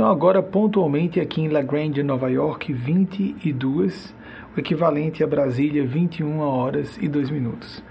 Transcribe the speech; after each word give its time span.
São 0.00 0.08
agora 0.08 0.42
pontualmente 0.42 1.20
aqui 1.20 1.42
em 1.42 1.48
La 1.48 1.60
Grande, 1.60 2.02
Nova 2.02 2.30
York, 2.30 2.72
22, 2.72 4.14
o 4.56 4.58
equivalente 4.58 5.22
a 5.22 5.26
Brasília, 5.26 5.86
21 5.86 6.38
horas 6.38 6.96
e 6.96 7.06
2 7.06 7.28
minutos. 7.28 7.84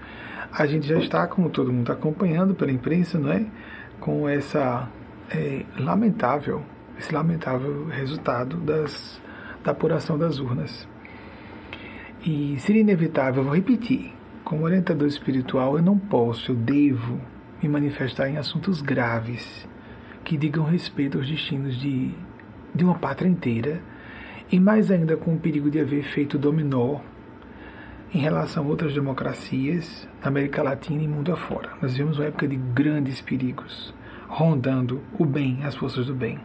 A 0.52 0.66
gente 0.66 0.88
já 0.88 0.98
está, 0.98 1.28
como 1.28 1.48
todo 1.48 1.72
mundo 1.72 1.82
está 1.82 1.92
acompanhando 1.92 2.52
pela 2.52 2.72
imprensa, 2.72 3.16
não 3.16 3.30
é? 3.30 3.46
Com 4.00 4.28
essa 4.28 4.90
é, 5.30 5.64
lamentável, 5.78 6.64
esse 6.98 7.14
lamentável 7.14 7.86
resultado 7.86 8.56
das, 8.56 9.22
da 9.62 9.70
apuração 9.70 10.18
das 10.18 10.40
urnas. 10.40 10.88
E 12.26 12.56
seria 12.58 12.80
inevitável, 12.80 13.44
vou 13.44 13.54
repetir, 13.54 14.12
como 14.42 14.64
orientador 14.64 15.06
espiritual, 15.06 15.76
eu 15.76 15.82
não 15.84 15.96
posso, 15.96 16.50
eu 16.50 16.56
devo 16.56 17.20
me 17.62 17.68
manifestar 17.68 18.28
em 18.28 18.36
assuntos 18.36 18.82
graves 18.82 19.69
que 20.30 20.38
digam 20.38 20.62
respeito 20.62 21.18
aos 21.18 21.28
destinos 21.28 21.76
de, 21.76 22.14
de 22.72 22.84
uma 22.84 22.94
pátria 22.94 23.28
inteira, 23.28 23.82
e 24.48 24.60
mais 24.60 24.88
ainda 24.88 25.16
com 25.16 25.34
o 25.34 25.38
perigo 25.40 25.68
de 25.68 25.80
haver 25.80 26.04
feito 26.04 26.38
dominó 26.38 27.00
em 28.14 28.18
relação 28.20 28.62
a 28.62 28.68
outras 28.68 28.94
democracias 28.94 30.08
na 30.22 30.28
América 30.28 30.62
Latina 30.62 31.02
e 31.02 31.08
mundo 31.08 31.32
afora. 31.32 31.70
Nós 31.82 31.94
vivemos 31.94 32.16
uma 32.16 32.26
época 32.26 32.46
de 32.46 32.54
grandes 32.54 33.20
perigos, 33.20 33.92
rondando 34.28 35.00
o 35.18 35.24
bem, 35.24 35.64
as 35.64 35.74
forças 35.74 36.06
do 36.06 36.14
bem. 36.14 36.38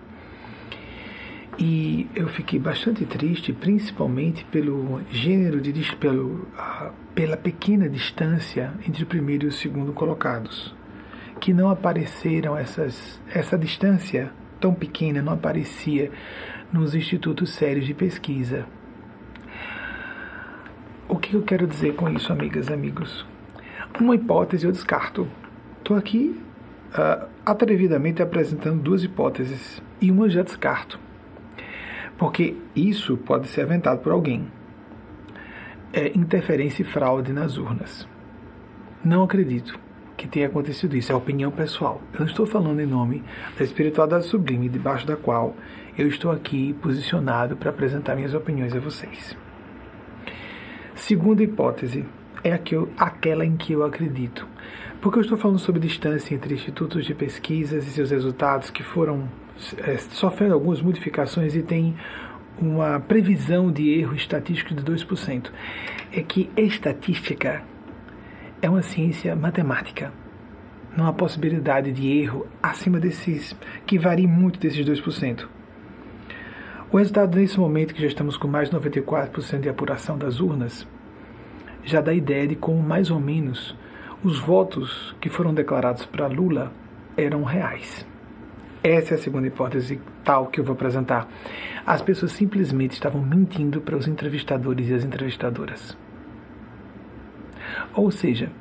E 1.59 2.09
eu 2.15 2.27
fiquei 2.27 2.57
bastante 2.57 3.05
triste, 3.05 3.53
principalmente 3.53 4.45
pelo 4.45 4.99
gênero 5.11 5.61
de 5.61 5.95
pelo, 5.97 6.47
pela 7.13 7.37
pequena 7.37 7.87
distância 7.87 8.73
entre 8.87 9.03
o 9.03 9.05
primeiro 9.05 9.45
e 9.45 9.49
o 9.49 9.51
segundo 9.51 9.93
colocados, 9.93 10.73
que 11.39 11.53
não 11.53 11.69
apareceram 11.69 12.57
essas 12.57 13.21
essa 13.33 13.57
distância 13.57 14.31
tão 14.59 14.73
pequena 14.73 15.21
não 15.21 15.33
aparecia 15.33 16.11
nos 16.71 16.95
institutos 16.95 17.53
sérios 17.53 17.85
de 17.85 17.93
pesquisa. 17.93 18.65
O 21.07 21.17
que 21.17 21.35
eu 21.35 21.43
quero 21.43 21.67
dizer 21.67 21.95
com 21.95 22.09
isso, 22.09 22.33
amigas 22.33 22.71
amigos? 22.71 23.25
Uma 23.99 24.15
hipótese 24.15 24.65
eu 24.65 24.71
descarto. 24.71 25.27
Estou 25.77 25.95
aqui 25.95 26.41
uh, 26.91 27.27
atrevidamente 27.45 28.21
apresentando 28.21 28.81
duas 28.81 29.03
hipóteses 29.03 29.81
e 30.01 30.09
uma 30.09 30.29
já 30.29 30.41
descarto. 30.41 30.99
Porque 32.17 32.57
isso 32.75 33.17
pode 33.17 33.47
ser 33.47 33.61
aventado 33.61 34.01
por 34.01 34.11
alguém. 34.11 34.47
É 35.93 36.07
interferência 36.17 36.81
e 36.81 36.85
fraude 36.85 37.31
nas 37.31 37.57
urnas. 37.57 38.07
Não 39.03 39.23
acredito 39.23 39.84
que 40.17 40.27
tenha 40.27 40.47
acontecido 40.47 40.95
isso, 40.95 41.11
é 41.11 41.15
opinião 41.15 41.51
pessoal. 41.51 42.01
Eu 42.13 42.21
não 42.21 42.27
estou 42.27 42.45
falando 42.45 42.79
em 42.79 42.85
nome 42.85 43.23
da 43.57 43.63
espiritualidade 43.63 44.25
sublime, 44.25 44.69
debaixo 44.69 45.05
da 45.05 45.15
qual 45.15 45.55
eu 45.97 46.07
estou 46.07 46.31
aqui 46.31 46.73
posicionado 46.81 47.55
para 47.55 47.69
apresentar 47.69 48.15
minhas 48.15 48.33
opiniões 48.33 48.75
a 48.75 48.79
vocês. 48.79 49.35
Segunda 50.95 51.43
hipótese 51.43 52.05
é 52.43 52.53
aquela 52.97 53.45
em 53.45 53.57
que 53.57 53.73
eu 53.73 53.83
acredito. 53.83 54.47
Porque 55.01 55.19
eu 55.19 55.21
estou 55.21 55.37
falando 55.37 55.59
sobre 55.59 55.79
distância 55.79 56.33
entre 56.33 56.53
institutos 56.53 57.05
de 57.05 57.13
pesquisas 57.13 57.87
e 57.87 57.91
seus 57.91 58.11
resultados 58.11 58.69
que 58.69 58.83
foram 58.83 59.29
é, 59.77 59.97
sofrendo 59.97 60.53
algumas 60.53 60.81
modificações 60.81 61.55
e 61.55 61.61
tem 61.61 61.95
uma 62.57 62.99
previsão 62.99 63.71
de 63.71 63.99
erro 63.99 64.15
estatístico 64.15 64.73
de 64.73 64.83
2%. 64.83 65.51
É 66.11 66.21
que 66.21 66.49
estatística 66.55 67.63
é 68.65 68.69
uma 68.69 68.81
ciência 68.81 69.35
matemática. 69.35 70.11
Não 70.97 71.05
há 71.05 71.13
possibilidade 71.13 71.91
de 71.91 72.19
erro 72.19 72.47
acima 72.63 72.99
desses, 72.99 73.55
que 73.85 73.99
varia 73.99 74.27
muito 74.27 74.59
desses 74.59 74.83
2%. 74.83 75.47
O 76.91 76.97
resultado 76.97 77.37
nesse 77.37 77.59
momento, 77.59 77.93
que 77.93 78.01
já 78.01 78.07
estamos 78.07 78.37
com 78.37 78.47
mais 78.47 78.71
de 78.71 78.75
94% 78.75 79.59
de 79.59 79.69
apuração 79.69 80.17
das 80.17 80.39
urnas, 80.39 80.87
já 81.83 82.01
dá 82.01 82.11
ideia 82.11 82.47
de 82.47 82.55
como 82.55 82.81
mais 82.81 83.11
ou 83.11 83.19
menos 83.19 83.77
os 84.23 84.39
votos 84.39 85.15
que 85.21 85.29
foram 85.29 85.53
declarados 85.53 86.03
para 86.07 86.25
Lula 86.25 86.71
eram 87.15 87.43
reais. 87.43 88.03
Essa 88.81 89.13
é 89.13 89.15
a 89.15 89.21
segunda 89.21 89.45
hipótese 89.45 90.01
tal 90.23 90.47
que 90.47 90.59
eu 90.59 90.63
vou 90.63 90.73
apresentar. 90.73 91.27
As 91.85 92.01
pessoas 92.01 92.31
simplesmente 92.31 92.93
estavam 92.93 93.21
mentindo 93.21 93.79
para 93.79 93.95
os 93.95 94.07
entrevistadores 94.07 94.89
e 94.89 94.93
as 94.95 95.03
entrevistadoras. 95.03 95.95
Ou 97.93 98.11
seja, 98.11 98.51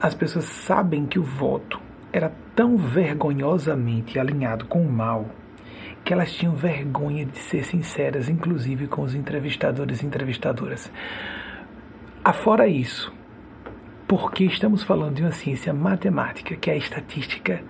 as 0.00 0.14
pessoas 0.14 0.44
sabem 0.44 1.06
que 1.06 1.18
o 1.18 1.22
voto 1.22 1.80
era 2.12 2.32
tão 2.54 2.76
vergonhosamente 2.76 4.18
alinhado 4.18 4.66
com 4.66 4.82
o 4.82 4.92
mal 4.92 5.26
que 6.04 6.12
elas 6.12 6.32
tinham 6.32 6.54
vergonha 6.54 7.24
de 7.24 7.38
ser 7.38 7.64
sinceras, 7.64 8.28
inclusive 8.28 8.88
com 8.88 9.02
os 9.02 9.14
entrevistadores 9.14 10.02
e 10.02 10.06
entrevistadoras. 10.06 10.90
Afora 12.24 12.66
isso, 12.66 13.12
porque 14.08 14.44
estamos 14.44 14.82
falando 14.82 15.16
de 15.16 15.22
uma 15.22 15.32
ciência 15.32 15.72
matemática, 15.72 16.56
que 16.56 16.70
é 16.70 16.74
a 16.74 16.76
estatística, 16.76 17.62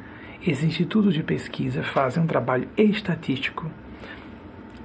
esses 0.45 0.65
institutos 0.65 1.15
de 1.15 1.23
pesquisa 1.23 1.83
fazem 1.83 2.23
um 2.23 2.27
trabalho 2.27 2.69
estatístico 2.77 3.71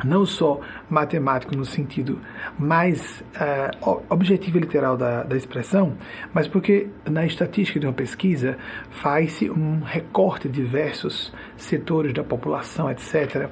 não 0.04 0.26
só 0.26 0.60
matemático 0.90 1.56
no 1.56 1.66
sentido 1.66 2.20
mais 2.58 3.24
uh, 3.36 4.02
objetivo 4.10 4.58
e 4.58 4.62
literal 4.62 4.98
da, 4.98 5.24
da 5.24 5.36
expressão, 5.36 5.94
mas 6.34 6.48
porque 6.48 6.90
na 7.10 7.26
estatística 7.26 7.80
de 7.80 7.86
uma 7.86 7.94
pesquisa 7.94 8.58
faz-se 8.90 9.50
um 9.50 9.82
recorte 9.82 10.48
de 10.48 10.62
diversos 10.62 11.34
setores 11.56 12.14
da 12.14 12.24
população, 12.24 12.90
etc. 12.90 13.50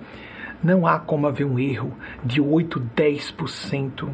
Não 0.64 0.88
há 0.88 1.00
como 1.00 1.28
haver 1.28 1.46
um 1.46 1.60
erro 1.60 1.94
de 2.24 2.42
8, 2.42 2.80
10% 2.96 4.10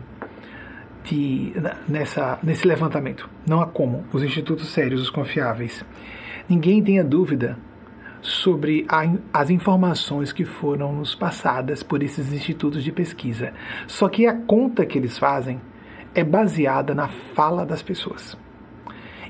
de, 1.03 1.53
nessa, 1.87 2.39
nesse 2.43 2.67
levantamento. 2.67 3.29
Não 3.47 3.61
há 3.61 3.65
como. 3.65 4.05
Os 4.11 4.23
institutos 4.23 4.69
sérios, 4.69 5.01
os 5.01 5.09
confiáveis. 5.09 5.83
Ninguém 6.49 6.83
tenha 6.83 7.03
dúvida 7.03 7.57
sobre 8.21 8.85
a, 8.87 9.01
as 9.33 9.49
informações 9.49 10.31
que 10.31 10.45
foram 10.45 10.93
nos 10.93 11.15
passadas 11.15 11.81
por 11.81 12.03
esses 12.03 12.31
institutos 12.31 12.83
de 12.83 12.91
pesquisa. 12.91 13.53
Só 13.87 14.07
que 14.07 14.27
a 14.27 14.33
conta 14.33 14.85
que 14.85 14.97
eles 14.97 15.17
fazem 15.17 15.59
é 16.13 16.23
baseada 16.23 16.93
na 16.93 17.07
fala 17.07 17.65
das 17.65 17.81
pessoas. 17.81 18.37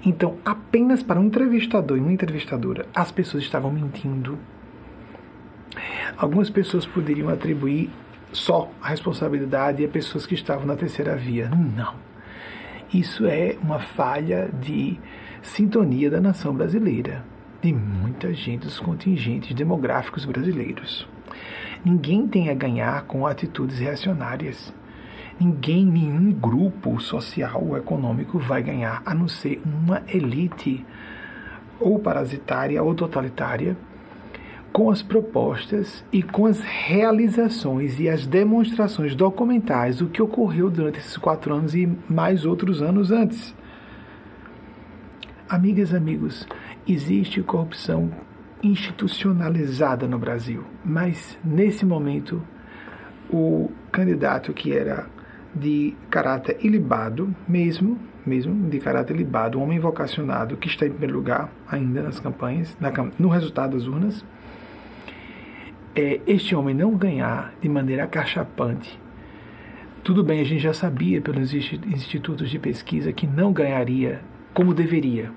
Então, 0.03 0.37
apenas 0.43 1.03
para 1.03 1.19
um 1.19 1.25
entrevistador 1.25 1.97
e 1.97 2.01
uma 2.01 2.11
entrevistadora, 2.11 2.87
as 2.93 3.11
pessoas 3.11 3.43
estavam 3.43 3.71
mentindo. 3.71 4.37
Algumas 6.17 6.49
pessoas 6.49 6.85
poderiam 6.85 7.29
atribuir 7.29 7.89
só 8.33 8.69
a 8.81 8.89
responsabilidade 8.89 9.85
a 9.85 9.87
pessoas 9.87 10.25
que 10.25 10.33
estavam 10.33 10.65
na 10.65 10.75
terceira 10.75 11.15
via. 11.15 11.49
Não. 11.49 11.93
Isso 12.93 13.25
é 13.25 13.55
uma 13.61 13.79
falha 13.79 14.49
de 14.59 14.99
sintonia 15.41 16.09
da 16.09 16.19
nação 16.19 16.53
brasileira 16.53 17.30
de 17.61 17.71
muita 17.71 18.33
gente 18.33 18.65
dos 18.65 18.79
contingentes 18.79 19.53
demográficos 19.53 20.25
brasileiros. 20.25 21.07
Ninguém 21.85 22.27
tem 22.27 22.49
a 22.49 22.53
ganhar 22.55 23.03
com 23.03 23.25
atitudes 23.25 23.77
reacionárias. 23.77 24.73
Ninguém, 25.39 25.85
nenhum 25.85 26.31
grupo 26.31 26.99
social 26.99 27.63
ou 27.63 27.77
econômico 27.77 28.39
vai 28.39 28.63
ganhar, 28.63 29.01
a 29.05 29.13
não 29.13 29.27
ser 29.27 29.61
uma 29.63 30.01
elite 30.07 30.85
ou 31.79 31.99
parasitária 31.99 32.81
ou 32.81 32.93
totalitária, 32.93 33.77
com 34.71 34.89
as 34.89 35.01
propostas 35.01 36.03
e 36.11 36.23
com 36.23 36.45
as 36.45 36.61
realizações 36.61 37.99
e 37.99 38.07
as 38.07 38.25
demonstrações 38.25 39.13
documentais 39.15 39.97
do 39.97 40.07
que 40.07 40.21
ocorreu 40.21 40.69
durante 40.69 40.99
esses 40.99 41.17
quatro 41.17 41.53
anos 41.53 41.75
e 41.75 41.87
mais 42.09 42.45
outros 42.45 42.81
anos 42.81 43.11
antes. 43.11 43.53
Amigas, 45.51 45.93
amigos, 45.93 46.47
existe 46.87 47.43
corrupção 47.43 48.09
institucionalizada 48.63 50.07
no 50.07 50.17
Brasil, 50.17 50.63
mas 50.81 51.37
nesse 51.43 51.85
momento 51.85 52.41
o 53.29 53.69
candidato 53.91 54.53
que 54.53 54.71
era 54.71 55.07
de 55.53 55.93
caráter 56.09 56.55
ilibado, 56.61 57.35
mesmo, 57.49 57.99
mesmo 58.25 58.69
de 58.69 58.79
caráter 58.79 59.13
ilibado, 59.13 59.59
um 59.59 59.63
homem 59.63 59.77
vocacionado 59.77 60.55
que 60.55 60.69
está 60.69 60.85
em 60.85 60.91
primeiro 60.91 61.15
lugar 61.15 61.51
ainda 61.67 62.01
nas 62.01 62.17
campanhas, 62.17 62.77
na, 62.79 62.89
no 63.19 63.27
resultado 63.27 63.75
das 63.75 63.85
urnas, 63.85 64.23
é, 65.93 66.21
este 66.25 66.55
homem 66.55 66.73
não 66.73 66.95
ganhar 66.95 67.53
de 67.59 67.67
maneira 67.67 68.05
acachapante. 68.05 68.97
Tudo 70.01 70.23
bem, 70.23 70.39
a 70.39 70.45
gente 70.45 70.61
já 70.61 70.73
sabia 70.73 71.19
pelos 71.21 71.53
institutos 71.53 72.49
de 72.49 72.57
pesquisa 72.57 73.11
que 73.11 73.27
não 73.27 73.51
ganharia 73.51 74.21
como 74.53 74.73
deveria, 74.73 75.31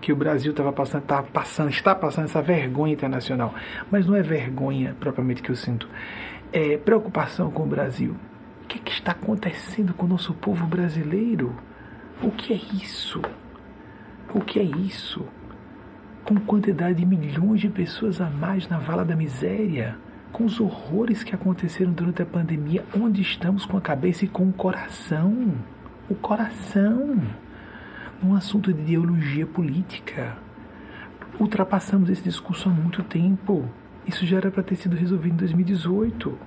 que 0.00 0.12
o 0.12 0.16
Brasil 0.16 0.50
estava 0.50 0.72
passando, 0.72 1.02
tá 1.02 1.22
passando, 1.22 1.70
está 1.70 1.94
passando 1.94 2.24
essa 2.24 2.42
vergonha 2.42 2.92
internacional. 2.92 3.54
Mas 3.90 4.06
não 4.06 4.14
é 4.14 4.22
vergonha 4.22 4.96
propriamente 4.98 5.42
que 5.42 5.50
eu 5.50 5.56
sinto, 5.56 5.88
é 6.52 6.76
preocupação 6.76 7.50
com 7.50 7.64
o 7.64 7.66
Brasil. 7.66 8.16
O 8.64 8.66
que, 8.66 8.78
é 8.78 8.80
que 8.80 8.92
está 8.92 9.12
acontecendo 9.12 9.94
com 9.94 10.06
o 10.06 10.08
nosso 10.08 10.34
povo 10.34 10.66
brasileiro? 10.66 11.54
O 12.22 12.30
que 12.30 12.52
é 12.52 12.56
isso? 12.56 13.22
O 14.34 14.40
que 14.40 14.58
é 14.58 14.62
isso? 14.62 15.24
Com 16.24 16.34
quantidade 16.36 16.98
de 16.98 17.06
milhões 17.06 17.60
de 17.60 17.68
pessoas 17.68 18.20
a 18.20 18.28
mais 18.28 18.68
na 18.68 18.78
vala 18.78 19.04
da 19.04 19.14
miséria, 19.14 19.96
com 20.32 20.44
os 20.44 20.58
horrores 20.60 21.22
que 21.22 21.34
aconteceram 21.34 21.92
durante 21.92 22.22
a 22.22 22.26
pandemia, 22.26 22.84
onde 22.98 23.22
estamos 23.22 23.64
com 23.64 23.76
a 23.76 23.80
cabeça 23.80 24.24
e 24.24 24.28
com 24.28 24.48
o 24.48 24.52
coração. 24.52 25.54
O 26.08 26.14
coração. 26.14 27.20
Num 28.22 28.34
assunto 28.34 28.72
de 28.72 28.80
ideologia 28.80 29.46
política. 29.46 30.38
Ultrapassamos 31.38 32.08
esse 32.08 32.22
discurso 32.22 32.68
há 32.68 32.72
muito 32.72 33.02
tempo. 33.02 33.68
Isso 34.06 34.24
já 34.24 34.38
era 34.38 34.50
para 34.50 34.62
ter 34.62 34.76
sido 34.76 34.96
resolvido 34.96 35.34
em 35.34 35.36
2018. 35.36 36.38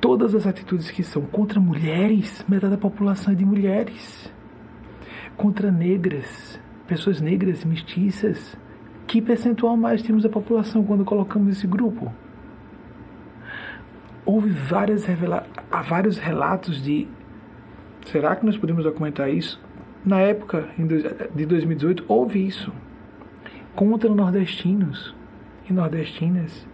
Todas 0.00 0.34
as 0.34 0.46
atitudes 0.46 0.90
que 0.90 1.02
são 1.02 1.22
contra 1.22 1.58
mulheres, 1.58 2.44
metade 2.48 2.72
da 2.72 2.78
população 2.78 3.32
é 3.32 3.36
de 3.36 3.44
mulheres. 3.44 4.30
Contra 5.36 5.70
negras, 5.70 6.60
pessoas 6.86 7.20
negras 7.20 7.64
mestiças, 7.64 8.56
que 9.06 9.20
percentual 9.20 9.76
mais 9.76 10.02
temos 10.02 10.22
da 10.22 10.28
população 10.28 10.84
quando 10.84 11.04
colocamos 11.04 11.56
esse 11.56 11.66
grupo? 11.66 12.12
Houve 14.24 14.50
várias 14.50 15.04
revela 15.04 15.46
vários 15.88 16.18
relatos 16.18 16.82
de. 16.82 17.06
Será 18.04 18.36
que 18.36 18.44
nós 18.44 18.56
podemos 18.56 18.84
documentar 18.84 19.30
isso? 19.30 19.60
Na 20.04 20.20
época 20.20 20.68
de 21.34 21.46
2018, 21.46 22.04
houve 22.06 22.46
isso 22.46 22.70
contra 23.74 24.10
nordestinos 24.10 25.14
e 25.68 25.72
nordestinas. 25.72 26.66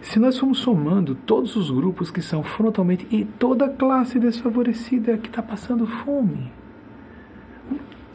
Se 0.00 0.18
nós 0.18 0.38
formos 0.38 0.58
somando 0.58 1.14
todos 1.14 1.54
os 1.56 1.70
grupos 1.70 2.10
que 2.10 2.22
são 2.22 2.42
frontalmente 2.42 3.06
e 3.10 3.24
toda 3.24 3.66
a 3.66 3.70
classe 3.70 4.18
desfavorecida 4.18 5.18
que 5.18 5.28
está 5.28 5.42
passando 5.42 5.86
fome, 5.86 6.50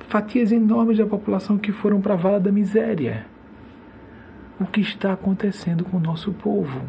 fatias 0.07 0.51
enormes 0.51 0.97
da 0.97 1.05
população 1.05 1.57
que 1.57 1.71
foram 1.71 2.01
para 2.01 2.15
a 2.15 2.17
vala 2.17 2.39
da 2.39 2.51
miséria. 2.51 3.27
O 4.59 4.65
que 4.65 4.81
está 4.81 5.13
acontecendo 5.13 5.83
com 5.85 5.97
o 5.97 6.01
nosso 6.01 6.33
povo? 6.33 6.81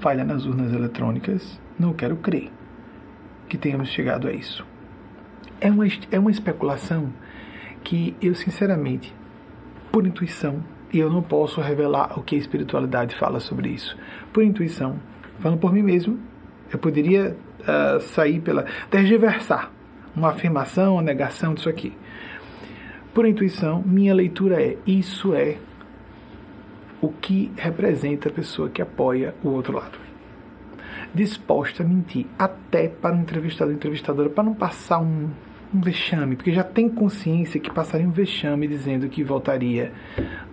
Falha 0.00 0.24
nas 0.24 0.46
urnas 0.46 0.72
eletrônicas? 0.72 1.60
Não 1.78 1.92
quero 1.92 2.16
crer 2.16 2.50
que 3.52 3.58
tenhamos 3.58 3.90
chegado 3.90 4.28
a 4.28 4.32
isso. 4.32 4.64
É 5.60 5.70
uma, 5.70 5.84
é 6.10 6.18
uma 6.18 6.30
especulação 6.30 7.12
que 7.84 8.16
eu, 8.22 8.34
sinceramente, 8.34 9.14
por 9.92 10.06
intuição, 10.06 10.64
e 10.90 10.98
eu 10.98 11.10
não 11.10 11.22
posso 11.22 11.60
revelar 11.60 12.18
o 12.18 12.22
que 12.22 12.34
a 12.34 12.38
espiritualidade 12.38 13.14
fala 13.14 13.40
sobre 13.40 13.68
isso, 13.68 13.94
por 14.32 14.42
intuição, 14.42 14.98
falando 15.38 15.58
por 15.58 15.70
mim 15.70 15.82
mesmo, 15.82 16.18
eu 16.72 16.78
poderia 16.78 17.36
uh, 17.60 18.00
sair 18.00 18.40
pela. 18.40 18.64
tergiversar 18.90 19.70
uma 20.16 20.30
afirmação, 20.30 20.94
uma 20.94 21.02
negação 21.02 21.52
disso 21.52 21.68
aqui. 21.68 21.92
Por 23.12 23.26
intuição, 23.26 23.82
minha 23.84 24.14
leitura 24.14 24.62
é: 24.62 24.78
isso 24.86 25.34
é 25.34 25.58
o 27.02 27.08
que 27.08 27.52
representa 27.54 28.30
a 28.30 28.32
pessoa 28.32 28.70
que 28.70 28.80
apoia 28.80 29.34
o 29.44 29.50
outro 29.50 29.76
lado. 29.76 30.11
Disposta 31.14 31.82
a 31.82 31.86
mentir 31.86 32.26
até 32.38 32.88
para 32.88 33.14
o 33.14 33.20
entrevistado 33.20 33.70
ou 33.70 33.76
entrevistadora, 33.76 34.30
para 34.30 34.44
não 34.44 34.54
passar 34.54 34.98
um, 35.00 35.30
um 35.74 35.80
vexame, 35.80 36.36
porque 36.36 36.52
já 36.52 36.64
tem 36.64 36.88
consciência 36.88 37.60
que 37.60 37.70
passaria 37.70 38.06
um 38.06 38.12
vexame 38.12 38.66
dizendo 38.66 39.08
que 39.08 39.22
voltaria 39.22 39.92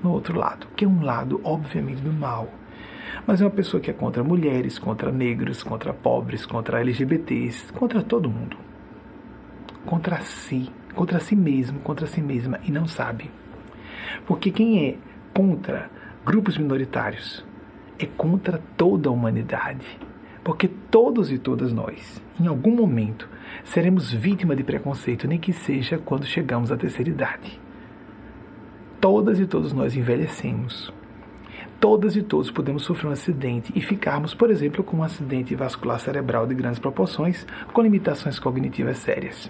no 0.03 0.11
outro 0.11 0.37
lado, 0.37 0.67
que 0.75 0.85
é 0.85 0.87
um 0.87 1.01
lado, 1.01 1.39
obviamente, 1.43 2.01
do 2.01 2.11
mal. 2.11 2.49
Mas 3.25 3.41
é 3.41 3.45
uma 3.45 3.51
pessoa 3.51 3.81
que 3.81 3.89
é 3.89 3.93
contra 3.93 4.23
mulheres, 4.23 4.77
contra 4.77 5.11
negros, 5.11 5.63
contra 5.63 5.93
pobres, 5.93 6.45
contra 6.45 6.81
LGBTs, 6.81 7.71
contra 7.73 8.01
todo 8.01 8.29
mundo 8.29 8.69
contra 9.85 10.21
si, 10.21 10.69
contra 10.93 11.19
si 11.19 11.35
mesmo, 11.35 11.79
contra 11.79 12.05
si 12.05 12.21
mesma 12.21 12.59
e 12.63 12.71
não 12.71 12.87
sabe. 12.87 13.31
Porque 14.27 14.51
quem 14.51 14.87
é 14.87 14.97
contra 15.33 15.89
grupos 16.23 16.57
minoritários 16.57 17.43
é 17.97 18.05
contra 18.05 18.61
toda 18.77 19.09
a 19.09 19.11
humanidade. 19.11 19.99
Porque 20.43 20.67
todos 20.67 21.31
e 21.31 21.37
todas 21.37 21.73
nós, 21.73 22.21
em 22.39 22.47
algum 22.47 22.75
momento, 22.75 23.29
seremos 23.63 24.11
vítima 24.11 24.55
de 24.55 24.63
preconceito, 24.63 25.27
nem 25.27 25.37
que 25.37 25.53
seja 25.53 25.97
quando 25.97 26.25
chegamos 26.25 26.71
à 26.71 26.77
terceira 26.77 27.09
idade. 27.09 27.59
Todas 29.01 29.39
e 29.39 29.45
todos 29.45 29.73
nós 29.73 29.95
envelhecemos. 29.95 30.93
Todas 31.79 32.15
e 32.15 32.21
todos 32.21 32.51
podemos 32.51 32.83
sofrer 32.83 33.09
um 33.09 33.13
acidente 33.13 33.71
e 33.75 33.81
ficarmos, 33.81 34.33
por 34.33 34.49
exemplo, 34.49 34.83
com 34.83 34.97
um 34.97 35.03
acidente 35.03 35.55
vascular 35.55 35.99
cerebral 35.99 36.45
de 36.45 36.53
grandes 36.53 36.79
proporções, 36.79 37.45
com 37.71 37.81
limitações 37.81 38.37
cognitivas 38.37 38.97
sérias 38.97 39.49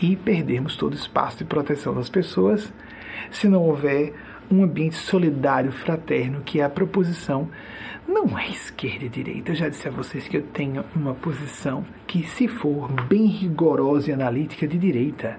e 0.00 0.16
perdermos 0.16 0.76
todo 0.76 0.92
o 0.92 0.96
espaço 0.96 1.38
de 1.38 1.44
proteção 1.44 1.94
das 1.94 2.08
pessoas 2.08 2.72
se 3.30 3.48
não 3.48 3.62
houver 3.62 4.14
um 4.50 4.62
ambiente 4.62 4.96
solidário, 4.96 5.70
fraterno, 5.72 6.40
que 6.40 6.60
é 6.60 6.64
a 6.64 6.70
proposição 6.70 7.48
não 8.08 8.38
é 8.38 8.48
esquerda 8.48 9.04
e 9.04 9.08
direita. 9.08 9.52
Eu 9.52 9.54
já 9.54 9.68
disse 9.68 9.86
a 9.86 9.90
vocês 9.90 10.26
que 10.26 10.38
eu 10.38 10.42
tenho 10.42 10.82
uma 10.96 11.14
posição 11.14 11.84
que, 12.06 12.22
se 12.26 12.48
for 12.48 12.90
bem 13.06 13.26
rigorosa 13.26 14.10
e 14.10 14.14
analítica, 14.14 14.66
de 14.66 14.78
direita. 14.78 15.38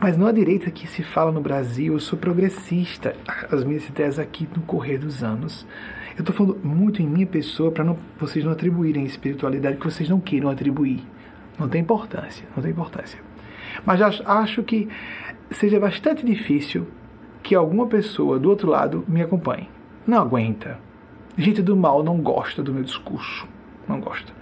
Mas 0.00 0.16
não 0.16 0.26
a 0.26 0.32
direita 0.32 0.70
que 0.70 0.86
se 0.86 1.02
fala 1.02 1.30
no 1.30 1.42
Brasil, 1.42 1.92
eu 1.92 2.00
sou 2.00 2.18
progressista. 2.18 3.14
As 3.52 3.62
minhas 3.64 3.86
ideias 3.86 4.18
aqui 4.18 4.48
no 4.56 4.62
correr 4.62 4.96
dos 4.96 5.22
anos. 5.22 5.66
Eu 6.16 6.20
estou 6.20 6.34
falando 6.34 6.58
muito 6.64 7.02
em 7.02 7.06
minha 7.06 7.26
pessoa 7.26 7.70
para 7.70 7.84
vocês 8.18 8.44
não 8.44 8.52
atribuírem 8.52 9.04
espiritualidade 9.04 9.76
que 9.76 9.84
vocês 9.84 10.08
não 10.08 10.20
queiram 10.20 10.48
atribuir. 10.48 11.04
Não 11.58 11.68
tem 11.68 11.82
importância, 11.82 12.46
não 12.56 12.62
tem 12.62 12.72
importância. 12.72 13.20
Mas 13.84 14.00
acho 14.00 14.62
que 14.62 14.88
seja 15.50 15.78
bastante 15.78 16.24
difícil 16.24 16.86
que 17.42 17.54
alguma 17.54 17.86
pessoa 17.86 18.38
do 18.38 18.48
outro 18.48 18.68
lado 18.68 19.04
me 19.06 19.20
acompanhe. 19.20 19.68
Não 20.06 20.18
aguenta. 20.18 20.78
Gente 21.36 21.62
do 21.62 21.76
mal 21.76 22.02
não 22.02 22.18
gosta 22.18 22.62
do 22.62 22.72
meu 22.72 22.82
discurso. 22.82 23.46
Não 23.88 24.00
gosta. 24.00 24.32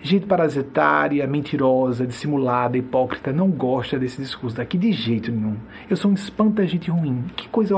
Gente 0.00 0.26
parasitária, 0.26 1.26
mentirosa, 1.26 2.06
dissimulada, 2.06 2.76
hipócrita, 2.76 3.32
não 3.32 3.50
gosta 3.50 3.98
desse 3.98 4.20
discurso 4.20 4.56
daqui 4.56 4.76
de 4.76 4.92
jeito 4.92 5.32
nenhum. 5.32 5.56
Eu 5.88 5.96
sou 5.96 6.10
um 6.10 6.14
espanta 6.14 6.66
gente 6.66 6.90
ruim. 6.90 7.24
Que 7.34 7.48
coisa 7.48 7.74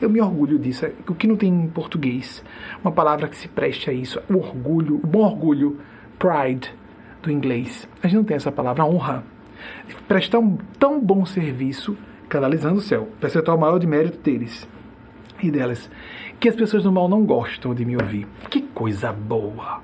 eu 0.00 0.10
me 0.10 0.20
orgulho 0.20 0.58
disso. 0.58 0.86
O 1.06 1.14
que 1.14 1.28
não 1.28 1.36
tem 1.36 1.48
em 1.48 1.68
português, 1.68 2.42
uma 2.82 2.90
palavra 2.90 3.28
que 3.28 3.36
se 3.36 3.46
preste 3.46 3.88
a 3.88 3.92
isso, 3.92 4.20
o 4.28 4.36
orgulho, 4.38 4.96
o 4.96 5.06
bom 5.06 5.20
orgulho, 5.20 5.78
pride 6.18 6.74
do 7.22 7.30
inglês. 7.30 7.88
A 8.02 8.08
gente 8.08 8.16
não 8.16 8.24
tem 8.24 8.36
essa 8.36 8.50
palavra, 8.50 8.84
honra 8.84 9.24
prestar 10.06 10.38
um 10.38 10.56
tão 10.78 11.00
bom 11.00 11.24
serviço, 11.24 11.96
canalizando 12.28 12.78
o 12.78 12.82
céu, 12.82 13.08
percentual 13.20 13.58
maior 13.58 13.78
de 13.78 13.86
mérito 13.86 14.18
deles 14.18 14.68
e 15.42 15.50
delas, 15.50 15.90
que 16.40 16.48
as 16.48 16.54
pessoas 16.54 16.82
do 16.82 16.92
mal 16.92 17.08
não 17.08 17.24
gostam 17.24 17.74
de 17.74 17.84
me 17.84 17.96
ouvir. 17.96 18.26
Que 18.48 18.62
coisa 18.62 19.12
boa! 19.12 19.82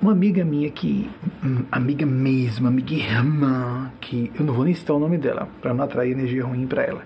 Uma 0.00 0.12
amiga 0.12 0.44
minha 0.44 0.70
que, 0.70 1.10
hum, 1.44 1.64
amiga 1.70 2.06
mesmo, 2.06 2.68
amiga 2.68 2.94
irmã, 2.94 3.90
que 4.00 4.30
eu 4.38 4.44
não 4.44 4.54
vou 4.54 4.64
nem 4.64 4.74
citar 4.74 4.94
o 4.94 4.98
nome 4.98 5.18
dela, 5.18 5.48
para 5.60 5.74
não 5.74 5.84
atrair 5.84 6.12
energia 6.12 6.44
ruim 6.44 6.66
para 6.66 6.82
ela, 6.82 7.02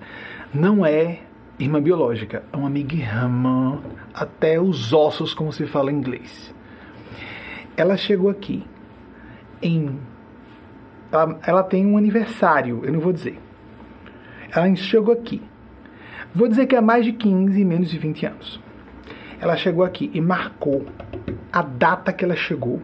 não 0.53 0.85
é 0.85 1.21
irmã 1.59 1.81
biológica, 1.81 2.43
é 2.53 2.57
uma 2.57 2.67
amiga 2.67 2.95
irmã 2.95 3.81
até 4.13 4.61
os 4.61 4.93
ossos, 4.93 5.33
como 5.33 5.53
se 5.53 5.67
fala 5.67 5.91
em 5.91 5.97
inglês. 5.97 6.53
Ela 7.77 7.97
chegou 7.97 8.29
aqui 8.29 8.65
em 9.63 9.99
ela, 11.13 11.39
ela 11.43 11.63
tem 11.63 11.87
um 11.87 11.97
aniversário, 11.97 12.85
eu 12.85 12.93
não 12.93 13.01
vou 13.01 13.13
dizer. 13.13 13.39
Ela 14.53 14.75
chegou 14.77 15.13
aqui. 15.13 15.43
Vou 16.35 16.49
dizer 16.49 16.67
que 16.67 16.77
há 16.77 16.83
mais 16.83 17.05
de 17.05 17.13
15 17.13 17.61
e 17.61 17.65
menos 17.65 17.91
de 17.91 17.99
20 17.99 18.27
anos. 18.27 18.61
Ela 19.41 19.57
chegou 19.57 19.85
aqui 19.85 20.11
e 20.15 20.21
marcou 20.21 20.87
a 21.53 21.63
data 21.63 22.13
que 22.13 22.25
ela 22.25 22.37
chegou. 22.37 22.81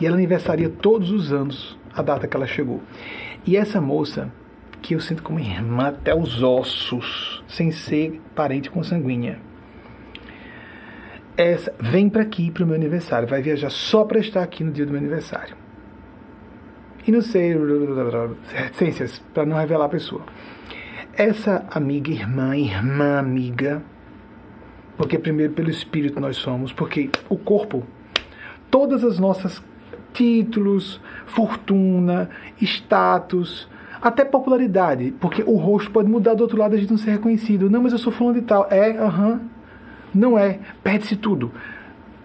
E 0.00 0.06
ela 0.06 0.16
aniversaria 0.16 0.68
todos 0.68 1.10
os 1.10 1.32
anos 1.32 1.78
a 1.94 2.02
data 2.02 2.26
que 2.26 2.36
ela 2.36 2.46
chegou. 2.46 2.80
E 3.46 3.56
essa 3.56 3.80
moça, 3.80 4.32
que 4.80 4.94
eu 4.94 5.00
sinto 5.00 5.22
como 5.22 5.38
irmã 5.38 5.88
até 5.88 6.14
os 6.14 6.42
ossos, 6.42 7.44
sem 7.46 7.70
ser 7.70 8.20
parente 8.34 8.70
consanguínea, 8.70 9.38
essa 11.36 11.72
vem 11.78 12.08
para 12.08 12.22
aqui 12.22 12.50
para 12.50 12.64
o 12.64 12.66
meu 12.66 12.74
aniversário, 12.74 13.28
vai 13.28 13.40
viajar 13.40 13.70
só 13.70 14.04
para 14.04 14.18
estar 14.18 14.42
aqui 14.42 14.64
no 14.64 14.72
dia 14.72 14.84
do 14.84 14.92
meu 14.92 15.00
aniversário 15.00 15.56
e 17.06 17.12
não 17.12 17.22
sei, 17.22 17.56
reticências, 18.52 19.18
para 19.32 19.46
não 19.46 19.56
revelar 19.56 19.86
a 19.86 19.88
pessoa. 19.88 20.22
Essa 21.20 21.66
amiga, 21.70 22.10
irmã, 22.10 22.56
irmã, 22.56 23.18
amiga, 23.18 23.82
porque 24.96 25.18
primeiro 25.18 25.52
pelo 25.52 25.68
espírito 25.68 26.18
nós 26.18 26.38
somos, 26.38 26.72
porque 26.72 27.10
o 27.28 27.36
corpo, 27.36 27.82
todas 28.70 29.04
as 29.04 29.18
nossas 29.18 29.62
títulos, 30.14 30.98
fortuna, 31.26 32.30
status, 32.58 33.68
até 34.00 34.24
popularidade, 34.24 35.12
porque 35.20 35.42
o 35.42 35.56
rosto 35.56 35.90
pode 35.90 36.08
mudar 36.08 36.32
do 36.32 36.40
outro 36.40 36.56
lado 36.56 36.74
a 36.74 36.78
gente 36.78 36.88
não 36.88 36.96
ser 36.96 37.10
reconhecido. 37.10 37.68
Não, 37.68 37.82
mas 37.82 37.92
eu 37.92 37.98
sou 37.98 38.10
fulano 38.10 38.40
de 38.40 38.46
tal. 38.46 38.66
É, 38.70 38.96
aham. 38.96 39.42
Não 40.14 40.38
é. 40.38 40.58
Perde-se 40.82 41.16
tudo. 41.16 41.52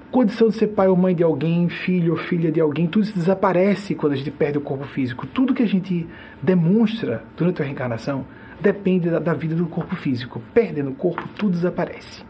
condição 0.09 0.47
de 0.47 0.55
ser 0.55 0.67
pai 0.67 0.87
ou 0.87 0.95
mãe 0.95 1.13
de 1.13 1.21
alguém, 1.21 1.67
filho 1.67 2.13
ou 2.13 2.17
filha 2.17 2.49
de 2.49 2.61
alguém, 2.61 2.87
tudo 2.87 3.03
isso 3.03 3.13
desaparece 3.13 3.93
quando 3.93 4.13
a 4.13 4.15
gente 4.15 4.31
perde 4.31 4.57
o 4.57 4.61
corpo 4.61 4.85
físico. 4.85 5.27
Tudo 5.27 5.53
que 5.53 5.63
a 5.63 5.67
gente 5.67 6.07
demonstra 6.41 7.25
durante 7.35 7.61
a 7.61 7.65
reencarnação 7.65 8.25
depende 8.65 9.09
da, 9.09 9.19
da 9.19 9.33
vida 9.33 9.55
do 9.55 9.67
corpo 9.67 9.95
físico. 9.95 10.41
Perdendo 10.53 10.89
o 10.89 10.95
corpo, 10.95 11.27
tudo 11.37 11.51
desaparece. 11.51 12.23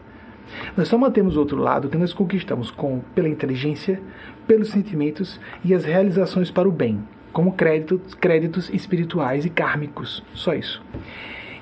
Nós 0.76 0.88
só 0.88 0.98
mantemos 0.98 1.36
o 1.36 1.40
outro 1.40 1.56
lado 1.56 1.88
que 1.88 1.96
nós 1.96 2.12
conquistamos 2.12 2.70
com, 2.70 3.00
pela 3.14 3.28
inteligência, 3.28 4.00
pelos 4.46 4.70
sentimentos 4.70 5.40
e 5.64 5.74
as 5.74 5.84
realizações 5.84 6.50
para 6.50 6.68
o 6.68 6.72
bem, 6.72 7.02
como 7.32 7.52
créditos, 7.52 8.14
créditos 8.14 8.70
espirituais 8.70 9.44
e 9.44 9.50
kármicos. 9.50 10.22
Só 10.34 10.54
isso. 10.54 10.82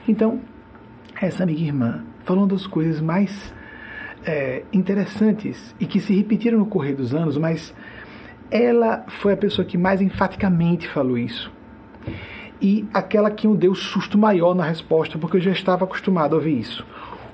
Então, 0.07 0.41
essa 1.21 1.45
amiga 1.45 1.61
irmã 1.61 2.05
falou 2.25 2.47
das 2.47 2.67
coisas 2.67 3.01
mais 3.01 3.55
é, 4.27 4.65
interessantes 4.73 5.75
e 5.79 5.87
que 5.87 6.01
se 6.01 6.15
repetiram 6.15 6.59
no 6.59 6.67
correr 6.67 6.95
dos 6.95 7.15
anos, 7.15 7.39
mas 7.39 7.75
ela 8.51 9.05
foi 9.09 9.33
a 9.33 9.37
pessoa 9.37 9.65
que 9.65 9.79
mais 9.79 10.01
enfaticamente 10.01 10.89
falou 10.89 11.17
isso. 11.17 11.51
E 12.65 12.89
aquela 12.95 13.31
que 13.31 13.47
me 13.47 13.59
deu 13.59 13.75
susto 13.75 14.17
maior 14.17 14.55
na 14.55 14.65
resposta, 14.65 15.19
porque 15.19 15.37
eu 15.37 15.41
já 15.43 15.51
estava 15.51 15.85
acostumado 15.85 16.33
a 16.33 16.37
ouvir 16.37 16.59
isso. 16.59 16.83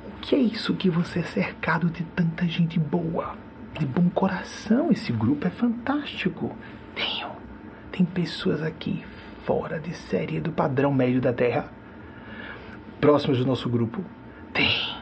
O 0.05 0.21
que 0.21 0.35
é 0.35 0.39
isso 0.41 0.75
que 0.75 0.91
você 0.91 1.21
é 1.21 1.23
cercado 1.23 1.89
de 1.89 2.03
tanta 2.03 2.49
gente 2.49 2.81
boa, 2.81 3.37
de 3.79 3.87
bom 3.87 4.11
coração? 4.11 4.91
Esse 4.91 5.13
grupo 5.13 5.47
é 5.47 5.51
fantástico. 5.51 6.51
Tenho. 6.97 7.29
Tem 7.93 8.05
pessoas 8.05 8.61
aqui 8.61 9.05
fora 9.45 9.79
de 9.79 9.95
série 9.95 10.41
do 10.41 10.51
padrão 10.51 10.93
médio 10.93 11.21
da 11.21 11.33
Terra, 11.33 11.71
próximas 13.01 13.39
do 13.39 13.47
nosso 13.47 13.69
grupo. 13.69 14.05
Tem 14.53 15.01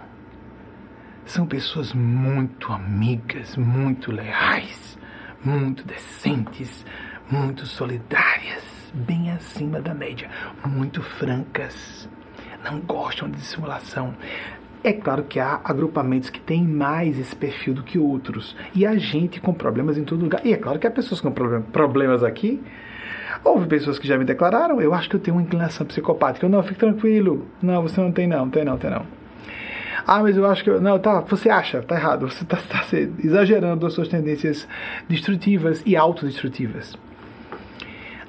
são 1.25 1.47
pessoas 1.47 1.95
muito 1.95 2.71
amigas, 2.71 3.57
muito 3.57 4.13
leais, 4.13 4.99
muito 5.43 5.85
decentes, 5.85 6.85
muito 7.31 7.67
solidárias, 7.67 8.28
bem 8.95 9.31
acima 9.31 9.81
da 9.81 9.95
média, 9.95 10.29
muito 10.65 11.03
francas, 11.03 12.09
não 12.65 12.81
gostam 12.81 13.29
de 13.29 13.37
dissimulação. 13.37 14.15
É 14.83 14.93
claro 14.93 15.25
que 15.25 15.41
há 15.41 15.61
agrupamentos 15.65 16.31
que 16.31 16.41
têm 16.41 16.63
mais 16.63 17.19
esse 17.19 17.35
perfil 17.35 17.75
do 17.75 17.83
que 17.83 17.99
outros. 17.99 18.57
E 18.75 18.87
há 18.87 18.97
gente 18.97 19.41
com 19.41 19.53
problemas 19.53 19.99
em 19.99 20.05
todo 20.05 20.23
lugar. 20.23 20.41
E 20.45 20.53
é 20.53 20.57
claro 20.57 20.79
que 20.79 20.87
há 20.87 20.91
pessoas 20.91 21.21
com 21.21 21.33
problemas 21.33 22.23
aqui. 22.23 22.63
Houve 23.45 23.67
pessoas 23.67 23.99
que 23.99 24.07
já 24.07 24.17
me 24.17 24.25
declararam, 24.25 24.81
eu 24.81 24.95
acho 24.95 25.09
que 25.09 25.17
eu 25.17 25.21
tenho 25.21 25.37
uma 25.37 25.43
inclinação 25.43 25.87
psicopática. 25.87 26.47
Eu, 26.47 26.51
não, 26.51 26.63
fique 26.63 26.79
tranquilo. 26.79 27.47
Não, 27.61 27.83
você 27.83 28.01
não 28.01 28.13
tem 28.13 28.27
não, 28.27 28.49
tem 28.49 28.65
não, 28.65 28.79
tem 28.79 28.91
não. 28.91 29.05
Ah, 30.07 30.23
mas 30.23 30.37
eu 30.37 30.47
acho 30.47 30.65
que. 30.65 30.71
Não, 30.71 30.99
tá, 30.99 31.21
você 31.21 31.51
acha, 31.51 31.83
tá 31.83 31.97
errado. 31.97 32.29
Você 32.29 32.43
está 32.43 32.57
tá 32.57 32.85
exagerando 33.23 33.85
as 33.85 33.93
suas 33.93 34.09
tendências 34.09 34.67
destrutivas 35.09 35.83
e 35.85 35.97
autodestrutivas. 35.97 36.97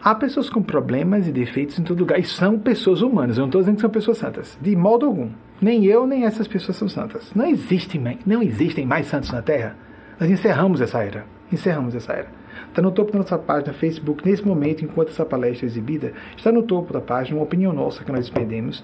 Há 0.04 0.16
pessoas 0.16 0.50
com 0.50 0.62
problemas 0.62 1.28
e 1.28 1.32
defeitos 1.32 1.78
em 1.78 1.84
todo 1.84 2.00
lugar. 2.00 2.20
E 2.20 2.24
são 2.24 2.58
pessoas 2.58 3.02
humanas. 3.02 3.38
Eu 3.38 3.42
não 3.42 3.48
estou 3.48 3.62
dizendo 3.62 3.76
que 3.76 3.82
são 3.82 3.90
pessoas 3.90 4.18
santas. 4.18 4.58
De 4.62 4.76
modo 4.76 5.06
algum. 5.06 5.30
Nem 5.62 5.86
eu, 5.86 6.08
nem 6.08 6.26
essas 6.26 6.48
pessoas 6.48 6.78
são 6.78 6.88
santas. 6.88 7.32
Não 7.36 7.46
existem, 7.46 8.02
não 8.26 8.42
existem 8.42 8.86
mais 8.86 9.08
santos 9.08 9.32
na 9.32 9.42
Terra. 9.42 9.76
Nós 10.20 10.30
encerramos 10.30 10.80
essa 10.80 11.04
era. 11.04 11.26
Encerramos 11.52 11.96
essa 11.96 12.14
era. 12.14 12.28
Está 12.68 12.82
no 12.82 12.92
topo 12.92 13.12
da 13.12 13.20
nossa 13.20 13.38
página 13.38 13.74
Facebook, 13.74 14.26
nesse 14.26 14.46
momento, 14.46 14.86
enquanto 14.86 15.10
essa 15.10 15.26
palestra 15.26 15.66
é 15.66 15.68
exibida, 15.68 16.14
está 16.38 16.52
no 16.52 16.64
topo 16.64 16.94
da 16.94 17.02
página 17.02 17.38
uma 17.38 17.44
opinião 17.44 17.74
nossa 17.74 18.04
que 18.04 18.12
nós 18.12 18.26
expedimos 18.26 18.84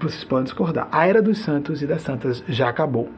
vocês 0.00 0.24
podem 0.24 0.44
discordar. 0.44 0.88
A 0.92 1.06
era 1.06 1.22
dos 1.22 1.38
santos 1.38 1.82
e 1.82 1.86
das 1.86 2.02
santas 2.02 2.42
já 2.48 2.68
acabou. 2.68 3.08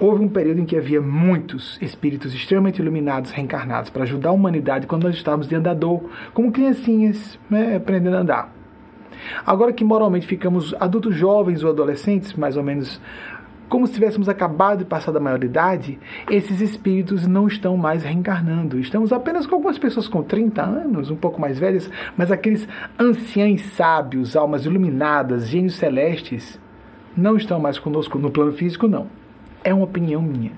Houve 0.00 0.24
um 0.24 0.28
período 0.28 0.60
em 0.60 0.64
que 0.64 0.76
havia 0.76 1.00
muitos 1.00 1.78
espíritos 1.80 2.34
extremamente 2.34 2.80
iluminados 2.80 3.30
reencarnados 3.30 3.90
para 3.90 4.04
ajudar 4.04 4.30
a 4.30 4.32
humanidade 4.32 4.86
quando 4.86 5.04
nós 5.04 5.14
estávamos 5.14 5.48
de 5.48 5.54
andador, 5.54 6.02
como 6.32 6.52
criancinhas, 6.52 7.38
né, 7.48 7.76
aprendendo 7.76 8.16
a 8.16 8.20
andar. 8.20 8.52
Agora 9.44 9.72
que 9.72 9.84
moralmente 9.84 10.26
ficamos 10.26 10.74
adultos 10.78 11.14
jovens 11.14 11.62
ou 11.64 11.70
adolescentes, 11.70 12.34
mais 12.34 12.56
ou 12.56 12.62
menos 12.62 13.00
como 13.68 13.86
se 13.86 13.92
tivéssemos 13.92 14.28
acabado 14.28 14.78
de 14.78 14.84
passar 14.86 15.12
da 15.12 15.20
maioridade, 15.20 15.98
esses 16.30 16.60
espíritos 16.60 17.26
não 17.26 17.46
estão 17.46 17.76
mais 17.76 18.02
reencarnando. 18.02 18.78
Estamos 18.78 19.12
apenas 19.12 19.46
com 19.46 19.56
algumas 19.56 19.78
pessoas 19.78 20.08
com 20.08 20.22
30 20.22 20.62
anos, 20.62 21.10
um 21.10 21.16
pouco 21.16 21.40
mais 21.40 21.58
velhas, 21.58 21.90
mas 22.16 22.32
aqueles 22.32 22.66
anciãos 22.98 23.60
sábios, 23.72 24.36
almas 24.36 24.64
iluminadas, 24.64 25.48
gênios 25.48 25.76
celestes, 25.76 26.58
não 27.14 27.36
estão 27.36 27.60
mais 27.60 27.78
conosco 27.78 28.18
no 28.18 28.30
plano 28.30 28.52
físico, 28.52 28.88
não. 28.88 29.06
É 29.64 29.72
uma 29.72 29.84
opinião 29.84 30.22
minha. 30.22 30.52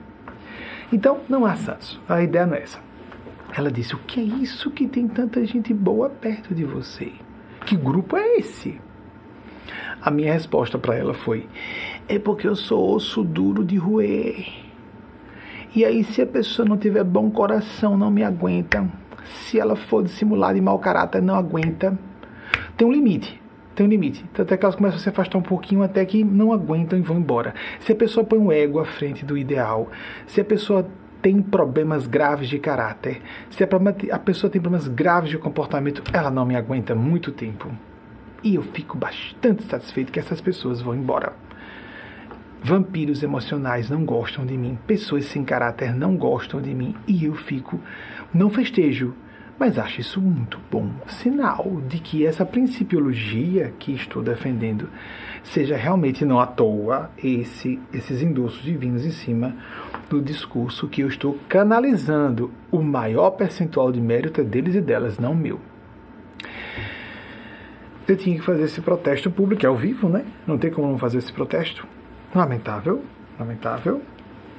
Então, 0.93 1.21
não 1.29 1.47
há 1.47 1.57
santos. 1.57 2.01
A 2.09 2.23
ideia 2.23 2.47
não 2.47 2.55
é 2.55 2.63
essa. 2.63 2.79
Ela 3.57 3.71
disse: 3.71 3.95
O 3.95 3.99
que 3.99 4.21
é 4.21 4.23
isso 4.23 4.71
que 4.71 4.87
tem 4.87 5.09
tanta 5.09 5.45
gente 5.47 5.73
boa 5.73 6.09
perto 6.09 6.55
de 6.55 6.65
você? 6.65 7.13
Que 7.67 7.77
grupo 7.77 8.17
é 8.17 8.39
esse? 8.39 8.81
A 10.03 10.11
minha 10.11 10.33
resposta 10.33 10.79
para 10.79 10.97
ela 10.97 11.15
foi: 11.15 11.49
é 12.09 12.19
porque 12.19 12.47
eu 12.47 12.57
sou 12.57 12.95
osso 12.95 13.23
duro 13.23 13.65
de 13.65 13.77
roer. 13.77 14.47
E 15.75 15.85
aí, 15.85 16.03
se 16.03 16.21
a 16.21 16.27
pessoa 16.27 16.67
não 16.67 16.77
tiver 16.77 17.05
bom 17.05 17.31
coração, 17.31 17.97
não 17.97 18.11
me 18.11 18.25
aguenta. 18.25 18.89
Se 19.25 19.61
ela 19.61 19.77
for 19.77 20.03
dissimulada 20.03 20.59
e 20.59 20.61
mau 20.61 20.79
caráter, 20.79 21.23
não 21.23 21.37
aguenta. 21.37 21.97
Tem 22.77 22.87
um 22.87 22.93
limite. 22.93 23.40
Tem 23.75 23.87
um 23.87 23.89
limite. 23.89 24.25
Tanto 24.35 24.53
é 24.53 24.57
que 24.57 24.65
elas 24.65 24.75
começam 24.75 24.99
a 24.99 25.03
se 25.03 25.09
afastar 25.09 25.39
um 25.39 25.43
pouquinho 25.43 25.83
até 25.83 26.05
que 26.05 26.25
não 26.25 26.53
aguentam 26.53 26.99
e 26.99 27.03
vão 27.03 27.19
embora. 27.19 27.55
Se 27.81 27.93
a 27.93 27.97
pessoa 27.97 28.25
põe 28.25 28.39
um 28.39 28.51
ego 28.51 28.79
à 28.79 28.85
frente 28.85 29.25
do 29.25 29.39
ideal, 29.39 29.91
se 30.27 30.41
a 30.41 30.45
pessoa 30.45 30.87
tem 31.23 31.41
problemas 31.43 32.07
graves 32.07 32.49
de 32.49 32.59
caráter, 32.59 33.21
se 33.51 33.63
a 33.63 34.19
pessoa 34.19 34.51
tem 34.51 34.61
problemas 34.61 34.89
graves 34.89 35.31
de 35.31 35.39
comportamento, 35.39 36.03
ela 36.13 36.31
não 36.31 36.47
me 36.47 36.57
aguenta 36.57 36.95
muito 36.95 37.31
tempo. 37.31 37.71
E 38.43 38.55
eu 38.55 38.63
fico 38.63 38.97
bastante 38.97 39.63
satisfeito 39.65 40.11
que 40.11 40.19
essas 40.19 40.41
pessoas 40.41 40.81
vão 40.81 40.95
embora. 40.95 41.35
Vampiros 42.63 43.23
emocionais 43.23 43.89
não 43.89 44.05
gostam 44.05 44.45
de 44.45 44.57
mim, 44.57 44.79
pessoas 44.87 45.27
sem 45.27 45.45
caráter 45.45 45.95
não 45.95 46.17
gostam 46.17 46.61
de 46.61 46.75
mim 46.75 46.95
e 47.07 47.25
eu 47.25 47.35
fico, 47.35 47.81
não 48.35 48.51
festejo, 48.51 49.15
mas 49.61 49.79
acho 49.79 50.01
isso 50.01 50.23
muito 50.23 50.59
bom 50.71 50.91
sinal 51.07 51.83
de 51.87 51.99
que 51.99 52.25
essa 52.25 52.47
principiologia 52.47 53.75
que 53.79 53.93
estou 53.93 54.23
defendendo 54.23 54.89
seja 55.45 55.77
realmente 55.77 56.25
não 56.25 56.41
à 56.41 56.47
toa 56.47 57.11
esse, 57.23 57.79
esses 57.93 58.23
endossos 58.23 58.63
divinos 58.63 59.05
em 59.05 59.11
cima 59.11 59.55
do 60.09 60.23
discurso 60.23 60.89
que 60.89 61.03
eu 61.03 61.09
estou 61.09 61.39
canalizando. 61.47 62.51
O 62.73 62.81
maior 62.81 63.33
percentual 63.33 63.93
de 63.93 64.01
mérito 64.01 64.41
é 64.41 64.45
deles 64.45 64.75
e 64.75 64.81
delas, 64.81 65.19
não 65.19 65.35
meu. 65.35 65.61
Eu 68.09 68.17
tinha 68.17 68.39
que 68.39 68.45
fazer 68.45 68.63
esse 68.63 68.81
protesto 68.81 69.31
público, 69.31 69.67
é 69.67 69.69
ao 69.69 69.77
vivo, 69.77 70.09
né? 70.09 70.25
Não 70.47 70.57
tem 70.57 70.71
como 70.71 70.89
não 70.89 70.99
fazer 70.99 71.19
esse 71.19 71.33
protesto. 71.33 71.87
Lamentável, 72.35 73.05
lamentável, 73.39 74.01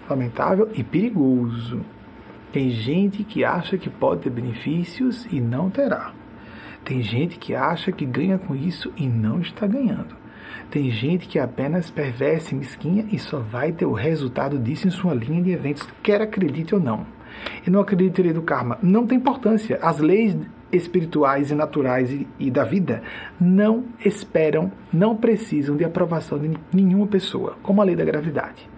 lamentável 0.07 0.69
e 0.75 0.83
perigoso. 0.83 1.81
Tem 2.51 2.69
gente 2.69 3.23
que 3.23 3.45
acha 3.45 3.77
que 3.77 3.89
pode 3.89 4.23
ter 4.23 4.29
benefícios 4.29 5.25
e 5.31 5.39
não 5.39 5.69
terá. 5.69 6.11
Tem 6.83 7.01
gente 7.01 7.39
que 7.39 7.55
acha 7.55 7.91
que 7.91 8.05
ganha 8.05 8.37
com 8.37 8.53
isso 8.53 8.91
e 8.97 9.07
não 9.07 9.39
está 9.39 9.65
ganhando. 9.65 10.15
Tem 10.69 10.91
gente 10.91 11.27
que 11.27 11.39
é 11.39 11.41
apenas 11.41 11.89
perversa 11.89 12.53
e 12.53 12.57
mesquinha 12.57 13.05
e 13.09 13.17
só 13.17 13.39
vai 13.39 13.71
ter 13.71 13.85
o 13.85 13.93
resultado 13.93 14.59
disso 14.59 14.87
em 14.87 14.91
sua 14.91 15.13
linha 15.13 15.41
de 15.41 15.51
eventos, 15.51 15.87
quer 16.03 16.21
acredite 16.21 16.75
ou 16.75 16.81
não. 16.81 17.05
E 17.65 17.69
não 17.69 17.79
acredite 17.79 18.19
em 18.19 18.25
lei 18.25 18.33
do 18.33 18.41
karma. 18.41 18.77
Não 18.81 19.07
tem 19.07 19.17
importância. 19.17 19.79
As 19.81 19.99
leis 19.99 20.35
espirituais 20.71 21.51
e 21.51 21.55
naturais 21.55 22.11
e, 22.11 22.27
e, 22.39 22.51
da 22.51 22.63
vida 22.63 23.01
não 23.39 23.85
esperam, 24.03 24.71
não 24.91 25.15
precisam 25.15 25.77
de 25.77 25.85
aprovação 25.85 26.37
de 26.37 26.51
nenhuma 26.73 27.07
pessoa, 27.07 27.57
como 27.61 27.81
a 27.81 27.85
lei 27.85 27.95
da 27.95 28.05
gravidade. 28.05 28.70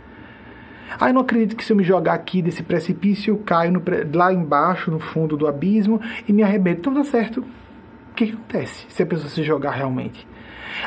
Ah, 1.00 1.10
eu 1.10 1.14
não 1.14 1.22
acredito 1.22 1.56
que 1.56 1.64
se 1.64 1.72
eu 1.72 1.78
me 1.78 1.84
jogar 1.84 2.14
aqui 2.14 2.42
desse 2.42 2.64
precipício, 2.64 3.32
eu 3.32 3.38
caio 3.38 3.72
no, 3.72 3.82
lá 4.14 4.34
embaixo, 4.34 4.92
no 4.92 5.00
fundo 5.00 5.36
do 5.36 5.48
abismo, 5.48 6.00
e 6.28 6.34
me 6.34 6.44
arrebento. 6.44 6.80
Então 6.82 6.94
tá 6.94 7.04
certo. 7.04 7.40
O 8.12 8.16
que, 8.16 8.28
que 8.28 8.34
acontece 8.34 8.86
se 8.90 9.02
a 9.02 9.06
pessoa 9.06 9.30
se 9.30 9.44
jogar 9.44 9.72
realmente? 9.72 10.28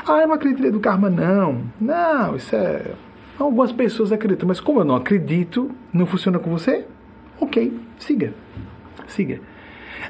Ah, 0.07 0.21
eu 0.21 0.29
não 0.29 0.35
acredito 0.35 0.73
no 0.73 0.81
karma, 0.81 1.11
não. 1.11 1.63
Não, 1.81 2.37
isso 2.37 2.55
é. 2.55 2.93
Algumas 3.39 3.73
pessoas 3.73 4.13
acreditam, 4.13 4.49
mas 4.49 4.61
como 4.61 4.81
eu 4.81 4.85
não 4.85 4.97
acredito, 4.97 5.71
não 5.93 6.07
funciona 6.07 6.39
com 6.39 6.51
você? 6.51 6.87
Ok, 7.41 7.79
siga. 7.99 8.33
Siga. 9.07 9.41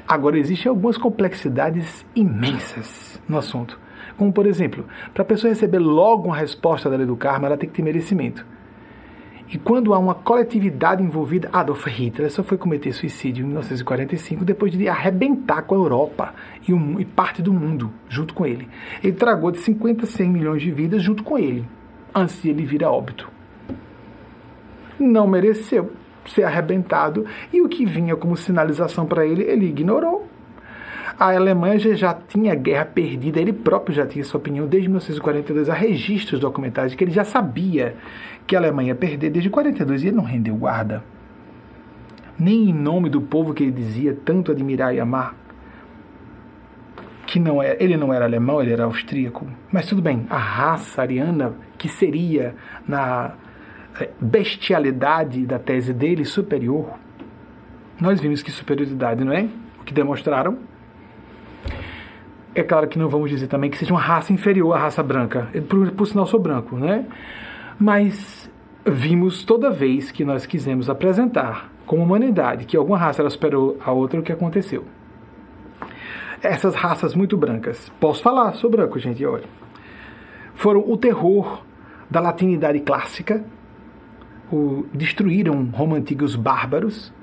Agora, 0.07 0.37
existem 0.37 0.69
algumas 0.69 0.97
complexidades 0.97 2.05
imensas 2.15 3.19
no 3.27 3.37
assunto. 3.37 3.79
Como, 4.15 4.31
por 4.31 4.47
exemplo, 4.47 4.85
para 5.13 5.23
a 5.23 5.25
pessoa 5.25 5.49
receber 5.49 5.79
logo 5.79 6.27
uma 6.27 6.37
resposta 6.37 6.89
da 6.89 6.95
lei 6.95 7.05
do 7.05 7.15
karma, 7.15 7.47
ela 7.47 7.57
tem 7.57 7.69
que 7.69 7.75
ter 7.75 7.83
merecimento. 7.83 8.45
E 9.49 9.57
quando 9.57 9.93
há 9.93 9.99
uma 9.99 10.13
coletividade 10.13 11.01
envolvida, 11.01 11.49
Adolf 11.53 11.87
Hitler 11.87 12.29
só 12.29 12.43
foi 12.43 12.57
cometer 12.57 12.91
suicídio 12.91 13.43
em 13.43 13.47
1945 13.47 14.43
depois 14.43 14.73
de 14.73 14.89
arrebentar 14.89 15.61
com 15.61 15.75
a 15.75 15.77
Europa 15.77 16.35
e, 16.67 16.73
um, 16.73 16.99
e 16.99 17.05
parte 17.05 17.41
do 17.41 17.53
mundo 17.53 17.91
junto 18.09 18.33
com 18.33 18.45
ele. 18.45 18.67
Ele 19.01 19.13
tragou 19.13 19.49
de 19.49 19.59
50 19.59 20.03
a 20.03 20.07
100 20.07 20.29
milhões 20.29 20.61
de 20.61 20.69
vidas 20.71 21.01
junto 21.01 21.23
com 21.23 21.37
ele, 21.37 21.65
antes 22.13 22.41
de 22.41 22.49
ele 22.49 22.65
vir 22.65 22.83
a 22.83 22.91
óbito. 22.91 23.31
Não 24.99 25.25
mereceu. 25.25 25.91
ser 26.25 26.43
arrebentado 26.43 27.25
e 27.53 27.61
o 27.61 27.69
que 27.69 27.85
vinha 27.85 28.17
como 28.17 28.35
sinalização 28.35 29.05
para 29.05 29.25
ele, 29.25 29.43
ele 29.43 29.67
ignorou. 29.67 30.27
A 31.17 31.33
Alemanha 31.33 31.79
já, 31.95 32.13
tinha 32.13 32.53
guerra 32.53 32.85
perdida, 32.85 33.39
ele 33.39 33.53
próprio 33.53 33.95
já 33.95 34.05
tinha 34.05 34.21
essa 34.21 34.37
opinião 34.37 34.67
desde 34.67 34.89
1942. 34.89 35.69
Há 35.69 35.73
registros 35.73 36.39
documentais 36.39 36.93
que 36.93 37.03
ele 37.03 37.11
já 37.11 37.23
sabia 37.23 37.95
que 38.47 38.55
a 38.55 38.59
Alemanha 38.59 38.95
perder 38.95 39.29
desde 39.29 39.49
42 39.49 40.03
e 40.03 40.07
ele 40.07 40.15
não 40.15 40.23
rendeu 40.23 40.55
guarda. 40.55 41.03
Nem 42.39 42.69
em 42.69 42.73
nome 42.73 43.09
do 43.09 43.21
povo 43.21 43.53
que 43.53 43.63
ele 43.63 43.71
dizia 43.71 44.17
tanto 44.23 44.51
admirar 44.51 44.95
e 44.95 44.99
amar, 44.99 45.35
que 47.25 47.39
não 47.39 47.61
é, 47.61 47.75
ele 47.79 47.97
não 47.97 48.13
era 48.13 48.23
alemão, 48.23 48.61
ele 48.61 48.71
era 48.71 48.85
austríaco. 48.85 49.45
Mas 49.71 49.85
tudo 49.85 50.01
bem, 50.01 50.25
a 50.29 50.37
raça 50.37 51.01
ariana, 51.01 51.55
que 51.77 51.89
seria 51.89 52.55
na 52.87 53.33
é, 53.99 54.09
bestialidade 54.21 55.45
da 55.45 55.59
tese 55.59 55.93
dele 55.93 56.23
superior, 56.23 56.97
nós 57.99 58.21
vimos 58.21 58.41
que 58.41 58.51
superioridade, 58.51 59.25
não 59.25 59.33
é? 59.33 59.49
O 59.81 59.83
que 59.83 59.93
demonstraram. 59.93 60.57
É 62.55 62.63
claro 62.63 62.87
que 62.87 62.97
não 62.97 63.09
vamos 63.09 63.29
dizer 63.29 63.47
também 63.47 63.69
que 63.69 63.77
seja 63.77 63.93
uma 63.93 63.99
raça 63.99 64.31
inferior 64.31 64.73
à 64.73 64.79
raça 64.79 65.03
branca. 65.03 65.49
Por, 65.67 65.91
por 65.91 66.07
sinal, 66.07 66.25
sou 66.25 66.39
branco, 66.39 66.77
né? 66.77 67.05
Mas 67.79 68.49
vimos 68.85 69.43
toda 69.43 69.69
vez 69.69 70.11
que 70.11 70.23
nós 70.25 70.45
quisemos 70.45 70.89
apresentar 70.89 71.71
como 71.85 72.03
humanidade 72.03 72.65
que 72.65 72.75
alguma 72.75 72.97
raça 72.97 73.21
ela 73.21 73.29
superou 73.29 73.77
a 73.83 73.91
outra, 73.91 74.19
o 74.19 74.23
que 74.23 74.31
aconteceu. 74.31 74.85
Essas 76.41 76.75
raças 76.75 77.15
muito 77.15 77.37
brancas, 77.37 77.91
posso 77.99 78.21
falar, 78.21 78.53
sou 78.53 78.69
branco, 78.69 78.99
gente, 78.99 79.25
olha, 79.25 79.45
foram 80.53 80.81
o 80.87 80.97
terror 80.97 81.63
da 82.09 82.19
latinidade 82.19 82.79
clássica, 82.81 83.43
o, 84.51 84.85
destruíram 84.93 85.65
Roma 85.65 85.97
antigos 85.97 86.35
bárbaros. 86.35 87.13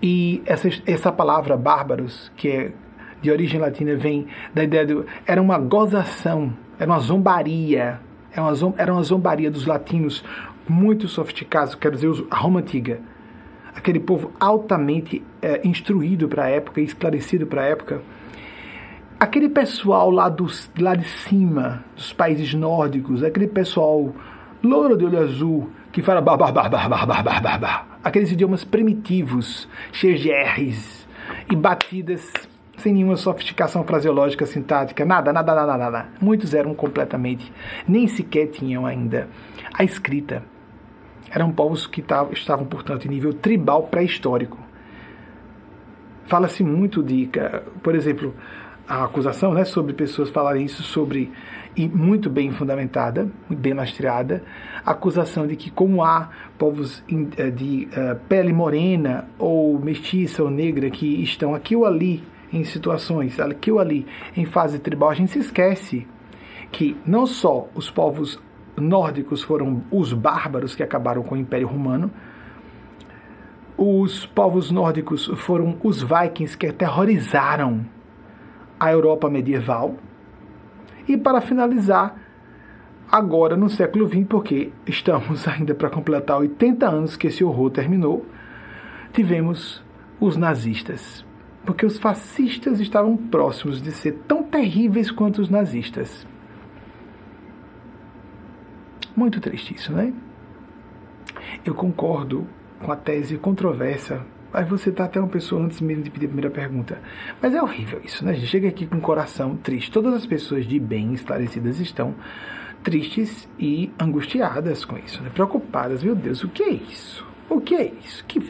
E 0.00 0.42
essa, 0.46 0.68
essa 0.86 1.12
palavra 1.12 1.56
bárbaros, 1.56 2.30
que 2.36 2.48
é 2.48 2.72
de 3.20 3.30
origem 3.30 3.60
latina, 3.60 3.96
vem 3.96 4.26
da 4.54 4.62
ideia 4.62 4.86
de. 4.86 5.04
Era 5.26 5.42
uma 5.42 5.58
gozação, 5.58 6.52
era 6.78 6.90
uma 6.90 7.00
zombaria. 7.00 8.00
Uma, 8.40 8.74
era 8.76 8.92
uma 8.92 9.02
zombaria 9.02 9.50
dos 9.50 9.66
latinos 9.66 10.24
muito 10.68 11.08
sofisticados, 11.08 11.74
quer 11.74 11.92
dizer, 11.92 12.10
a 12.30 12.36
Roma 12.36 12.60
antiga. 12.60 13.00
Aquele 13.74 14.00
povo 14.00 14.32
altamente 14.40 15.24
é, 15.40 15.66
instruído 15.66 16.28
para 16.28 16.44
a 16.44 16.48
época, 16.48 16.80
esclarecido 16.80 17.46
para 17.46 17.62
a 17.62 17.66
época. 17.66 18.02
Aquele 19.20 19.48
pessoal 19.48 20.10
lá, 20.10 20.28
dos, 20.28 20.70
lá 20.78 20.94
de 20.94 21.08
cima, 21.08 21.84
dos 21.96 22.12
países 22.12 22.54
nórdicos, 22.54 23.22
aquele 23.22 23.48
pessoal 23.48 24.14
louro 24.62 24.96
de 24.96 25.04
olho 25.04 25.18
azul, 25.18 25.70
que 25.92 26.02
fala 26.02 26.20
bah, 26.20 26.36
bah, 26.36 26.52
bah, 26.52 26.68
bah, 26.68 26.88
bah, 26.88 27.06
bah, 27.06 27.22
bah, 27.22 27.40
bah, 27.40 27.58
bah. 27.58 27.88
aqueles 28.02 28.32
idiomas 28.32 28.64
primitivos, 28.64 29.68
cheios 29.92 30.20
de 30.20 30.30
R's 30.32 31.06
e 31.50 31.56
batidas 31.56 32.32
sem 32.78 32.92
nenhuma 32.92 33.16
sofisticação 33.16 33.84
fraseológica, 33.84 34.46
sintática, 34.46 35.04
nada, 35.04 35.32
nada, 35.32 35.54
nada, 35.54 35.76
nada. 35.76 36.08
Muitos 36.20 36.54
eram 36.54 36.74
completamente, 36.74 37.52
nem 37.86 38.06
sequer 38.06 38.46
tinham 38.46 38.86
ainda 38.86 39.28
a 39.74 39.84
escrita. 39.84 40.42
Eram 41.30 41.52
povos 41.52 41.86
que 41.86 42.02
estavam, 42.32 42.66
portanto, 42.66 43.04
em 43.06 43.10
nível 43.10 43.34
tribal 43.34 43.82
pré-histórico. 43.84 44.58
Fala-se 46.24 46.62
muito 46.62 47.02
de, 47.02 47.28
por 47.82 47.94
exemplo, 47.94 48.34
a 48.88 49.04
acusação 49.04 49.52
né, 49.52 49.64
sobre 49.64 49.92
pessoas 49.92 50.30
falarem 50.30 50.64
isso 50.64 50.82
sobre 50.82 51.30
e 51.76 51.86
muito 51.86 52.28
bem 52.28 52.50
fundamentada, 52.50 53.30
muito 53.48 53.60
bem 53.60 53.72
lastreada, 53.72 54.42
a 54.84 54.92
acusação 54.92 55.46
de 55.46 55.54
que 55.54 55.70
como 55.70 56.02
há 56.02 56.30
povos 56.58 57.04
eh, 57.36 57.50
de 57.50 57.88
uh, 57.92 58.18
pele 58.28 58.52
morena 58.52 59.28
ou 59.38 59.78
mestiça 59.78 60.42
ou 60.42 60.50
negra 60.50 60.90
que 60.90 61.22
estão 61.22 61.54
aqui 61.54 61.76
ou 61.76 61.86
ali 61.86 62.24
em 62.52 62.64
situações, 62.64 63.38
aqui 63.40 63.70
ou 63.70 63.78
ali 63.78 64.06
em 64.36 64.44
fase 64.44 64.78
tribal, 64.78 65.10
a 65.10 65.14
gente 65.14 65.32
se 65.32 65.38
esquece 65.38 66.06
que 66.70 66.96
não 67.06 67.26
só 67.26 67.68
os 67.74 67.90
povos 67.90 68.40
nórdicos 68.76 69.42
foram 69.42 69.82
os 69.90 70.12
bárbaros 70.12 70.74
que 70.74 70.82
acabaram 70.82 71.22
com 71.22 71.34
o 71.34 71.38
Império 71.38 71.66
Romano, 71.66 72.10
os 73.76 74.26
povos 74.26 74.70
nórdicos 74.70 75.26
foram 75.36 75.76
os 75.82 76.02
vikings 76.02 76.56
que 76.56 76.66
aterrorizaram 76.66 77.86
a 78.78 78.90
Europa 78.90 79.30
medieval. 79.30 79.96
E 81.06 81.16
para 81.16 81.40
finalizar, 81.40 82.16
agora 83.10 83.56
no 83.56 83.68
século 83.68 84.08
XX, 84.08 84.26
porque 84.28 84.72
estamos 84.86 85.46
ainda 85.48 85.74
para 85.74 85.90
completar 85.90 86.38
80 86.38 86.88
anos 86.88 87.16
que 87.16 87.28
esse 87.28 87.44
horror 87.44 87.70
terminou, 87.70 88.26
tivemos 89.12 89.82
os 90.20 90.36
nazistas. 90.36 91.27
Porque 91.68 91.84
os 91.84 91.98
fascistas 91.98 92.80
estavam 92.80 93.14
próximos 93.14 93.82
de 93.82 93.92
ser 93.92 94.12
tão 94.26 94.42
terríveis 94.42 95.10
quanto 95.10 95.42
os 95.42 95.50
nazistas. 95.50 96.26
Muito 99.14 99.38
triste 99.38 99.74
isso, 99.74 99.92
né? 99.92 100.14
Eu 101.66 101.74
concordo 101.74 102.46
com 102.80 102.90
a 102.90 102.96
tese 102.96 103.36
controversa 103.36 104.24
Aí 104.50 104.64
você 104.64 104.90
tá 104.90 105.04
até 105.04 105.20
uma 105.20 105.28
pessoa 105.28 105.62
antes 105.62 105.78
mesmo 105.82 106.02
de 106.02 106.10
pedir 106.10 106.24
a 106.24 106.28
primeira 106.28 106.50
pergunta. 106.50 107.02
Mas 107.38 107.54
é 107.54 107.60
horrível 107.60 108.00
isso, 108.02 108.24
né? 108.24 108.30
A 108.30 108.34
gente 108.34 108.46
chega 108.46 108.66
aqui 108.66 108.86
com 108.86 108.96
o 108.96 109.02
coração 109.02 109.54
triste. 109.54 109.90
Todas 109.90 110.14
as 110.14 110.24
pessoas 110.24 110.64
de 110.66 110.80
bem 110.80 111.12
esclarecidas 111.12 111.80
estão 111.80 112.14
tristes 112.82 113.46
e 113.58 113.92
angustiadas 114.00 114.86
com 114.86 114.96
isso, 114.96 115.22
né? 115.22 115.28
Preocupadas. 115.28 116.02
Meu 116.02 116.14
Deus, 116.14 116.42
o 116.42 116.48
que 116.48 116.62
é 116.62 116.70
isso? 116.70 117.26
O 117.46 117.60
que 117.60 117.74
é 117.74 117.92
isso? 118.02 118.24
Que... 118.24 118.40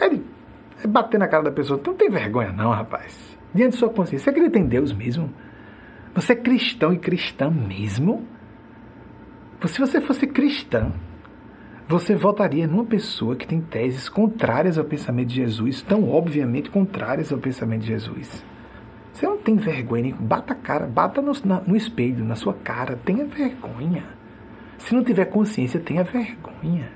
É, 0.00 0.35
é 0.82 0.86
bater 0.86 1.18
na 1.18 1.28
cara 1.28 1.44
da 1.44 1.50
pessoa. 1.50 1.78
Tu 1.78 1.90
não 1.90 1.96
tem 1.96 2.10
vergonha 2.10 2.52
não, 2.52 2.70
rapaz. 2.70 3.36
Diante 3.54 3.72
de 3.72 3.78
sua 3.78 3.88
consciência, 3.88 4.24
você 4.24 4.30
acredita 4.30 4.58
em 4.58 4.66
Deus 4.66 4.92
mesmo? 4.92 5.32
Você 6.14 6.32
é 6.32 6.36
cristão 6.36 6.92
e 6.92 6.98
cristã 6.98 7.50
mesmo? 7.50 8.26
Se 9.66 9.80
você 9.80 10.00
fosse 10.00 10.26
cristão, 10.26 10.92
você 11.88 12.14
votaria 12.14 12.66
numa 12.66 12.84
pessoa 12.84 13.36
que 13.36 13.46
tem 13.46 13.60
teses 13.60 14.08
contrárias 14.08 14.76
ao 14.76 14.84
pensamento 14.84 15.28
de 15.28 15.36
Jesus, 15.36 15.82
tão 15.82 16.10
obviamente 16.10 16.70
contrárias 16.70 17.32
ao 17.32 17.38
pensamento 17.38 17.82
de 17.82 17.88
Jesus. 17.88 18.44
Você 19.12 19.26
não 19.26 19.38
tem 19.38 19.56
vergonha, 19.56 20.14
bata 20.18 20.52
a 20.52 20.56
cara, 20.56 20.86
bata 20.86 21.22
no, 21.22 21.32
na, 21.44 21.60
no 21.60 21.76
espelho, 21.76 22.24
na 22.24 22.34
sua 22.34 22.52
cara, 22.52 22.98
tenha 23.02 23.24
vergonha. 23.24 24.04
Se 24.78 24.94
não 24.94 25.02
tiver 25.02 25.26
consciência, 25.26 25.80
tenha 25.80 26.04
vergonha. 26.04 26.90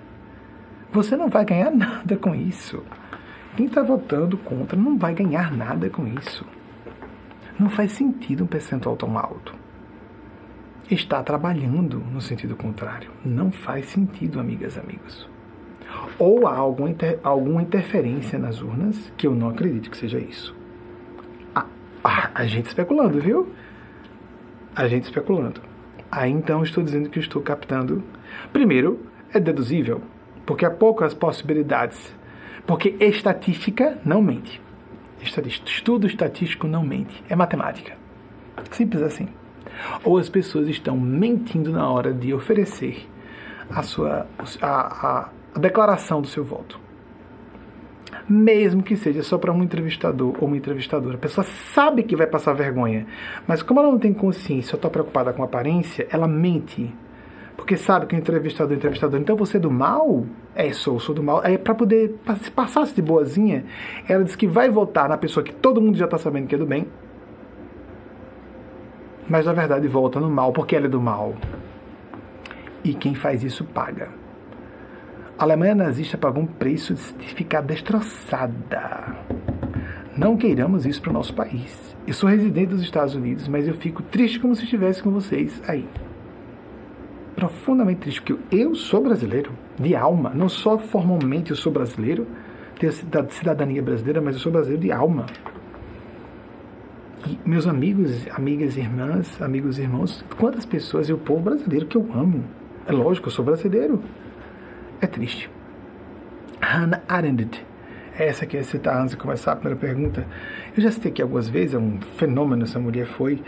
Você 0.93 1.17
não 1.17 1.29
vai 1.29 1.45
ganhar 1.45 1.71
nada 1.75 2.17
com 2.17 2.35
isso. 2.35 2.83
Quem 3.57 3.67
está 3.67 3.83
votando 3.83 4.37
contra 4.39 4.79
não 4.79 4.97
vai 4.99 5.15
ganhar 5.15 5.53
nada 5.53 5.91
com 5.91 6.07
isso. 6.07 6.45
Não 7.59 7.69
faz 7.69 7.93
sentido 7.93 8.45
um 8.45 8.47
percentual 8.47 8.97
tão 8.97 9.19
alto 9.19 9.61
está 10.95 11.23
trabalhando 11.23 11.99
no 11.99 12.21
sentido 12.21 12.57
contrário. 12.57 13.11
Não 13.25 13.51
faz 13.51 13.87
sentido, 13.87 14.41
amigas 14.41 14.77
e 14.77 14.81
amigos. 14.81 15.29
Ou 16.19 16.47
há 16.47 16.57
alguma, 16.57 16.91
inter, 16.91 17.19
alguma 17.23 17.63
interferência 17.63 18.39
nas 18.39 18.61
urnas, 18.61 19.13
que 19.17 19.27
eu 19.27 19.35
não 19.35 19.49
acredito 19.49 19.91
que 19.91 19.97
seja 19.97 20.19
isso. 20.19 20.55
A, 21.55 21.67
a, 22.03 22.31
a 22.35 22.47
gente 22.47 22.67
especulando, 22.67 23.21
viu? 23.21 23.53
A 24.75 24.87
gente 24.89 25.05
especulando. 25.05 25.61
Aí 26.11 26.31
então 26.31 26.63
estou 26.63 26.83
dizendo 26.83 27.09
que 27.09 27.19
estou 27.19 27.41
captando. 27.43 28.03
Primeiro, 28.53 29.01
é 29.33 29.39
deduzível, 29.39 30.01
porque 30.45 30.65
há 30.65 30.71
poucas 30.71 31.15
possibilidades. 31.15 32.15
Porque 32.71 32.97
estatística 33.01 33.99
não 34.05 34.23
mente. 34.23 34.61
Estudo 35.21 36.07
estatístico 36.07 36.67
não 36.67 36.83
mente. 36.83 37.23
É 37.29 37.37
matemática. 37.37 37.97
Simples 38.71 39.03
assim 39.03 39.29
ou 40.05 40.19
as 40.19 40.29
pessoas 40.29 40.69
estão 40.69 40.97
mentindo 40.97 41.73
na 41.73 41.89
hora 41.89 42.13
de 42.13 42.33
oferecer 42.33 43.09
a 43.69 43.83
sua 43.83 44.27
a, 44.61 45.31
a, 45.55 45.59
declaração 45.59 46.21
do 46.21 46.29
seu 46.29 46.45
voto. 46.45 46.79
Mesmo 48.29 48.83
que 48.83 48.97
seja 48.97 49.23
só 49.23 49.39
para 49.39 49.53
um 49.53 49.63
entrevistador 49.63 50.37
ou 50.41 50.47
uma 50.47 50.57
entrevistadora. 50.57 51.17
A 51.17 51.19
pessoa 51.19 51.45
sabe 51.45 52.03
que 52.03 52.15
vai 52.15 52.27
passar 52.27 52.53
vergonha, 52.53 53.07
mas 53.47 53.63
como 53.63 53.81
ela 53.81 53.91
não 53.91 53.99
tem 53.99 54.13
consciência, 54.13 54.71
só 54.71 54.77
está 54.77 54.89
preocupada 54.89 55.33
com 55.33 55.43
aparência, 55.43 56.07
ela 56.11 56.29
mente. 56.29 56.93
Porque 57.71 57.85
sabe 57.85 58.07
que 58.07 58.17
o 58.17 58.19
entrevistador 58.19 58.73
é 58.73 58.77
entrevistador. 58.77 59.21
Então 59.21 59.37
você 59.37 59.57
é 59.57 59.61
do 59.61 59.71
mal? 59.71 60.27
É, 60.57 60.73
sou, 60.73 60.99
sou 60.99 61.15
do 61.15 61.23
mal. 61.23 61.41
É 61.45 61.57
para 61.57 61.73
poder 61.73 62.17
se 62.43 62.51
passasse 62.51 62.93
de 62.97 63.01
boazinha. 63.01 63.65
Ela 64.09 64.25
diz 64.25 64.35
que 64.35 64.45
vai 64.45 64.69
votar 64.69 65.09
na 65.09 65.17
pessoa 65.17 65.45
que 65.45 65.55
todo 65.55 65.81
mundo 65.81 65.97
já 65.97 66.07
está 66.07 66.19
sabendo 66.19 66.49
que 66.49 66.57
é 66.57 66.59
do 66.59 66.67
bem 66.67 66.89
mas 69.29 69.47
na 69.47 69.53
verdade 69.53 69.87
volta 69.87 70.19
no 70.19 70.29
mal, 70.29 70.53
porque 70.53 70.75
ela 70.75 70.87
é 70.87 70.89
do 70.89 71.01
mal. 71.01 71.37
E 72.83 72.93
quem 72.93 73.15
faz 73.15 73.45
isso 73.45 73.65
paga. 73.65 74.09
A 75.39 75.45
Alemanha 75.45 75.77
nazista 75.77 76.19
pagou 76.19 76.43
um 76.43 76.47
preço 76.49 76.93
de 76.95 77.35
ficar 77.37 77.61
destroçada. 77.61 79.15
Não 80.17 80.37
queiramos 80.37 80.85
isso 80.87 81.01
para 81.01 81.11
o 81.11 81.15
nosso 81.15 81.33
país. 81.33 81.97
Eu 82.05 82.15
sou 82.15 82.29
residente 82.29 82.71
dos 82.71 82.83
Estados 82.83 83.15
Unidos, 83.15 83.47
mas 83.47 83.69
eu 83.69 83.75
fico 83.75 84.03
triste 84.03 84.41
como 84.41 84.57
se 84.57 84.65
estivesse 84.65 85.01
com 85.01 85.13
vocês 85.13 85.63
aí. 85.69 85.87
Profundamente 87.49 88.01
triste, 88.03 88.21
porque 88.21 88.57
eu 88.57 88.75
sou 88.75 89.03
brasileiro, 89.03 89.53
de 89.79 89.97
alma. 89.97 90.31
Não 90.35 90.49
só 90.49 90.79
formalmente 90.79 91.51
eu 91.51 91.57
sou 91.57 91.73
brasileiro, 91.73 92.27
tenho 92.79 92.93
cidadania 93.31 93.83
brasileira, 93.83 94.21
mas 94.21 94.35
eu 94.35 94.41
sou 94.41 94.53
brasileiro 94.53 94.83
de 94.83 94.93
alma. 94.93 95.27
E 97.27 97.39
meus 97.45 97.67
amigos, 97.67 98.27
amigas, 98.31 98.77
irmãs, 98.77 99.41
amigos 99.41 99.79
irmãos, 99.79 100.25
quantas 100.39 100.65
pessoas 100.65 101.09
e 101.09 101.13
o 101.13 101.19
povo 101.19 101.43
brasileiro 101.43 101.87
que 101.87 101.97
eu 101.97 102.07
amo. 102.15 102.45
É 102.87 102.93
lógico, 102.93 103.29
eu 103.29 103.33
sou 103.33 103.45
brasileiro. 103.45 104.03
É 105.01 105.07
triste. 105.07 105.51
Hannah 106.61 107.03
Arendt. 107.09 107.65
Essa 108.19 108.45
que 108.45 108.57
é 108.57 108.63
citar 108.63 109.01
antes 109.01 109.13
de 109.13 109.17
começar 109.17 109.53
a 109.53 109.57
primeira 109.57 109.81
pergunta. 109.81 110.27
Eu 110.77 110.83
já 110.83 110.91
citei 110.91 111.11
aqui 111.11 111.23
algumas 111.23 111.49
vezes, 111.49 111.75
é 111.75 111.79
um 111.79 112.01
fenômeno 112.19 112.65
essa 112.65 112.79
mulher 112.79 113.07
foi, 113.07 113.43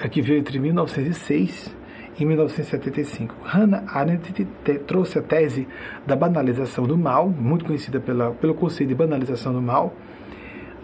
é 0.00 0.08
que 0.08 0.22
veio 0.22 0.38
entre 0.38 0.58
1906 0.60 1.83
e 2.18 2.24
1975. 2.24 3.34
Hannah 3.44 3.84
Arendt 3.86 4.44
trouxe 4.86 5.18
a 5.18 5.22
tese 5.22 5.66
da 6.06 6.16
banalização 6.16 6.86
do 6.86 6.96
mal, 6.96 7.28
muito 7.28 7.64
conhecida 7.64 8.00
pela, 8.00 8.30
pelo 8.32 8.54
conceito 8.54 8.88
de 8.88 8.94
banalização 8.94 9.52
do 9.52 9.60
mal, 9.60 9.94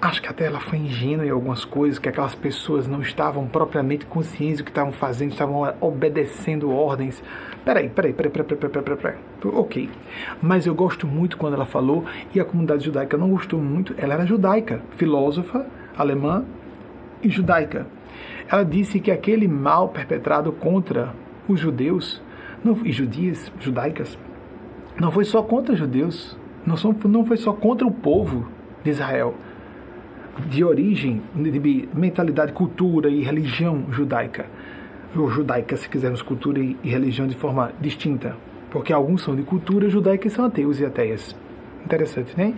Acho 0.02 0.22
que 0.22 0.30
até 0.30 0.46
ela 0.46 0.60
foi 0.60 0.78
ingênua 0.78 1.26
em 1.26 1.28
algumas 1.28 1.62
coisas, 1.62 1.98
que 1.98 2.08
aquelas 2.08 2.34
pessoas 2.34 2.86
não 2.86 3.02
estavam 3.02 3.46
propriamente 3.46 4.06
conscientes 4.06 4.56
do 4.56 4.64
que 4.64 4.70
estavam 4.70 4.92
fazendo, 4.92 5.32
estavam 5.32 5.74
obedecendo 5.78 6.70
ordens. 6.70 7.22
Peraí, 7.66 7.90
peraí, 7.90 8.14
peraí, 8.14 8.32
peraí, 8.32 8.46
peraí, 8.46 8.70
peraí, 8.70 8.82
peraí, 8.82 8.96
peraí. 8.96 9.18
Ok. 9.44 9.90
Mas 10.40 10.64
eu 10.64 10.74
gosto 10.74 11.06
muito 11.06 11.36
quando 11.36 11.52
ela 11.52 11.66
falou, 11.66 12.06
e 12.34 12.40
a 12.40 12.46
comunidade 12.46 12.86
judaica 12.86 13.18
não 13.18 13.28
gostou 13.28 13.60
muito, 13.60 13.94
ela 13.98 14.14
era 14.14 14.24
judaica, 14.24 14.80
filósofa, 14.96 15.66
alemã 15.98 16.46
e 17.22 17.28
judaica. 17.28 17.86
Ela 18.50 18.64
disse 18.64 18.98
que 18.98 19.10
aquele 19.10 19.46
mal 19.46 19.88
perpetrado 19.90 20.50
contra 20.52 21.14
os 21.46 21.60
judeus 21.60 22.20
não, 22.64 22.76
e 22.84 22.90
judias, 22.90 23.50
judaicas, 23.60 24.18
não 25.00 25.10
foi 25.10 25.24
só 25.24 25.42
contra 25.42 25.72
os 25.72 25.78
judeus, 25.78 26.36
não, 26.66 26.76
só, 26.76 26.92
não 27.04 27.24
foi 27.24 27.36
só 27.36 27.52
contra 27.52 27.86
o 27.86 27.90
povo 27.90 28.48
de 28.82 28.90
Israel 28.90 29.34
de 30.48 30.64
origem, 30.64 31.22
de 31.34 31.88
mentalidade, 31.94 32.52
cultura 32.52 33.08
e 33.08 33.22
religião 33.22 33.84
judaica. 33.90 34.46
Ou 35.14 35.28
judaica, 35.30 35.76
se 35.76 35.88
quisermos, 35.88 36.22
cultura 36.22 36.60
e 36.60 36.76
religião 36.84 37.26
de 37.26 37.34
forma 37.34 37.72
distinta. 37.80 38.36
Porque 38.70 38.92
alguns 38.92 39.22
são 39.22 39.34
de 39.34 39.42
cultura 39.42 39.88
judaica 39.88 40.28
e 40.28 40.30
são 40.30 40.44
ateus 40.44 40.78
e 40.80 40.84
ateias. 40.84 41.36
Interessante, 41.84 42.36
né? 42.36 42.54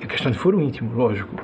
É 0.00 0.06
questão 0.06 0.30
de 0.30 0.38
foro 0.38 0.60
íntimo, 0.60 0.94
lógico. 0.94 1.34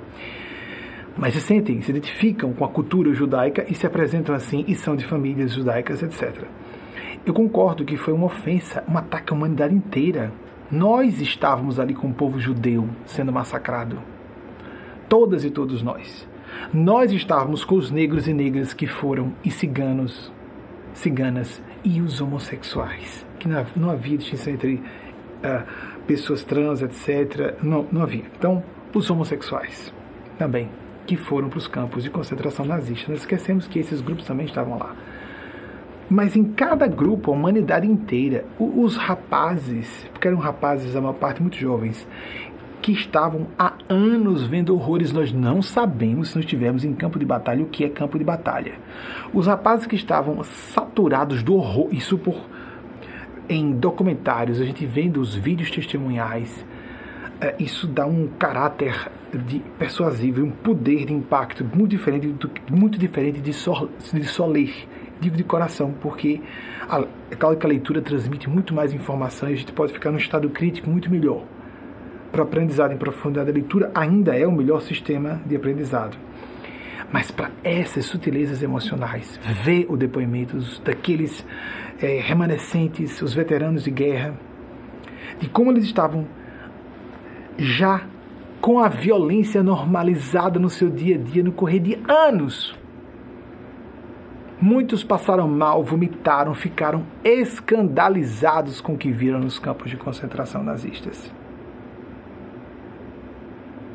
Mas 1.16 1.35
se 1.35 1.40
sentem, 1.40 1.81
se 1.81 1.90
identificam 1.90 2.52
com 2.52 2.64
a 2.64 2.68
cultura 2.68 3.12
judaica 3.14 3.64
e 3.68 3.74
se 3.74 3.87
apresentam 3.87 4.35
assim 4.35 4.64
e 4.68 4.74
são 4.74 4.94
de 4.94 5.07
famílias 5.07 5.52
judaicas, 5.52 6.02
etc. 6.02 6.44
Eu 7.24 7.33
concordo 7.33 7.85
que 7.85 7.96
foi 7.96 8.12
uma 8.12 8.26
ofensa, 8.26 8.85
um 8.88 8.98
ataque 8.98 9.33
à 9.33 9.37
humanidade 9.37 9.74
inteira. 9.74 10.33
Nós 10.70 11.20
estávamos 11.20 11.81
ali 11.81 11.94
com 11.94 12.09
o 12.09 12.14
povo 12.14 12.38
judeu 12.38 12.88
sendo 13.07 13.33
massacrado 13.33 13.98
todas 15.09 15.44
e 15.44 15.50
todos 15.50 15.83
nós. 15.83 16.29
Nós 16.72 17.12
estávamos 17.12 17.64
com 17.64 17.76
os 17.76 17.90
negros 17.90 18.29
e 18.29 18.33
negras 18.33 18.72
que 18.72 18.87
foram 18.87 19.33
e 19.44 19.50
ciganos, 19.50 20.33
ciganas 20.92 21.62
e 21.85 22.00
os 22.00 22.20
homossexuais, 22.20 23.26
que 23.38 23.48
não 23.76 23.90
havia 23.90 24.18
distinção 24.18 24.52
entre 24.52 24.74
uh, 24.74 26.02
pessoas 26.07 26.42
trans, 26.42 26.83
etc. 26.83 27.62
Não, 27.62 27.87
não 27.90 28.02
havia. 28.02 28.24
Então, 28.38 28.62
os 28.94 29.11
homossexuais 29.11 29.92
também, 30.38 30.68
que 31.07 31.16
foram 31.16 31.49
para 31.49 31.59
os 31.59 31.69
campos 31.69 32.03
de 32.03 32.11
concentração 32.11 32.64
nazista. 32.66 33.11
Nós 33.11 33.21
esquecemos 33.21 33.66
que 33.66 33.79
esses 33.79 34.01
grupos 34.01 34.25
também 34.27 34.47
estavam 34.47 34.79
lá. 34.79 34.95
Mas 36.09 36.37
em 36.37 36.45
cada 36.45 36.87
grupo, 36.87 37.31
a 37.31 37.35
humanidade 37.35 37.87
inteira, 37.87 38.45
os 38.59 38.97
rapazes, 38.97 40.07
porque 40.12 40.29
eram 40.29 40.38
rapazes, 40.38 40.95
a 40.95 41.01
maior 41.01 41.14
parte 41.14 41.42
muito 41.42 41.57
jovens, 41.57 42.07
que 42.81 42.92
estavam 42.92 43.49
há 43.59 43.73
anos 43.88 44.47
vendo 44.47 44.73
horrores. 44.73 45.12
Nós 45.12 45.33
não 45.33 45.61
sabemos, 45.61 46.29
se 46.29 46.37
não 46.37 46.40
estivermos 46.40 46.85
em 46.85 46.95
campo 46.95 47.19
de 47.19 47.25
batalha, 47.25 47.64
o 47.64 47.66
que 47.66 47.85
é 47.85 47.88
campo 47.88 48.19
de 48.19 48.25
batalha. 48.25 48.75
Os 49.33 49.47
rapazes 49.47 49.87
que 49.87 49.97
estavam 49.97 50.42
saturados 50.45 51.42
do 51.42 51.55
horror, 51.55 51.88
isso 51.90 52.16
por 52.16 52.37
em 53.49 53.73
documentários, 53.73 54.61
a 54.61 54.64
gente 54.64 54.85
vendo 54.87 55.21
os 55.21 55.35
vídeos 55.35 55.71
testemunhais, 55.71 56.64
isso 57.59 57.87
dá 57.87 58.07
um 58.07 58.29
caráter 58.38 59.11
de 59.33 59.59
persuasivo, 59.79 60.42
um 60.42 60.51
poder 60.51 61.05
de 61.05 61.12
impacto 61.12 61.64
muito 61.64 61.90
diferente, 61.90 62.29
do, 62.29 62.51
muito 62.70 62.99
diferente 62.99 63.40
de 63.40 63.53
só, 63.53 63.88
de 64.12 64.25
só 64.25 64.46
ler, 64.46 64.72
digo 65.20 65.37
de 65.37 65.44
coração, 65.44 65.94
porque 66.01 66.40
a, 66.88 67.05
aquela 67.31 67.55
que 67.57 67.66
a 67.66 67.68
leitura 67.68 68.01
transmite 68.01 68.49
muito 68.49 68.75
mais 68.75 68.92
informação 68.94 69.51
e 69.51 69.53
a 69.53 69.57
gente 69.57 69.72
pode 69.72 69.92
ficar 69.92 70.11
num 70.11 70.18
estado 70.18 70.49
crítico 70.49 70.88
muito 70.88 71.11
melhor 71.11 71.44
para 72.33 72.42
aprendizado 72.42 72.92
em 72.92 72.99
profundidade 72.99 73.46
da 73.46 73.53
leitura 73.53 73.90
ainda 73.94 74.37
é 74.37 74.46
o 74.46 74.53
melhor 74.53 74.83
sistema 74.83 75.40
de 75.46 75.57
aprendizado. 75.57 76.16
Mas 77.12 77.31
para 77.31 77.51
essas 77.62 78.05
sutilezas 78.05 78.62
emocionais, 78.62 79.40
ver 79.64 79.87
o 79.88 79.96
depoimento 79.96 80.59
daqueles 80.83 81.46
é, 82.01 82.20
remanescentes, 82.20 83.22
os 83.22 83.33
veteranos 83.33 83.85
de 83.85 83.90
guerra, 83.90 84.35
de 85.38 85.49
como 85.49 85.70
eles 85.70 85.85
estavam 85.85 86.27
já 87.59 88.03
com 88.61 88.79
a 88.79 88.88
violência 88.88 89.62
normalizada 89.62 90.59
no 90.59 90.69
seu 90.69 90.90
dia 90.90 91.16
a 91.16 91.19
dia, 91.19 91.42
no 91.42 91.53
correr 91.53 91.79
de 91.79 91.99
anos. 92.09 92.77
Muitos 94.61 95.05
passaram 95.05 95.47
mal, 95.47 95.85
vomitaram, 95.85 96.55
ficaram 96.55 97.05
escandalizados 97.23 98.81
com 98.81 98.95
o 98.95 98.99
que 98.99 99.12
viram 99.12 99.38
nos 99.38 99.59
campos 99.59 99.90
de 99.90 99.97
concentração 99.97 100.62
nazistas. 100.62 101.31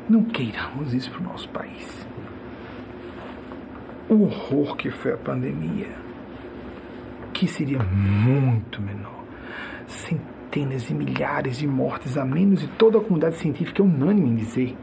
Não 0.08 0.22
queiramos 0.24 0.94
isso 0.94 1.10
para 1.10 1.20
o 1.20 1.24
nosso 1.24 1.48
país. 1.48 2.06
O 4.08 4.22
horror 4.22 4.76
que 4.76 4.90
foi 4.90 5.12
a 5.12 5.16
pandemia, 5.16 5.90
que 7.32 7.48
seria 7.48 7.82
muito 7.82 8.80
menor. 8.80 9.24
Centenas 10.52 10.90
e 10.90 10.94
milhares 10.94 11.56
de 11.56 11.66
mortes 11.66 12.18
a 12.18 12.26
menos, 12.26 12.62
e 12.62 12.68
toda 12.68 12.98
a 12.98 13.00
comunidade 13.00 13.36
científica 13.36 13.80
é 13.80 13.84
unânime 13.86 14.28
em 14.28 14.34
dizer 14.34 14.76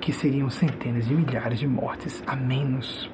que 0.00 0.10
seriam 0.10 0.48
centenas 0.48 1.06
de 1.06 1.14
milhares 1.14 1.58
de 1.58 1.68
mortes 1.68 2.22
a 2.26 2.34
menos. 2.34 3.10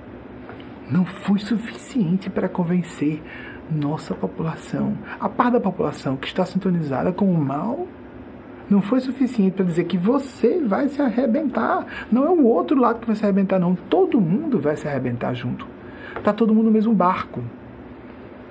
Não 0.89 1.05
foi 1.05 1.41
suficiente 1.41 2.31
para 2.31 2.49
convencer 2.49 3.21
nossa 3.69 4.15
população, 4.15 4.97
a 5.19 5.29
parte 5.29 5.55
da 5.55 5.61
população 5.61 6.17
que 6.17 6.29
está 6.29 6.47
sintonizada 6.47 7.13
com 7.13 7.29
o 7.29 7.37
mal 7.37 7.89
não 8.71 8.81
foi 8.81 9.01
suficiente 9.01 9.55
para 9.55 9.65
dizer 9.65 9.87
que 9.87 9.99
você 9.99 10.63
vai 10.63 10.89
se 10.89 11.03
arrebentar. 11.03 11.85
Não 12.13 12.25
é 12.27 12.31
o 12.31 12.45
outro 12.45 12.81
lado 12.81 13.01
que 13.01 13.09
vai 13.09 13.17
se 13.17 13.25
arrebentar, 13.25 13.59
não. 13.59 13.75
Todo 13.75 14.21
mundo 14.21 14.61
vai 14.61 14.77
se 14.77 14.87
arrebentar 14.87 15.35
junto. 15.35 15.67
Está 16.17 16.33
todo 16.33 16.55
mundo 16.55 16.67
no 16.67 16.73
mesmo 16.73 16.95
barco. 16.95 17.43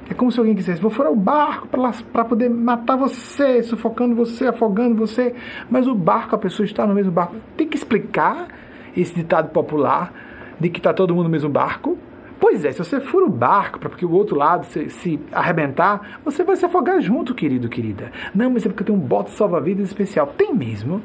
É 0.09 0.13
como 0.13 0.31
se 0.31 0.39
alguém 0.39 0.55
quisesse, 0.55 0.81
vou 0.81 0.91
furar 0.91 1.11
o 1.11 1.15
barco 1.15 1.67
para 1.67 2.25
poder 2.25 2.49
matar 2.49 2.95
você, 2.95 3.63
sufocando 3.63 4.15
você, 4.15 4.47
afogando 4.47 4.95
você. 4.95 5.33
Mas 5.69 5.87
o 5.87 5.95
barco, 5.95 6.35
a 6.35 6.37
pessoa 6.37 6.65
está 6.65 6.85
no 6.85 6.93
mesmo 6.93 7.11
barco. 7.11 7.35
Tem 7.57 7.67
que 7.67 7.75
explicar 7.75 8.47
esse 8.95 9.15
ditado 9.15 9.49
popular 9.49 10.13
de 10.59 10.69
que 10.69 10.79
está 10.79 10.93
todo 10.93 11.13
mundo 11.13 11.23
no 11.23 11.29
mesmo 11.29 11.49
barco. 11.49 11.97
Pois 12.39 12.63
é, 12.65 12.71
se 12.71 12.77
você 12.77 12.99
fura 12.99 13.25
o 13.25 13.29
barco 13.29 13.79
para 13.79 13.89
porque 13.89 14.05
o 14.05 14.11
outro 14.11 14.35
lado 14.35 14.65
se, 14.65 14.89
se, 14.89 15.19
arrebentar, 15.31 16.19
você 16.23 16.43
vai 16.43 16.55
se 16.55 16.65
afogar 16.65 17.01
junto, 17.01 17.33
querido, 17.33 17.67
querida. 17.67 18.11
Não, 18.33 18.51
mas 18.51 18.65
é 18.65 18.69
porque 18.69 18.83
eu 18.83 18.87
tenho 18.87 18.99
um 18.99 19.01
bote 19.01 19.31
salva-vidas 19.31 19.87
especial. 19.87 20.27
Tem 20.37 20.53
mesmo. 20.53 21.01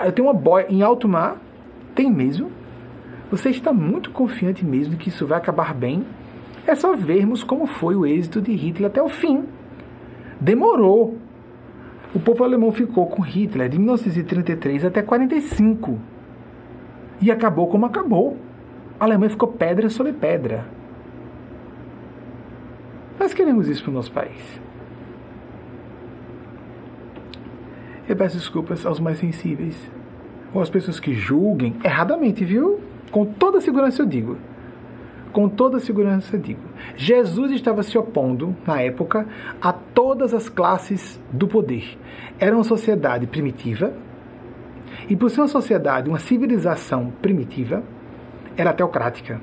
Eu 0.00 0.12
tenho 0.12 0.28
uma 0.28 0.34
boia 0.34 0.66
em 0.68 0.82
alto 0.82 1.08
mar. 1.08 1.38
Tem 1.94 2.08
mesmo. 2.08 2.52
Você 3.30 3.50
está 3.50 3.72
muito 3.72 4.10
confiante 4.10 4.64
mesmo 4.64 4.92
de 4.92 4.96
que 4.98 5.08
isso 5.08 5.26
vai 5.26 5.38
acabar 5.38 5.74
bem? 5.74 6.04
É 6.68 6.74
só 6.74 6.94
vermos 6.94 7.42
como 7.42 7.66
foi 7.66 7.96
o 7.96 8.06
êxito 8.06 8.40
de 8.40 8.52
Hitler 8.52 8.90
até 8.90 9.02
o 9.02 9.08
fim. 9.08 9.44
Demorou. 10.40 11.16
O 12.14 12.20
povo 12.20 12.44
alemão 12.44 12.70
ficou 12.72 13.06
com 13.06 13.22
Hitler 13.22 13.68
de 13.68 13.78
1933 13.78 14.84
até 14.84 15.02
45. 15.02 15.98
E 17.20 17.30
acabou 17.30 17.68
como 17.68 17.86
acabou 17.86 18.36
a 19.00 19.04
Alemanha 19.04 19.30
ficou 19.30 19.48
pedra 19.48 19.88
sobre 19.88 20.12
pedra. 20.12 20.66
Nós 23.18 23.32
queremos 23.32 23.68
isso 23.68 23.82
para 23.82 23.90
o 23.90 23.94
nosso 23.94 24.10
país. 24.10 24.60
Eu 28.08 28.16
peço 28.16 28.36
desculpas 28.36 28.84
aos 28.86 28.98
mais 28.98 29.18
sensíveis, 29.18 29.90
ou 30.52 30.62
às 30.62 30.70
pessoas 30.70 30.98
que 30.98 31.12
julguem 31.12 31.76
erradamente, 31.84 32.44
viu? 32.44 32.80
Com 33.10 33.24
toda 33.24 33.60
segurança 33.60 34.02
eu 34.02 34.06
digo. 34.06 34.36
Com 35.32 35.48
toda 35.48 35.78
segurança 35.78 36.38
digo. 36.38 36.60
Jesus 36.96 37.52
estava 37.52 37.82
se 37.82 37.98
opondo, 37.98 38.56
na 38.66 38.80
época, 38.80 39.26
a 39.60 39.72
todas 39.72 40.32
as 40.32 40.48
classes 40.48 41.20
do 41.32 41.46
poder. 41.46 41.98
Era 42.38 42.54
uma 42.54 42.64
sociedade 42.64 43.26
primitiva, 43.26 43.92
e 45.08 45.16
por 45.16 45.30
ser 45.30 45.40
uma 45.40 45.48
sociedade, 45.48 46.08
uma 46.08 46.18
civilização 46.18 47.12
primitiva, 47.22 47.82
era 48.56 48.72
teocrática. 48.72 49.40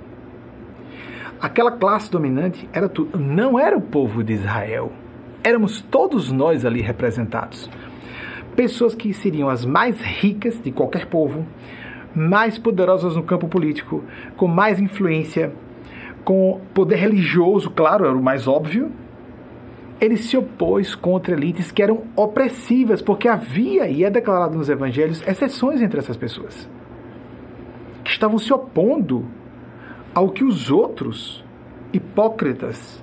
Aquela 1.40 1.72
classe 1.72 2.10
dominante 2.12 2.68
era 2.74 2.90
tu, 2.90 3.08
não 3.18 3.60
era 3.60 3.78
o 3.78 3.82
povo 3.82 4.24
de 4.24 4.34
Israel. 4.34 4.92
éramos 5.46 5.80
todos 5.80 6.32
nós 6.32 6.66
ali 6.66 6.82
representados. 6.82 7.70
Pessoas 8.56 8.96
que 8.96 9.14
seriam 9.14 9.48
as 9.48 9.64
mais 9.64 10.02
ricas 10.02 10.60
de 10.60 10.72
qualquer 10.72 11.06
povo, 11.06 11.46
mais 12.16 12.58
poderosas 12.58 13.16
no 13.16 13.22
campo 13.22 13.48
político, 13.48 14.04
com 14.36 14.48
mais 14.48 14.80
influência, 14.80 15.54
com 16.26 16.60
poder 16.74 16.96
religioso, 16.96 17.70
claro, 17.70 18.06
era 18.06 18.18
o 18.18 18.22
mais 18.22 18.48
óbvio. 18.48 18.92
Ele 20.02 20.18
se 20.18 20.36
opôs 20.36 20.94
contra 20.96 21.34
elites 21.34 21.72
que 21.72 21.82
eram 21.82 22.02
opressivas, 22.16 23.02
porque 23.02 23.30
havia, 23.30 23.88
e 23.88 24.04
é 24.04 24.10
declarado 24.10 24.58
nos 24.58 24.68
evangelhos, 24.68 25.26
exceções 25.26 25.82
entre 25.82 26.00
essas 26.00 26.18
pessoas, 26.18 26.68
que 28.04 28.10
estavam 28.10 28.38
se 28.38 28.52
opondo 28.52 29.26
ao 30.14 30.30
que 30.30 30.44
os 30.44 30.70
outros, 30.70 31.46
hipócritas 31.94 33.02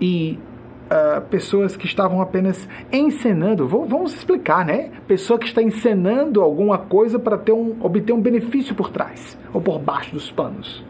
e 0.00 0.38
uh, 0.86 1.20
pessoas 1.28 1.76
que 1.76 1.86
estavam 1.86 2.20
apenas 2.20 2.68
encenando, 2.90 3.68
vamos 3.68 4.14
explicar, 4.14 4.64
né? 4.64 4.90
Pessoa 5.06 5.38
que 5.38 5.46
está 5.46 5.62
encenando 5.62 6.42
alguma 6.42 6.78
coisa 6.78 7.18
para 7.18 7.38
ter 7.38 7.52
um, 7.52 7.76
obter 7.80 8.12
um 8.12 8.20
benefício 8.20 8.74
por 8.74 8.90
trás 8.90 9.38
ou 9.52 9.60
por 9.60 9.78
baixo 9.78 10.12
dos 10.14 10.30
panos. 10.32 10.84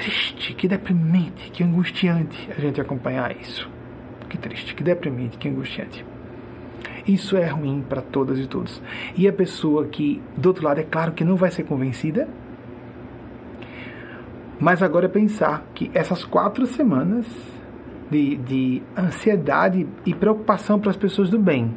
Triste, 0.00 0.54
que 0.54 0.66
deprimente, 0.66 1.50
que 1.50 1.62
angustiante 1.62 2.48
a 2.56 2.58
gente 2.58 2.80
acompanhar 2.80 3.36
isso. 3.36 3.68
Que 4.30 4.38
triste, 4.38 4.74
que 4.74 4.82
deprimente, 4.82 5.36
que 5.36 5.46
angustiante. 5.46 6.06
Isso 7.06 7.36
é 7.36 7.46
ruim 7.48 7.84
para 7.86 8.00
todas 8.00 8.38
e 8.38 8.46
todos. 8.46 8.80
E 9.14 9.28
a 9.28 9.32
pessoa 9.32 9.86
que, 9.86 10.22
do 10.38 10.46
outro 10.46 10.64
lado, 10.64 10.80
é 10.80 10.84
claro 10.84 11.12
que 11.12 11.22
não 11.22 11.36
vai 11.36 11.50
ser 11.50 11.64
convencida, 11.64 12.26
mas 14.58 14.82
agora 14.82 15.04
é 15.04 15.08
pensar 15.08 15.66
que 15.74 15.90
essas 15.92 16.24
quatro 16.24 16.66
semanas 16.66 17.26
de, 18.10 18.36
de 18.36 18.82
ansiedade 18.96 19.86
e 20.06 20.14
preocupação 20.14 20.80
para 20.80 20.90
as 20.90 20.96
pessoas 20.96 21.28
do 21.28 21.38
bem 21.38 21.76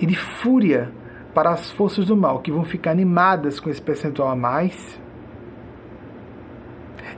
e 0.00 0.06
de 0.06 0.16
fúria 0.16 0.90
para 1.34 1.50
as 1.50 1.70
forças 1.72 2.06
do 2.06 2.16
mal 2.16 2.40
que 2.40 2.50
vão 2.50 2.64
ficar 2.64 2.92
animadas 2.92 3.60
com 3.60 3.68
esse 3.68 3.82
percentual 3.82 4.30
a 4.30 4.36
mais. 4.36 4.98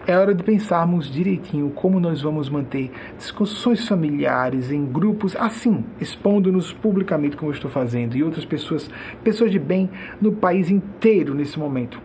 É 0.09 0.17
hora 0.17 0.35
de 0.35 0.43
pensarmos 0.43 1.13
direitinho 1.13 1.69
como 1.69 2.01
nós 2.01 2.23
vamos 2.23 2.49
manter 2.49 2.91
discussões 3.19 3.87
familiares 3.87 4.71
em 4.71 4.87
grupos 4.87 5.37
assim, 5.37 5.85
expondo-nos 6.01 6.73
publicamente 6.73 7.37
como 7.37 7.51
eu 7.51 7.55
estou 7.55 7.71
fazendo 7.71 8.17
e 8.17 8.23
outras 8.23 8.47
pessoas, 8.47 8.91
pessoas 9.23 9.51
de 9.51 9.59
bem 9.59 9.91
no 10.19 10.33
país 10.33 10.71
inteiro 10.71 11.35
nesse 11.35 11.59
momento 11.59 12.01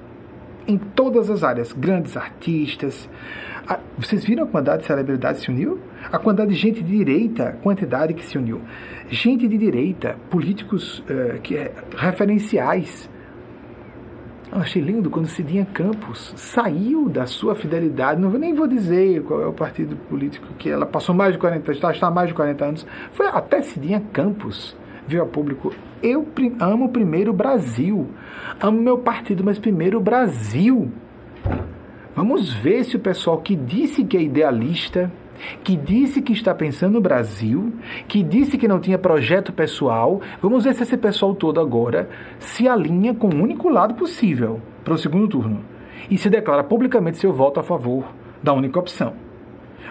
em 0.67 0.77
todas 0.77 1.29
as 1.29 1.45
áreas, 1.45 1.71
grandes 1.71 2.17
artistas. 2.17 3.09
Vocês 3.97 4.25
viram 4.25 4.43
a 4.43 4.47
quantidade 4.47 4.81
de 4.81 4.87
celebridades 4.87 5.41
se 5.41 5.49
uniu? 5.49 5.79
A 6.11 6.17
quantidade 6.17 6.53
de 6.53 6.57
gente 6.57 6.83
de 6.83 6.97
direita, 6.97 7.57
quantidade 7.63 8.13
que 8.13 8.25
se 8.25 8.37
uniu. 8.37 8.59
Gente 9.09 9.47
de 9.47 9.57
direita, 9.57 10.17
políticos 10.29 10.99
uh, 10.99 11.39
que 11.41 11.55
é, 11.55 11.71
referenciais. 11.95 13.09
Eu 14.53 14.61
achei 14.61 14.81
lindo 14.81 15.09
quando 15.09 15.25
Cidinha 15.25 15.65
Campos 15.65 16.33
saiu 16.35 17.09
da 17.09 17.25
sua 17.25 17.55
fidelidade, 17.55 18.21
não 18.21 18.29
nem 18.29 18.53
vou 18.53 18.67
dizer 18.67 19.23
qual 19.23 19.41
é 19.41 19.47
o 19.47 19.53
partido 19.53 19.95
político 19.95 20.45
que 20.59 20.69
ela 20.69 20.85
passou 20.85 21.15
mais 21.15 21.33
de 21.33 21.39
40, 21.39 21.71
está, 21.71 21.91
está 21.91 22.11
mais 22.11 22.27
de 22.27 22.35
40 22.35 22.65
anos, 22.65 22.87
foi 23.13 23.25
até 23.27 23.61
Cidinha 23.63 24.03
Campos 24.13 24.77
veio 25.07 25.23
a 25.23 25.25
público 25.25 25.73
eu 26.03 26.27
amo 26.59 26.89
primeiro 26.89 27.31
o 27.31 27.33
Brasil. 27.33 28.09
Amo 28.59 28.81
meu 28.81 28.97
partido, 28.97 29.41
mas 29.41 29.57
primeiro 29.57 29.99
o 29.99 30.01
Brasil. 30.01 30.91
Vamos 32.13 32.53
ver 32.53 32.83
se 32.83 32.97
o 32.97 32.99
pessoal 32.99 33.37
que 33.37 33.55
disse 33.55 34.03
que 34.03 34.17
é 34.17 34.21
idealista, 34.21 35.09
que 35.63 35.75
disse 35.75 36.21
que 36.21 36.33
está 36.33 36.53
pensando 36.53 36.93
no 36.93 37.01
Brasil, 37.01 37.73
que 38.07 38.23
disse 38.23 38.57
que 38.57 38.67
não 38.67 38.79
tinha 38.79 38.97
projeto 38.97 39.51
pessoal, 39.51 40.21
vamos 40.41 40.63
ver 40.63 40.73
se 40.73 40.83
esse 40.83 40.97
pessoal 40.97 41.35
todo 41.35 41.59
agora 41.59 42.09
se 42.39 42.67
alinha 42.67 43.13
com 43.13 43.27
o 43.27 43.41
único 43.41 43.69
lado 43.69 43.95
possível 43.95 44.61
para 44.83 44.93
o 44.93 44.97
segundo 44.97 45.27
turno 45.27 45.61
e 46.09 46.17
se 46.17 46.29
declara 46.29 46.63
publicamente 46.63 47.17
seu 47.17 47.31
voto 47.31 47.59
a 47.59 47.63
favor 47.63 48.05
da 48.41 48.53
única 48.53 48.79
opção. 48.79 49.13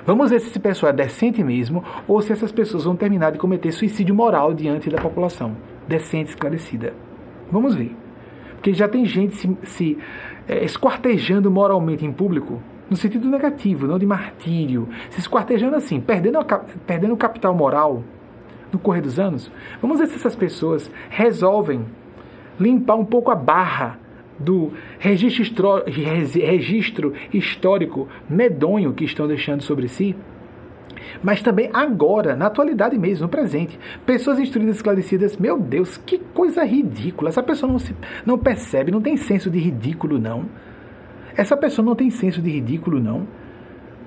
Vamos 0.05 0.31
ver 0.31 0.41
se 0.41 0.49
esse 0.49 0.59
pessoal 0.59 0.91
é 0.91 0.97
decente 0.97 1.45
mesmo 1.45 1.85
ou 2.09 2.21
se 2.21 2.33
essas 2.33 2.51
pessoas 2.51 2.85
vão 2.85 2.97
terminar 2.97 3.31
de 3.31 3.39
cometer 3.39 3.71
suicídio 3.73 4.15
moral 4.15 4.53
diante 4.53 4.91
da 4.91 5.01
população 5.01 5.57
decente, 5.87 6.31
esclarecida. 6.31 6.95
Vamos 7.51 7.75
ver. 7.75 7.95
Porque 8.55 8.73
já 8.73 8.89
tem 8.89 9.05
gente 9.05 9.37
se, 9.37 9.57
se 9.65 9.99
é, 10.49 10.65
esquartejando 10.65 11.51
moralmente 11.51 12.05
em 12.05 12.13
público, 12.13 12.63
no 12.93 12.97
sentido 12.97 13.27
negativo, 13.29 13.87
não 13.87 13.99
de 13.99 14.05
martírio, 14.05 14.87
se 15.11 15.21
esquartejando 15.21 15.77
assim, 15.77 15.99
perdendo, 15.99 16.39
a, 16.39 16.45
perdendo 16.87 17.15
o 17.15 17.17
capital 17.17 17.55
moral 17.55 18.05
no 18.71 18.79
correr 18.79 19.01
dos 19.01 19.19
anos. 19.19 19.51
Vamos 19.81 19.99
ver 19.99 20.07
se 20.09 20.17
essas 20.17 20.37
pessoas 20.37 20.91
resolvem 21.09 21.87
limpar 22.61 22.97
um 22.97 23.05
pouco 23.05 23.31
a 23.31 23.35
barra 23.35 23.99
do 24.39 24.73
registro, 24.99 25.83
registro 25.87 27.15
histórico 27.33 28.09
medonho 28.29 28.93
que 28.93 29.05
estão 29.05 29.27
deixando 29.27 29.63
sobre 29.63 29.89
si 29.89 30.15
mas 31.23 31.43
também 31.43 31.69
agora, 31.73 32.37
na 32.37 32.47
atualidade 32.47 32.97
mesmo, 32.97 33.25
no 33.25 33.29
presente. 33.29 33.79
Pessoas 34.07 34.39
instruídas 34.39 34.77
esclarecidas, 34.77 35.37
meu 35.37 35.59
Deus, 35.59 35.97
que 35.97 36.19
coisa 36.19 36.65
ridícula. 36.65 37.29
Essa 37.29 37.43
pessoa 37.43 37.71
não, 37.71 37.79
se, 37.79 37.95
não 38.25 38.39
percebe, 38.39 38.93
não 38.93 39.01
tem 39.01 39.17
senso 39.17 39.51
de 39.51 39.59
ridículo, 39.59 40.19
não. 40.19 40.47
Essa 41.37 41.57
pessoa 41.57 41.85
não 41.85 41.95
tem 41.95 42.11
senso 42.11 42.43
de 42.43 42.51
ridículo, 42.51 43.01
não. 43.01 43.27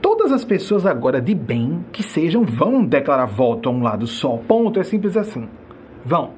Todas 0.02 0.32
as 0.32 0.46
pessoas 0.46 0.86
agora 0.86 1.20
de 1.20 1.34
bem 1.34 1.84
que 1.92 2.04
sejam 2.04 2.44
vão 2.44 2.86
declarar 2.86 3.26
voto 3.26 3.70
a 3.70 3.72
um 3.72 3.82
lado 3.82 4.06
só. 4.06 4.38
Ponto. 4.38 4.80
É 4.80 4.84
simples 4.84 5.18
assim. 5.18 5.48
Vão. 6.04 6.34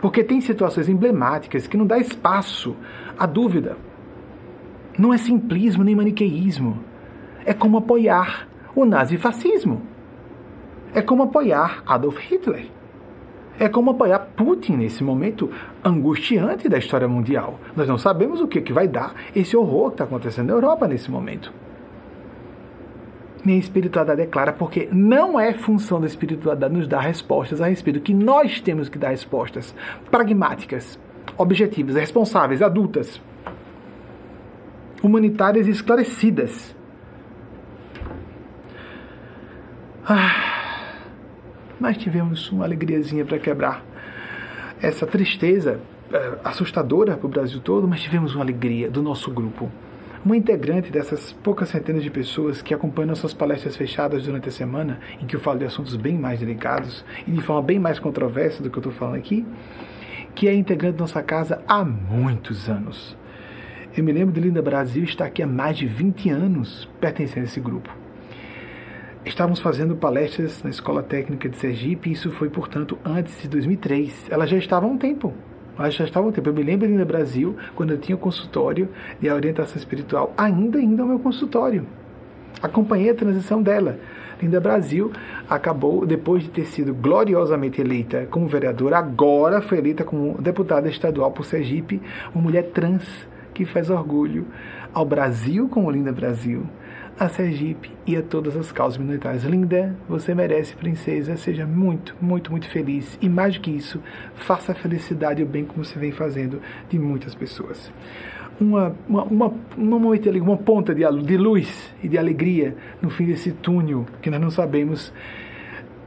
Porque 0.00 0.24
tem 0.24 0.40
situações 0.40 0.88
emblemáticas 0.88 1.66
que 1.66 1.76
não 1.76 1.86
dá 1.86 1.98
espaço 1.98 2.76
à 3.18 3.26
dúvida. 3.26 3.76
Não 4.98 5.14
é 5.14 5.18
simplismo 5.18 5.84
nem 5.84 5.94
maniqueísmo. 5.94 6.78
É 7.44 7.54
como 7.54 7.78
apoiar 7.78 8.48
o 8.74 8.84
nazifascismo. 8.84 9.82
É 10.94 11.00
como 11.00 11.22
apoiar 11.22 11.82
Adolf 11.86 12.18
Hitler. 12.18 12.66
É 13.60 13.68
como 13.68 13.90
apoiar 13.90 14.20
Putin 14.34 14.78
nesse 14.78 15.04
momento 15.04 15.50
angustiante 15.84 16.66
da 16.66 16.78
história 16.78 17.06
mundial. 17.06 17.60
Nós 17.76 17.86
não 17.86 17.98
sabemos 17.98 18.40
o 18.40 18.48
que, 18.48 18.62
que 18.62 18.72
vai 18.72 18.88
dar 18.88 19.14
esse 19.36 19.54
horror 19.54 19.88
que 19.88 19.94
está 19.96 20.04
acontecendo 20.04 20.46
na 20.46 20.54
Europa 20.54 20.88
nesse 20.88 21.10
momento. 21.10 21.52
Nem 23.44 23.56
a 23.56 23.58
espiritualidade 23.58 24.22
é 24.22 24.26
clara, 24.26 24.50
porque 24.50 24.88
não 24.90 25.38
é 25.38 25.52
função 25.52 26.00
da 26.00 26.06
espiritualidade 26.06 26.72
nos 26.72 26.88
dar 26.88 27.00
respostas 27.00 27.60
a 27.60 27.66
respeito 27.66 28.00
que 28.00 28.14
nós 28.14 28.62
temos 28.62 28.88
que 28.88 28.98
dar 28.98 29.10
respostas 29.10 29.74
pragmáticas, 30.10 30.98
objetivas, 31.36 31.96
responsáveis, 31.96 32.62
adultas, 32.62 33.20
humanitárias 35.02 35.66
e 35.66 35.70
esclarecidas 35.70 36.74
Ah, 40.12 40.49
mas 41.80 41.96
tivemos 41.96 42.52
uma 42.52 42.64
alegriazinha 42.64 43.24
para 43.24 43.38
quebrar 43.38 43.82
essa 44.82 45.06
tristeza 45.06 45.80
é, 46.12 46.38
assustadora 46.44 47.16
para 47.16 47.26
o 47.26 47.30
Brasil 47.30 47.60
todo, 47.60 47.88
mas 47.88 48.02
tivemos 48.02 48.34
uma 48.34 48.44
alegria 48.44 48.90
do 48.90 49.02
nosso 49.02 49.30
grupo. 49.30 49.70
Uma 50.22 50.36
integrante 50.36 50.92
dessas 50.92 51.32
poucas 51.32 51.70
centenas 51.70 52.02
de 52.02 52.10
pessoas 52.10 52.60
que 52.60 52.74
acompanham 52.74 53.08
nossas 53.08 53.32
palestras 53.32 53.74
fechadas 53.74 54.24
durante 54.24 54.48
a 54.48 54.52
semana, 54.52 55.00
em 55.20 55.26
que 55.26 55.34
eu 55.34 55.40
falo 55.40 55.58
de 55.58 55.64
assuntos 55.64 55.96
bem 55.96 56.18
mais 56.18 56.40
delicados 56.40 57.04
e 57.26 57.30
de 57.30 57.40
forma 57.40 57.62
bem 57.62 57.78
mais 57.78 57.98
controversa 57.98 58.62
do 58.62 58.68
que 58.68 58.76
eu 58.76 58.80
estou 58.80 58.92
falando 58.92 59.16
aqui, 59.16 59.46
que 60.34 60.46
é 60.46 60.54
integrante 60.54 60.98
da 60.98 61.04
nossa 61.04 61.22
casa 61.22 61.62
há 61.66 61.82
muitos 61.82 62.68
anos. 62.68 63.16
Eu 63.96 64.04
me 64.04 64.12
lembro 64.12 64.32
de 64.32 64.40
Linda 64.40 64.60
Brasil 64.60 65.04
estar 65.04 65.24
aqui 65.24 65.42
há 65.42 65.46
mais 65.46 65.78
de 65.78 65.86
20 65.86 66.28
anos 66.30 66.88
pertencendo 67.00 67.44
a 67.44 67.46
esse 67.46 67.60
grupo. 67.60 67.90
Estávamos 69.22 69.60
fazendo 69.60 69.94
palestras 69.94 70.62
na 70.62 70.70
Escola 70.70 71.02
Técnica 71.02 71.46
de 71.46 71.58
Sergipe, 71.58 72.08
e 72.08 72.12
isso 72.14 72.30
foi, 72.30 72.48
portanto, 72.48 72.98
antes 73.04 73.42
de 73.42 73.48
2003. 73.48 74.28
Ela 74.30 74.46
já 74.46 74.56
estava 74.56 74.86
há 74.86 74.88
um 74.88 74.96
tempo. 74.96 75.34
Ela 75.78 75.90
já 75.90 76.04
estava 76.04 76.24
há 76.24 76.30
um 76.30 76.32
tempo. 76.32 76.48
Eu 76.48 76.54
me 76.54 76.62
lembro 76.62 76.88
no 76.88 77.04
Brasil, 77.04 77.54
quando 77.74 77.90
eu 77.90 77.98
tinha 77.98 78.16
o 78.16 78.18
um 78.18 78.22
consultório 78.22 78.88
de 79.20 79.30
orientação 79.30 79.76
espiritual, 79.76 80.32
ainda 80.38 80.78
ainda 80.78 81.04
o 81.04 81.06
meu 81.06 81.18
consultório. 81.18 81.86
Acompanhei 82.62 83.10
a 83.10 83.14
transição 83.14 83.62
dela. 83.62 83.98
Linda 84.40 84.58
Brasil 84.58 85.12
acabou, 85.46 86.06
depois 86.06 86.42
de 86.42 86.48
ter 86.48 86.64
sido 86.64 86.94
gloriosamente 86.94 87.78
eleita 87.78 88.26
como 88.30 88.48
vereadora, 88.48 88.96
agora 88.96 89.60
foi 89.60 89.76
eleita 89.76 90.02
como 90.02 90.40
deputada 90.40 90.88
estadual 90.88 91.30
por 91.30 91.44
Sergipe, 91.44 92.00
uma 92.34 92.42
mulher 92.42 92.70
trans 92.70 93.04
que 93.52 93.66
faz 93.66 93.90
orgulho 93.90 94.46
ao 94.94 95.04
Brasil 95.04 95.68
como 95.68 95.90
Linda 95.90 96.10
Brasil, 96.10 96.66
a 97.20 97.28
Sergipe 97.28 97.92
e 98.06 98.16
a 98.16 98.22
todas 98.22 98.56
as 98.56 98.72
causas 98.72 98.96
minoritárias. 98.96 99.44
Linda, 99.44 99.94
você 100.08 100.34
merece, 100.34 100.74
princesa. 100.74 101.36
Seja 101.36 101.66
muito, 101.66 102.16
muito, 102.18 102.50
muito 102.50 102.66
feliz. 102.70 103.18
E 103.20 103.28
mais 103.28 103.54
do 103.54 103.60
que 103.60 103.70
isso, 103.70 104.02
faça 104.34 104.72
a 104.72 104.74
felicidade 104.74 105.42
e 105.42 105.44
o 105.44 105.46
bem 105.46 105.66
como 105.66 105.84
você 105.84 105.98
vem 105.98 106.12
fazendo 106.12 106.62
de 106.88 106.98
muitas 106.98 107.34
pessoas. 107.34 107.92
uma, 108.58 108.96
uma, 109.06 109.24
uma, 109.24 109.54
uma, 109.76 110.16
uma 110.16 110.56
ponta 110.56 110.94
de, 110.94 111.02
de 111.22 111.36
luz 111.36 111.94
e 112.02 112.08
de 112.08 112.16
alegria 112.16 112.74
no 113.02 113.10
fim 113.10 113.26
desse 113.26 113.52
túnel 113.52 114.06
que 114.22 114.30
nós 114.30 114.40
não 114.40 114.50
sabemos 114.50 115.12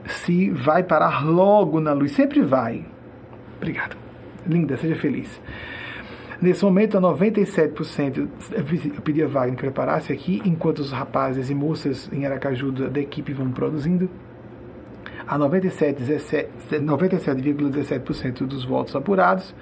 se 0.07 0.49
vai 0.49 0.81
parar 0.81 1.23
logo 1.23 1.79
na 1.79 1.93
luz. 1.93 2.11
Sempre 2.13 2.41
vai. 2.41 2.83
Obrigado. 3.57 3.95
Linda, 4.47 4.77
seja 4.77 4.95
feliz. 4.95 5.39
Nesse 6.43 6.65
momento, 6.65 6.97
a 6.97 7.01
97%, 7.01 8.27
eu 8.97 9.01
pedi 9.01 9.23
a 9.23 9.27
Wagner 9.27 9.55
que 9.55 9.61
preparasse 9.61 10.11
aqui, 10.11 10.41
enquanto 10.43 10.79
os 10.79 10.91
rapazes 10.91 11.49
e 11.49 11.55
moças 11.55 12.09
em 12.11 12.25
Aracaju 12.25 12.69
da 12.69 12.99
equipe 12.99 13.31
vão 13.31 13.49
produzindo. 13.49 14.09
A 15.25 15.39
97,17% 15.39 16.81
97, 16.81 18.43
dos 18.43 18.65
votos 18.65 18.93
apurados, 18.93 19.55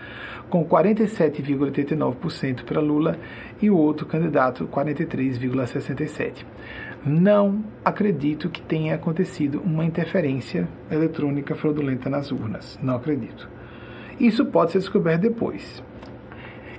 com 0.50 0.65
47,89% 0.65 2.63
para 2.63 2.82
Lula 2.82 3.15
e 3.62 3.70
o 3.70 3.78
outro 3.78 4.08
candidato 4.08 4.67
43,67%. 4.67 6.44
Não 7.06 7.63
acredito 7.86 8.50
que 8.50 8.60
tenha 8.60 8.96
acontecido 8.96 9.62
uma 9.63 9.86
interferência 9.86 10.67
eletrônica 10.89 11.54
fraudulenta 11.54 12.10
nas 12.10 12.32
urnas. 12.32 12.80
Não 12.82 12.96
acredito. 12.96 13.48
Isso 14.20 14.44
pode 14.48 14.72
ser 14.72 14.80
descoberto 14.80 15.22
depois. 15.22 15.84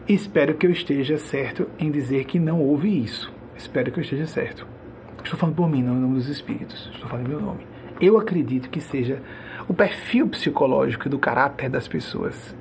Espero 0.08 0.54
que 0.54 0.66
eu 0.66 0.70
esteja 0.70 1.16
certo 1.16 1.68
em 1.78 1.90
dizer 1.90 2.24
que 2.24 2.38
não 2.38 2.60
houve 2.60 3.02
isso. 3.02 3.32
Espero 3.56 3.92
que 3.92 4.00
eu 4.00 4.02
esteja 4.02 4.26
certo. 4.26 4.66
Estou 5.22 5.38
falando 5.38 5.54
por 5.54 5.68
mim, 5.68 5.82
não 5.82 5.94
em 5.94 6.00
nome 6.00 6.14
dos 6.14 6.28
espíritos. 6.28 6.90
Estou 6.92 7.08
falando 7.08 7.26
em 7.26 7.28
meu 7.28 7.40
nome. 7.40 7.66
Eu 8.00 8.18
acredito 8.18 8.68
que 8.68 8.80
seja 8.80 9.22
o 9.68 9.74
perfil 9.74 10.28
psicológico 10.28 11.08
do 11.08 11.20
caráter 11.20 11.70
das 11.70 11.86
pessoas 11.86 12.54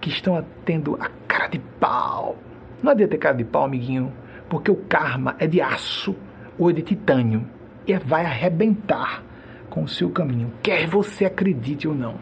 que 0.00 0.08
estão 0.08 0.42
tendo 0.64 0.96
a 0.98 1.10
cara 1.28 1.48
de 1.48 1.58
pau. 1.58 2.38
Não 2.82 2.92
adianta 2.92 3.12
ter 3.12 3.18
cara 3.18 3.36
de 3.36 3.44
pau, 3.44 3.64
amiguinho, 3.64 4.10
porque 4.48 4.70
o 4.70 4.76
karma 4.76 5.36
é 5.38 5.46
de 5.46 5.60
aço 5.60 6.16
ou 6.58 6.70
é 6.70 6.72
de 6.72 6.80
titânio 6.80 7.46
e 7.86 7.94
vai 7.98 8.24
arrebentar 8.24 9.22
com 9.68 9.84
o 9.84 9.88
seu 9.88 10.10
caminho, 10.10 10.52
quer 10.62 10.86
você 10.86 11.26
acredite 11.26 11.86
ou 11.86 11.94
não. 11.94 12.14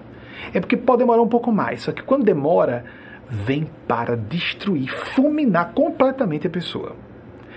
É 0.53 0.61
porque 0.61 0.77
pode 0.77 0.99
demorar 0.99 1.23
um 1.23 1.29
pouco 1.29 1.51
mais, 1.51 1.83
só 1.83 1.93
que 1.93 2.03
quando 2.03 2.25
demora, 2.25 2.85
vem 3.31 3.69
para 3.87 4.17
destruir, 4.17 4.89
fulminar 4.89 5.73
completamente 5.73 6.47
a 6.47 6.51
pessoa. 6.51 6.97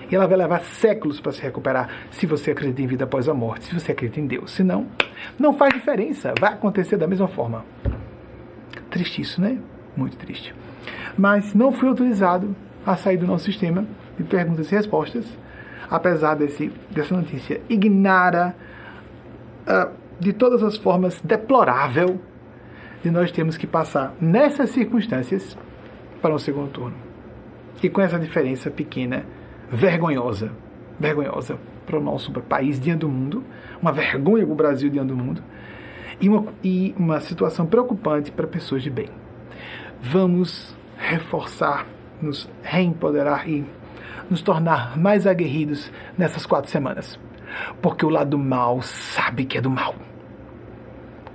E 0.10 0.16
ela 0.16 0.28
vai 0.28 0.38
levar 0.38 0.60
séculos 0.60 1.22
para 1.22 1.32
se 1.32 1.42
recuperar 1.42 1.90
se 2.12 2.26
você 2.26 2.52
acredita 2.52 2.82
em 2.82 2.88
vida 2.88 3.06
após 3.06 3.30
a 3.30 3.34
morte, 3.34 3.66
se 3.66 3.74
você 3.74 3.94
acredita 3.94 4.20
em 4.20 4.28
Deus. 4.28 4.52
Se 4.52 4.64
não, 4.64 4.88
não 5.40 5.54
faz 5.54 5.74
diferença, 5.74 6.34
vai 6.38 6.54
acontecer 6.54 6.98
da 6.98 7.08
mesma 7.08 7.30
forma. 7.30 7.66
Triste 8.90 9.22
isso, 9.22 9.40
né? 9.40 9.58
Muito 9.96 10.18
triste. 10.18 10.54
Mas 11.18 11.54
não 11.54 11.72
fui 11.72 11.88
autorizado 11.88 12.54
a 12.86 12.98
sair 12.98 13.16
do 13.16 13.26
nosso 13.26 13.46
sistema 13.46 13.86
de 14.18 14.24
perguntas 14.24 14.70
e 14.70 14.76
respostas, 14.76 15.26
apesar 15.90 16.36
desse, 16.36 16.72
dessa 16.90 17.16
notícia 17.16 17.62
ignara 17.70 18.54
uh, 19.66 19.92
de 20.20 20.34
todas 20.34 20.62
as 20.62 20.76
formas 20.76 21.22
deplorável 21.22 22.20
de 23.04 23.10
nós 23.10 23.32
temos 23.32 23.58
que 23.58 23.66
passar 23.66 24.14
nessas 24.20 24.70
circunstâncias 24.70 25.58
para 26.22 26.34
um 26.34 26.40
segundo 26.40 26.70
turno. 26.70 26.96
E 27.82 27.90
com 27.90 28.02
essa 28.02 28.20
diferença 28.20 28.70
pequena, 28.70 29.26
vergonhosa, 29.70 30.52
vergonhosa 31.00 31.58
para 31.86 31.98
o 31.98 32.02
nosso 32.02 32.32
país 32.32 32.80
diante 32.80 33.00
do 33.00 33.10
mundo, 33.10 33.44
uma 33.82 33.92
vergonha 33.92 34.46
para 34.46 34.54
o 34.54 34.56
Brasil 34.56 34.90
diante 34.90 35.08
do 35.08 35.16
mundo, 35.16 35.44
e 36.20 36.30
uma, 36.30 36.54
e 36.64 36.94
uma 36.96 37.20
situação 37.20 37.66
preocupante 37.66 38.32
para 38.32 38.46
pessoas 38.46 38.84
de 38.84 38.92
bem. 38.92 39.10
Vamos 40.00 40.76
reforçar, 40.98 41.88
nos 42.22 42.48
reempoderar 42.62 43.50
e 43.50 43.66
nos 44.30 44.44
tornar 44.44 44.96
mais 44.98 45.26
aguerridos 45.26 45.92
nessas 46.16 46.46
quatro 46.46 46.70
semanas. 46.70 47.20
Porque 47.82 48.06
o 48.06 48.10
lado 48.10 48.38
mal 48.38 48.82
sabe 48.84 49.46
que 49.46 49.58
é 49.58 49.62
do 49.62 49.70
mal 49.70 49.96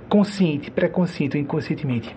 consciente, 0.09 0.71
pré-consciente 0.71 1.37
ou 1.37 1.41
inconscientemente. 1.41 2.15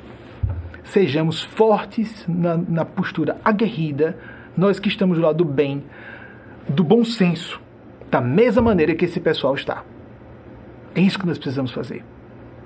Sejamos 0.85 1.43
fortes 1.43 2.25
na, 2.29 2.57
na 2.57 2.85
postura 2.85 3.37
aguerrida, 3.45 4.19
nós 4.57 4.81
que 4.81 4.89
estamos 4.89 5.19
do 5.19 5.25
lado 5.25 5.39
do 5.39 5.45
bem, 5.45 5.85
do 6.69 6.83
bom 6.83 7.05
senso, 7.05 7.61
da 8.11 8.21
mesma 8.21 8.63
maneira 8.63 8.95
que 8.95 9.05
esse 9.05 9.21
pessoal 9.21 9.55
está. 9.55 9.85
É 10.95 11.01
isso 11.01 11.19
que 11.19 11.27
nós 11.27 11.39
precisamos 11.39 11.71
fazer. 11.71 12.05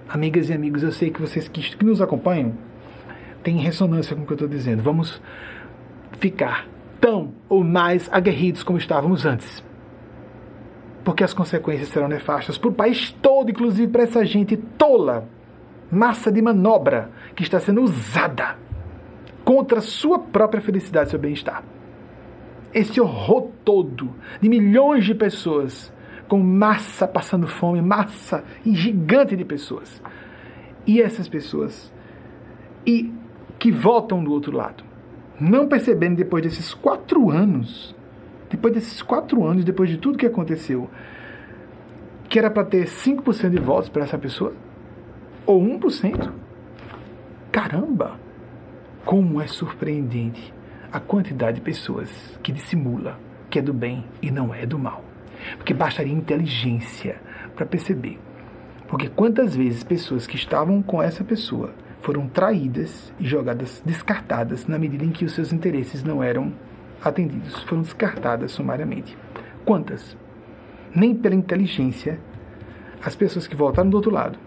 Amigas 0.08 0.48
e 0.48 0.52
amigos, 0.52 0.82
eu 0.82 0.92
sei 0.92 1.10
que 1.10 1.20
vocês 1.20 1.48
que, 1.48 1.76
que 1.76 1.84
nos 1.84 2.00
acompanham 2.00 2.54
têm 3.42 3.58
ressonância 3.58 4.16
com 4.16 4.22
o 4.22 4.26
que 4.26 4.32
eu 4.32 4.36
estou 4.36 4.48
dizendo. 4.48 4.82
Vamos 4.82 5.20
ficar 6.18 6.66
tão 7.00 7.34
ou 7.48 7.62
mais 7.62 8.08
aguerridos 8.10 8.62
como 8.62 8.78
estávamos 8.78 9.26
antes 9.26 9.62
porque 11.04 11.22
as 11.22 11.34
consequências 11.34 11.90
serão 11.90 12.08
nefastas 12.08 12.56
para 12.56 12.70
o 12.70 12.74
país 12.74 13.10
todo, 13.20 13.50
inclusive 13.50 13.92
para 13.92 14.04
essa 14.04 14.24
gente 14.24 14.56
tola, 14.56 15.28
massa 15.90 16.32
de 16.32 16.40
manobra 16.40 17.10
que 17.36 17.42
está 17.42 17.60
sendo 17.60 17.82
usada 17.82 18.56
contra 19.44 19.82
sua 19.82 20.18
própria 20.18 20.62
felicidade 20.62 21.08
e 21.08 21.10
seu 21.10 21.18
bem-estar. 21.18 21.62
Esse 22.72 23.00
horror 23.00 23.50
todo 23.64 24.10
de 24.40 24.48
milhões 24.48 25.04
de 25.04 25.14
pessoas 25.14 25.92
com 26.26 26.38
massa 26.38 27.06
passando 27.06 27.46
fome, 27.46 27.82
massa 27.82 28.42
gigante 28.64 29.36
de 29.36 29.44
pessoas. 29.44 30.02
E 30.86 31.00
essas 31.00 31.28
pessoas 31.28 31.92
e 32.86 33.12
que 33.58 33.70
votam 33.70 34.24
do 34.24 34.32
outro 34.32 34.56
lado, 34.56 34.82
não 35.38 35.68
percebendo 35.68 36.16
depois 36.16 36.42
desses 36.42 36.74
quatro 36.74 37.30
anos 37.30 37.93
depois 38.54 38.72
desses 38.72 39.02
quatro 39.02 39.44
anos, 39.44 39.64
depois 39.64 39.90
de 39.90 39.96
tudo 39.96 40.16
que 40.16 40.26
aconteceu, 40.26 40.88
que 42.28 42.38
era 42.38 42.48
para 42.48 42.64
ter 42.64 42.86
5% 42.86 43.50
de 43.50 43.58
votos 43.58 43.88
para 43.88 44.04
essa 44.04 44.16
pessoa? 44.16 44.52
Ou 45.44 45.60
1%? 45.60 46.30
Caramba! 47.50 48.16
Como 49.04 49.40
é 49.40 49.48
surpreendente 49.48 50.54
a 50.92 51.00
quantidade 51.00 51.56
de 51.56 51.62
pessoas 51.62 52.38
que 52.44 52.52
dissimula 52.52 53.18
que 53.50 53.58
é 53.58 53.62
do 53.62 53.74
bem 53.74 54.04
e 54.22 54.30
não 54.30 54.54
é 54.54 54.64
do 54.64 54.78
mal. 54.78 55.04
Porque 55.56 55.74
bastaria 55.74 56.12
inteligência 56.12 57.20
para 57.56 57.66
perceber. 57.66 58.20
Porque 58.86 59.08
quantas 59.08 59.56
vezes 59.56 59.82
pessoas 59.82 60.28
que 60.28 60.36
estavam 60.36 60.80
com 60.80 61.02
essa 61.02 61.24
pessoa 61.24 61.74
foram 62.00 62.28
traídas 62.28 63.12
e 63.18 63.26
jogadas, 63.26 63.82
descartadas, 63.84 64.68
na 64.68 64.78
medida 64.78 65.04
em 65.04 65.10
que 65.10 65.24
os 65.24 65.32
seus 65.32 65.52
interesses 65.52 66.04
não 66.04 66.22
eram 66.22 66.52
atendidos 67.04 67.62
foram 67.64 67.82
descartadas 67.82 68.52
sumariamente. 68.52 69.16
Quantas? 69.64 70.16
Nem 70.94 71.14
pela 71.14 71.34
inteligência, 71.34 72.18
as 73.04 73.14
pessoas 73.14 73.46
que 73.46 73.56
voltaram 73.56 73.90
do 73.90 73.96
outro 73.96 74.10
lado 74.10 74.38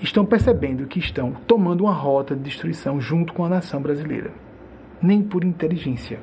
estão 0.00 0.24
percebendo 0.24 0.86
que 0.86 0.98
estão 0.98 1.32
tomando 1.46 1.82
uma 1.82 1.92
rota 1.92 2.34
de 2.34 2.42
destruição 2.42 3.00
junto 3.00 3.32
com 3.32 3.44
a 3.44 3.48
nação 3.48 3.80
brasileira. 3.80 4.30
Nem 5.02 5.22
por 5.22 5.44
inteligência. 5.44 6.20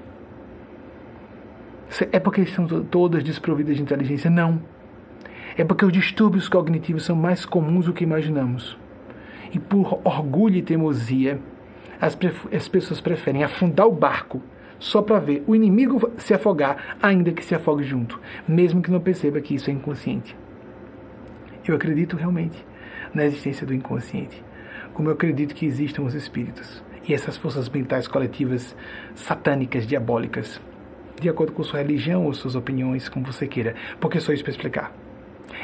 É 2.12 2.20
porque 2.20 2.42
estão 2.42 2.66
todas 2.84 3.24
desprovidas 3.24 3.76
de 3.76 3.82
inteligência? 3.82 4.30
Não. 4.30 4.62
É 5.58 5.64
porque 5.64 5.86
os 5.86 5.92
distúrbios 5.92 6.48
cognitivos 6.48 7.04
são 7.04 7.16
mais 7.16 7.46
comuns 7.46 7.86
do 7.86 7.94
que 7.94 8.04
imaginamos. 8.04 8.78
E 9.52 9.60
por 9.60 10.00
orgulho 10.06 10.56
e 10.56 10.62
teimosia, 10.62 11.40
as, 12.00 12.18
as 12.56 12.68
pessoas 12.70 13.02
preferem 13.02 13.44
afundar 13.44 13.86
o 13.86 13.92
barco 13.92 14.42
só 14.82 15.00
para 15.00 15.20
ver 15.20 15.44
o 15.46 15.56
inimigo 15.56 16.12
se 16.18 16.34
afogar, 16.34 16.98
ainda 17.00 17.32
que 17.32 17.46
se 17.46 17.54
afogue 17.54 17.84
junto, 17.84 18.20
mesmo 18.48 18.82
que 18.82 18.90
não 18.90 19.00
perceba 19.00 19.40
que 19.40 19.54
isso 19.54 19.70
é 19.70 19.74
inconsciente. 19.74 20.36
Eu 21.64 21.76
acredito 21.76 22.18
realmente 22.18 22.66
na 23.14 23.24
existência 23.24 23.66
do 23.66 23.76
inconsciente, 23.76 24.44
como 24.96 25.08
eu 25.08 25.14
acredito 25.14 25.54
que 25.54 25.68
existam 25.68 26.02
os 26.02 26.16
espíritos 26.16 26.84
e 27.08 27.14
essas 27.14 27.38
forças 27.38 27.70
mentais 27.70 28.08
coletivas 28.08 28.76
satânicas, 29.14 29.86
diabólicas, 29.86 30.60
de 31.20 31.30
acordo 31.30 31.54
com 31.54 31.64
sua 31.64 31.80
religião 31.80 32.26
ou 32.26 32.34
suas 32.34 32.56
opiniões, 32.56 33.08
como 33.08 33.24
você 33.24 33.48
queira, 33.48 33.76
porque 34.00 34.20
só 34.20 34.34
isso 34.34 34.44
para 34.44 34.52
explicar. 34.52 34.96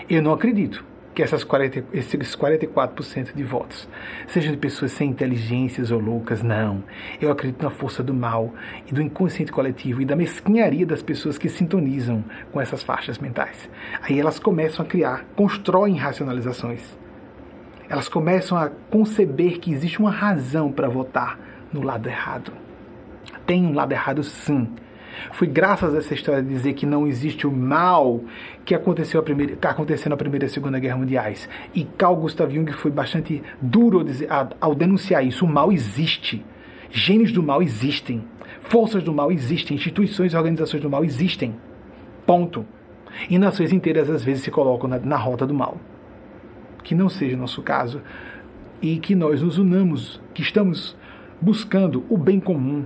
Eu 0.07 0.21
não 0.21 0.31
acredito 0.31 0.85
que 1.17 1.23
essas 1.23 1.43
40, 1.43 1.83
esses 1.93 2.35
44% 2.35 3.33
de 3.33 3.43
votos 3.43 3.89
sejam 4.27 4.51
de 4.51 4.57
pessoas 4.59 4.91
sem 4.91 5.09
inteligências 5.09 5.89
ou 5.89 5.99
loucas, 5.99 6.43
não. 6.43 6.83
Eu 7.19 7.31
acredito 7.31 7.63
na 7.63 7.71
força 7.71 8.03
do 8.03 8.13
mal 8.13 8.53
e 8.85 8.93
do 8.93 9.01
inconsciente 9.01 9.51
coletivo 9.51 9.99
e 9.99 10.05
da 10.05 10.15
mesquinharia 10.15 10.85
das 10.85 11.01
pessoas 11.01 11.35
que 11.35 11.49
sintonizam 11.49 12.23
com 12.51 12.61
essas 12.61 12.83
faixas 12.83 13.17
mentais. 13.17 13.67
Aí 14.03 14.19
elas 14.19 14.37
começam 14.37 14.85
a 14.85 14.87
criar, 14.87 15.25
constroem 15.35 15.95
racionalizações. 15.95 16.95
Elas 17.89 18.07
começam 18.07 18.55
a 18.55 18.69
conceber 18.69 19.59
que 19.59 19.73
existe 19.73 19.97
uma 19.97 20.11
razão 20.11 20.71
para 20.71 20.87
votar 20.87 21.39
no 21.73 21.81
lado 21.81 22.07
errado. 22.07 22.53
Tem 23.43 23.65
um 23.65 23.73
lado 23.73 23.91
errado, 23.91 24.23
sim 24.23 24.69
foi 25.31 25.47
graças 25.47 25.93
a 25.93 25.97
essa 25.97 26.13
história 26.13 26.41
de 26.41 26.49
dizer 26.49 26.73
que 26.73 26.85
não 26.85 27.07
existe 27.07 27.47
o 27.47 27.51
mal 27.51 28.21
que 28.67 28.75
aconteceu, 28.75 29.21
a 29.21 29.23
primeira, 29.23 29.55
que 29.55 29.65
aconteceu 29.65 30.09
na 30.09 30.17
Primeira 30.17 30.45
e 30.45 30.49
Segunda 30.49 30.77
Guerra 30.77 30.97
Mundiais. 30.97 31.47
E 31.73 31.85
Carl 31.85 32.17
Gustav 32.17 32.53
Jung 32.53 32.69
foi 32.73 32.91
bastante 32.91 33.41
duro 33.61 34.05
ao 34.59 34.75
denunciar 34.75 35.25
isso. 35.25 35.45
O 35.45 35.47
mal 35.47 35.71
existe. 35.71 36.45
Gênios 36.89 37.31
do 37.31 37.41
mal 37.41 37.63
existem. 37.63 38.25
Forças 38.59 39.01
do 39.01 39.13
mal 39.13 39.31
existem. 39.31 39.77
Instituições 39.77 40.33
e 40.33 40.35
organizações 40.35 40.83
do 40.83 40.89
mal 40.89 41.05
existem. 41.05 41.55
Ponto. 42.25 42.65
E 43.29 43.39
nações 43.39 43.71
inteiras 43.71 44.09
às 44.09 44.21
vezes 44.21 44.43
se 44.43 44.51
colocam 44.51 44.89
na, 44.89 44.99
na 44.99 45.15
rota 45.15 45.47
do 45.47 45.53
mal. 45.53 45.77
Que 46.83 46.93
não 46.93 47.07
seja 47.07 47.37
o 47.37 47.39
nosso 47.39 47.61
caso. 47.61 48.01
E 48.81 48.97
que 48.97 49.15
nós 49.15 49.41
nos 49.41 49.57
unamos, 49.57 50.19
que 50.33 50.41
estamos 50.41 50.93
buscando 51.39 52.03
o 52.09 52.17
bem 52.17 52.37
comum. 52.37 52.83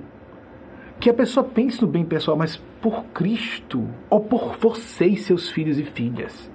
Que 1.02 1.10
a 1.10 1.14
pessoa 1.14 1.44
pense 1.44 1.82
no 1.82 1.88
bem 1.88 2.06
pessoal, 2.06 2.38
mas 2.38 2.56
por 2.80 3.04
Cristo, 3.08 3.86
ou 4.10 4.22
por 4.22 4.56
você 4.56 5.08
e 5.08 5.18
seus 5.18 5.50
filhos 5.50 5.78
e 5.78 5.84
filhas 5.84 6.50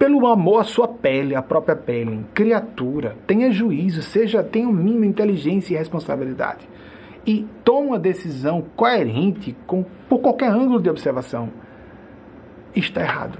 pelo 0.00 0.26
amor 0.26 0.60
à 0.60 0.64
sua 0.64 0.88
pele, 0.88 1.34
à 1.34 1.42
própria 1.42 1.76
pele. 1.76 2.24
Criatura, 2.32 3.18
tenha 3.26 3.52
juízo, 3.52 4.00
seja, 4.00 4.42
tenha 4.42 4.66
o 4.66 4.72
mínimo 4.72 5.04
inteligência 5.04 5.74
e 5.74 5.76
responsabilidade. 5.76 6.66
E 7.26 7.46
tome 7.62 7.88
uma 7.88 7.98
decisão 7.98 8.64
coerente 8.74 9.54
com, 9.66 9.84
por 10.08 10.20
qualquer 10.20 10.50
ângulo 10.50 10.80
de 10.80 10.88
observação. 10.88 11.50
Está 12.74 13.02
errado. 13.02 13.38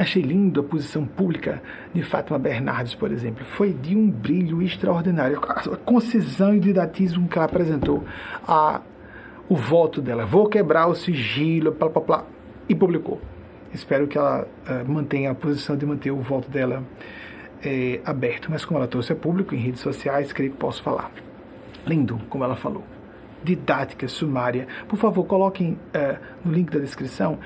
Achei 0.00 0.22
lindo 0.22 0.60
a 0.60 0.62
posição 0.62 1.04
pública 1.04 1.62
de 1.92 2.02
Fátima 2.02 2.38
Bernardes, 2.38 2.94
por 2.94 3.12
exemplo. 3.12 3.44
Foi 3.44 3.74
de 3.74 3.94
um 3.94 4.10
brilho 4.10 4.62
extraordinário. 4.62 5.38
A 5.46 5.76
concisão 5.76 6.54
e 6.54 6.58
didatismo 6.58 7.28
que 7.28 7.36
ela 7.36 7.44
apresentou. 7.44 8.02
A, 8.48 8.80
o 9.46 9.54
voto 9.54 10.00
dela. 10.00 10.24
Vou 10.24 10.48
quebrar 10.48 10.86
o 10.86 10.94
sigilo, 10.94 11.72
blá, 11.72 11.90
blá, 11.90 12.02
blá, 12.02 12.24
e 12.66 12.74
publicou. 12.74 13.20
Espero 13.74 14.06
que 14.06 14.16
ela 14.16 14.48
uh, 14.66 14.90
mantenha 14.90 15.32
a 15.32 15.34
posição 15.34 15.76
de 15.76 15.84
manter 15.84 16.10
o 16.10 16.22
voto 16.22 16.50
dela 16.50 16.82
é, 17.62 18.00
aberto. 18.02 18.50
Mas 18.50 18.64
como 18.64 18.78
ela 18.78 18.88
trouxe 18.88 19.12
a 19.12 19.16
público 19.16 19.54
em 19.54 19.58
redes 19.58 19.82
sociais, 19.82 20.32
creio 20.32 20.52
que 20.52 20.56
posso 20.56 20.82
falar. 20.82 21.12
Lindo, 21.86 22.18
como 22.30 22.42
ela 22.42 22.56
falou. 22.56 22.84
Didática, 23.44 24.08
sumária. 24.08 24.66
Por 24.88 24.98
favor, 24.98 25.24
coloquem 25.26 25.72
uh, 25.72 26.18
no 26.42 26.54
link 26.54 26.70
da 26.70 26.78
descrição 26.78 27.38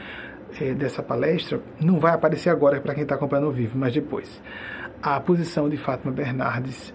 uh, 0.61 0.75
dessa 0.75 1.03
palestra. 1.03 1.61
Não 1.81 1.99
vai 1.99 2.13
aparecer 2.13 2.51
agora 2.51 2.81
para 2.81 2.95
quem 2.95 3.03
está 3.03 3.15
acompanhando 3.15 3.47
ao 3.47 3.53
vivo, 3.53 3.79
mas 3.79 3.93
depois. 3.93 4.41
A 5.03 5.21
posição 5.21 5.69
de 5.69 5.77
Fátima 5.77 6.13
Bernardes. 6.13 6.93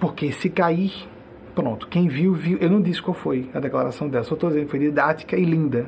Porque 0.00 0.30
se 0.32 0.48
cair, 0.50 0.92
pronto, 1.54 1.88
quem 1.88 2.08
viu, 2.08 2.34
viu. 2.34 2.58
Eu 2.58 2.70
não 2.70 2.80
disse 2.80 3.02
qual 3.02 3.14
foi 3.14 3.50
a 3.54 3.60
declaração 3.60 4.08
dela, 4.08 4.24
só 4.24 4.34
estou 4.34 4.50
dizendo 4.50 4.66
que 4.66 4.70
foi 4.70 4.80
didática 4.80 5.36
e 5.36 5.44
linda. 5.44 5.86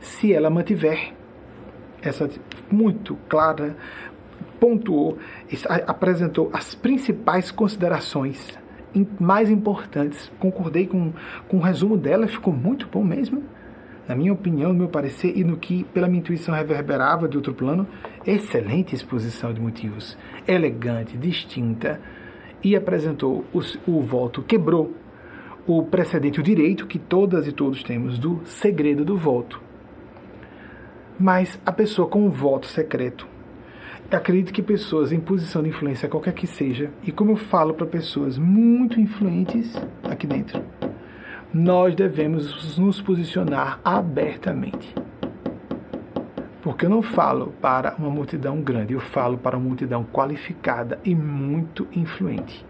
Se 0.00 0.32
ela 0.32 0.50
mantiver 0.50 1.12
essa 2.02 2.28
muito 2.70 3.16
clara, 3.28 3.76
pontuou, 4.58 5.18
apresentou 5.86 6.50
as 6.52 6.74
principais 6.74 7.50
considerações 7.50 8.58
mais 9.18 9.50
importantes. 9.50 10.30
Concordei 10.38 10.86
com, 10.86 11.12
com 11.48 11.56
o 11.56 11.60
resumo 11.60 11.96
dela, 11.96 12.26
ficou 12.28 12.52
muito 12.52 12.86
bom 12.88 13.02
mesmo. 13.02 13.42
Na 14.08 14.14
minha 14.14 14.32
opinião, 14.32 14.72
no 14.72 14.78
meu 14.78 14.88
parecer 14.88 15.36
e 15.36 15.44
no 15.44 15.56
que 15.56 15.84
pela 15.84 16.08
minha 16.08 16.20
intuição 16.20 16.54
reverberava 16.54 17.28
de 17.28 17.36
outro 17.36 17.54
plano, 17.54 17.86
excelente 18.26 18.94
exposição 18.94 19.52
de 19.52 19.60
motivos, 19.60 20.18
elegante, 20.46 21.16
distinta, 21.16 22.00
e 22.62 22.76
apresentou 22.76 23.44
os, 23.52 23.78
o 23.86 24.00
voto, 24.00 24.42
quebrou 24.42 24.94
o 25.66 25.82
precedente, 25.84 26.40
o 26.40 26.42
direito 26.42 26.86
que 26.86 26.98
todas 26.98 27.46
e 27.46 27.52
todos 27.52 27.82
temos 27.82 28.18
do 28.18 28.40
segredo 28.44 29.04
do 29.04 29.16
voto 29.16 29.60
mas 31.22 31.60
a 31.64 31.70
pessoa 31.70 32.08
com 32.08 32.26
um 32.26 32.30
voto 32.30 32.66
secreto. 32.66 33.28
Acredito 34.10 34.52
que 34.52 34.60
pessoas 34.60 35.10
em 35.10 35.20
posição 35.20 35.62
de 35.62 35.70
influência, 35.70 36.08
qualquer 36.08 36.34
que 36.34 36.46
seja, 36.46 36.90
e 37.02 37.10
como 37.10 37.30
eu 37.30 37.36
falo 37.36 37.72
para 37.72 37.86
pessoas 37.86 38.36
muito 38.36 39.00
influentes 39.00 39.74
aqui 40.02 40.26
dentro, 40.26 40.62
nós 41.52 41.94
devemos 41.94 42.78
nos 42.78 43.00
posicionar 43.00 43.78
abertamente. 43.84 44.94
Porque 46.62 46.86
eu 46.86 46.90
não 46.90 47.02
falo 47.02 47.52
para 47.60 47.94
uma 47.98 48.08
multidão 48.08 48.60
grande, 48.60 48.94
eu 48.94 49.00
falo 49.00 49.36
para 49.36 49.56
uma 49.56 49.68
multidão 49.68 50.04
qualificada 50.04 50.98
e 51.04 51.14
muito 51.14 51.86
influente. 51.92 52.64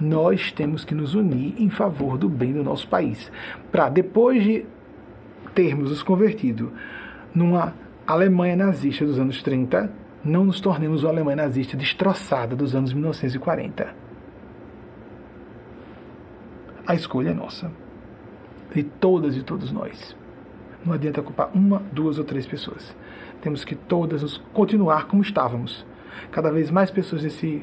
Nós 0.00 0.52
temos 0.52 0.84
que 0.84 0.94
nos 0.94 1.14
unir 1.14 1.54
em 1.58 1.68
favor 1.68 2.16
do 2.16 2.28
bem 2.28 2.52
do 2.52 2.62
nosso 2.62 2.88
país. 2.88 3.30
Para 3.72 3.88
depois 3.88 4.42
de 4.42 4.64
termos 5.54 5.90
os 5.90 6.02
convertido 6.02 6.72
numa 7.34 7.74
Alemanha 8.06 8.56
nazista 8.56 9.04
dos 9.04 9.18
anos 9.18 9.42
30, 9.42 9.92
não 10.24 10.44
nos 10.44 10.60
tornemos 10.60 11.02
uma 11.02 11.10
Alemanha 11.10 11.36
nazista 11.36 11.76
destroçada 11.76 12.54
dos 12.54 12.74
anos 12.74 12.92
1940. 12.92 13.94
A 16.86 16.94
escolha 16.94 17.30
é 17.30 17.34
nossa. 17.34 17.85
De 18.76 18.82
todas 18.82 19.34
e 19.38 19.42
todos 19.42 19.72
nós. 19.72 20.14
Não 20.84 20.92
adianta 20.92 21.22
culpar 21.22 21.48
uma, 21.54 21.80
duas 21.90 22.18
ou 22.18 22.24
três 22.24 22.46
pessoas. 22.46 22.94
Temos 23.40 23.64
que 23.64 23.74
todas 23.74 24.36
continuar 24.52 25.06
como 25.06 25.22
estávamos. 25.22 25.86
Cada 26.30 26.52
vez 26.52 26.70
mais 26.70 26.90
pessoas 26.90 27.22
nesse 27.22 27.62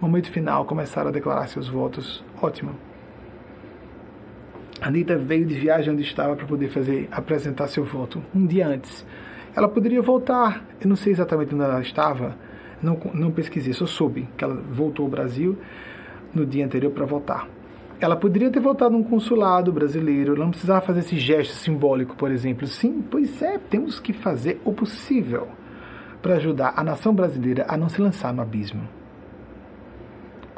momento 0.00 0.28
final 0.32 0.64
começaram 0.64 1.10
a 1.10 1.12
declarar 1.12 1.46
seus 1.46 1.68
votos. 1.68 2.24
Ótimo. 2.42 2.74
Anitta 4.80 5.16
veio 5.16 5.46
de 5.46 5.54
viagem 5.54 5.92
onde 5.92 6.02
estava 6.02 6.34
para 6.34 6.44
poder 6.44 6.70
fazer 6.70 7.06
apresentar 7.12 7.68
seu 7.68 7.84
voto 7.84 8.20
um 8.34 8.44
dia 8.44 8.66
antes. 8.66 9.06
Ela 9.54 9.68
poderia 9.68 10.02
voltar. 10.02 10.64
Eu 10.80 10.88
não 10.88 10.96
sei 10.96 11.12
exatamente 11.12 11.54
onde 11.54 11.62
ela 11.62 11.80
estava, 11.80 12.36
não, 12.82 12.98
não 13.14 13.30
pesquisei, 13.30 13.72
só 13.72 13.86
soube 13.86 14.28
que 14.36 14.42
ela 14.42 14.56
voltou 14.56 15.04
ao 15.04 15.10
Brasil 15.10 15.56
no 16.34 16.44
dia 16.44 16.66
anterior 16.66 16.90
para 16.90 17.06
voltar. 17.06 17.48
Ela 18.00 18.16
poderia 18.16 18.50
ter 18.50 18.60
voltado 18.60 18.92
num 18.92 19.02
consulado 19.02 19.72
brasileiro, 19.72 20.34
ela 20.34 20.44
não 20.44 20.50
precisava 20.50 20.80
fazer 20.80 21.00
esse 21.00 21.16
gesto 21.18 21.54
simbólico, 21.54 22.14
por 22.16 22.30
exemplo. 22.30 22.66
Sim, 22.66 23.02
pois 23.02 23.42
é, 23.42 23.58
temos 23.58 23.98
que 23.98 24.12
fazer 24.12 24.60
o 24.64 24.72
possível 24.72 25.48
para 26.22 26.36
ajudar 26.36 26.74
a 26.76 26.84
nação 26.84 27.14
brasileira 27.14 27.66
a 27.68 27.76
não 27.76 27.88
se 27.88 28.00
lançar 28.00 28.32
no 28.32 28.42
abismo 28.42 28.88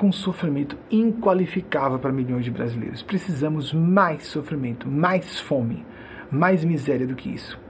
com 0.01 0.11
sofrimento 0.11 0.79
inqualificável 0.91 1.99
para 1.99 2.11
milhões 2.11 2.43
de 2.43 2.51
brasileiros. 2.51 3.03
Precisamos 3.03 3.71
mais 3.71 4.25
sofrimento, 4.25 4.89
mais 4.89 5.39
fome, 5.39 5.85
mais 6.31 6.65
miséria 6.65 7.07
do 7.07 7.15
que 7.15 7.29
isso. 7.29 7.61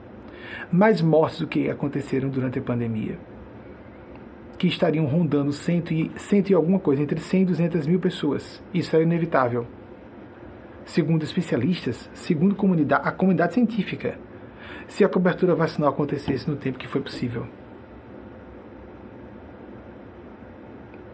Mais 0.71 1.03
mortes 1.03 1.41
do 1.41 1.49
que 1.49 1.69
aconteceram 1.69 2.29
durante 2.29 2.61
a 2.61 2.63
pandemia. 2.63 3.19
Que 4.61 4.69
estariam 4.69 5.07
rondando 5.07 5.53
cento 5.53 5.95
e, 5.95 6.13
cento 6.17 6.51
e 6.51 6.55
alguma 6.55 6.79
coisa, 6.79 7.01
entre 7.01 7.19
100 7.19 7.41
e 7.41 7.45
200 7.47 7.87
mil 7.87 7.99
pessoas. 7.99 8.63
Isso 8.75 8.95
era 8.95 9.03
inevitável. 9.03 9.67
Segundo 10.85 11.23
especialistas, 11.23 12.11
segundo 12.13 12.55
comunidade, 12.55 13.09
a 13.09 13.11
comunidade 13.11 13.55
científica, 13.55 14.19
se 14.87 15.03
a 15.03 15.09
cobertura 15.09 15.55
vacinal 15.55 15.89
acontecesse 15.89 16.51
no 16.51 16.57
tempo 16.57 16.79
que 16.79 16.87
foi 16.87 17.01
possível. 17.01 17.47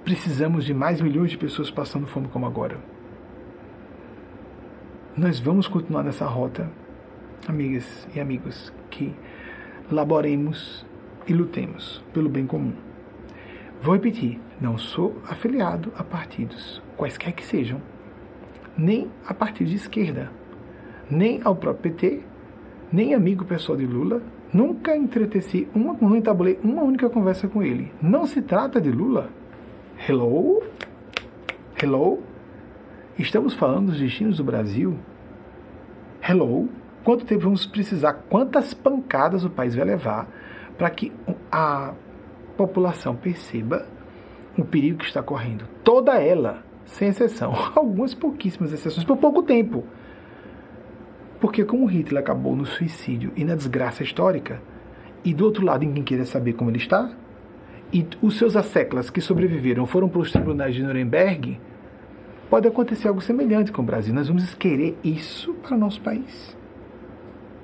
precisamos 0.06 0.64
de 0.64 0.72
mais 0.72 1.00
milhões 1.00 1.32
de 1.32 1.36
pessoas 1.36 1.68
passando 1.68 2.06
fome 2.06 2.28
como 2.28 2.46
agora. 2.46 2.78
Nós 5.16 5.40
vamos 5.40 5.66
continuar 5.66 6.04
nessa 6.04 6.24
rota, 6.24 6.70
amigas 7.48 8.06
e 8.14 8.20
amigos, 8.20 8.72
que 8.88 9.12
laboremos 9.90 10.86
e 11.26 11.32
lutemos 11.32 12.04
pelo 12.14 12.28
bem 12.28 12.46
comum. 12.46 12.85
Vou 13.82 13.94
repetir, 13.94 14.40
não 14.60 14.78
sou 14.78 15.16
afiliado 15.28 15.92
a 15.96 16.02
partidos, 16.02 16.82
quaisquer 16.96 17.32
que 17.32 17.44
sejam, 17.44 17.80
nem 18.76 19.10
a 19.26 19.34
partido 19.34 19.68
de 19.68 19.76
esquerda, 19.76 20.30
nem 21.10 21.40
ao 21.44 21.54
próprio 21.54 21.92
PT, 21.92 22.22
nem 22.92 23.14
amigo 23.14 23.44
pessoal 23.44 23.76
de 23.76 23.86
Lula, 23.86 24.22
nunca 24.52 24.96
entreteci 24.96 25.68
uma, 25.74 25.94
não 26.00 26.16
entabulei 26.16 26.58
uma 26.62 26.82
única 26.82 27.08
conversa 27.10 27.48
com 27.48 27.62
ele. 27.62 27.92
Não 28.00 28.26
se 28.26 28.40
trata 28.42 28.80
de 28.80 28.90
Lula, 28.90 29.30
Hello? 30.08 30.62
Hello? 31.82 32.22
Estamos 33.18 33.54
falando 33.54 33.86
dos 33.90 33.98
destinos 33.98 34.36
do 34.36 34.44
Brasil? 34.44 34.98
Hello? 36.22 36.68
Quanto 37.02 37.24
tempo 37.24 37.44
vamos 37.44 37.66
precisar? 37.66 38.12
Quantas 38.28 38.74
pancadas 38.74 39.44
o 39.44 39.50
país 39.50 39.74
vai 39.74 39.84
levar 39.84 40.28
para 40.76 40.90
que 40.90 41.12
a 41.50 41.94
população 42.56 43.14
perceba 43.14 43.86
o 44.56 44.64
perigo 44.64 44.98
que 44.98 45.04
está 45.04 45.22
correndo? 45.22 45.66
Toda 45.84 46.20
ela, 46.20 46.64
sem 46.84 47.08
exceção. 47.08 47.52
Algumas 47.76 48.14
pouquíssimas 48.14 48.72
exceções, 48.72 49.04
por 49.04 49.16
pouco 49.16 49.42
tempo. 49.42 49.84
Porque 51.40 51.64
como 51.64 51.86
Hitler 51.86 52.22
acabou 52.22 52.56
no 52.56 52.64
suicídio 52.64 53.32
e 53.36 53.44
na 53.44 53.54
desgraça 53.54 54.02
histórica, 54.02 54.60
e 55.24 55.34
do 55.34 55.44
outro 55.44 55.64
lado 55.64 55.84
ninguém 55.84 56.02
queria 56.02 56.24
saber 56.24 56.54
como 56.54 56.70
ele 56.70 56.78
está, 56.78 57.10
e 57.92 58.06
os 58.22 58.36
seus 58.36 58.56
asseclas 58.56 59.10
que 59.10 59.20
sobreviveram 59.20 59.86
foram 59.86 60.08
para 60.08 60.20
os 60.20 60.32
tribunais 60.32 60.74
de 60.74 60.82
Nuremberg, 60.82 61.60
pode 62.48 62.66
acontecer 62.66 63.08
algo 63.08 63.20
semelhante 63.20 63.70
com 63.70 63.82
o 63.82 63.84
Brasil. 63.84 64.14
Nós 64.14 64.28
vamos 64.28 64.54
querer 64.54 64.96
isso 65.04 65.52
para 65.54 65.76
o 65.76 65.78
nosso 65.78 66.00
país. 66.00 66.56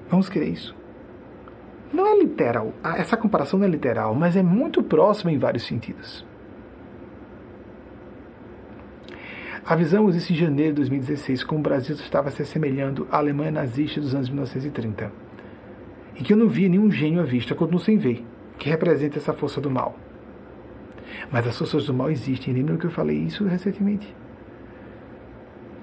Vamos 0.09 0.28
querer 0.28 0.49
isso. 0.49 0.82
Não 1.93 2.07
é 2.07 2.18
literal, 2.18 2.72
essa 2.97 3.16
comparação 3.16 3.59
não 3.59 3.66
é 3.66 3.70
literal, 3.70 4.14
mas 4.14 4.34
é 4.34 4.43
muito 4.43 4.82
próxima 4.82 5.30
em 5.30 5.38
vários 5.38 5.66
sentidos. 5.66 6.24
Avisamos 9.64 10.16
isso 10.16 10.32
em 10.32 10.36
janeiro 10.36 10.72
de 10.72 10.76
2016, 10.80 11.45
como 11.45 11.61
o 11.61 11.62
Brasil 11.62 11.95
estava 11.95 12.30
se 12.30 12.43
assemelhando 12.43 13.07
à 13.11 13.18
Alemanha 13.18 13.53
nazista 13.53 14.01
dos 14.01 14.14
anos 14.14 14.28
1930. 14.28 15.12
E 16.16 16.24
que 16.24 16.32
eu 16.32 16.36
não 16.36 16.49
via 16.49 16.68
nenhum 16.68 16.90
gênio 16.90 17.20
à 17.20 17.24
vista, 17.24 17.55
continuo 17.55 17.78
sem 17.78 17.97
ver, 17.97 18.24
que 18.59 18.68
representa 18.68 19.18
essa 19.18 19.32
força 19.32 19.61
do 19.61 19.70
mal. 19.70 19.97
Mas 21.30 21.47
as 21.47 21.57
forças 21.57 21.86
do 21.86 21.95
mal 21.95 22.11
existem, 22.11 22.53
lembram 22.55 22.76
que 22.76 22.86
eu 22.86 22.90
falei 22.90 23.18
isso 23.18 23.45
recentemente? 23.45 24.14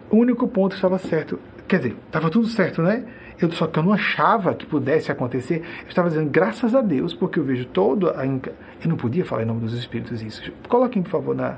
O 0.10 0.18
único 0.18 0.47
ponto 0.47 0.76
estava 0.76 0.97
certo, 0.97 1.39
quer 1.68 1.78
dizer, 1.78 1.95
estava 2.05 2.30
tudo 2.30 2.47
certo, 2.47 2.82
né? 2.82 3.05
Eu, 3.42 3.52
só 3.52 3.68
que 3.68 3.80
eu 3.80 3.84
não 3.84 3.94
achava 3.94 4.54
que 4.54 4.66
pudesse 4.66 5.12
acontecer. 5.12 5.64
Eu 5.84 5.90
estava 5.90 6.10
dizendo, 6.10 6.30
graças 6.30 6.76
a 6.76 6.82
Deus, 6.82 7.14
porque 7.14 7.40
eu 7.40 7.44
vejo 7.44 7.66
todo 7.66 8.10
a. 8.10 8.26
Eu 8.26 8.90
não 8.90 8.98
podia 8.98 9.24
falar 9.24 9.44
em 9.44 9.46
nome 9.46 9.62
dos 9.62 9.74
Espíritos 9.74 10.22
isso. 10.22 10.52
Coloquem, 10.68 11.02
por 11.02 11.10
favor, 11.10 11.36
na, 11.36 11.58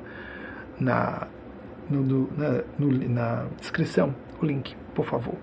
na, 0.80 1.28
no, 1.90 2.02
no, 2.02 2.30
na, 2.38 2.64
no, 2.78 3.10
na 3.10 3.46
descrição 3.60 4.14
o 4.42 4.46
link, 4.46 4.76
por 4.94 5.06
favor. 5.06 5.36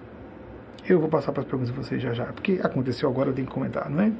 Eu 0.89 1.01
vou 1.01 1.09
passar 1.09 1.33
para 1.33 1.43
as 1.43 1.47
perguntas 1.47 1.73
de 1.73 1.77
vocês 1.77 2.01
já 2.01 2.13
já, 2.13 2.27
porque 2.27 2.61
aconteceu 2.63 3.09
agora, 3.09 3.31
eu 3.31 3.35
tenho 3.35 3.47
que 3.47 3.53
comentar, 3.53 3.91
não 3.91 4.01
é? 4.01 4.13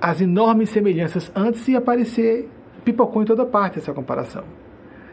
As 0.00 0.20
enormes 0.20 0.70
semelhanças 0.70 1.30
antes 1.34 1.66
de 1.66 1.76
aparecer, 1.76 2.48
pipocou 2.84 3.22
em 3.22 3.24
toda 3.26 3.44
parte 3.44 3.78
essa 3.78 3.92
comparação. 3.92 4.44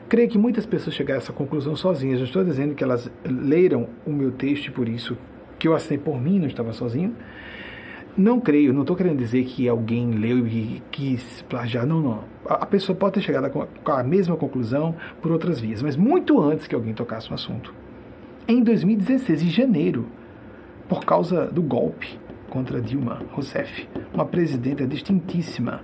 Creio 0.10 0.30
que 0.30 0.38
muitas 0.38 0.66
pessoas 0.66 0.96
chegaram 0.96 1.20
a 1.20 1.24
essa 1.24 1.34
conclusão 1.34 1.76
sozinhas. 1.76 2.20
Eu 2.20 2.26
estou 2.26 2.44
dizendo 2.44 2.74
que 2.74 2.84
elas 2.84 3.12
leram 3.26 3.90
o 4.06 4.12
meu 4.12 4.32
texto 4.32 4.68
e 4.68 4.72
por 4.72 4.88
isso 4.88 5.18
que 5.60 5.68
eu 5.68 5.76
assinei 5.76 5.98
por 5.98 6.22
mim, 6.22 6.40
não 6.40 6.48
estava 6.48 6.72
sozinho. 6.72 7.14
Não 8.16 8.40
creio, 8.40 8.74
não 8.74 8.82
estou 8.82 8.96
querendo 8.96 9.18
dizer 9.18 9.44
que 9.44 9.68
alguém 9.68 10.12
leu 10.12 10.48
e 10.48 10.82
quis 10.92 11.42
plagiar. 11.50 11.86
Não, 11.86 12.02
não. 12.02 12.24
A 12.46 12.66
pessoa 12.66 12.96
pode 12.96 13.16
ter 13.16 13.22
chegado 13.22 13.52
com 13.52 13.92
a 13.92 14.04
mesma 14.04 14.36
conclusão 14.38 14.96
por 15.22 15.32
outras 15.32 15.60
vias, 15.60 15.82
mas 15.84 15.96
muito 15.96 16.40
antes 16.42 16.68
que 16.68 16.74
alguém 16.74 16.94
tocasse 16.94 17.30
no 17.30 17.36
assunto. 17.36 17.74
Em 18.48 18.64
2016, 18.64 19.44
em 19.44 19.50
janeiro, 19.50 20.08
por 20.88 21.04
causa 21.04 21.48
do 21.48 21.62
golpe 21.62 22.18
contra 22.50 22.82
Dilma 22.82 23.22
Rousseff, 23.32 23.88
uma 24.14 24.26
presidenta 24.26 24.88
distintíssima 24.88 25.82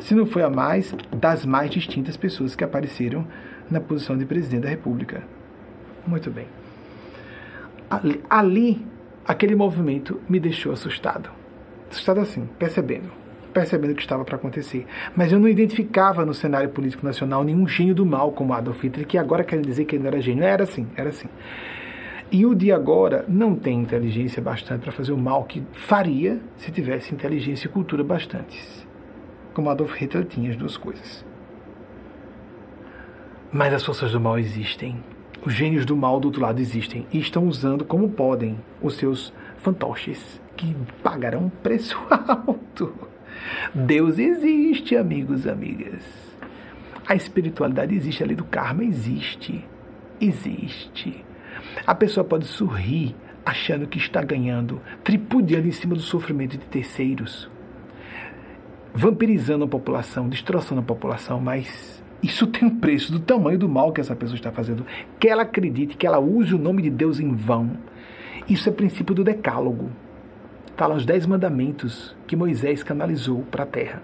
se 0.00 0.14
não 0.14 0.26
foi 0.26 0.42
a 0.42 0.50
mais 0.50 0.94
das 1.14 1.44
mais 1.44 1.70
distintas 1.70 2.16
pessoas 2.16 2.54
que 2.54 2.64
apareceram 2.64 3.26
na 3.70 3.80
posição 3.80 4.16
de 4.16 4.24
presidente 4.24 4.62
da 4.62 4.68
República. 4.68 5.22
Muito 6.06 6.30
bem. 6.30 6.46
Ali, 7.90 8.22
ali 8.28 8.86
aquele 9.26 9.54
movimento 9.54 10.20
me 10.28 10.38
deixou 10.38 10.72
assustado. 10.72 11.30
Assustado 11.90 12.20
assim, 12.20 12.48
percebendo. 12.58 13.10
Percebendo 13.52 13.92
o 13.92 13.94
que 13.94 14.02
estava 14.02 14.24
para 14.24 14.36
acontecer. 14.36 14.86
Mas 15.16 15.32
eu 15.32 15.40
não 15.40 15.48
identificava 15.48 16.26
no 16.26 16.34
cenário 16.34 16.68
político 16.68 17.04
nacional 17.04 17.42
nenhum 17.42 17.66
gênio 17.66 17.94
do 17.94 18.04
mal 18.04 18.32
como 18.32 18.52
Adolf 18.52 18.82
Hitler, 18.82 19.06
que 19.06 19.16
agora 19.16 19.44
quer 19.44 19.60
dizer 19.60 19.86
que 19.86 19.96
ele 19.96 20.02
não 20.02 20.08
era 20.08 20.20
gênio. 20.20 20.44
Era 20.44 20.64
assim, 20.64 20.86
era 20.94 21.08
assim. 21.08 21.28
E 22.30 22.44
o 22.44 22.54
de 22.54 22.70
agora 22.70 23.24
não 23.28 23.54
tem 23.54 23.80
inteligência 23.80 24.42
bastante 24.42 24.82
para 24.82 24.92
fazer 24.92 25.12
o 25.12 25.16
mal 25.16 25.44
que 25.44 25.62
faria 25.72 26.40
se 26.58 26.70
tivesse 26.70 27.14
inteligência 27.14 27.66
e 27.66 27.70
cultura 27.70 28.02
bastantes 28.04 28.85
como 29.56 29.70
Adolf 29.70 29.94
Hitler 29.94 30.26
tinha 30.26 30.50
as 30.50 30.56
duas 30.56 30.76
coisas. 30.76 31.24
Mas 33.50 33.72
as 33.72 33.82
forças 33.82 34.12
do 34.12 34.20
mal 34.20 34.38
existem. 34.38 35.02
Os 35.46 35.54
gênios 35.54 35.86
do 35.86 35.96
mal 35.96 36.20
do 36.20 36.26
outro 36.26 36.42
lado 36.42 36.60
existem 36.60 37.06
e 37.10 37.18
estão 37.18 37.48
usando 37.48 37.82
como 37.82 38.10
podem 38.10 38.58
os 38.82 38.96
seus 38.96 39.32
fantoches, 39.56 40.38
que 40.58 40.76
pagarão 41.02 41.44
um 41.44 41.48
preço 41.48 41.96
alto. 42.46 42.92
Deus 43.74 44.18
existe, 44.18 44.94
amigos 44.94 45.46
amigas. 45.46 46.04
A 47.08 47.14
espiritualidade 47.14 47.94
existe, 47.94 48.22
a 48.22 48.26
lei 48.26 48.36
do 48.36 48.44
karma 48.44 48.84
existe. 48.84 49.64
Existe. 50.20 51.24
A 51.86 51.94
pessoa 51.94 52.24
pode 52.24 52.44
sorrir 52.44 53.16
achando 53.42 53.86
que 53.86 53.96
está 53.96 54.22
ganhando, 54.22 54.82
tripudiando 55.02 55.66
em 55.66 55.72
cima 55.72 55.94
do 55.94 56.02
sofrimento 56.02 56.58
de 56.58 56.66
terceiros 56.66 57.48
vampirizando 58.96 59.66
a 59.66 59.68
população, 59.68 60.26
destroçando 60.26 60.80
a 60.80 60.84
população, 60.84 61.38
mas 61.38 62.02
isso 62.22 62.46
tem 62.46 62.66
um 62.66 62.80
preço 62.80 63.12
do 63.12 63.20
tamanho 63.20 63.58
do 63.58 63.68
mal 63.68 63.92
que 63.92 64.00
essa 64.00 64.16
pessoa 64.16 64.36
está 64.36 64.50
fazendo. 64.50 64.86
Que 65.20 65.28
ela 65.28 65.42
acredite, 65.42 65.98
que 65.98 66.06
ela 66.06 66.18
use 66.18 66.54
o 66.54 66.58
nome 66.58 66.80
de 66.80 66.88
Deus 66.88 67.20
em 67.20 67.34
vão. 67.34 67.72
Isso 68.48 68.70
é 68.70 68.72
princípio 68.72 69.14
do 69.14 69.22
decálogo. 69.22 69.90
Está 70.70 70.86
lá 70.86 70.94
os 70.94 71.04
dez 71.04 71.26
mandamentos 71.26 72.16
que 72.26 72.34
Moisés 72.34 72.82
canalizou 72.82 73.42
para 73.50 73.64
a 73.64 73.66
terra. 73.66 74.02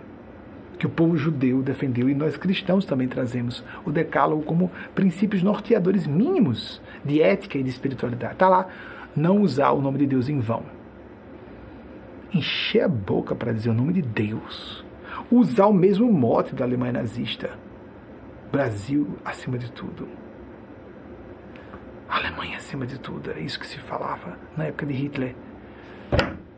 Que 0.78 0.86
o 0.86 0.90
povo 0.90 1.16
judeu 1.16 1.62
defendeu 1.62 2.10
e 2.10 2.14
nós 2.14 2.36
cristãos 2.36 2.84
também 2.84 3.08
trazemos 3.08 3.64
o 3.86 3.90
decálogo 3.90 4.42
como 4.42 4.70
princípios 4.94 5.42
norteadores 5.42 6.06
mínimos 6.06 6.82
de 7.02 7.22
ética 7.22 7.56
e 7.56 7.62
de 7.62 7.70
espiritualidade. 7.70 8.34
Está 8.34 8.48
lá, 8.48 8.66
não 9.16 9.40
usar 9.40 9.70
o 9.70 9.80
nome 9.80 10.00
de 10.00 10.06
Deus 10.06 10.28
em 10.28 10.38
vão 10.38 10.81
encher 12.32 12.82
a 12.82 12.88
boca 12.88 13.34
para 13.34 13.52
dizer 13.52 13.70
o 13.70 13.74
nome 13.74 13.92
de 13.92 14.02
Deus, 14.02 14.84
usar 15.30 15.66
o 15.66 15.72
mesmo 15.72 16.10
mote 16.12 16.54
da 16.54 16.64
Alemanha 16.64 16.92
nazista: 16.92 17.58
Brasil 18.50 19.18
acima 19.24 19.58
de 19.58 19.70
tudo. 19.70 20.08
Alemanha 22.08 22.58
acima 22.58 22.86
de 22.86 22.98
tudo, 22.98 23.30
era 23.30 23.40
isso 23.40 23.58
que 23.58 23.66
se 23.66 23.78
falava 23.78 24.38
na 24.56 24.64
época 24.64 24.84
de 24.84 24.92
Hitler. 24.92 25.34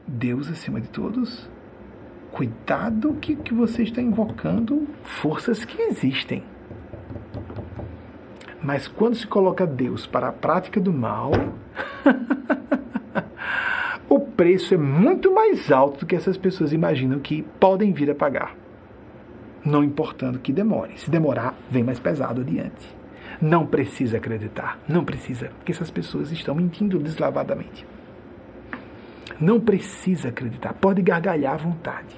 Deus 0.06 0.50
acima 0.50 0.80
de 0.80 0.88
todos? 0.88 1.48
Cuidado 2.32 3.14
que, 3.20 3.36
que 3.36 3.54
você 3.54 3.84
está 3.84 4.02
invocando 4.02 4.88
forças 5.04 5.64
que 5.64 5.80
existem. 5.80 6.42
Mas 8.60 8.88
quando 8.88 9.14
se 9.14 9.26
coloca 9.26 9.66
Deus 9.66 10.06
para 10.06 10.28
a 10.28 10.32
prática 10.32 10.80
do 10.80 10.92
mal, 10.92 11.30
o 14.08 14.20
preço 14.20 14.74
é 14.74 14.76
muito 14.76 15.32
mais 15.32 15.70
alto 15.72 16.00
do 16.00 16.06
que 16.06 16.16
essas 16.16 16.36
pessoas 16.36 16.72
imaginam 16.72 17.18
que 17.18 17.42
podem 17.58 17.92
vir 17.92 18.10
a 18.10 18.14
pagar. 18.14 18.54
Não 19.64 19.82
importando 19.82 20.38
que 20.38 20.52
demore. 20.52 20.98
Se 20.98 21.10
demorar, 21.10 21.54
vem 21.70 21.82
mais 21.82 21.98
pesado 21.98 22.42
adiante. 22.42 22.94
Não 23.40 23.66
precisa 23.66 24.18
acreditar. 24.18 24.78
Não 24.86 25.04
precisa, 25.04 25.50
porque 25.56 25.72
essas 25.72 25.90
pessoas 25.90 26.30
estão 26.30 26.54
mentindo 26.54 26.98
deslavadamente. 26.98 27.86
Não 29.40 29.58
precisa 29.58 30.28
acreditar. 30.28 30.74
Pode 30.74 31.02
gargalhar 31.02 31.54
à 31.54 31.56
vontade, 31.56 32.14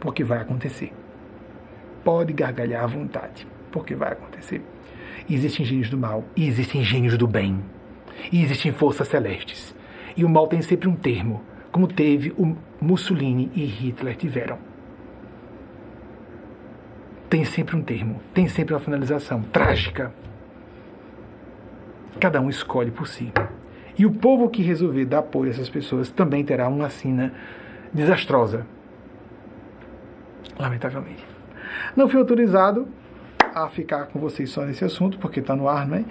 porque 0.00 0.24
vai 0.24 0.38
acontecer. 0.38 0.92
Pode 2.04 2.32
gargalhar 2.32 2.84
à 2.84 2.86
vontade, 2.86 3.46
porque 3.70 3.94
vai 3.94 4.12
acontecer. 4.12 4.60
Existem 5.28 5.64
gênios 5.64 5.90
do 5.90 5.96
mal 5.96 6.24
e 6.36 6.48
existem 6.48 6.82
gênios 6.82 7.16
do 7.16 7.26
bem. 7.26 7.62
E 8.32 8.42
existem 8.42 8.72
forças 8.72 9.08
celestes. 9.08 9.74
E 10.16 10.24
o 10.24 10.28
mal 10.28 10.46
tem 10.46 10.62
sempre 10.62 10.88
um 10.88 10.96
termo, 10.96 11.42
como 11.70 11.86
teve 11.86 12.32
o 12.36 12.56
Mussolini 12.80 13.50
e 13.54 13.64
Hitler 13.64 14.16
tiveram. 14.16 14.58
Tem 17.28 17.44
sempre 17.44 17.76
um 17.76 17.82
termo, 17.82 18.20
tem 18.34 18.48
sempre 18.48 18.74
uma 18.74 18.80
finalização 18.80 19.42
trágica. 19.42 20.12
Cada 22.18 22.40
um 22.40 22.50
escolhe 22.50 22.90
por 22.90 23.06
si. 23.06 23.32
E 23.96 24.04
o 24.04 24.10
povo 24.10 24.48
que 24.48 24.62
resolver 24.62 25.04
dar 25.04 25.18
apoio 25.18 25.50
a 25.50 25.54
essas 25.54 25.68
pessoas 25.68 26.10
também 26.10 26.44
terá 26.44 26.68
uma 26.68 26.90
sina 26.90 27.32
desastrosa. 27.92 28.66
Lamentavelmente. 30.58 31.24
Não 31.94 32.08
fui 32.08 32.18
autorizado 32.18 32.88
a 33.54 33.68
ficar 33.68 34.06
com 34.06 34.18
vocês 34.18 34.50
só 34.50 34.64
nesse 34.64 34.84
assunto, 34.84 35.18
porque 35.18 35.40
está 35.40 35.54
no 35.54 35.68
ar, 35.68 35.86
não 35.86 35.98
é? 35.98 36.04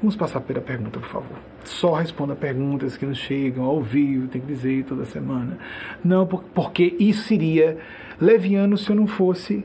Vamos 0.00 0.16
passar 0.16 0.40
pela 0.40 0.60
pergunta, 0.60 0.98
por 0.98 1.08
favor. 1.08 1.38
Só 1.64 1.94
responda 1.94 2.34
perguntas 2.34 2.96
que 2.96 3.06
nos 3.06 3.18
chegam 3.18 3.64
ao 3.64 3.80
vivo, 3.80 4.28
tem 4.28 4.40
que 4.40 4.46
dizer 4.46 4.84
toda 4.84 5.04
semana. 5.04 5.58
Não, 6.04 6.26
porque 6.26 6.94
isso 6.98 7.22
seria 7.24 7.78
leviano 8.20 8.76
se 8.76 8.90
eu 8.90 8.96
não 8.96 9.06
fosse 9.06 9.64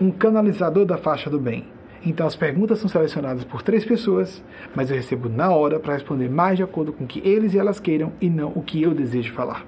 um 0.00 0.10
canalizador 0.10 0.84
da 0.84 0.96
faixa 0.96 1.30
do 1.30 1.38
bem. 1.38 1.64
Então 2.04 2.26
as 2.26 2.36
perguntas 2.36 2.78
são 2.78 2.88
selecionadas 2.88 3.44
por 3.44 3.62
três 3.62 3.84
pessoas, 3.84 4.42
mas 4.74 4.90
eu 4.90 4.96
recebo 4.96 5.28
na 5.28 5.50
hora 5.50 5.80
para 5.80 5.94
responder 5.94 6.28
mais 6.28 6.56
de 6.56 6.62
acordo 6.62 6.92
com 6.92 7.04
o 7.04 7.06
que 7.06 7.26
eles 7.26 7.54
e 7.54 7.58
elas 7.58 7.80
queiram 7.80 8.12
e 8.20 8.28
não 8.28 8.52
o 8.54 8.62
que 8.62 8.82
eu 8.82 8.92
desejo 8.92 9.32
falar. 9.32 9.64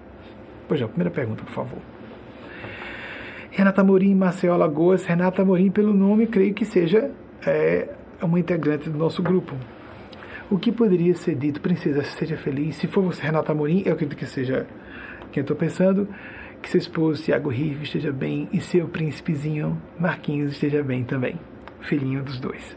Pois 0.68 0.80
é, 0.80 0.86
primeira 0.86 1.10
pergunta, 1.10 1.42
por 1.44 1.52
favor. 1.52 1.78
Renata 3.50 3.82
Morim, 3.82 4.14
Marcel 4.14 4.52
Alagoas. 4.52 5.06
Renata 5.06 5.42
Morim, 5.42 5.70
pelo 5.70 5.94
nome, 5.94 6.26
creio 6.26 6.52
que 6.52 6.66
seja 6.66 7.10
é, 7.46 7.88
uma 8.24 8.38
integrante 8.38 8.88
do 8.88 8.98
nosso 8.98 9.22
grupo. 9.22 9.54
O 10.48 10.58
que 10.58 10.70
poderia 10.70 11.14
ser 11.14 11.34
dito, 11.34 11.60
princesa, 11.60 12.02
seja 12.04 12.36
feliz. 12.36 12.76
Se 12.76 12.86
for 12.86 13.02
você, 13.02 13.22
Renata 13.22 13.52
Amorim, 13.52 13.82
eu 13.84 13.94
acredito 13.94 14.16
que 14.16 14.26
seja 14.26 14.66
quem 15.32 15.40
eu 15.40 15.42
estou 15.42 15.56
pensando. 15.56 16.08
Que 16.62 16.70
seu 16.70 16.78
esposo, 16.78 17.22
Tiago 17.22 17.48
Rive, 17.48 17.84
esteja 17.84 18.12
bem. 18.12 18.48
E 18.52 18.60
seu 18.60 18.86
príncipezinho, 18.86 19.80
Marquinhos, 19.98 20.52
esteja 20.52 20.82
bem 20.82 21.02
também. 21.04 21.38
Filhinho 21.80 22.22
dos 22.22 22.38
dois. 22.38 22.76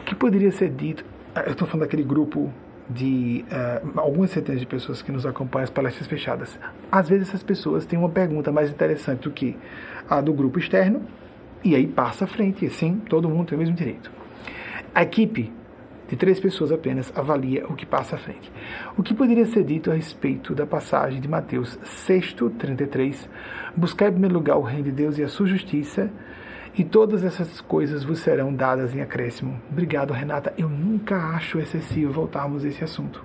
O 0.00 0.04
que 0.04 0.14
poderia 0.14 0.50
ser 0.50 0.70
dito, 0.70 1.04
ah, 1.34 1.42
eu 1.46 1.52
estou 1.52 1.68
falando 1.68 1.84
daquele 1.84 2.02
grupo 2.02 2.50
de 2.88 3.44
uh, 3.50 4.00
algumas 4.00 4.30
centenas 4.30 4.60
de 4.60 4.66
pessoas 4.66 5.02
que 5.02 5.10
nos 5.10 5.26
acompanham 5.26 5.64
as 5.64 5.70
palestras 5.70 6.06
fechadas. 6.06 6.58
Às 6.90 7.08
vezes 7.08 7.28
essas 7.28 7.42
pessoas 7.42 7.84
têm 7.84 7.98
uma 7.98 8.08
pergunta 8.08 8.52
mais 8.52 8.70
interessante 8.70 9.22
do 9.22 9.30
que 9.30 9.56
a 10.08 10.20
do 10.20 10.32
grupo 10.32 10.58
externo 10.58 11.02
E 11.64 11.74
aí 11.74 11.86
passa 11.86 12.24
à 12.24 12.28
frente, 12.28 12.64
assim, 12.64 13.02
todo 13.08 13.28
mundo 13.28 13.48
tem 13.48 13.56
o 13.56 13.58
mesmo 13.58 13.74
direito. 13.74 14.10
A 14.96 15.02
equipe 15.02 15.52
de 16.08 16.16
três 16.16 16.40
pessoas 16.40 16.72
apenas 16.72 17.12
avalia 17.14 17.66
o 17.66 17.74
que 17.74 17.84
passa 17.84 18.16
à 18.16 18.18
frente. 18.18 18.50
O 18.96 19.02
que 19.02 19.12
poderia 19.12 19.44
ser 19.44 19.62
dito 19.62 19.90
a 19.90 19.94
respeito 19.94 20.54
da 20.54 20.64
passagem 20.64 21.20
de 21.20 21.28
Mateus 21.28 21.78
6, 21.84 22.34
33? 22.58 23.28
Buscar 23.76 24.08
em 24.08 24.12
primeiro 24.12 24.34
lugar 24.34 24.56
o 24.56 24.62
reino 24.62 24.84
de 24.84 24.92
Deus 24.92 25.18
e 25.18 25.22
a 25.22 25.28
sua 25.28 25.46
justiça, 25.46 26.10
e 26.74 26.82
todas 26.82 27.24
essas 27.24 27.60
coisas 27.60 28.04
vos 28.04 28.20
serão 28.20 28.54
dadas 28.54 28.94
em 28.94 29.02
acréscimo. 29.02 29.60
Obrigado, 29.70 30.14
Renata. 30.14 30.54
Eu 30.56 30.70
nunca 30.70 31.14
acho 31.34 31.58
excessivo 31.58 32.10
voltarmos 32.10 32.64
a 32.64 32.68
esse 32.68 32.82
assunto. 32.82 33.22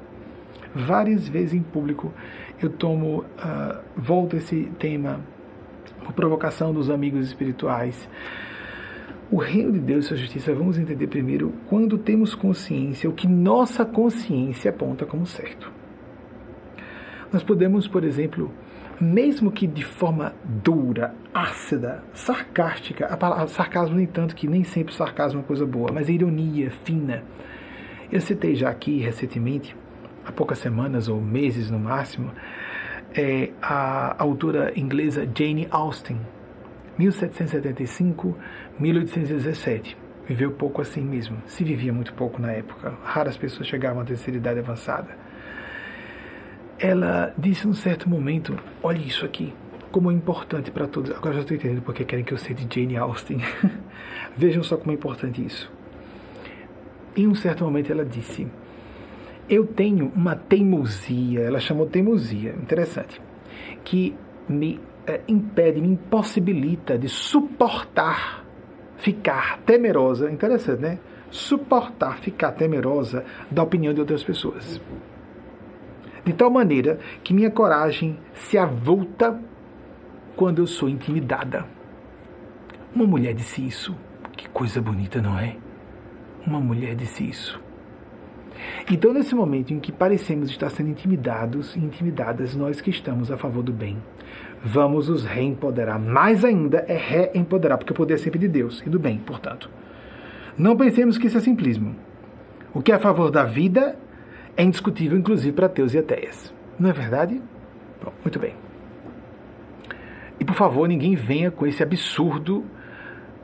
Várias 0.75 1.25
vezes 1.25 1.53
em 1.53 1.63
público 1.63 2.13
eu 2.61 2.69
tomo, 2.69 3.19
uh, 3.19 3.79
volto 3.95 4.35
esse 4.35 4.69
tema 4.77 5.21
por 6.03 6.11
provocação 6.11 6.73
dos 6.73 6.89
amigos 6.89 7.25
espirituais. 7.27 8.09
O 9.31 9.37
reino 9.37 9.71
de 9.71 9.79
Deus 9.79 10.03
e 10.03 10.07
sua 10.09 10.17
justiça 10.17 10.53
vamos 10.53 10.77
entender 10.77 11.07
primeiro 11.07 11.53
quando 11.69 11.97
temos 11.97 12.35
consciência, 12.35 13.09
o 13.09 13.13
que 13.13 13.29
nossa 13.29 13.85
consciência 13.85 14.69
aponta 14.71 15.05
como 15.05 15.25
certo. 15.25 15.71
Nós 17.31 17.41
podemos, 17.41 17.87
por 17.87 18.03
exemplo, 18.03 18.51
mesmo 18.99 19.49
que 19.49 19.65
de 19.65 19.85
forma 19.85 20.35
dura, 20.43 21.15
ácida, 21.33 22.03
sarcástica, 22.13 23.05
a 23.05 23.15
palavra 23.15 23.47
sarcasmo 23.47 23.95
nem 23.95 24.05
tanto 24.05 24.35
que 24.35 24.49
nem 24.49 24.65
sempre 24.65 24.93
sarcasmo 24.93 25.39
é 25.39 25.41
uma 25.41 25.47
coisa 25.47 25.65
boa, 25.65 25.89
mas 25.93 26.09
ironia 26.09 26.69
fina. 26.83 27.23
Eu 28.11 28.19
citei 28.19 28.53
já 28.53 28.69
aqui 28.69 28.99
recentemente, 28.99 29.73
há 30.25 30.31
poucas 30.33 30.59
semanas 30.59 31.07
ou 31.07 31.21
meses 31.21 31.71
no 31.71 31.79
máximo, 31.79 32.33
é 33.15 33.51
a 33.61 34.21
autora 34.21 34.77
inglesa 34.77 35.25
Jane 35.33 35.69
Austen, 35.71 36.19
1775-1817. 38.81 39.95
Viveu 40.27 40.51
pouco 40.51 40.81
assim 40.81 41.01
mesmo. 41.01 41.37
Se 41.45 41.63
vivia 41.63 41.91
muito 41.91 42.13
pouco 42.13 42.41
na 42.41 42.51
época. 42.51 42.93
Raras 43.03 43.37
pessoas 43.37 43.67
chegavam 43.67 44.01
à 44.01 44.05
terceira 44.05 44.37
idade 44.37 44.59
avançada. 44.59 45.09
Ela 46.79 47.33
disse 47.37 47.67
num 47.67 47.73
certo 47.73 48.09
momento: 48.09 48.57
Olha 48.81 48.99
isso 48.99 49.25
aqui, 49.25 49.53
como 49.91 50.09
é 50.09 50.13
importante 50.13 50.71
para 50.71 50.87
todos. 50.87 51.11
Agora 51.11 51.35
já 51.35 51.41
estou 51.41 51.55
entendendo 51.55 51.81
porque 51.81 52.05
querem 52.05 52.23
que 52.23 52.33
eu 52.33 52.37
seja 52.37 52.55
de 52.55 52.81
Jane 52.81 52.97
Austen. 52.97 53.39
Vejam 54.37 54.63
só 54.63 54.77
como 54.77 54.91
é 54.91 54.93
importante 54.93 55.45
isso. 55.45 55.71
Em 57.15 57.27
um 57.27 57.35
certo 57.35 57.63
momento 57.63 57.91
ela 57.91 58.05
disse: 58.05 58.47
Eu 59.49 59.67
tenho 59.67 60.11
uma 60.15 60.35
teimosia, 60.35 61.41
ela 61.41 61.59
chamou 61.59 61.87
teimosia, 61.87 62.51
interessante, 62.51 63.21
que 63.83 64.15
me 64.47 64.79
é, 65.05 65.21
impede, 65.27 65.81
me 65.81 65.89
impossibilita 65.89 66.97
de 66.97 67.09
suportar 67.09 68.40
ficar 69.01 69.57
temerosa, 69.65 70.31
interessante, 70.31 70.81
né? 70.81 70.99
Suportar 71.29 72.19
ficar 72.19 72.51
temerosa 72.51 73.25
da 73.49 73.63
opinião 73.63 73.93
de 73.93 73.99
outras 73.99 74.23
pessoas. 74.23 74.79
De 76.23 76.33
tal 76.33 76.51
maneira 76.51 76.99
que 77.23 77.33
minha 77.33 77.49
coragem 77.49 78.19
se 78.33 78.57
avulta 78.57 79.41
quando 80.35 80.59
eu 80.59 80.67
sou 80.67 80.87
intimidada. 80.87 81.65
Uma 82.93 83.07
mulher 83.07 83.33
disse 83.33 83.65
isso. 83.65 83.95
Que 84.37 84.47
coisa 84.49 84.79
bonita, 84.81 85.21
não 85.21 85.37
é? 85.39 85.57
Uma 86.45 86.59
mulher 86.59 86.95
disse 86.95 87.27
isso. 87.27 87.59
Então, 88.89 89.13
nesse 89.13 89.33
momento 89.33 89.73
em 89.73 89.79
que 89.79 89.91
parecemos 89.91 90.49
estar 90.49 90.69
sendo 90.69 90.89
intimidados 90.89 91.75
e 91.75 91.79
intimidadas, 91.79 92.55
nós 92.55 92.81
que 92.81 92.91
estamos 92.91 93.31
a 93.31 93.37
favor 93.37 93.63
do 93.63 93.73
bem, 93.73 93.97
vamos 94.63 95.09
os 95.09 95.25
reempoderar. 95.25 95.99
Mais 95.99 96.45
ainda 96.45 96.85
é 96.87 96.95
reempoderar, 96.95 97.77
porque 97.77 97.93
o 97.93 97.95
poder 97.95 98.15
é 98.15 98.17
sempre 98.17 98.39
de 98.39 98.47
Deus 98.47 98.81
e 98.85 98.89
do 98.89 98.99
bem, 98.99 99.17
portanto. 99.17 99.69
Não 100.57 100.75
pensemos 100.75 101.17
que 101.17 101.27
isso 101.27 101.37
é 101.37 101.41
simplismo. 101.41 101.95
O 102.73 102.81
que 102.81 102.91
é 102.91 102.95
a 102.95 102.99
favor 102.99 103.31
da 103.31 103.43
vida 103.43 103.97
é 104.55 104.63
indiscutível, 104.63 105.17
inclusive 105.17 105.53
para 105.55 105.65
ateus 105.65 105.93
e 105.93 105.97
ateias. 105.97 106.53
Não 106.79 106.89
é 106.89 106.93
verdade? 106.93 107.41
Bom, 108.03 108.13
muito 108.23 108.39
bem. 108.39 108.53
E 110.39 110.45
por 110.45 110.55
favor, 110.55 110.87
ninguém 110.87 111.15
venha 111.15 111.51
com 111.51 111.65
esse 111.65 111.83
absurdo. 111.83 112.63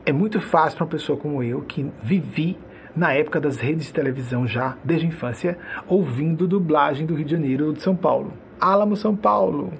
É 0.04 0.12
muito 0.12 0.40
fácil 0.40 0.76
para 0.78 0.84
uma 0.84 0.90
pessoa 0.90 1.18
como 1.18 1.42
eu, 1.42 1.60
que 1.62 1.90
vivi 2.02 2.58
na 2.96 3.12
época 3.12 3.40
das 3.40 3.58
redes 3.58 3.86
de 3.86 3.92
televisão 3.92 4.46
já, 4.46 4.76
desde 4.82 5.06
a 5.06 5.08
infância, 5.08 5.58
ouvindo 5.86 6.48
dublagem 6.48 7.06
do 7.06 7.14
Rio 7.14 7.24
de 7.24 7.30
Janeiro 7.30 7.66
ou 7.66 7.72
de 7.72 7.80
São 7.80 7.94
Paulo. 7.94 8.32
Álamo, 8.60 8.96
São 8.96 9.14
Paulo. 9.14 9.72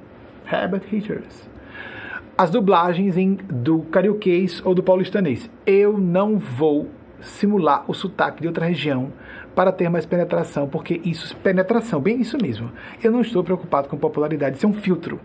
Herbert 0.50 0.82
Richards. 0.90 1.48
As 2.36 2.50
dublagens 2.50 3.16
em, 3.16 3.34
do 3.34 3.80
carioquês 3.82 4.62
ou 4.64 4.74
do 4.74 4.82
paulistanês. 4.82 5.50
Eu 5.66 5.98
não 5.98 6.38
vou 6.38 6.88
simular 7.20 7.84
o 7.88 7.94
sotaque 7.94 8.40
de 8.40 8.46
outra 8.46 8.66
região 8.66 9.12
para 9.54 9.72
ter 9.72 9.88
mais 9.88 10.06
penetração, 10.06 10.68
porque 10.68 11.00
isso, 11.04 11.36
penetração, 11.38 12.00
bem 12.00 12.20
isso 12.20 12.38
mesmo. 12.40 12.70
Eu 13.02 13.10
não 13.10 13.20
estou 13.20 13.42
preocupado 13.42 13.88
com 13.88 13.96
popularidade, 13.96 14.56
isso 14.56 14.66
é 14.66 14.68
um 14.68 14.74
filtro. 14.74 15.20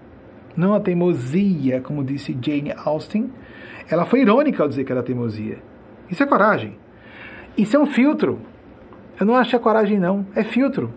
Não 0.55 0.73
a 0.73 0.79
teimosia, 0.79 1.81
como 1.81 2.03
disse 2.03 2.37
Jane 2.41 2.73
Austen. 2.85 3.31
Ela 3.89 4.05
foi 4.05 4.21
irônica 4.21 4.61
ao 4.61 4.69
dizer 4.69 4.83
que 4.83 4.91
era 4.91 5.03
teimosia. 5.03 5.59
Isso 6.09 6.23
é 6.23 6.25
coragem. 6.25 6.77
Isso 7.57 7.75
é 7.75 7.79
um 7.79 7.85
filtro. 7.85 8.39
Eu 9.19 9.25
não 9.25 9.35
acho 9.35 9.51
que 9.51 9.55
é 9.55 9.59
coragem, 9.59 9.99
não. 9.99 10.25
É 10.35 10.43
filtro. 10.43 10.91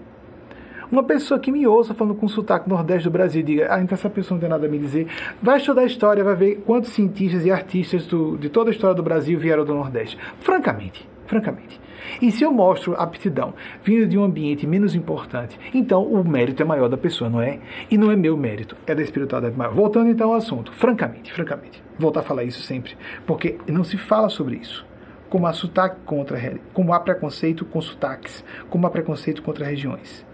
Uma 0.91 1.03
pessoa 1.03 1.41
que 1.41 1.51
me 1.51 1.67
ouça 1.67 1.95
falando 1.95 2.15
com 2.15 2.29
sotaque 2.29 2.69
nordeste 2.69 3.05
do 3.05 3.11
Brasil 3.11 3.43
diga, 3.43 3.67
ah, 3.71 3.81
então 3.81 3.95
essa 3.95 4.09
pessoa 4.09 4.37
não 4.37 4.41
tem 4.41 4.49
nada 4.49 4.67
a 4.67 4.69
me 4.69 4.79
dizer, 4.79 5.09
vai 5.43 5.59
estudar 5.59 5.85
história, 5.85 6.23
vai 6.23 6.37
ver 6.37 6.63
quantos 6.65 6.93
cientistas 6.93 7.45
e 7.45 7.51
artistas 7.51 8.07
do, 8.07 8.37
de 8.37 8.49
toda 8.49 8.71
a 8.71 8.73
história 8.73 8.95
do 8.95 9.03
Brasil 9.03 9.37
vieram 9.37 9.65
do 9.65 9.75
Nordeste. 9.75 10.17
Francamente, 10.41 11.09
francamente. 11.27 11.81
E 12.23 12.31
se 12.31 12.45
eu 12.45 12.53
mostro 12.53 12.95
aptidão 12.95 13.53
vindo 13.83 14.07
de 14.07 14.17
um 14.17 14.23
ambiente 14.23 14.65
menos 14.65 14.95
importante, 14.95 15.59
então 15.75 16.05
o 16.05 16.23
mérito 16.23 16.63
é 16.63 16.65
maior 16.65 16.89
da 16.89 16.97
pessoa, 16.97 17.29
não 17.29 17.41
é? 17.41 17.59
E 17.91 17.99
não 17.99 18.11
é 18.11 18.17
meu 18.17 18.37
mérito, 18.37 18.77
é 18.87 18.95
da 18.95 19.03
espiritualidade 19.03 19.57
maior. 19.57 19.75
Voltando 19.75 20.09
então 20.09 20.31
ao 20.31 20.37
assunto, 20.37 20.73
francamente, 20.73 21.33
francamente, 21.33 21.83
voltar 21.99 22.21
a 22.21 22.23
falar 22.23 22.45
isso 22.45 22.63
sempre, 22.63 22.97
porque 23.27 23.59
não 23.67 23.85
se 23.85 23.97
fala 23.97 24.29
sobre 24.29 24.57
isso. 24.57 24.87
Como 25.29 25.47
há 25.47 25.53
sotaque 25.53 25.97
contra, 26.05 26.39
como 26.73 26.93
há 26.93 27.01
preconceito 27.01 27.65
com 27.65 27.81
sotaques, 27.81 28.45
como 28.71 28.87
há 28.87 28.91
preconceito 28.91 29.43
contra 29.43 29.67
regiões. 29.67 30.26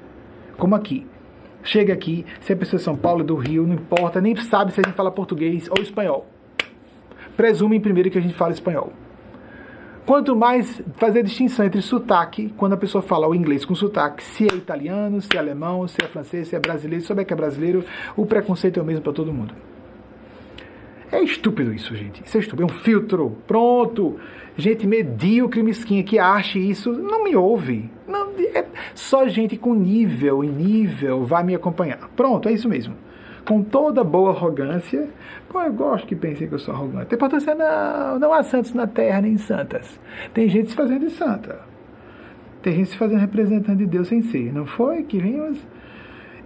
Como 0.62 0.76
aqui. 0.76 1.04
Chega 1.64 1.92
aqui, 1.92 2.24
se 2.40 2.52
a 2.52 2.56
pessoa 2.56 2.80
é 2.80 2.84
São 2.84 2.94
Paulo, 2.94 3.24
do 3.24 3.34
Rio, 3.34 3.66
não 3.66 3.74
importa, 3.74 4.20
nem 4.20 4.36
sabe 4.36 4.72
se 4.72 4.80
a 4.80 4.84
gente 4.84 4.94
fala 4.94 5.10
português 5.10 5.68
ou 5.68 5.82
espanhol. 5.82 6.24
Presumem 7.36 7.80
primeiro 7.80 8.08
que 8.12 8.16
a 8.16 8.20
gente 8.20 8.34
fala 8.34 8.52
espanhol. 8.52 8.92
Quanto 10.06 10.36
mais 10.36 10.80
fazer 10.98 11.24
distinção 11.24 11.66
entre 11.66 11.82
sotaque, 11.82 12.54
quando 12.56 12.74
a 12.74 12.76
pessoa 12.76 13.02
fala 13.02 13.26
o 13.26 13.34
inglês 13.34 13.64
com 13.64 13.74
sotaque, 13.74 14.22
se 14.22 14.44
é 14.44 14.54
italiano, 14.54 15.20
se 15.20 15.30
é 15.34 15.40
alemão, 15.40 15.88
se 15.88 16.00
é 16.00 16.06
francês, 16.06 16.46
se 16.46 16.54
é 16.54 16.60
brasileiro, 16.60 17.04
souber 17.04 17.26
que 17.26 17.32
é 17.32 17.36
brasileiro, 17.36 17.84
o 18.16 18.24
preconceito 18.24 18.78
é 18.78 18.82
o 18.84 18.86
mesmo 18.86 19.02
para 19.02 19.12
todo 19.12 19.32
mundo. 19.32 19.52
É 21.12 21.20
estúpido 21.22 21.72
isso, 21.74 21.94
gente. 21.94 22.24
Isso 22.24 22.38
é 22.38 22.40
estúpido. 22.40 22.62
É 22.62 22.66
um 22.66 22.78
filtro. 22.78 23.36
Pronto. 23.46 24.18
Gente 24.56 24.86
medíocre, 24.86 25.62
mesquinha 25.62 26.02
que 26.02 26.18
ache 26.18 26.58
isso, 26.58 26.92
não 26.92 27.24
me 27.24 27.34
ouve. 27.34 27.90
Não, 28.06 28.32
é 28.54 28.66
só 28.94 29.26
gente 29.26 29.56
com 29.56 29.74
nível 29.74 30.44
e 30.44 30.48
nível 30.48 31.24
vai 31.24 31.42
me 31.42 31.54
acompanhar. 31.54 32.10
Pronto, 32.14 32.48
é 32.48 32.52
isso 32.52 32.68
mesmo. 32.68 32.94
Com 33.46 33.62
toda 33.62 34.04
boa 34.04 34.30
arrogância, 34.30 35.08
pô, 35.48 35.60
eu 35.62 35.72
gosto 35.72 36.06
que 36.06 36.14
pensem 36.14 36.46
que 36.46 36.54
eu 36.54 36.58
sou 36.58 36.74
arrogante. 36.74 37.06
Tem 37.06 37.16
importância 37.16 37.54
não, 37.54 38.18
não 38.18 38.32
há 38.32 38.42
santos 38.42 38.74
na 38.74 38.86
terra 38.86 39.22
nem 39.22 39.38
santas. 39.38 39.98
Tem 40.34 40.48
gente 40.48 40.70
se 40.70 40.76
fazendo 40.76 41.06
de 41.06 41.10
santa. 41.10 41.60
Tem 42.62 42.74
gente 42.74 42.90
se 42.90 42.96
fazendo 42.96 43.20
representante 43.20 43.78
de 43.78 43.86
Deus 43.86 44.08
sem 44.08 44.22
ser. 44.22 44.52
Não 44.52 44.66
foi 44.66 45.02
que 45.02 45.18
vimos? 45.18 45.58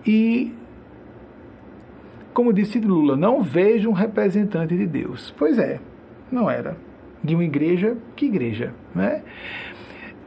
E 0.06 0.54
como 2.36 2.52
disse 2.52 2.78
Lula, 2.78 3.16
não 3.16 3.40
vejo 3.40 3.88
um 3.88 3.94
representante 3.94 4.76
de 4.76 4.86
Deus. 4.86 5.34
Pois 5.38 5.58
é, 5.58 5.80
não 6.30 6.50
era. 6.50 6.76
De 7.24 7.34
uma 7.34 7.42
igreja, 7.42 7.96
que 8.14 8.26
igreja? 8.26 8.74
Né? 8.94 9.22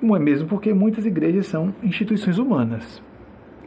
Não 0.02 0.16
é 0.16 0.20
mesmo 0.20 0.48
porque 0.48 0.74
muitas 0.74 1.06
igrejas 1.06 1.46
são 1.46 1.72
instituições 1.84 2.40
humanas. 2.40 3.00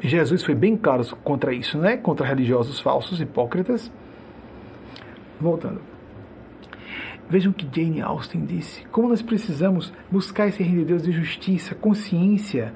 Jesus 0.00 0.42
foi 0.42 0.56
bem 0.56 0.76
claro 0.76 1.04
contra 1.22 1.54
isso, 1.54 1.78
né? 1.78 1.96
contra 1.96 2.26
religiosos 2.26 2.80
falsos, 2.80 3.20
hipócritas. 3.20 3.92
Voltando. 5.40 5.80
Vejam 7.30 7.52
o 7.52 7.54
que 7.54 7.68
Jane 7.72 8.00
Austen 8.00 8.44
disse. 8.44 8.84
Como 8.86 9.08
nós 9.08 9.22
precisamos 9.22 9.92
buscar 10.10 10.48
esse 10.48 10.64
reino 10.64 10.80
de 10.80 10.86
Deus 10.86 11.04
de 11.04 11.12
justiça, 11.12 11.76
consciência. 11.76 12.74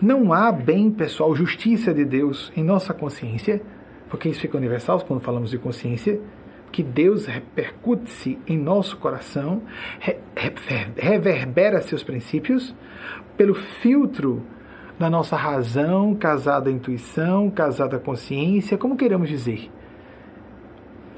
Não 0.00 0.32
há 0.32 0.50
bem, 0.50 0.90
pessoal, 0.90 1.36
justiça 1.36 1.92
de 1.92 2.06
Deus 2.06 2.50
em 2.56 2.64
nossa 2.64 2.94
consciência 2.94 3.60
porque 4.08 4.28
isso 4.28 4.40
fica 4.40 4.56
universal 4.56 5.00
quando 5.06 5.20
falamos 5.20 5.50
de 5.50 5.58
consciência, 5.58 6.20
que 6.70 6.82
Deus 6.82 7.26
repercute-se 7.26 8.38
em 8.46 8.58
nosso 8.58 8.96
coração, 8.98 9.62
re, 10.00 10.18
re, 10.36 10.52
reverbera 10.96 11.80
seus 11.80 12.02
princípios 12.02 12.74
pelo 13.36 13.54
filtro 13.54 14.42
da 14.98 15.08
nossa 15.08 15.36
razão, 15.36 16.14
casada 16.14 16.68
à 16.68 16.72
intuição, 16.72 17.50
casada 17.50 17.96
à 17.96 18.00
consciência, 18.00 18.76
como 18.76 18.96
queremos 18.96 19.28
dizer. 19.28 19.70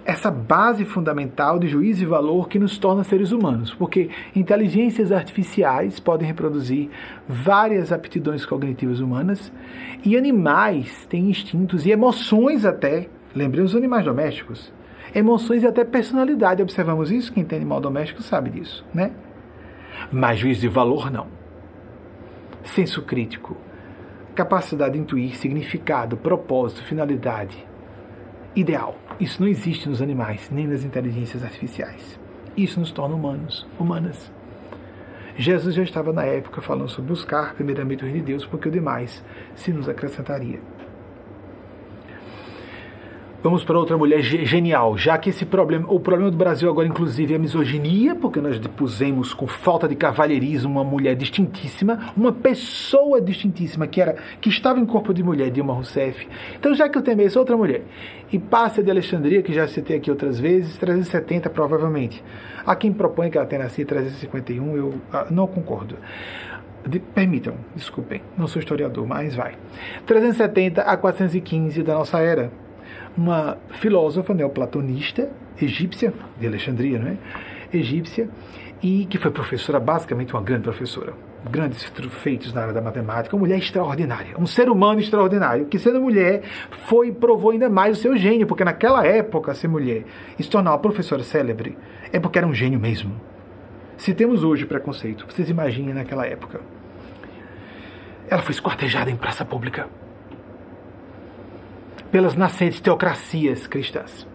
Essa 0.04 0.30
base 0.30 0.84
fundamental 0.84 1.58
de 1.58 1.68
juízo 1.68 2.02
e 2.02 2.06
valor 2.06 2.48
que 2.48 2.58
nos 2.58 2.78
torna 2.78 3.04
seres 3.04 3.32
humanos, 3.32 3.74
porque 3.74 4.10
inteligências 4.34 5.12
artificiais 5.12 6.00
podem 6.00 6.26
reproduzir 6.26 6.90
várias 7.28 7.92
aptidões 7.92 8.44
cognitivas 8.44 9.00
humanas 9.00 9.52
e 10.04 10.16
animais 10.16 11.06
têm 11.06 11.30
instintos 11.30 11.86
e 11.86 11.90
emoções 11.90 12.64
até, 12.64 13.08
lembremos 13.34 13.72
os 13.72 13.76
animais 13.76 14.04
domésticos, 14.04 14.72
emoções 15.14 15.62
e 15.62 15.66
até 15.66 15.84
personalidade. 15.84 16.62
Observamos 16.62 17.10
isso? 17.10 17.32
Quem 17.32 17.44
tem 17.44 17.58
animal 17.58 17.80
doméstico 17.80 18.22
sabe 18.22 18.50
disso, 18.50 18.84
né? 18.94 19.12
Mas 20.10 20.38
juízo 20.38 20.62
de 20.62 20.68
valor 20.68 21.10
não. 21.10 21.26
Senso 22.62 23.02
crítico, 23.02 23.56
capacidade 24.34 24.94
de 24.94 25.00
intuir 25.00 25.36
significado, 25.36 26.16
propósito, 26.16 26.82
finalidade, 26.84 27.66
ideal. 28.54 28.96
Isso 29.18 29.40
não 29.40 29.48
existe 29.48 29.88
nos 29.88 30.02
animais, 30.02 30.50
nem 30.50 30.66
nas 30.66 30.84
inteligências 30.84 31.42
artificiais. 31.42 32.18
Isso 32.56 32.80
nos 32.80 32.90
torna 32.90 33.14
humanos, 33.14 33.66
humanas. 33.78 34.30
Jesus 35.36 35.74
já 35.74 35.82
estava 35.82 36.12
na 36.12 36.24
época 36.24 36.60
falando 36.60 36.88
sobre 36.88 37.10
buscar 37.10 37.54
primeiramente 37.54 38.02
o 38.02 38.06
reino 38.06 38.20
de 38.20 38.26
Deus, 38.26 38.44
porque 38.44 38.68
o 38.68 38.72
demais 38.72 39.24
se 39.54 39.72
nos 39.72 39.88
acrescentaria. 39.88 40.60
Vamos 43.42 43.64
para 43.64 43.78
outra 43.78 43.96
mulher 43.96 44.20
genial, 44.20 44.98
já 44.98 45.16
que 45.16 45.30
esse 45.30 45.46
problema, 45.46 45.86
o 45.88 45.98
problema 45.98 46.30
do 46.30 46.36
Brasil 46.36 46.68
agora 46.68 46.86
inclusive 46.86 47.32
é 47.32 47.36
a 47.36 47.38
misoginia, 47.38 48.14
porque 48.14 48.38
nós 48.38 48.58
pusemos 48.76 49.32
com 49.32 49.46
falta 49.46 49.88
de 49.88 49.94
cavalheirismo 49.94 50.70
uma 50.70 50.84
mulher 50.84 51.16
distintíssima, 51.16 52.12
uma 52.14 52.32
pessoa 52.32 53.18
distintíssima 53.18 53.86
que 53.86 53.98
era 53.98 54.14
que 54.42 54.50
estava 54.50 54.78
em 54.78 54.84
corpo 54.84 55.14
de 55.14 55.22
mulher, 55.22 55.50
Dilma 55.50 55.72
Rousseff. 55.72 56.28
Então, 56.58 56.74
já 56.74 56.86
que 56.86 56.98
eu 56.98 57.00
temei 57.00 57.24
essa 57.24 57.38
outra 57.38 57.56
mulher, 57.56 57.82
e 58.30 58.38
passa 58.38 58.82
de 58.82 58.90
Alexandria, 58.90 59.42
que 59.42 59.54
já 59.54 59.66
citei 59.66 59.96
aqui 59.96 60.10
outras 60.10 60.38
vezes, 60.38 60.76
370 60.76 61.48
provavelmente. 61.48 62.22
Há 62.66 62.76
quem 62.76 62.92
propõe 62.92 63.30
que 63.30 63.38
ela 63.38 63.46
tenha 63.46 63.62
nascido 63.62 63.86
351, 63.86 64.76
eu 64.76 64.94
ah, 65.10 65.26
não 65.30 65.46
concordo. 65.46 65.96
De, 66.86 67.00
permitam, 67.00 67.54
desculpem, 67.74 68.20
não 68.36 68.46
sou 68.46 68.60
historiador, 68.60 69.06
mas 69.06 69.34
vai. 69.34 69.54
370 70.04 70.82
a 70.82 70.94
415 70.94 71.82
da 71.82 71.94
nossa 71.94 72.18
era 72.18 72.52
uma 73.16 73.58
filósofa 73.70 74.32
neoplatonista 74.34 75.30
egípcia, 75.64 76.12
de 76.38 76.46
Alexandria, 76.46 76.98
não 76.98 77.08
é? 77.08 77.16
Egípcia, 77.72 78.28
e 78.82 79.04
que 79.06 79.18
foi 79.18 79.30
professora, 79.30 79.78
basicamente 79.78 80.32
uma 80.32 80.42
grande 80.42 80.62
professora. 80.62 81.12
Grandes 81.50 81.90
feitos 82.22 82.52
na 82.52 82.62
área 82.62 82.74
da 82.74 82.82
matemática, 82.82 83.34
uma 83.34 83.40
mulher 83.40 83.58
extraordinária, 83.58 84.34
um 84.38 84.46
ser 84.46 84.68
humano 84.68 85.00
extraordinário, 85.00 85.66
que 85.66 85.78
sendo 85.78 86.00
mulher 86.00 86.42
foi 86.88 87.12
provou 87.12 87.50
ainda 87.50 87.68
mais 87.70 87.98
o 87.98 88.00
seu 88.00 88.16
gênio, 88.16 88.46
porque 88.46 88.64
naquela 88.64 89.06
época 89.06 89.54
ser 89.54 89.68
mulher 89.68 90.04
e 90.38 90.42
se 90.42 90.50
tornar 90.50 90.72
uma 90.72 90.78
professora 90.78 91.22
célebre 91.22 91.78
é 92.12 92.20
porque 92.20 92.38
era 92.38 92.46
um 92.46 92.54
gênio 92.54 92.78
mesmo. 92.78 93.18
Se 93.96 94.12
temos 94.14 94.42
hoje 94.42 94.66
preconceito, 94.66 95.26
vocês 95.28 95.48
imaginem 95.48 95.94
naquela 95.94 96.26
época. 96.26 96.60
Ela 98.28 98.42
foi 98.42 98.52
esquartejada 98.52 99.10
em 99.10 99.16
praça 99.16 99.44
pública 99.44 99.88
pelas 102.10 102.34
nascentes 102.34 102.80
teocracias 102.80 103.66
cristãs. 103.66 104.26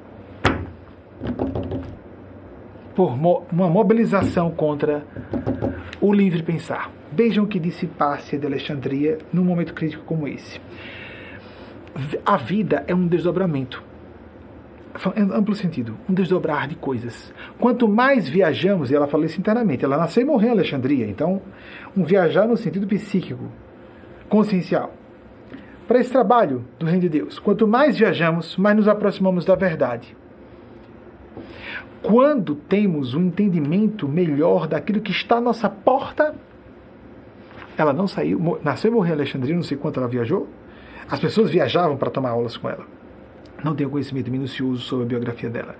Por 2.95 3.11
uma 3.51 3.69
mobilização 3.69 4.49
contra 4.51 5.05
o 5.99 6.13
livre 6.13 6.41
pensar. 6.41 6.91
Vejam 7.11 7.43
o 7.43 7.47
que 7.47 7.59
disse 7.59 7.89
de 8.39 8.45
Alexandria 8.45 9.17
num 9.31 9.43
momento 9.43 9.73
crítico 9.73 10.03
como 10.05 10.27
esse. 10.27 10.61
A 12.25 12.37
vida 12.37 12.83
é 12.87 12.95
um 12.95 13.07
desdobramento. 13.07 13.83
Em 15.17 15.23
amplo 15.33 15.53
sentido, 15.53 15.97
um 16.09 16.13
desdobrar 16.13 16.69
de 16.69 16.75
coisas. 16.75 17.33
Quanto 17.59 17.85
mais 17.85 18.29
viajamos, 18.29 18.89
e 18.91 18.95
ela 18.95 19.07
falou 19.07 19.25
isso 19.25 19.39
internamente, 19.39 19.83
ela 19.83 19.97
nasceu 19.97 20.23
e 20.23 20.25
morreu 20.25 20.49
em 20.49 20.51
Alexandria, 20.51 21.05
então, 21.05 21.41
um 21.97 22.03
viajar 22.03 22.47
no 22.47 22.55
sentido 22.55 22.87
psíquico, 22.87 23.51
consciencial 24.29 24.93
para 25.87 25.99
esse 25.99 26.11
trabalho 26.11 26.65
do 26.79 26.85
Reino 26.85 27.01
de 27.01 27.09
Deus. 27.09 27.39
Quanto 27.39 27.67
mais 27.67 27.97
viajamos, 27.97 28.57
mais 28.57 28.75
nos 28.75 28.87
aproximamos 28.87 29.45
da 29.45 29.55
verdade. 29.55 30.15
Quando 32.01 32.55
temos 32.55 33.13
um 33.13 33.21
entendimento 33.21 34.07
melhor 34.07 34.67
daquilo 34.67 35.01
que 35.01 35.11
está 35.11 35.37
à 35.37 35.41
nossa 35.41 35.69
porta, 35.69 36.35
ela 37.77 37.93
não 37.93 38.07
saiu, 38.07 38.59
nasceu 38.63 38.91
e 38.91 38.93
morreu 38.93 39.13
em 39.13 39.17
Alexandria, 39.17 39.55
não 39.55 39.63
sei 39.63 39.77
quanto 39.77 39.99
ela 39.99 40.07
viajou. 40.07 40.47
As 41.09 41.19
pessoas 41.19 41.49
viajavam 41.49 41.97
para 41.97 42.09
tomar 42.09 42.29
aulas 42.29 42.57
com 42.57 42.69
ela. 42.69 42.85
Não 43.63 43.75
tenho 43.75 43.89
conhecimento 43.89 44.31
minucioso 44.31 44.81
sobre 44.81 45.05
a 45.05 45.07
biografia 45.07 45.49
dela. 45.49 45.75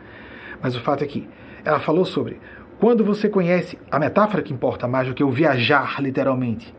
Mas 0.62 0.76
o 0.76 0.82
fato 0.82 1.04
é 1.04 1.08
que 1.08 1.28
ela 1.64 1.80
falou 1.80 2.06
sobre 2.06 2.40
quando 2.80 3.04
você 3.04 3.30
conhece 3.30 3.78
a 3.90 4.00
metáfora 4.00 4.44
que 4.44 4.54
importa 4.54 4.88
mais 4.88 5.08
do 5.08 5.14
que 5.14 5.24
o 5.24 5.32
viajar, 5.32 6.02
literalmente 6.02 6.74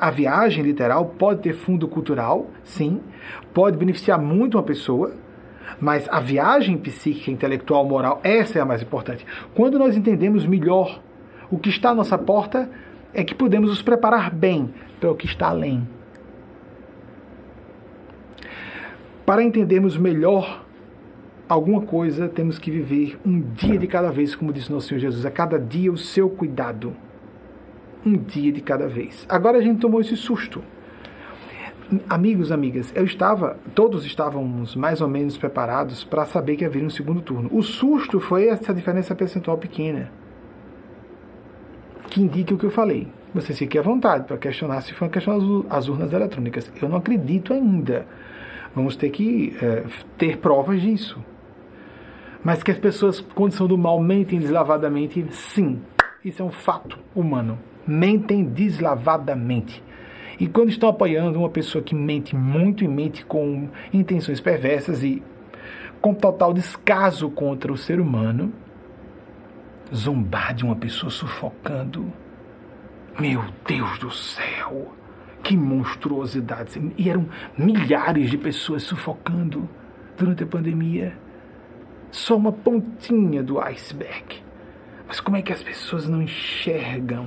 a 0.00 0.10
viagem 0.10 0.64
literal 0.64 1.06
pode 1.18 1.42
ter 1.42 1.54
fundo 1.54 1.86
cultural, 1.86 2.50
sim, 2.64 3.00
pode 3.52 3.76
beneficiar 3.76 4.18
muito 4.18 4.56
uma 4.56 4.62
pessoa, 4.62 5.14
mas 5.80 6.08
a 6.08 6.20
viagem 6.20 6.78
psíquica, 6.78 7.30
intelectual, 7.30 7.84
moral, 7.84 8.20
essa 8.22 8.58
é 8.58 8.62
a 8.62 8.64
mais 8.64 8.82
importante. 8.82 9.26
Quando 9.54 9.78
nós 9.78 9.96
entendemos 9.96 10.46
melhor 10.46 11.00
o 11.50 11.58
que 11.58 11.68
está 11.68 11.90
à 11.90 11.94
nossa 11.94 12.16
porta, 12.16 12.70
é 13.12 13.24
que 13.24 13.34
podemos 13.34 13.70
nos 13.70 13.82
preparar 13.82 14.30
bem 14.30 14.72
para 15.00 15.10
o 15.10 15.14
que 15.14 15.26
está 15.26 15.48
além. 15.48 15.86
Para 19.24 19.42
entendermos 19.42 19.96
melhor 19.96 20.64
alguma 21.48 21.82
coisa, 21.82 22.28
temos 22.28 22.58
que 22.58 22.70
viver 22.70 23.18
um 23.24 23.40
dia 23.40 23.78
de 23.78 23.86
cada 23.86 24.10
vez, 24.10 24.34
como 24.34 24.52
disse 24.52 24.72
nosso 24.72 24.88
Senhor 24.88 25.00
Jesus, 25.00 25.26
a 25.26 25.30
cada 25.30 25.58
dia 25.58 25.92
o 25.92 25.98
seu 25.98 26.30
cuidado 26.30 26.94
um 28.06 28.16
dia 28.16 28.52
de 28.52 28.60
cada 28.60 28.86
vez. 28.86 29.26
Agora 29.28 29.58
a 29.58 29.60
gente 29.60 29.80
tomou 29.80 30.00
esse 30.00 30.16
susto. 30.16 30.62
Amigos, 32.08 32.50
amigas, 32.50 32.92
eu 32.96 33.04
estava, 33.04 33.58
todos 33.74 34.04
estávamos 34.04 34.74
mais 34.74 35.00
ou 35.00 35.08
menos 35.08 35.36
preparados 35.36 36.04
para 36.04 36.24
saber 36.24 36.56
que 36.56 36.64
haveria 36.64 36.86
um 36.86 36.90
segundo 36.90 37.20
turno. 37.20 37.48
O 37.52 37.62
susto 37.62 38.18
foi 38.20 38.48
essa 38.48 38.72
diferença 38.72 39.14
percentual 39.14 39.58
pequena, 39.58 40.10
que 42.10 42.20
indica 42.20 42.54
o 42.54 42.58
que 42.58 42.64
eu 42.64 42.70
falei. 42.70 43.08
Você 43.34 43.54
fique 43.54 43.78
à 43.78 43.82
vontade 43.82 44.24
para 44.24 44.36
questionar 44.36 44.80
se 44.80 44.94
foi 44.94 45.06
uma 45.06 45.12
questão 45.12 45.64
as 45.68 45.88
urnas 45.88 46.12
eletrônicas. 46.12 46.70
Eu 46.80 46.88
não 46.88 46.96
acredito 46.96 47.52
ainda. 47.52 48.06
Vamos 48.74 48.96
ter 48.96 49.10
que 49.10 49.56
é, 49.60 49.84
ter 50.16 50.38
provas 50.38 50.80
disso. 50.80 51.22
Mas 52.42 52.62
que 52.62 52.70
as 52.70 52.78
pessoas, 52.78 53.20
condição 53.20 53.66
do 53.66 53.76
mal, 53.76 54.00
mentem 54.00 54.38
deslavadamente, 54.38 55.24
sim. 55.30 55.80
Isso 56.24 56.42
é 56.42 56.44
um 56.44 56.50
fato 56.50 56.98
humano 57.14 57.58
mentem 57.86 58.44
deslavadamente. 58.44 59.82
E 60.38 60.46
quando 60.46 60.68
estão 60.68 60.88
apoiando 60.88 61.38
uma 61.38 61.48
pessoa 61.48 61.82
que 61.82 61.94
mente 61.94 62.36
muito 62.36 62.84
e 62.84 62.88
mente 62.88 63.24
com 63.24 63.68
intenções 63.92 64.40
perversas 64.40 65.02
e 65.02 65.22
com 66.00 66.12
total 66.12 66.52
descaso 66.52 67.30
contra 67.30 67.72
o 67.72 67.76
ser 67.76 68.00
humano, 68.00 68.52
zombar 69.94 70.54
de 70.54 70.64
uma 70.64 70.76
pessoa 70.76 71.10
sufocando. 71.10 72.12
Meu 73.18 73.42
Deus 73.66 73.98
do 73.98 74.10
céu! 74.10 74.92
Que 75.42 75.56
monstruosidade! 75.56 76.92
E 76.98 77.08
eram 77.08 77.26
milhares 77.56 78.30
de 78.30 78.36
pessoas 78.36 78.82
sufocando 78.82 79.68
durante 80.18 80.42
a 80.42 80.46
pandemia. 80.46 81.16
Só 82.10 82.36
uma 82.36 82.52
pontinha 82.52 83.42
do 83.42 83.60
iceberg. 83.60 84.42
Mas 85.06 85.20
como 85.20 85.36
é 85.36 85.42
que 85.42 85.52
as 85.52 85.62
pessoas 85.62 86.08
não 86.08 86.20
enxergam? 86.20 87.26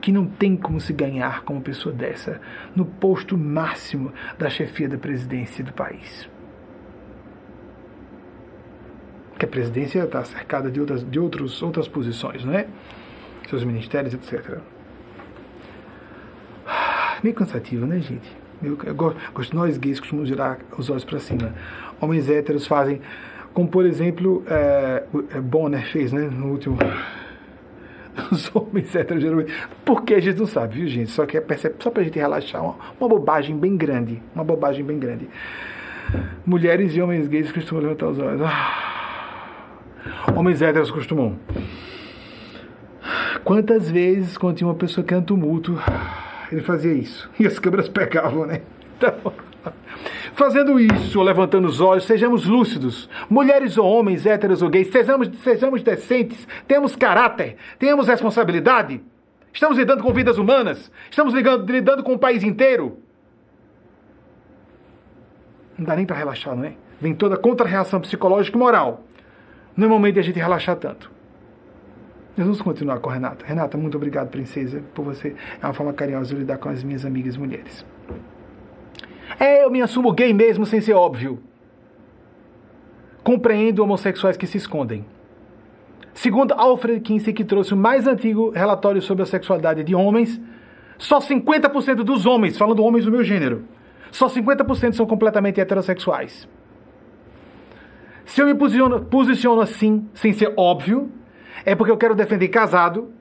Que 0.00 0.12
não 0.12 0.26
tem 0.26 0.56
como 0.56 0.80
se 0.80 0.92
ganhar 0.92 1.42
com 1.42 1.54
uma 1.54 1.62
pessoa 1.62 1.94
dessa 1.94 2.40
no 2.74 2.84
posto 2.84 3.36
máximo 3.36 4.12
da 4.38 4.48
chefia 4.48 4.88
da 4.88 4.98
presidência 4.98 5.64
do 5.64 5.72
país. 5.72 6.28
Que 9.38 9.44
a 9.44 9.48
presidência 9.48 10.02
está 10.02 10.24
cercada 10.24 10.70
de 10.70 10.80
outras, 10.80 11.08
de 11.08 11.18
outros, 11.18 11.62
outras 11.62 11.86
posições, 11.86 12.44
não 12.44 12.52
é? 12.52 12.66
Seus 13.48 13.64
ministérios, 13.64 14.14
etc. 14.14 14.58
Meio 17.22 17.34
cansativo, 17.34 17.86
né, 17.86 17.98
gente? 18.00 18.36
Meio, 18.60 18.76
gosto, 18.94 19.54
nós 19.54 19.78
gays 19.78 20.00
costumamos 20.00 20.28
girar 20.28 20.58
os 20.76 20.90
olhos 20.90 21.04
para 21.04 21.18
cima. 21.20 21.54
Homens 22.00 22.28
héteros 22.28 22.66
fazem, 22.66 23.00
como 23.54 23.68
por 23.68 23.86
exemplo, 23.86 24.42
é, 24.46 25.04
Bonner 25.40 25.86
fez, 25.90 26.12
né, 26.12 26.22
no 26.22 26.50
último 26.50 26.76
os 28.30 28.54
homens 28.54 28.94
héteros 28.94 29.22
geralmente. 29.22 29.52
Porque 29.84 30.14
a 30.14 30.20
gente 30.20 30.38
não 30.38 30.46
sabe, 30.46 30.76
viu, 30.76 30.88
gente? 30.88 31.10
Só 31.10 31.26
que 31.26 31.36
é 31.36 31.44
só 31.78 31.90
pra 31.90 32.02
gente 32.02 32.18
relaxar, 32.18 32.62
uma, 32.62 32.76
uma 33.00 33.08
bobagem 33.08 33.56
bem 33.56 33.76
grande. 33.76 34.22
Uma 34.34 34.44
bobagem 34.44 34.84
bem 34.84 34.98
grande. 34.98 35.28
Mulheres 36.44 36.94
e 36.94 37.00
homens 37.00 37.28
gays 37.28 37.52
costumam 37.52 37.84
levantar 37.84 38.08
os 38.08 38.18
olhos. 38.18 38.42
Ah. 38.42 38.98
Homens 40.34 40.62
héteros 40.62 40.90
costumam. 40.90 41.38
Quantas 43.44 43.90
vezes, 43.90 44.36
quando 44.36 44.56
tinha 44.56 44.68
uma 44.68 44.74
pessoa 44.74 45.04
que 45.04 45.12
era 45.14 45.22
um 45.22 45.24
tumulto, 45.24 45.78
ele 46.50 46.62
fazia 46.62 46.92
isso. 46.92 47.30
E 47.38 47.46
as 47.46 47.58
câmeras 47.58 47.88
pegavam, 47.88 48.46
né? 48.46 48.62
Então, 48.96 49.32
Fazendo 50.38 50.78
isso, 50.78 51.20
levantando 51.20 51.66
os 51.66 51.80
olhos, 51.80 52.04
sejamos 52.04 52.46
lúcidos. 52.46 53.10
Mulheres 53.28 53.76
ou 53.76 53.84
homens, 53.84 54.24
héteros 54.24 54.62
ou 54.62 54.70
gays, 54.70 54.86
sejamos, 54.86 55.36
sejamos 55.38 55.82
decentes, 55.82 56.46
temos 56.64 56.94
caráter, 56.94 57.56
tenhamos 57.76 58.06
responsabilidade. 58.06 59.02
Estamos 59.52 59.76
lidando 59.76 60.00
com 60.00 60.12
vidas 60.12 60.38
humanas, 60.38 60.92
estamos 61.10 61.34
lidando, 61.34 61.72
lidando 61.72 62.04
com 62.04 62.12
o 62.12 62.18
país 62.18 62.44
inteiro. 62.44 62.98
Não 65.76 65.84
dá 65.84 65.96
nem 65.96 66.06
para 66.06 66.14
relaxar, 66.14 66.54
não 66.54 66.66
é? 66.66 66.74
Vem 67.00 67.16
toda 67.16 67.36
contra-reação 67.36 68.00
psicológica 68.00 68.56
e 68.56 68.60
moral. 68.60 69.02
Não 69.76 69.86
é 69.86 69.90
momento 69.90 70.14
de 70.14 70.20
a 70.20 70.22
gente 70.22 70.38
relaxar 70.38 70.76
tanto. 70.76 71.10
Nós 72.36 72.46
vamos 72.46 72.62
continuar 72.62 73.00
com 73.00 73.10
a 73.10 73.14
Renata. 73.14 73.44
Renata, 73.44 73.76
muito 73.76 73.96
obrigado, 73.96 74.28
princesa, 74.28 74.84
por 74.94 75.04
você. 75.04 75.34
É 75.60 75.66
uma 75.66 75.74
forma 75.74 75.92
carinhosa 75.92 76.32
de 76.32 76.36
lidar 76.36 76.58
com 76.58 76.68
as 76.68 76.84
minhas 76.84 77.04
amigas 77.04 77.36
mulheres. 77.36 77.84
É, 79.38 79.64
eu 79.64 79.70
me 79.70 79.80
assumo 79.80 80.12
gay 80.12 80.32
mesmo 80.32 80.66
sem 80.66 80.80
ser 80.80 80.94
óbvio. 80.94 81.38
Compreendo 83.22 83.82
homossexuais 83.82 84.36
que 84.36 84.46
se 84.46 84.56
escondem. 84.56 85.04
Segundo 86.12 86.52
Alfred 86.54 87.00
Kinsey, 87.00 87.32
que 87.32 87.44
trouxe 87.44 87.74
o 87.74 87.76
mais 87.76 88.06
antigo 88.06 88.50
relatório 88.50 89.00
sobre 89.00 89.22
a 89.22 89.26
sexualidade 89.26 89.84
de 89.84 89.94
homens, 89.94 90.40
só 90.98 91.20
50% 91.20 92.02
dos 92.02 92.26
homens, 92.26 92.58
falando 92.58 92.82
homens 92.82 93.04
do 93.04 93.12
meu 93.12 93.22
gênero, 93.22 93.64
só 94.10 94.26
50% 94.26 94.94
são 94.94 95.06
completamente 95.06 95.60
heterossexuais. 95.60 96.48
Se 98.24 98.42
eu 98.42 98.46
me 98.46 98.54
posiciono, 98.54 99.04
posiciono 99.04 99.60
assim, 99.60 100.08
sem 100.12 100.32
ser 100.32 100.52
óbvio, 100.56 101.10
é 101.64 101.76
porque 101.76 101.92
eu 101.92 101.96
quero 101.96 102.16
defender 102.16 102.48
casado 102.48 103.12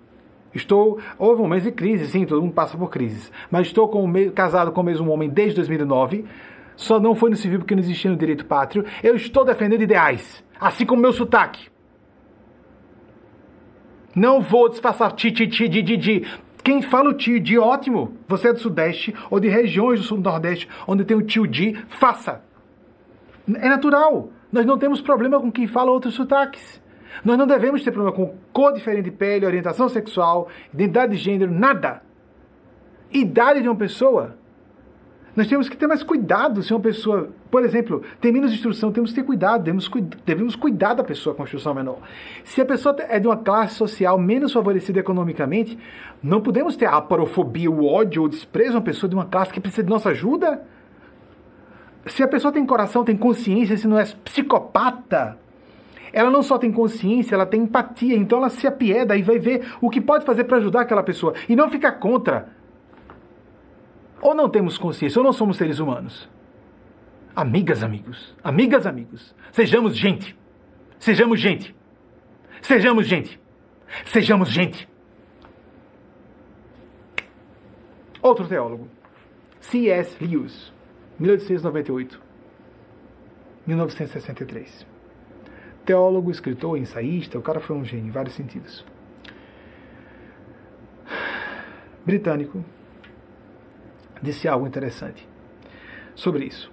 Estou, 0.54 1.00
houve 1.18 1.42
um 1.42 1.48
mês 1.48 1.64
de 1.64 1.72
crise, 1.72 2.08
sim, 2.08 2.26
todo 2.26 2.42
mundo 2.42 2.54
passa 2.54 2.78
por 2.78 2.90
crises. 2.90 3.32
Mas 3.52 3.68
estou 3.68 3.88
com, 3.88 4.12
casado 4.32 4.72
com 4.72 4.82
o 4.82 4.84
mesmo 4.84 5.12
homem 5.12 5.30
desde 5.30 5.56
2009. 5.56 6.26
Só 6.76 7.00
não 7.00 7.16
foi 7.16 7.30
no 7.30 7.36
civil 7.36 7.60
porque 7.60 7.76
não 7.76 7.82
existia 7.82 8.12
no 8.12 8.18
direito 8.18 8.46
pátrio. 8.46 8.86
Eu 9.04 9.16
estou 9.16 9.44
defendendo 9.44 9.82
ideais, 9.82 10.44
assim 10.60 10.86
como 10.86 11.02
meu 11.02 11.12
sotaque. 11.12 11.70
Não 14.16 14.42
vou 14.42 14.70
disfarçar 14.70 15.12
ti, 15.12 15.32
ti, 15.32 15.48
ti, 15.48 15.68
di, 15.68 15.82
di, 15.82 15.98
di. 15.98 16.28
Quem 16.64 16.82
fala 16.82 17.10
o 17.10 17.14
tio 17.14 17.40
de 17.40 17.58
ótimo, 17.58 18.14
você 18.28 18.50
é 18.50 18.54
do 18.54 18.60
Sudeste 18.60 19.14
ou 19.30 19.40
de 19.40 19.48
regiões 19.48 20.00
do 20.00 20.06
Sul 20.06 20.18
Nordeste, 20.18 20.68
onde 20.88 21.06
tem 21.06 21.16
o 21.16 21.22
tio 21.22 21.48
de, 21.48 21.74
faça. 21.88 22.42
É 23.56 23.70
natural. 23.70 24.30
Nós 24.52 24.66
não 24.66 24.78
temos 24.78 25.02
problema 25.02 25.40
com 25.40 25.52
quem 25.52 25.68
fala 25.68 25.92
outros 25.92 26.16
sotaques. 26.16 26.82
Nós 27.24 27.38
não 27.38 27.48
devemos 27.48 27.84
ter 27.84 27.92
problema 27.92 28.16
com 28.16 28.36
cor 28.52 28.74
diferente 28.74 29.06
de 29.06 29.12
pele, 29.12 29.46
orientação 29.46 29.90
sexual, 29.90 30.48
identidade 30.74 31.16
de 31.16 31.18
gênero, 31.18 31.52
nada. 31.52 32.02
Idade 33.12 33.62
de 33.62 33.68
uma 33.68 33.76
pessoa. 33.76 34.36
Nós 35.38 35.46
temos 35.46 35.70
que 35.70 35.78
ter 35.78 35.86
mais 35.86 36.02
cuidado 36.02 36.64
se 36.64 36.74
uma 36.74 36.80
pessoa, 36.80 37.30
por 37.52 37.64
exemplo, 37.64 38.02
tem 38.20 38.32
menos 38.32 38.52
instrução, 38.52 38.92
temos 38.92 39.12
que 39.12 39.18
ter 39.18 39.24
cuidado, 39.24 39.62
devemos, 39.62 39.88
devemos 40.26 40.56
cuidar 40.56 40.96
da 40.96 41.04
pessoa 41.04 41.36
com 41.36 41.44
instrução 41.44 41.76
menor. 41.76 42.00
Se 42.44 42.60
a 42.60 42.66
pessoa 42.66 42.96
é 42.98 43.20
de 43.20 43.28
uma 43.28 43.38
classe 43.38 43.76
social 43.76 44.18
menos 44.18 44.52
favorecida 44.52 45.00
economicamente, 45.00 45.78
não 46.24 46.42
podemos 46.42 46.76
ter 46.76 46.88
a 46.88 47.00
parofobia, 47.00 47.70
o 47.70 47.86
ódio 47.86 48.24
ou 48.24 48.28
o 48.28 48.30
desprezo 48.32 48.72
a 48.72 48.76
uma 48.78 48.82
pessoa 48.82 49.08
de 49.08 49.16
uma 49.16 49.26
classe 49.26 49.54
que 49.54 49.60
precisa 49.60 49.84
de 49.84 49.90
nossa 49.92 50.10
ajuda. 50.10 50.64
Se 52.08 52.24
a 52.24 52.28
pessoa 52.28 52.52
tem 52.52 52.66
coração, 52.66 53.04
tem 53.04 53.16
consciência, 53.16 53.78
se 53.78 53.88
não 53.88 54.00
é 54.00 54.06
psicopata, 54.24 55.38
ela 56.18 56.32
não 56.32 56.42
só 56.42 56.58
tem 56.58 56.72
consciência, 56.72 57.36
ela 57.36 57.46
tem 57.46 57.62
empatia, 57.62 58.16
então 58.18 58.40
ela 58.40 58.50
se 58.50 58.66
apieda 58.66 59.16
e 59.16 59.22
vai 59.22 59.38
ver 59.38 59.72
o 59.80 59.88
que 59.88 60.02
pode 60.02 60.26
fazer 60.26 60.46
para 60.46 60.58
ajudar 60.58 60.82
aquela 60.82 61.04
pessoa 61.04 61.36
e 61.48 61.56
não 61.56 61.70
ficar 61.70 61.92
contra. 61.92 62.50
Ou 64.20 64.34
não 64.34 64.50
temos 64.50 64.80
consciência, 64.80 65.20
ou 65.20 65.24
não 65.24 65.32
somos 65.32 65.58
seres 65.58 65.78
humanos. 65.78 66.28
Amigas, 67.36 67.84
amigos, 67.84 68.36
amigas, 68.44 68.88
amigos, 68.88 69.36
sejamos 69.52 69.96
gente. 69.96 70.36
Sejamos 70.98 71.40
gente. 71.40 71.76
Sejamos 72.64 73.06
gente. 73.06 73.40
Sejamos 74.04 74.50
gente. 74.50 74.90
Outro 78.24 78.48
teólogo, 78.48 78.88
C.S. 79.60 80.18
Lewis, 80.20 80.74
1898, 81.20 82.20
1963 83.68 84.87
teólogo, 85.88 86.30
escritor, 86.30 86.78
ensaísta, 86.78 87.40
o 87.40 87.42
cara 87.42 87.62
foi 87.62 87.74
um 87.76 87.86
gênio 87.86 88.08
em 88.08 88.12
vários 88.12 88.36
sentidos. 88.36 88.86
Britânico 92.06 92.64
disse 94.22 94.50
algo 94.50 94.68
interessante 94.68 95.28
sobre 96.14 96.46
isso. 96.46 96.70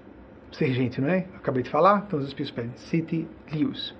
Ser 0.50 0.72
gente, 0.72 1.00
não 1.00 1.08
é? 1.08 1.26
Acabei 1.36 1.62
de 1.62 1.70
falar, 1.70 2.04
então 2.06 2.18
os 2.18 2.26
espíritos 2.26 2.54
pedem. 2.54 2.76
City 2.76 3.28
Lewis. 3.52 3.94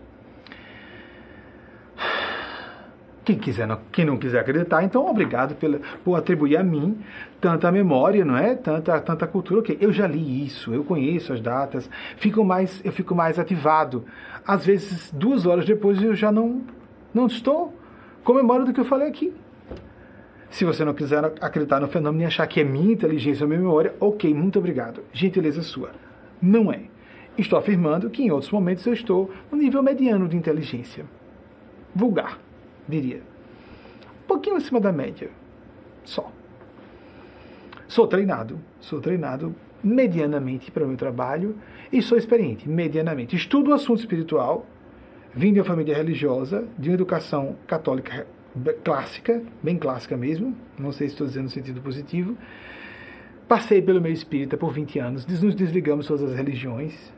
Quem, 3.25 3.39
quiser, 3.39 3.67
não, 3.67 3.79
quem 3.91 4.05
não 4.05 4.19
quiser 4.19 4.41
acreditar, 4.41 4.85
então 4.85 5.09
obrigado 5.09 5.55
pela, 5.55 5.81
por 6.05 6.15
atribuir 6.15 6.59
a 6.59 6.63
mim 6.63 6.99
tanta 7.41 7.73
memória, 7.73 8.23
não 8.23 8.37
é? 8.37 8.55
Tanta, 8.55 9.01
tanta 9.01 9.27
cultura. 9.27 9.61
Okay, 9.61 9.79
eu 9.81 9.91
já 9.93 10.07
li 10.07 10.45
isso, 10.45 10.75
eu 10.75 10.85
conheço 10.85 11.33
as 11.33 11.41
datas, 11.41 11.89
fico 12.19 12.45
mais, 12.45 12.83
eu 12.85 12.93
fico 12.93 13.15
mais 13.15 13.39
ativado. 13.39 14.05
Às 14.47 14.67
vezes, 14.67 15.11
duas 15.11 15.47
horas 15.47 15.65
depois, 15.65 16.03
eu 16.03 16.15
já 16.15 16.31
não, 16.31 16.61
não 17.15 17.27
estou 17.27 17.75
com 18.23 18.35
memória 18.35 18.67
do 18.67 18.75
que 18.75 18.81
eu 18.81 18.85
falei 18.85 19.09
aqui. 19.09 19.33
Se 20.51 20.67
você 20.67 20.85
não 20.85 20.93
quiser 20.93 21.25
acreditar 21.41 21.81
no 21.81 21.89
fenômeno 21.89 22.25
e 22.25 22.27
achar 22.27 22.47
que 22.47 22.61
é 22.61 22.65
minha 22.65 22.93
inteligência 22.93 23.45
ou 23.45 23.49
minha 23.49 23.61
memória, 23.61 23.95
ok, 23.99 24.35
muito 24.35 24.59
obrigado. 24.59 25.01
Gentileza 25.15 25.63
sua. 25.63 25.93
Não 26.43 26.71
é. 26.71 26.83
Estou 27.39 27.59
afirmando 27.59 28.11
que 28.11 28.23
em 28.23 28.31
outros 28.31 28.53
momentos 28.53 28.87
eu 28.87 28.93
estou 28.93 29.31
no 29.51 29.57
nível 29.57 29.83
mediano 29.83 30.29
de 30.29 30.37
inteligência. 30.37 31.07
Vulgar 31.95 32.44
diria. 32.89 33.23
Um 34.25 34.27
pouquinho 34.27 34.57
acima 34.57 34.81
da 34.81 34.93
média. 34.93 35.31
Só. 36.05 36.31
Sou 37.89 38.07
treinado, 38.07 38.59
sou 38.81 39.01
treinado 39.01 39.55
medianamente 39.83 40.71
para 40.71 40.85
o 40.85 40.89
meu 40.89 40.97
trabalho 40.97 41.57
e 41.93 42.01
sou 42.01 42.17
experiente 42.17 42.69
medianamente. 42.69 43.37
Estudo 43.37 43.71
o 43.71 43.75
assunto 43.75 44.01
espiritual, 44.01 44.67
vim 45.35 45.53
de 45.53 45.61
uma 45.61 45.65
família 45.65 45.95
religiosa, 45.95 46.67
de 46.79 46.89
uma 46.89 46.95
educação 46.95 47.57
católica 47.67 48.27
clássica, 48.83 49.43
bem 49.63 49.77
clássica 49.77 50.17
mesmo, 50.17 50.57
não 50.79 50.93
sei 50.93 51.09
se 51.09 51.15
estou 51.15 51.27
dizendo 51.27 51.45
no 51.45 51.51
sentido 51.51 51.81
positivo. 51.83 52.37
Passei 53.47 53.83
pelo 53.83 54.01
meio 54.01 54.15
espírita 54.15 54.57
por 54.57 54.73
20 54.73 54.99
anos, 54.99 55.27
nos 55.27 55.55
desligamos 55.55 56.07
todas 56.07 56.23
as 56.23 56.35
religiões. 56.35 57.13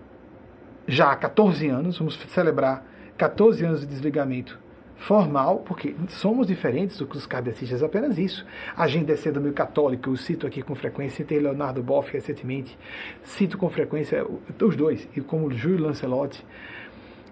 Já 0.89 1.13
há 1.13 1.17
14 1.17 1.69
anos, 1.69 1.99
vamos 1.99 2.17
celebrar 2.17 2.85
14 3.17 3.65
anos 3.65 3.81
de 3.81 3.87
desligamento 3.87 4.59
formal, 4.97 5.59
porque 5.59 5.95
somos 6.09 6.47
diferentes 6.47 6.97
do 6.99 7.07
que 7.07 7.17
os 7.17 7.27
kardecistas, 7.27 7.83
apenas 7.83 8.19
isso. 8.19 8.47
A 8.77 8.87
gente 8.89 9.13
é 9.13 9.17
sendo 9.17 9.41
meio 9.41 9.55
católico, 9.55 10.11
eu 10.11 10.17
cito 10.17 10.47
aqui 10.47 10.63
com 10.63 10.75
frequência, 10.75 11.19
citei 11.19 11.39
Leonardo 11.39 11.83
Boff 11.83 12.13
recentemente, 12.13 12.77
cito 13.23 13.59
com 13.59 13.69
frequência 13.69 14.27
os 14.61 14.77
dois, 14.77 15.09
e 15.17 15.21
como 15.21 15.51
Júlio 15.53 15.85
Lancelotti. 15.87 16.45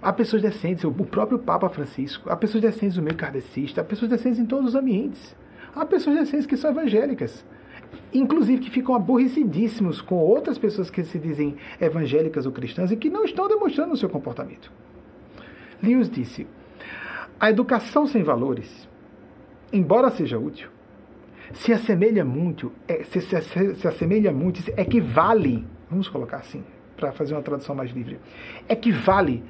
Há 0.01 0.13
pessoas 0.13 0.43
decentes, 0.43 0.85
o 0.85 0.93
próprio 0.93 1.39
Papa 1.39 1.69
Francisco, 1.71 2.29
há 2.29 2.37
pessoas 2.37 2.63
decentes 2.63 2.97
no 2.97 3.03
meio 3.03 3.17
kardecista, 3.17 3.81
há 3.81 3.85
pessoas 3.85 4.11
decentes 4.11 4.39
em 4.39 4.45
todos 4.45 4.71
os 4.71 4.75
ambientes. 4.75 5.35
Há 5.75 5.85
pessoas 5.87 6.17
decentes 6.17 6.47
que 6.47 6.57
são 6.57 6.71
evangélicas, 6.71 7.45
inclusive 8.13 8.63
que 8.63 8.71
ficam 8.71 8.95
aborrecidíssimos 8.95 10.01
com 10.01 10.17
outras 10.17 10.59
pessoas 10.59 10.91
que 10.91 11.03
se 11.03 11.19
dizem 11.19 11.57
evangélicas 11.81 12.47
ou 12.47 12.53
cristãs 12.53 12.93
e 12.93 12.97
que 12.97 13.11
não 13.11 13.25
estão 13.25 13.49
demonstrando 13.49 13.95
o 13.95 13.97
seu 13.97 14.09
comportamento. 14.09 14.71
Lewis 15.83 16.09
disse: 16.09 16.47
a 17.39 17.51
educação 17.51 18.07
sem 18.07 18.23
valores, 18.23 18.89
embora 19.73 20.11
seja 20.11 20.39
útil, 20.39 20.69
se 21.53 21.73
assemelha 21.73 22.25
muito, 22.25 22.73
é, 22.89 23.05
se, 23.05 23.21
se, 23.21 23.75
se 23.75 23.89
assemelha 23.89 24.33
muito, 24.33 24.61
equivale, 24.77 25.67
vamos 25.91 26.09
colocar 26.09 26.39
assim, 26.39 26.65
para 26.97 27.13
fazer 27.13 27.35
uma 27.35 27.43
tradução 27.43 27.75
mais 27.75 27.91
livre, 27.91 28.19
equivale 28.69 29.43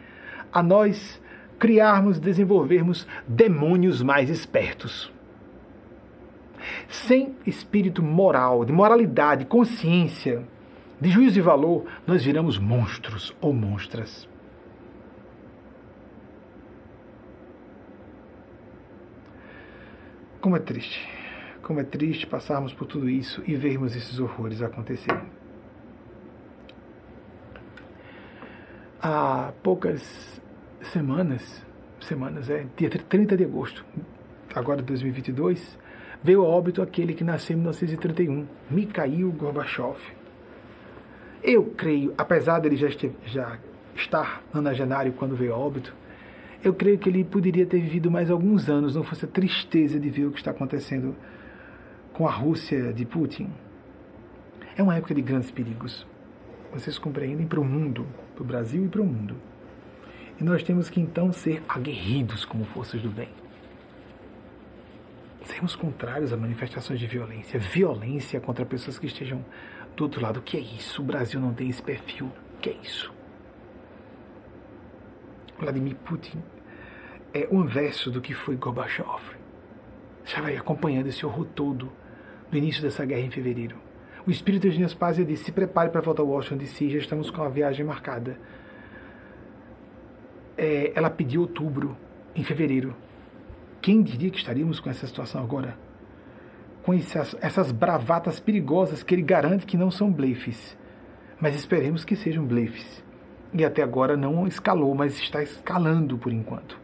a 0.53 0.62
nós 0.62 1.20
criarmos, 1.59 2.18
desenvolvermos 2.18 3.07
demônios 3.26 4.03
mais 4.03 4.28
espertos. 4.30 5.12
Sem 6.89 7.35
espírito 7.47 8.03
moral, 8.03 8.64
de 8.64 8.72
moralidade, 8.72 9.45
consciência, 9.45 10.43
de 11.01 11.11
juízo 11.11 11.35
de 11.35 11.41
valor, 11.41 11.85
nós 12.07 12.24
viramos 12.24 12.59
monstros 12.59 13.35
ou 13.41 13.53
monstras. 13.53 14.28
Como 20.45 20.59
é 20.59 20.61
triste. 20.61 21.01
Como 21.62 21.80
é 21.80 21.84
triste 21.84 22.26
passarmos 22.26 22.74
por 22.74 22.84
tudo 22.84 23.09
isso 23.09 23.42
e 23.47 23.57
vermos 23.57 23.97
esses 23.97 24.20
horrores 24.20 24.61
acontecerem. 24.61 25.24
Há 29.01 29.55
poucas 29.62 30.38
semanas, 30.82 31.64
semanas, 31.99 32.51
é, 32.51 32.66
dia 32.76 32.90
30 32.90 33.38
de 33.38 33.45
agosto, 33.45 33.86
agora 34.55 34.82
de 34.82 34.88
2022, 34.88 35.78
veio 36.22 36.45
a 36.45 36.47
óbito 36.47 36.82
aquele 36.82 37.14
que 37.14 37.24
nasceu 37.24 37.55
em 37.55 37.61
1931, 37.61 38.47
Mikhail 38.70 39.32
Gorbachev. 39.32 39.97
Eu 41.42 41.72
creio, 41.74 42.12
apesar 42.18 42.59
dele 42.59 42.76
já, 42.76 42.88
já 43.24 43.59
estar 43.97 44.42
nonagenário 44.53 45.14
quando 45.14 45.34
veio 45.34 45.55
a 45.55 45.57
óbito, 45.57 45.95
eu 46.65 46.73
creio 46.73 46.99
que 46.99 47.11
ele 47.11 47.23
poderia 47.23 47.67
ter 47.67 47.79
vivido 47.79 48.11
mais 48.11 48.31
alguns 48.31 48.71
anos, 48.71 48.97
não 48.97 49.05
fosse 49.05 49.27
a 49.27 49.29
tristeza 49.29 50.01
de 50.01 50.09
ver 50.09 50.25
o 50.25 50.33
que 50.33 50.39
está 50.39 50.51
acontecendo 50.51 51.15
com 52.15 52.27
a 52.27 52.31
Rússia 52.31 52.91
de 52.91 53.05
Putin. 53.05 53.51
É 54.75 54.83
uma 54.83 54.97
época 54.97 55.15
de 55.15 55.21
grandes 55.21 55.51
perigos. 55.51 56.07
Vocês 56.73 56.99
compreendem 56.99 57.47
para 57.47 57.61
o 57.61 57.65
mundo, 57.65 58.07
para 58.35 58.43
o 58.43 58.47
Brasil 58.47 58.87
e 58.87 58.89
para 58.89 59.03
o 59.03 59.05
mundo. 59.05 59.37
E 60.41 60.43
nós 60.43 60.62
temos 60.62 60.89
que 60.89 60.99
então 60.99 61.31
ser 61.33 61.62
aguerridos 61.69 62.47
como 62.47 62.65
forças 62.65 63.03
do 63.03 63.11
bem. 63.11 63.29
Sermos 65.45 65.77
contrários 65.77 66.33
a 66.33 66.37
manifestações 66.37 66.99
de 66.99 67.07
violência. 67.07 67.61
Violência 67.61 68.41
contra 68.41 68.65
pessoas 68.65 68.99
que 68.99 69.07
estejam 69.07 69.45
do 69.95 70.05
outro 70.05 70.21
lado. 70.23 70.39
O 70.39 70.43
que 70.43 70.57
é 70.57 70.61
isso? 70.61 71.03
O 71.03 71.05
Brasil 71.05 71.39
não 71.39 71.53
tem 71.53 71.69
esse 71.69 71.83
perfil. 71.83 72.33
O 72.57 72.61
que 72.61 72.71
é 72.71 72.77
isso? 72.83 73.12
Vladimir 75.59 75.95
Putin 75.97 76.43
é 77.35 77.49
o 77.51 77.61
inverso 77.61 78.12
do 78.12 78.20
que 78.20 78.32
foi 78.32 78.55
Gorbachev. 78.55 79.20
Já 80.24 80.41
vai 80.41 80.57
acompanhando 80.57 81.09
esse 81.09 81.26
horror 81.26 81.45
todo 81.47 81.93
no 82.51 82.57
início 82.57 82.80
dessa 82.80 83.05
guerra 83.05 83.22
em 83.22 83.30
fevereiro. 83.30 83.76
O 84.24 84.30
espírito 84.30 84.70
de 84.70 84.89
Spazia 84.89 85.24
disse: 85.24 85.45
se 85.45 85.53
prepare 85.53 85.91
para 85.91 86.01
voltar 86.01 86.22
a 86.22 86.24
Washington 86.24 86.57
DC, 86.59 86.91
já 86.91 86.99
estamos 86.99 87.30
com 87.30 87.43
a 87.43 87.49
viagem 87.49 87.85
marcada. 87.85 88.39
É, 90.57 90.93
ela 90.95 91.11
pediu 91.11 91.41
outubro, 91.43 91.97
em 92.37 92.45
fevereiro. 92.45 92.95
Quem 93.82 94.01
diria 94.01 94.30
que 94.30 94.39
estaríamos 94.39 94.78
com 94.78 94.89
essa 94.89 95.07
situação 95.07 95.43
agora? 95.43 95.76
Com 96.85 96.95
essas, 96.95 97.37
essas 97.41 97.72
bravatas 97.72 98.39
perigosas 98.39 99.03
que 99.03 99.14
ele 99.14 99.22
garante 99.22 99.66
que 99.66 99.76
não 99.76 99.91
são 99.91 100.11
blefes. 100.11 100.78
Mas 101.41 101.57
esperemos 101.57 102.05
que 102.05 102.14
sejam 102.14 102.47
blefes. 102.47 103.05
E 103.53 103.64
até 103.64 103.82
agora 103.82 104.16
não 104.16 104.47
escalou, 104.47 104.95
mas 104.95 105.18
está 105.18 105.43
escalando 105.43 106.16
por 106.16 106.32
enquanto. 106.32 106.84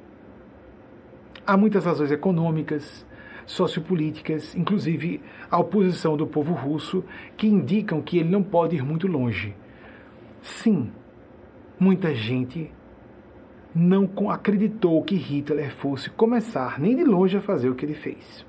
Há 1.50 1.56
muitas 1.56 1.84
razões 1.84 2.12
econômicas, 2.12 3.04
sociopolíticas, 3.44 4.54
inclusive 4.54 5.20
a 5.50 5.58
oposição 5.58 6.16
do 6.16 6.24
povo 6.24 6.54
russo, 6.54 7.04
que 7.36 7.48
indicam 7.48 8.00
que 8.00 8.18
ele 8.18 8.28
não 8.28 8.40
pode 8.40 8.76
ir 8.76 8.84
muito 8.84 9.08
longe. 9.08 9.56
Sim, 10.40 10.92
muita 11.76 12.14
gente 12.14 12.70
não 13.74 14.08
acreditou 14.30 15.02
que 15.02 15.16
Hitler 15.16 15.74
fosse 15.74 16.08
começar 16.10 16.78
nem 16.78 16.94
de 16.94 17.02
longe 17.02 17.36
a 17.36 17.40
fazer 17.40 17.68
o 17.68 17.74
que 17.74 17.84
ele 17.84 17.94
fez. 17.94 18.46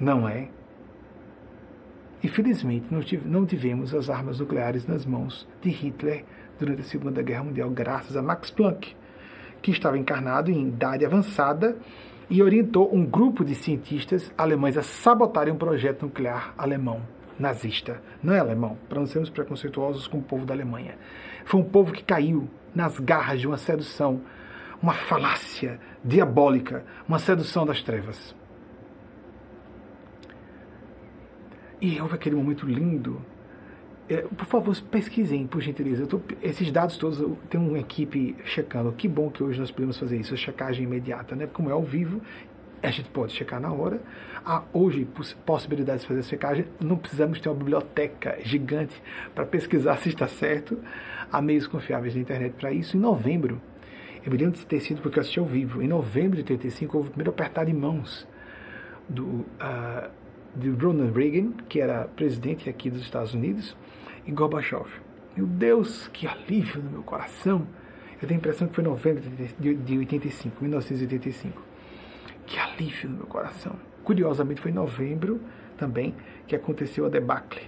Não 0.00 0.26
é? 0.26 0.48
Infelizmente, 2.24 2.86
não 3.26 3.44
tivemos 3.44 3.94
as 3.94 4.08
armas 4.08 4.40
nucleares 4.40 4.86
nas 4.86 5.04
mãos 5.04 5.46
de 5.60 5.68
Hitler 5.68 6.24
durante 6.58 6.80
a 6.80 6.84
Segunda 6.84 7.20
Guerra 7.20 7.44
Mundial, 7.44 7.68
graças 7.68 8.16
a 8.16 8.22
Max 8.22 8.50
Planck, 8.50 8.96
que 9.62 9.70
estava 9.70 9.98
encarnado 9.98 10.50
em 10.50 10.68
idade 10.68 11.04
avançada 11.04 11.76
e 12.28 12.42
orientou 12.42 12.94
um 12.94 13.04
grupo 13.04 13.44
de 13.44 13.54
cientistas 13.54 14.32
alemães 14.38 14.76
a 14.76 14.82
sabotarem 14.82 15.52
um 15.52 15.58
projeto 15.58 16.04
nuclear 16.04 16.54
alemão, 16.56 17.02
nazista. 17.38 18.00
Não 18.22 18.32
é 18.32 18.38
alemão, 18.38 18.78
para 18.88 19.00
não 19.00 19.06
sermos 19.06 19.30
preconceituosos 19.30 20.06
com 20.06 20.18
o 20.18 20.22
povo 20.22 20.46
da 20.46 20.54
Alemanha. 20.54 20.96
Foi 21.44 21.60
um 21.60 21.64
povo 21.64 21.92
que 21.92 22.04
caiu 22.04 22.48
nas 22.74 23.00
garras 23.00 23.40
de 23.40 23.48
uma 23.48 23.56
sedução, 23.56 24.20
uma 24.80 24.94
falácia 24.94 25.80
diabólica, 26.04 26.84
uma 27.08 27.18
sedução 27.18 27.66
das 27.66 27.82
trevas. 27.82 28.34
E 31.80 32.00
houve 32.00 32.14
aquele 32.14 32.36
momento 32.36 32.66
lindo 32.66 33.20
é, 34.10 34.22
por 34.22 34.44
favor, 34.44 34.76
pesquisem, 34.90 35.46
por 35.46 35.60
gentileza. 35.60 36.04
Tô, 36.04 36.20
esses 36.42 36.72
dados 36.72 36.96
todos, 36.96 37.24
tem 37.48 37.60
uma 37.60 37.78
equipe 37.78 38.34
checando. 38.44 38.90
Que 38.90 39.06
bom 39.06 39.30
que 39.30 39.40
hoje 39.40 39.60
nós 39.60 39.70
podemos 39.70 39.96
fazer 39.96 40.16
isso, 40.16 40.34
a 40.34 40.36
checagem 40.36 40.82
imediata, 40.82 41.36
né? 41.36 41.46
Como 41.46 41.70
é 41.70 41.72
ao 41.72 41.84
vivo, 41.84 42.20
a 42.82 42.90
gente 42.90 43.08
pode 43.10 43.32
checar 43.32 43.60
na 43.60 43.72
hora. 43.72 44.02
Há 44.44 44.64
hoje 44.72 45.06
possibilidades 45.46 46.02
de 46.02 46.08
fazer 46.08 46.20
a 46.20 46.24
checagem. 46.24 46.64
Não 46.80 46.96
precisamos 46.96 47.40
ter 47.40 47.48
uma 47.48 47.54
biblioteca 47.54 48.36
gigante 48.42 49.00
para 49.32 49.46
pesquisar 49.46 49.96
se 50.02 50.08
está 50.08 50.26
certo. 50.26 50.76
Há 51.30 51.40
meios 51.40 51.68
confiáveis 51.68 52.12
na 52.12 52.20
internet 52.20 52.54
para 52.58 52.72
isso. 52.72 52.96
Em 52.96 53.00
novembro, 53.00 53.62
eu 54.26 54.32
me 54.32 54.38
lembro 54.38 54.58
de 54.58 54.66
ter 54.66 54.80
sido 54.80 55.00
porque 55.02 55.20
eu 55.20 55.20
assisti 55.20 55.38
ao 55.38 55.46
vivo. 55.46 55.80
Em 55.80 55.86
novembro 55.86 56.34
de 56.34 56.42
85, 56.42 56.96
houve 56.96 57.08
o 57.10 57.12
primeiro 57.12 57.30
apertar 57.30 57.64
de 57.64 57.72
mãos 57.72 58.26
do, 59.08 59.24
uh, 59.24 60.10
de 60.56 60.68
Ronald 60.70 61.16
Reagan, 61.16 61.52
que 61.68 61.80
era 61.80 62.08
presidente 62.16 62.68
aqui 62.68 62.90
dos 62.90 63.02
Estados 63.02 63.34
Unidos, 63.34 63.76
e 64.30 64.32
Gorbachev. 64.32 64.86
Meu 65.36 65.46
Deus, 65.46 66.08
que 66.08 66.26
alívio 66.26 66.82
no 66.82 66.90
meu 66.90 67.02
coração! 67.02 67.66
Eu 68.22 68.28
tenho 68.28 68.38
a 68.38 68.40
impressão 68.40 68.68
que 68.68 68.74
foi 68.74 68.84
em 68.84 68.86
novembro 68.86 69.22
de 69.22 69.98
85, 69.98 70.62
1985. 70.62 71.62
Que 72.46 72.58
alívio 72.58 73.10
no 73.10 73.16
meu 73.16 73.26
coração. 73.26 73.74
Curiosamente, 74.04 74.60
foi 74.60 74.70
em 74.70 74.74
novembro 74.74 75.40
também 75.76 76.14
que 76.46 76.54
aconteceu 76.54 77.06
a 77.06 77.08
debacle. 77.08 77.62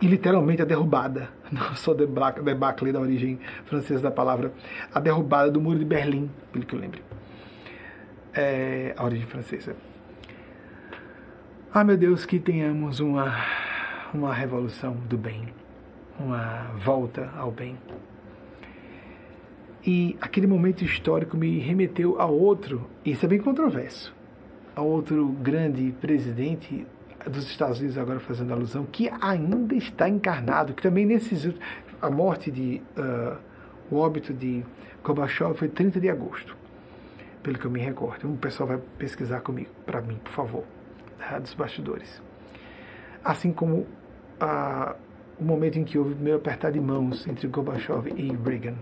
E 0.00 0.06
literalmente 0.06 0.62
a 0.62 0.64
derrubada, 0.64 1.30
não 1.52 1.74
só 1.74 1.94
debacle, 1.94 2.42
debacle 2.42 2.92
da 2.92 3.00
origem 3.00 3.38
francesa 3.64 4.02
da 4.02 4.10
palavra, 4.10 4.52
a 4.92 4.98
derrubada 4.98 5.50
do 5.50 5.60
muro 5.60 5.78
de 5.78 5.84
Berlim, 5.84 6.30
pelo 6.52 6.64
que 6.64 6.74
eu 6.74 6.80
lembro. 6.80 7.00
É, 8.32 8.94
a 8.96 9.04
origem 9.04 9.26
francesa. 9.26 9.76
Ah, 11.72 11.84
meu 11.84 11.96
Deus, 11.96 12.24
que 12.24 12.38
tenhamos 12.38 13.00
uma, 13.00 13.36
uma 14.14 14.32
revolução 14.32 14.94
do 15.08 15.18
bem 15.18 15.57
uma 16.18 16.72
volta 16.74 17.30
ao 17.36 17.50
bem. 17.50 17.76
E 19.86 20.16
aquele 20.20 20.46
momento 20.46 20.84
histórico 20.84 21.36
me 21.36 21.58
remeteu 21.58 22.20
a 22.20 22.26
outro, 22.26 22.88
isso 23.04 23.24
é 23.24 23.28
bem 23.28 23.38
controverso, 23.38 24.14
a 24.74 24.82
outro 24.82 25.28
grande 25.40 25.94
presidente 26.00 26.86
dos 27.26 27.48
Estados 27.50 27.78
Unidos, 27.78 27.96
agora 27.96 28.20
fazendo 28.20 28.52
alusão, 28.52 28.84
que 28.84 29.10
ainda 29.20 29.74
está 29.74 30.08
encarnado, 30.08 30.72
que 30.72 30.82
também 30.82 31.06
nesses. 31.06 31.54
A 32.00 32.10
morte 32.10 32.50
de. 32.50 32.82
Uh, 32.96 33.36
o 33.90 33.96
óbito 33.96 34.34
de 34.34 34.62
Gorbachev 35.02 35.54
foi 35.54 35.68
30 35.68 35.98
de 35.98 36.10
agosto, 36.10 36.54
pelo 37.42 37.58
que 37.58 37.64
eu 37.64 37.70
me 37.70 37.80
recordo. 37.80 38.30
O 38.30 38.36
pessoal 38.36 38.68
vai 38.68 38.78
pesquisar 38.98 39.40
comigo, 39.40 39.70
para 39.86 40.02
mim, 40.02 40.20
por 40.22 40.32
favor, 40.32 40.64
dos 41.40 41.54
bastidores. 41.54 42.22
Assim 43.24 43.50
como 43.50 43.86
a 44.38 44.94
o 45.40 45.44
momento 45.44 45.78
em 45.78 45.84
que 45.84 45.98
houve 45.98 46.12
o 46.12 46.14
primeiro 46.14 46.38
apertar 46.38 46.72
de 46.72 46.80
mãos 46.80 47.26
entre 47.26 47.46
Gorbachev 47.46 48.12
e 48.16 48.32
Reagan. 48.32 48.74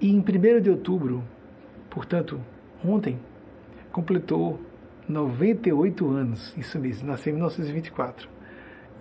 E 0.00 0.10
em 0.10 0.18
1 0.18 0.60
de 0.60 0.70
outubro, 0.70 1.22
portanto, 1.90 2.40
ontem, 2.84 3.18
completou 3.92 4.60
98 5.08 6.08
anos, 6.08 6.54
isso 6.56 6.78
mesmo, 6.78 7.08
nasceu 7.08 7.30
em 7.30 7.34
1924, 7.34 8.28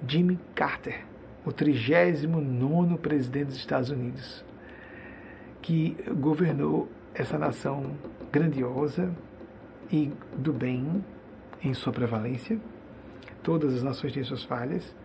Jimmy 0.07 0.39
Carter, 0.55 1.05
o 1.45 1.51
39 1.51 2.97
presidente 2.97 3.47
dos 3.47 3.57
Estados 3.57 3.89
Unidos, 3.89 4.43
que 5.61 5.95
governou 6.19 6.89
essa 7.13 7.38
nação 7.38 7.91
grandiosa 8.32 9.11
e 9.91 10.11
do 10.38 10.53
bem 10.53 11.03
em 11.63 11.73
sua 11.73 11.93
prevalência 11.93 12.59
todas 13.43 13.75
as 13.75 13.83
nações 13.83 14.13
têm 14.13 14.23
suas 14.23 14.43
falhas, 14.43 14.95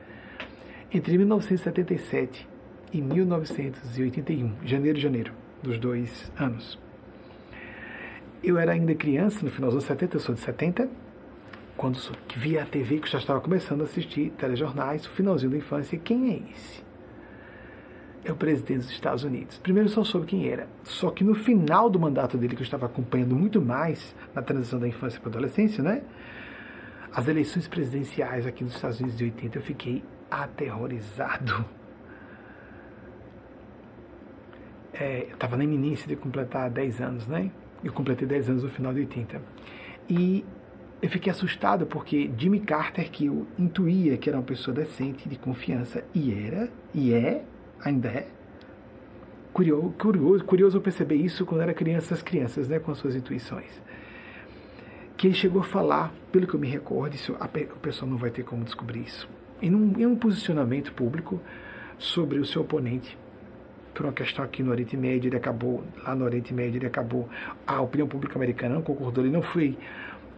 entre 0.92 1.16
1977 1.18 2.48
e 2.92 3.00
1981, 3.02 4.52
janeiro 4.64 4.98
e 4.98 5.00
janeiro, 5.00 5.32
dos 5.62 5.78
dois 5.78 6.30
anos. 6.38 6.78
Eu 8.42 8.58
era 8.58 8.72
ainda 8.72 8.94
criança, 8.94 9.44
no 9.44 9.50
final 9.50 9.70
dos 9.70 9.76
anos 9.76 9.84
70, 9.86 10.16
eu 10.16 10.20
sou 10.20 10.34
de 10.34 10.40
70, 10.40 10.88
quando 11.76 11.98
via 12.36 12.62
a 12.62 12.66
TV, 12.66 13.00
que 13.00 13.10
já 13.10 13.18
estava 13.18 13.40
começando 13.40 13.82
a 13.82 13.84
assistir 13.84 14.30
telejornais, 14.38 15.04
o 15.06 15.10
finalzinho 15.10 15.50
da 15.50 15.58
infância, 15.58 15.98
quem 15.98 16.30
é 16.30 16.50
esse? 16.52 16.82
É 18.24 18.32
o 18.32 18.36
presidente 18.36 18.78
dos 18.78 18.90
Estados 18.90 19.24
Unidos. 19.24 19.58
Primeiro 19.58 19.88
só 19.88 20.02
soube 20.02 20.26
quem 20.26 20.48
era. 20.48 20.66
Só 20.82 21.10
que 21.10 21.22
no 21.22 21.34
final 21.34 21.88
do 21.88 22.00
mandato 22.00 22.36
dele, 22.36 22.56
que 22.56 22.62
eu 22.62 22.64
estava 22.64 22.86
acompanhando 22.86 23.36
muito 23.36 23.60
mais 23.60 24.16
na 24.34 24.42
transição 24.42 24.80
da 24.80 24.88
infância 24.88 25.20
para 25.20 25.28
a 25.28 25.32
adolescência, 25.32 25.82
né? 25.82 26.02
As 27.12 27.28
eleições 27.28 27.68
presidenciais 27.68 28.46
aqui 28.46 28.64
nos 28.64 28.74
Estados 28.74 29.00
Unidos 29.00 29.18
de 29.18 29.24
80, 29.24 29.58
eu 29.58 29.62
fiquei 29.62 30.02
aterrorizado. 30.30 31.64
É, 34.92 35.26
eu 35.28 35.34
estava 35.34 35.56
na 35.56 35.64
iminência 35.64 36.08
de 36.08 36.16
completar 36.16 36.70
10 36.70 37.00
anos, 37.00 37.26
né? 37.26 37.50
Eu 37.84 37.92
completei 37.92 38.26
10 38.26 38.50
anos 38.50 38.62
no 38.62 38.70
final 38.70 38.92
de 38.92 39.00
80. 39.00 39.40
E 40.08 40.44
eu 41.02 41.08
fiquei 41.10 41.30
assustado 41.30 41.86
porque 41.86 42.30
Jimmy 42.36 42.60
Carter, 42.60 43.10
que 43.10 43.26
eu 43.26 43.46
intuía 43.58 44.16
que 44.16 44.28
era 44.28 44.38
uma 44.38 44.44
pessoa 44.44 44.74
decente, 44.74 45.28
de 45.28 45.36
confiança, 45.36 46.02
e 46.14 46.32
era, 46.32 46.70
e 46.94 47.12
é, 47.12 47.44
ainda 47.84 48.08
é. 48.08 48.26
Curioso, 49.52 49.90
curioso, 49.98 50.44
curioso 50.44 50.76
eu 50.78 50.82
perceber 50.82 51.16
isso 51.16 51.46
quando 51.46 51.60
era 51.62 51.72
criança, 51.72 52.14
as 52.14 52.22
crianças, 52.22 52.68
né, 52.68 52.78
com 52.78 52.90
as 52.90 52.98
suas 52.98 53.14
intuições 53.14 53.80
que 55.16 55.26
ele 55.26 55.34
chegou 55.34 55.62
a 55.62 55.64
falar, 55.64 56.12
pelo 56.30 56.46
que 56.46 56.54
eu 56.54 56.60
me 56.60 56.68
recordo, 56.68 57.14
isso, 57.14 57.34
a, 57.40 57.46
o 57.46 57.78
pessoal 57.80 58.10
não 58.10 58.18
vai 58.18 58.30
ter 58.30 58.42
como 58.42 58.64
descobrir 58.64 59.00
isso, 59.00 59.28
em 59.62 59.74
um, 59.74 59.98
em 59.98 60.06
um 60.06 60.16
posicionamento 60.16 60.92
público 60.92 61.40
sobre 61.98 62.38
o 62.38 62.44
seu 62.44 62.62
oponente 62.62 63.16
por 63.96 64.04
uma 64.04 64.12
questão 64.12 64.44
aqui 64.44 64.62
no 64.62 64.70
Oriente 64.70 64.94
Médio, 64.94 65.28
ele 65.30 65.38
acabou, 65.38 65.82
lá 66.04 66.14
no 66.14 66.26
Oriente 66.26 66.52
Médio, 66.52 66.76
ele 66.76 66.86
acabou, 66.86 67.26
a 67.66 67.80
opinião 67.80 68.06
pública 68.06 68.36
americana 68.36 68.74
não 68.74 68.82
concordou, 68.82 69.24
ele 69.24 69.32
não 69.32 69.40
foi 69.40 69.78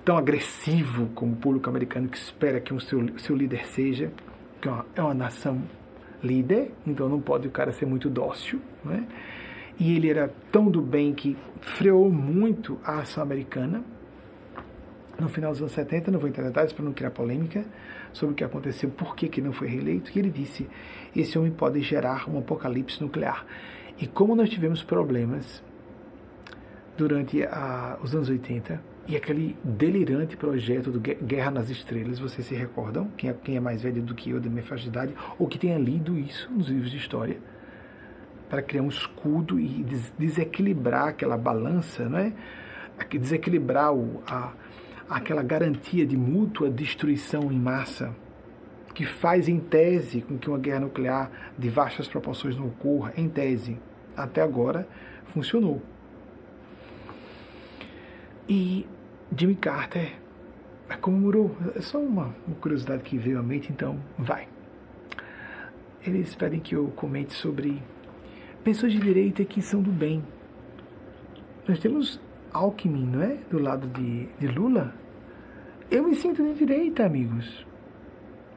tão 0.05 0.17
agressivo 0.17 1.09
como 1.09 1.33
o 1.33 1.37
público 1.37 1.69
americano 1.69 2.09
que 2.09 2.17
espera 2.17 2.61
que 2.61 2.73
o 2.73 2.81
seu, 2.81 3.19
seu 3.19 3.35
líder 3.35 3.67
seja, 3.67 4.13
que 4.61 4.69
é 4.69 4.71
uma, 4.71 4.87
é 4.95 5.03
uma 5.03 5.15
nação 5.15 5.61
líder, 6.23 6.71
então 6.87 7.09
não 7.09 7.21
pode 7.21 7.49
o 7.49 7.51
cara 7.51 7.73
ser 7.73 7.85
muito 7.85 8.09
dócil, 8.09 8.61
né? 8.85 9.05
E 9.79 9.95
ele 9.95 10.09
era 10.09 10.33
tão 10.53 10.71
do 10.71 10.81
bem 10.81 11.13
que 11.13 11.37
freou 11.61 12.11
muito 12.11 12.79
a 12.85 13.01
ação 13.01 13.23
americana. 13.23 13.83
No 15.19 15.29
final 15.29 15.51
dos 15.51 15.61
anos 15.61 15.73
70, 15.73 16.13
não 16.13 16.21
vou 16.21 16.29
entrar 16.29 16.45
em 16.45 16.47
detalhes 16.47 16.73
para 16.73 16.85
não 16.85 16.93
criar 16.93 17.11
polêmica 17.11 17.65
sobre 18.13 18.35
o 18.35 18.37
que 18.37 18.45
aconteceu, 18.45 18.89
por 18.89 19.17
que, 19.17 19.29
que 19.29 19.41
não 19.41 19.53
foi 19.53 19.67
reeleito, 19.67 20.13
e 20.15 20.19
ele 20.19 20.31
disse: 20.31 20.69
esse 21.15 21.37
homem 21.37 21.51
pode 21.51 21.81
gerar 21.81 22.31
um 22.31 22.39
apocalipse 22.39 23.03
nuclear. 23.03 23.45
E 23.99 24.07
como 24.07 24.37
nós 24.37 24.49
tivemos 24.49 24.85
problemas 24.85 25.63
durante 26.97 27.43
a, 27.43 27.99
os 28.01 28.15
anos 28.15 28.29
80, 28.29 28.81
e 29.09 29.17
aquele 29.17 29.57
delirante 29.65 30.37
projeto 30.37 30.91
do 30.93 31.01
Guerra 31.01 31.51
nas 31.51 31.69
Estrelas, 31.69 32.21
vocês 32.21 32.47
se 32.47 32.55
recordam? 32.55 33.09
Quem 33.17 33.31
é, 33.31 33.33
quem 33.33 33.57
é 33.57 33.61
mais 33.61 33.83
velho 33.83 34.03
do 34.03 34.15
que 34.15 34.31
eu, 34.31 34.41
da 34.41 34.49
minha 34.49 34.63
faixa 34.63 34.85
de 34.85 34.91
idade, 34.91 35.15
ou 35.39 35.49
que 35.49 35.59
tenha 35.59 35.79
lido 35.79 36.17
isso 36.17 36.49
nos 36.53 36.69
livros 36.69 36.91
de 36.91 36.99
história, 36.99 37.39
para 38.49 38.63
criar 38.63 38.83
um 38.83 38.89
escudo 38.89 39.59
e 39.59 39.83
des 39.83 40.13
desequilibrar 40.17 41.09
aquela 41.09 41.37
balança, 41.37 42.09
não 42.09 42.19
é? 42.19 42.33
desequilibrar 43.11 43.95
o, 43.95 44.23
a, 44.27 44.53
aquela 45.09 45.43
garantia 45.43 46.07
de 46.07 46.17
mútua 46.17 46.71
destruição 46.71 47.51
em 47.51 47.59
massa, 47.59 48.15
que 48.95 49.05
faz 49.05 49.49
em 49.49 49.59
tese 49.59 50.23
com 50.23 50.37
que 50.37 50.49
uma 50.49 50.59
guerra 50.59 50.81
nuclear 50.81 51.31
de 51.57 51.69
vastas 51.69 52.09
proporções 52.09 52.57
não 52.57 52.67
ocorra, 52.67 53.13
em 53.17 53.29
tese. 53.29 53.79
Até 54.17 54.43
agora 54.43 54.89
funcionou. 55.27 55.81
E 58.49 58.87
Jimmy 59.37 59.55
Carter 59.55 60.17
comemorou. 61.01 61.57
É 61.75 61.81
só 61.81 61.99
uma, 61.99 62.35
uma 62.47 62.57
curiosidade 62.61 63.03
que 63.03 63.17
veio 63.17 63.39
à 63.39 63.43
mente, 63.43 63.71
então 63.71 63.99
vai. 64.19 64.49
Eles 66.05 66.35
pedem 66.35 66.61
que 66.61 66.75
eu 66.75 66.89
comente 66.97 67.35
sobre 67.35 67.83
pessoas 68.65 68.93
de 68.93 68.99
direita 68.99 69.45
que 69.45 69.61
são 69.61 69.83
do 69.83 69.91
bem. 69.91 70.25
Nós 71.67 71.79
temos 71.79 72.21
Alckmin, 72.59 73.07
não 73.07 73.23
é? 73.23 73.37
Do 73.51 73.59
lado 73.59 73.87
de, 73.89 74.27
de 74.39 74.47
Lula. 74.49 74.93
Eu 75.91 76.03
me 76.03 76.15
sinto 76.15 76.43
de 76.43 76.55
direita, 76.55 77.05
amigos. 77.05 77.67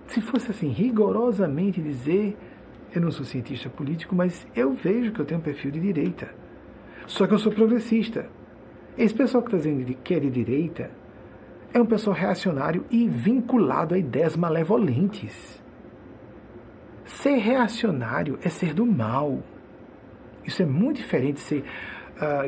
Se 0.08 0.20
fosse 0.20 0.52
assim, 0.52 0.70
rigorosamente 0.70 1.82
dizer, 1.82 2.38
eu 2.94 3.02
não 3.02 3.12
sou 3.12 3.26
cientista 3.26 3.70
político, 3.70 4.16
mas 4.16 4.46
eu 4.56 4.74
vejo 4.74 5.12
que 5.12 5.22
eu 5.22 5.26
tenho 5.26 5.40
um 5.40 5.44
perfil 5.44 5.72
de 5.72 5.80
direita. 5.80 6.34
Só 7.06 7.28
que 7.28 7.34
eu 7.34 7.40
sou 7.40 7.52
progressista. 7.52 8.28
Esse 8.98 9.14
pessoal 9.14 9.44
que 9.44 9.50
está 9.50 9.58
dizendo 9.58 9.86
que 10.04 10.14
é 10.14 10.20
de 10.20 10.30
direita 10.30 10.92
é 11.74 11.80
um 11.80 11.86
pessoal 11.86 12.16
reacionário 12.16 12.86
e 12.90 13.08
vinculado 13.08 13.96
a 13.96 13.98
ideias 13.98 14.36
malevolentes. 14.36 15.62
Ser 17.06 17.38
reacionário 17.38 18.38
é 18.44 18.50
ser 18.50 18.74
do 18.74 18.86
mal. 18.86 19.42
Isso 20.44 20.62
é 20.62 20.66
muito 20.66 20.98
diferente 20.98 21.36
de, 21.36 21.42
ser, 21.42 21.64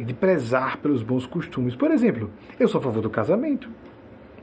de 0.05 0.13
prezar 0.13 0.77
pelos 0.77 1.01
bons 1.01 1.25
costumes. 1.25 1.75
Por 1.75 1.91
exemplo, 1.91 2.29
eu 2.59 2.67
sou 2.67 2.79
a 2.79 2.83
favor 2.83 3.01
do 3.01 3.09
casamento. 3.09 3.69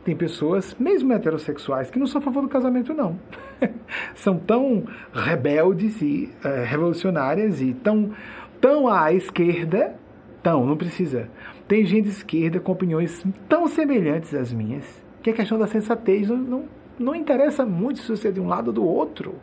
Tem 0.05 0.17
pessoas, 0.17 0.75
mesmo 0.79 1.13
heterossexuais, 1.13 1.91
que 1.91 1.99
não 1.99 2.07
são 2.07 2.21
a 2.21 2.25
favor 2.25 2.43
do 2.43 2.49
casamento, 2.49 2.95
não. 2.95 3.19
São 4.15 4.39
tão 4.39 4.85
rebeldes 5.13 6.01
e 6.01 6.31
uh, 6.43 6.65
revolucionárias 6.65 7.61
e 7.61 7.75
tão, 7.75 8.13
tão 8.61 8.89
à 8.89 9.13
esquerda. 9.13 9.95
Tão, 10.43 10.65
não 10.65 10.77
precisa 10.77 11.29
tem 11.71 11.87
gente 11.87 12.07
de 12.07 12.11
esquerda 12.11 12.59
com 12.59 12.73
opiniões 12.73 13.25
tão 13.49 13.69
semelhantes 13.69 14.35
às 14.35 14.53
minhas 14.53 14.85
que 15.23 15.31
a 15.31 15.33
questão 15.33 15.57
da 15.57 15.69
sensatez 15.69 16.29
não, 16.29 16.37
não, 16.37 16.65
não 16.99 17.15
interessa 17.15 17.65
muito 17.65 18.01
se 18.01 18.09
você 18.09 18.27
é 18.27 18.33
de 18.33 18.41
um 18.41 18.49
lado 18.49 18.67
ou 18.69 18.73
do 18.73 18.85
outro. 18.85 19.37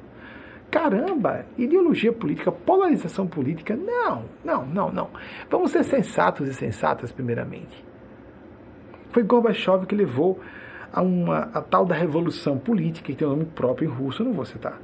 Caramba, 0.70 1.45
ideologia 1.57 2.11
política, 2.11 2.51
polarização 2.51 3.26
política, 3.26 3.76
não, 3.76 4.26
não, 4.43 4.65
não, 4.65 4.91
não. 4.91 5.09
Vamos 5.49 5.72
ser 5.72 5.84
sensatos 5.84 6.47
e 6.47 6.53
sensatas, 6.53 7.11
primeiramente. 7.11 7.84
Foi 9.11 9.24
Gorbachev 9.24 9.86
que 9.86 9.95
levou 9.95 10.39
a, 10.91 11.01
uma, 11.01 11.49
a 11.53 11.61
tal 11.61 11.86
da 11.86 11.95
revolução 11.95 12.57
política, 12.57 13.07
que 13.07 13.18
tem 13.18 13.28
um 13.28 13.32
nome 13.32 13.45
próprio 13.45 13.89
em 13.89 13.91
russo, 13.91 14.22
eu 14.22 14.26
não 14.26 14.34
vou 14.34 14.45
citar. 14.45 14.80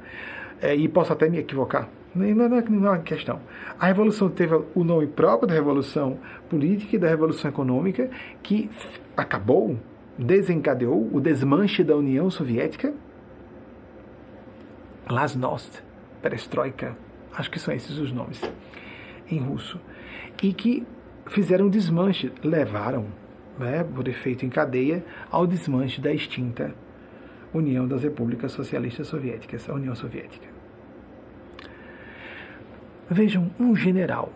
É, 0.60 0.74
e 0.74 0.88
posso 0.88 1.12
até 1.12 1.28
me 1.28 1.38
equivocar, 1.38 1.88
não, 2.14 2.26
não, 2.26 2.48
não 2.48 2.86
é 2.86 2.90
uma 2.90 2.98
questão. 2.98 3.40
A 3.78 3.86
revolução 3.86 4.30
teve 4.30 4.54
o 4.74 4.84
nome 4.84 5.06
próprio 5.06 5.48
da 5.48 5.54
revolução 5.54 6.18
política 6.48 6.96
e 6.96 6.98
da 6.98 7.08
revolução 7.08 7.50
econômica, 7.50 8.08
que 8.42 8.70
acabou, 9.16 9.76
desencadeou 10.16 11.10
o 11.12 11.20
desmanche 11.20 11.82
da 11.82 11.96
União 11.96 12.30
Soviética. 12.30 12.94
Glasnost, 15.06 15.82
Perestroika, 16.22 16.96
acho 17.36 17.50
que 17.50 17.58
são 17.58 17.74
esses 17.74 17.98
os 17.98 18.12
nomes 18.12 18.40
em 19.30 19.38
russo. 19.38 19.80
E 20.42 20.52
que 20.52 20.86
fizeram 21.26 21.68
desmanche, 21.68 22.32
levaram, 22.42 23.06
né, 23.58 23.84
por 23.84 24.08
efeito 24.08 24.44
em 24.44 24.48
cadeia, 24.48 25.04
ao 25.30 25.46
desmanche 25.46 26.00
da 26.00 26.12
extinta 26.12 26.74
União 27.52 27.86
das 27.86 28.02
Repúblicas 28.02 28.52
Socialistas 28.52 29.06
Soviéticas, 29.06 29.68
a 29.68 29.74
União 29.74 29.94
Soviética. 29.94 30.46
Vejam, 33.08 33.50
um 33.60 33.76
general, 33.76 34.32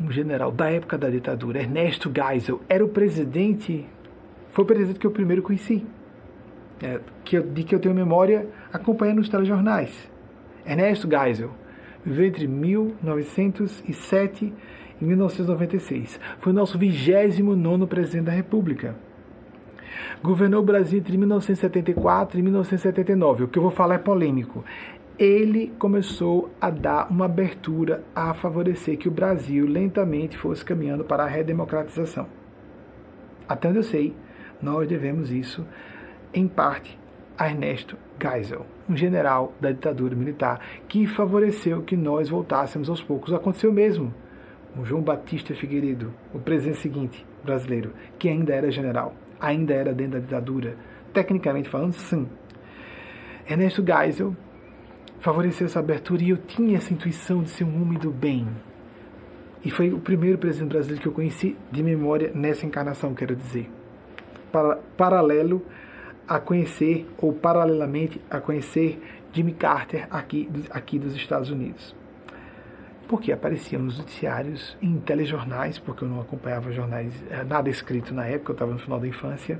um 0.00 0.10
general 0.10 0.50
da 0.50 0.70
época 0.70 0.98
da 0.98 1.08
ditadura, 1.08 1.60
Ernesto 1.60 2.10
Geisel, 2.12 2.60
era 2.68 2.84
o 2.84 2.88
presidente, 2.88 3.86
foi 4.50 4.64
o 4.64 4.66
presidente 4.66 4.98
que 4.98 5.06
eu 5.06 5.10
primeiro 5.10 5.42
conheci, 5.42 5.86
é, 6.82 7.00
que 7.24 7.36
eu, 7.36 7.42
de 7.42 7.62
que 7.62 7.74
eu 7.74 7.78
tenho 7.78 7.94
memória 7.94 8.48
acompanhando 8.72 9.20
os 9.20 9.28
telejornais. 9.28 10.10
Ernesto 10.66 11.08
Geisel 11.08 11.50
viveu 12.04 12.26
entre 12.26 12.46
1907 12.46 14.52
e 15.00 15.04
1996. 15.04 16.20
Foi 16.38 16.52
nosso 16.52 16.78
29 16.78 17.86
presidente 17.86 18.26
da 18.26 18.32
República. 18.32 18.96
Governou 20.22 20.60
o 20.60 20.64
Brasil 20.64 20.98
entre 20.98 21.16
1974 21.16 22.38
e 22.38 22.42
1979. 22.42 23.44
O 23.44 23.48
que 23.48 23.58
eu 23.58 23.62
vou 23.62 23.70
falar 23.70 23.96
é 23.96 23.98
polêmico 23.98 24.64
ele 25.18 25.72
começou 25.80 26.48
a 26.60 26.70
dar 26.70 27.10
uma 27.10 27.24
abertura 27.24 28.04
a 28.14 28.32
favorecer 28.32 28.96
que 28.96 29.08
o 29.08 29.10
Brasil 29.10 29.66
lentamente 29.66 30.38
fosse 30.38 30.64
caminhando 30.64 31.02
para 31.02 31.24
a 31.24 31.26
redemocratização. 31.26 32.28
Até 33.48 33.68
onde 33.68 33.78
eu 33.78 33.82
sei, 33.82 34.14
nós 34.62 34.86
devemos 34.86 35.32
isso, 35.32 35.66
em 36.32 36.46
parte, 36.46 36.96
a 37.36 37.48
Ernesto 37.48 37.96
Geisel, 38.20 38.66
um 38.88 38.96
general 38.96 39.52
da 39.60 39.70
ditadura 39.70 40.14
militar 40.14 40.60
que 40.88 41.06
favoreceu 41.06 41.82
que 41.82 41.96
nós 41.96 42.28
voltássemos 42.28 42.88
aos 42.88 43.02
poucos. 43.02 43.32
Aconteceu 43.32 43.72
mesmo. 43.72 44.12
O 44.76 44.84
João 44.84 45.02
Batista 45.02 45.54
Figueiredo, 45.54 46.12
o 46.32 46.38
presidente 46.38 46.78
seguinte 46.78 47.26
brasileiro, 47.44 47.92
que 48.18 48.28
ainda 48.28 48.54
era 48.54 48.70
general, 48.70 49.14
ainda 49.40 49.74
era 49.74 49.92
dentro 49.92 50.12
da 50.12 50.18
ditadura, 50.20 50.76
tecnicamente 51.12 51.68
falando, 51.68 51.94
sim. 51.94 52.28
Ernesto 53.48 53.82
Geisel 53.84 54.36
favoreceu 55.20 55.66
essa 55.66 55.80
abertura 55.80 56.22
e 56.22 56.30
eu 56.30 56.36
tinha 56.36 56.76
essa 56.76 56.92
intuição 56.92 57.42
de 57.42 57.50
ser 57.50 57.64
um 57.64 57.82
homem 57.82 57.98
do 57.98 58.10
bem. 58.10 58.46
E 59.64 59.70
foi 59.70 59.92
o 59.92 59.98
primeiro 59.98 60.38
presidente 60.38 60.70
brasileiro 60.70 61.02
que 61.02 61.08
eu 61.08 61.12
conheci 61.12 61.56
de 61.72 61.82
memória 61.82 62.30
nessa 62.34 62.64
encarnação, 62.64 63.14
quero 63.14 63.34
dizer. 63.34 63.68
Para, 64.52 64.76
paralelo 64.96 65.62
a 66.28 66.38
conhecer, 66.38 67.08
ou 67.16 67.32
paralelamente 67.32 68.20
a 68.30 68.40
conhecer 68.40 69.00
Jimmy 69.32 69.52
Carter 69.52 70.06
aqui, 70.10 70.48
aqui 70.70 70.98
dos 70.98 71.14
Estados 71.14 71.50
Unidos. 71.50 71.94
Porque 73.08 73.32
apareciam 73.32 73.82
nos 73.82 73.98
noticiários, 73.98 74.76
em 74.82 74.98
telejornais, 75.00 75.78
porque 75.78 76.04
eu 76.04 76.08
não 76.08 76.20
acompanhava 76.20 76.70
jornais, 76.70 77.14
eh, 77.30 77.42
nada 77.44 77.70
escrito 77.70 78.12
na 78.12 78.26
época, 78.26 78.50
eu 78.50 78.54
estava 78.54 78.72
no 78.72 78.78
final 78.78 79.00
da 79.00 79.08
infância. 79.08 79.58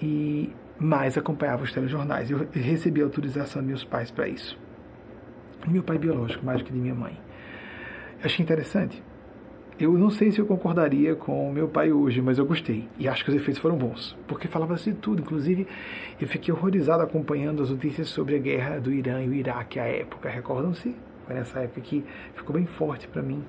E 0.00 0.52
mas 0.78 1.16
acompanhava 1.16 1.62
os 1.62 1.72
telejornais. 1.72 2.30
Eu 2.30 2.46
recebi 2.52 3.00
autorização 3.00 3.62
de 3.62 3.68
meus 3.68 3.84
pais 3.84 4.10
para 4.10 4.26
isso. 4.26 4.58
Meu 5.66 5.82
pai 5.82 5.96
biológico, 5.96 6.44
mais 6.44 6.58
do 6.58 6.64
que 6.64 6.72
de 6.72 6.78
minha 6.78 6.94
mãe. 6.94 7.18
Eu 8.18 8.26
achei 8.26 8.42
interessante. 8.42 9.02
Eu 9.82 9.98
não 9.98 10.10
sei 10.10 10.30
se 10.30 10.38
eu 10.38 10.46
concordaria 10.46 11.16
com 11.16 11.50
meu 11.50 11.66
pai 11.66 11.90
hoje, 11.90 12.22
mas 12.22 12.38
eu 12.38 12.46
gostei. 12.46 12.88
E 13.00 13.08
acho 13.08 13.24
que 13.24 13.30
os 13.30 13.36
efeitos 13.36 13.60
foram 13.60 13.76
bons. 13.76 14.16
Porque 14.28 14.46
falava-se 14.46 14.92
de 14.92 14.96
tudo. 14.96 15.22
Inclusive, 15.22 15.66
eu 16.20 16.28
fiquei 16.28 16.54
horrorizado 16.54 17.02
acompanhando 17.02 17.64
as 17.64 17.70
notícias 17.70 18.08
sobre 18.08 18.36
a 18.36 18.38
guerra 18.38 18.78
do 18.78 18.92
Irã 18.92 19.20
e 19.24 19.28
o 19.28 19.34
Iraque 19.34 19.80
à 19.80 19.84
época. 19.84 20.28
Recordam-se? 20.28 20.94
Foi 21.26 21.34
nessa 21.34 21.58
época 21.58 21.80
que 21.80 22.04
ficou 22.32 22.54
bem 22.54 22.64
forte 22.64 23.08
para 23.08 23.22
mim. 23.22 23.42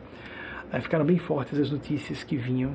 Ficaram 0.82 1.06
bem 1.06 1.20
fortes 1.20 1.60
as 1.60 1.70
notícias 1.70 2.24
que 2.24 2.36
vinham. 2.36 2.74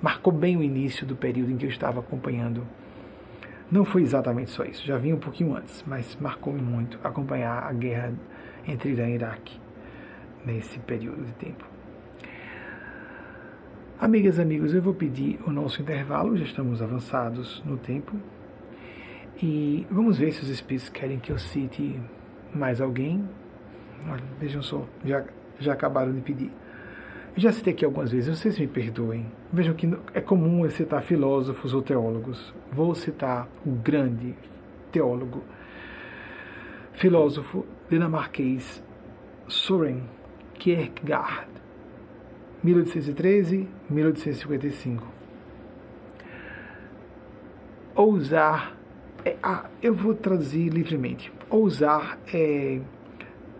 Marcou 0.00 0.32
bem 0.32 0.56
o 0.56 0.62
início 0.62 1.06
do 1.06 1.14
período 1.14 1.52
em 1.52 1.58
que 1.58 1.66
eu 1.66 1.70
estava 1.70 2.00
acompanhando 2.00 2.66
Não 3.70 3.84
foi 3.84 4.00
exatamente 4.00 4.52
só 4.52 4.64
isso, 4.64 4.86
já 4.86 4.96
vinha 4.96 5.14
um 5.14 5.18
pouquinho 5.18 5.54
antes, 5.54 5.84
mas 5.86 6.16
marcou-me 6.18 6.62
muito 6.62 6.98
acompanhar 7.04 7.62
a 7.62 7.72
guerra 7.74 8.14
entre 8.66 8.92
Irã 8.92 9.06
e 9.08 9.14
Iraque 9.16 9.60
nesse 10.46 10.78
período 10.78 11.22
de 11.24 11.32
tempo. 11.32 11.65
Amigas 13.98 14.38
amigos, 14.38 14.74
eu 14.74 14.82
vou 14.82 14.92
pedir 14.92 15.38
o 15.46 15.50
nosso 15.50 15.80
intervalo, 15.80 16.36
já 16.36 16.44
estamos 16.44 16.82
avançados 16.82 17.62
no 17.64 17.78
tempo. 17.78 18.14
E 19.42 19.86
vamos 19.90 20.18
ver 20.18 20.32
se 20.32 20.42
os 20.42 20.50
espíritos 20.50 20.90
querem 20.90 21.18
que 21.18 21.32
eu 21.32 21.38
cite 21.38 21.98
mais 22.52 22.82
alguém. 22.82 23.26
Olha, 24.06 24.22
vejam 24.38 24.60
só, 24.60 24.84
já, 25.02 25.24
já 25.58 25.72
acabaram 25.72 26.12
de 26.12 26.20
pedir. 26.20 26.52
Eu 27.34 27.40
já 27.40 27.50
citei 27.50 27.72
aqui 27.72 27.86
algumas 27.86 28.12
vezes, 28.12 28.38
vocês 28.38 28.58
me 28.58 28.66
perdoem. 28.66 29.32
Vejam 29.50 29.72
que 29.72 29.90
é 30.12 30.20
comum 30.20 30.66
eu 30.66 30.70
citar 30.70 31.02
filósofos 31.02 31.72
ou 31.72 31.80
teólogos. 31.80 32.52
Vou 32.70 32.94
citar 32.94 33.48
o 33.64 33.70
grande 33.70 34.34
teólogo, 34.92 35.42
filósofo 36.92 37.64
dinamarquês 37.88 38.84
Søren 39.48 40.02
Kierkegaard 40.58 41.56
1813, 42.66 43.68
1855. 43.88 45.06
Ousar, 47.94 48.76
é, 49.24 49.36
ah, 49.42 49.66
eu 49.80 49.94
vou 49.94 50.14
traduzir 50.14 50.68
livremente. 50.70 51.32
Ousar 51.48 52.18
é, 52.32 52.80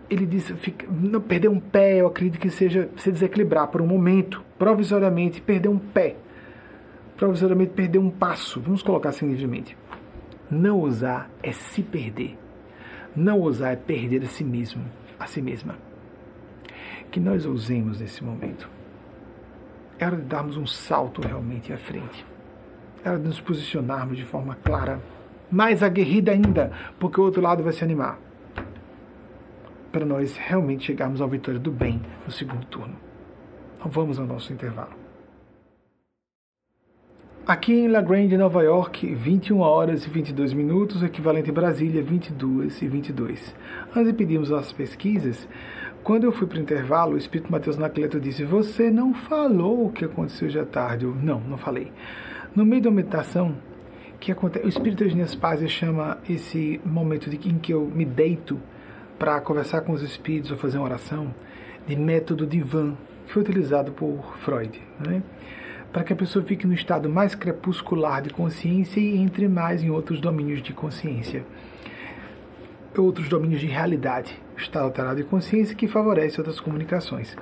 ele 0.09 0.25
disse, 0.25 0.53
fica, 0.55 0.85
não, 0.89 1.21
perder 1.21 1.47
um 1.47 1.59
pé, 1.59 2.01
eu 2.01 2.07
acredito 2.07 2.39
que 2.39 2.49
seja 2.49 2.89
se 2.97 3.11
desequilibrar 3.11 3.67
por 3.69 3.81
um 3.81 3.87
momento, 3.87 4.43
provisoriamente 4.59 5.41
perder 5.41 5.69
um 5.69 5.79
pé, 5.79 6.17
provisoriamente 7.15 7.71
perder 7.71 7.99
um 7.99 8.09
passo, 8.09 8.59
vamos 8.59 8.83
colocar 8.83 9.09
assim 9.09 9.27
livremente. 9.27 9.77
Não 10.51 10.79
ousar 10.79 11.29
é 11.41 11.51
se 11.51 11.81
perder. 11.81 12.37
Não 13.15 13.39
ousar 13.39 13.73
é 13.73 13.75
perder 13.75 14.23
a 14.23 14.27
si 14.27 14.43
mesmo, 14.43 14.85
a 15.19 15.27
si 15.27 15.41
mesma. 15.41 15.75
Que 17.09 17.19
nós 17.19 17.45
ousemos 17.45 17.99
nesse 17.99 18.23
momento 18.23 18.76
é 19.99 20.05
hora 20.05 20.17
de 20.17 20.23
darmos 20.23 20.57
um 20.57 20.65
salto 20.65 21.21
realmente 21.21 21.73
à 21.73 21.77
frente. 21.77 22.25
É 23.03 23.09
hora 23.09 23.19
de 23.19 23.27
nos 23.27 23.39
posicionarmos 23.39 24.17
de 24.17 24.25
forma 24.25 24.55
clara, 24.63 25.01
mais 25.51 25.81
aguerrida 25.81 26.31
ainda, 26.31 26.71
porque 26.99 27.19
o 27.19 27.23
outro 27.23 27.41
lado 27.41 27.63
vai 27.63 27.73
se 27.73 27.83
animar. 27.83 28.19
Para 29.91 30.05
nós 30.05 30.37
realmente 30.37 30.85
chegarmos 30.85 31.21
à 31.21 31.27
vitória 31.27 31.59
do 31.59 31.71
bem 31.71 32.01
no 32.25 32.31
segundo 32.31 32.65
turno. 32.65 32.95
Então 33.77 33.89
vamos 33.89 34.19
ao 34.19 34.25
nosso 34.25 34.51
intervalo. 34.51 35.07
Aqui 37.47 37.71
em 37.71 37.87
La 37.87 38.01
Grande, 38.01 38.37
Nova 38.37 38.61
York, 38.61 39.15
21 39.15 39.59
horas 39.61 40.05
e 40.05 40.09
22 40.09 40.51
minutos, 40.51 41.01
equivalente 41.01 41.49
em 41.49 41.53
Brasília, 41.53 42.03
22 42.03 42.81
e 42.81 42.87
22. 42.89 43.55
Antes 43.95 44.07
de 44.07 44.13
pedirmos 44.13 44.51
as 44.51 44.73
pesquisas, 44.73 45.47
quando 46.07 46.23
eu 46.23 46.31
fui 46.31 46.47
para 46.47 46.57
o 46.57 46.61
intervalo, 46.61 47.15
o 47.15 47.17
Espírito 47.17 47.51
Mateus 47.51 47.77
Nacleto 47.77 48.17
disse: 48.17 48.45
Você 48.45 48.89
não 48.89 49.13
falou 49.13 49.87
o 49.87 49.91
que 49.91 50.05
aconteceu 50.05 50.47
hoje 50.47 50.57
à 50.57 50.65
tarde. 50.65 51.03
Eu, 51.03 51.13
não, 51.13 51.41
não 51.41 51.57
falei. 51.57 51.91
No 52.55 52.65
meio 52.65 52.81
da 52.81 52.89
meditação, 52.89 53.57
que 54.17 54.31
acontece, 54.31 54.65
o 54.65 54.69
Espírito 54.69 55.03
Eugênias 55.03 55.35
Paz 55.35 55.69
chama 55.69 56.17
esse 56.29 56.79
momento 56.85 57.29
de, 57.29 57.35
em 57.49 57.59
que 57.59 57.73
eu 57.73 57.91
me 57.93 58.05
deito 58.05 58.57
para 59.19 59.41
conversar 59.41 59.81
com 59.81 59.91
os 59.91 60.01
espíritos 60.01 60.49
ou 60.49 60.55
fazer 60.55 60.77
uma 60.77 60.85
oração 60.85 61.35
de 61.85 61.97
método 61.97 62.47
divã, 62.47 62.95
que 63.25 63.33
foi 63.33 63.41
utilizado 63.41 63.91
por 63.91 64.37
Freud, 64.37 64.81
né? 65.05 65.21
para 65.91 66.05
que 66.05 66.13
a 66.13 66.15
pessoa 66.15 66.45
fique 66.45 66.65
no 66.65 66.73
estado 66.73 67.09
mais 67.09 67.35
crepuscular 67.35 68.21
de 68.21 68.29
consciência 68.29 69.01
e 69.01 69.17
entre 69.17 69.49
mais 69.49 69.83
em 69.83 69.89
outros 69.89 70.21
domínios 70.21 70.61
de 70.61 70.71
consciência 70.71 71.43
outros 72.97 73.29
domínios 73.29 73.61
de 73.61 73.67
realidade, 73.67 74.39
estado 74.57 74.85
alterado 74.85 75.17
de 75.17 75.23
consciência 75.23 75.75
que 75.75 75.87
favorece 75.87 76.39
outras 76.39 76.59
comunicações. 76.59 77.35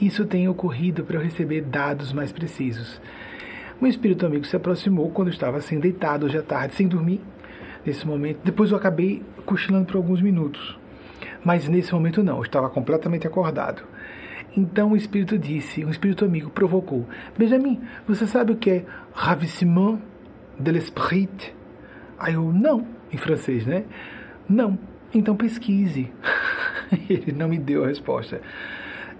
Isso 0.00 0.24
tem 0.24 0.48
ocorrido 0.48 1.04
para 1.04 1.16
eu 1.16 1.22
receber 1.22 1.60
dados 1.60 2.12
mais 2.12 2.32
precisos. 2.32 3.00
Um 3.80 3.86
espírito 3.86 4.26
amigo 4.26 4.44
se 4.46 4.56
aproximou 4.56 5.10
quando 5.10 5.28
eu 5.28 5.32
estava 5.32 5.58
assim 5.58 5.78
deitado 5.78 6.26
hoje 6.26 6.38
à 6.38 6.42
tarde, 6.42 6.74
sem 6.74 6.88
dormir. 6.88 7.20
Nesse 7.84 8.06
momento, 8.06 8.40
depois 8.44 8.70
eu 8.70 8.76
acabei 8.76 9.22
cochilando 9.44 9.86
por 9.86 9.96
alguns 9.96 10.20
minutos. 10.20 10.78
Mas 11.44 11.68
nesse 11.68 11.92
momento 11.92 12.22
não, 12.22 12.36
eu 12.36 12.42
estava 12.42 12.68
completamente 12.68 13.26
acordado. 13.26 13.82
Então 14.56 14.92
o 14.92 14.96
espírito 14.96 15.38
disse, 15.38 15.84
um 15.84 15.90
espírito 15.90 16.24
amigo 16.24 16.50
provocou: 16.50 17.06
Benjamin, 17.38 17.80
você 18.06 18.26
sabe 18.26 18.52
o 18.52 18.56
que 18.56 18.70
é 18.70 18.84
ravissement 19.12 19.98
de 20.58 20.72
l'esprit? 20.72 21.54
Aí 22.18 22.34
eu, 22.34 22.52
não, 22.52 22.86
em 23.12 23.16
francês, 23.16 23.64
né? 23.64 23.84
Não. 24.48 24.78
Então 25.12 25.36
pesquise. 25.36 26.12
Ele 27.08 27.32
não 27.32 27.48
me 27.48 27.58
deu 27.58 27.84
a 27.84 27.88
resposta. 27.88 28.40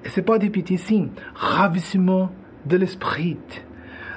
Você 0.04 0.22
pode 0.22 0.44
repetir 0.44 0.78
sim. 0.78 1.10
Ravissement 1.34 2.30
de 2.64 2.78
l'esprit. 2.78 3.64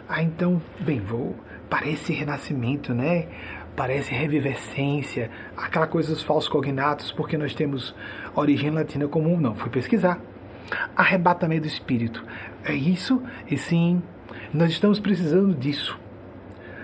Ah, 0.08 0.22
então, 0.22 0.62
bem, 0.80 1.00
vou. 1.00 1.36
Parece 1.70 2.14
renascimento, 2.14 2.94
né? 2.94 3.28
Parece 3.76 4.14
revivescência, 4.14 5.32
aquela 5.58 5.88
coisa 5.88 6.14
dos 6.14 6.22
falsos 6.22 6.48
cognatos, 6.48 7.12
porque 7.12 7.38
nós 7.38 7.56
temos 7.56 7.96
origem 8.36 8.70
latina 8.70 9.08
comum. 9.08 9.40
Não, 9.40 9.56
fui 9.56 9.72
pesquisar. 9.72 10.22
Arrebatamento 10.96 11.64
do 11.64 11.68
espírito. 11.68 12.24
É 12.64 12.74
isso? 12.74 13.22
E 13.50 13.58
sim, 13.58 14.02
nós 14.54 14.70
estamos 14.72 15.00
precisando 15.00 15.56
disso. 15.56 16.00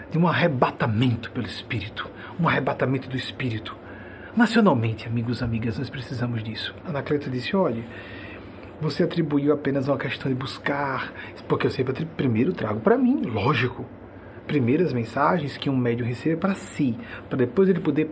De 0.10 0.18
um 0.18 0.28
arrebatamento 0.28 1.32
pelo 1.32 1.46
espírito. 1.46 2.10
Um 2.40 2.48
arrebatamento 2.48 3.08
do 3.08 3.16
espírito 3.16 3.79
Nacionalmente, 4.36 5.08
amigos 5.08 5.42
e 5.42 5.44
amigas, 5.44 5.78
nós 5.78 5.90
precisamos 5.90 6.44
disso. 6.44 6.74
Anacleto 6.86 7.30
disse: 7.30 7.56
olhe, 7.56 7.84
você 8.80 9.04
atribuiu 9.04 9.52
apenas 9.52 9.88
uma 9.88 9.98
questão 9.98 10.32
de 10.32 10.38
buscar, 10.38 11.12
porque 11.48 11.68
eu 11.68 11.72
sempre 11.72 12.06
primeiro 12.06 12.54
trago 12.54 12.80
para 12.80 12.98
mim, 12.98 13.22
lógico. 13.24 13.86
Primeiras 14.46 14.94
mensagens 14.94 15.58
que 15.58 15.70
um 15.70 15.76
médium 15.76 16.08
recebe 16.08 16.36
para 16.38 16.56
si, 16.56 16.98
para 17.28 17.38
depois 17.38 17.70
ele 17.70 17.80
poder, 17.80 18.10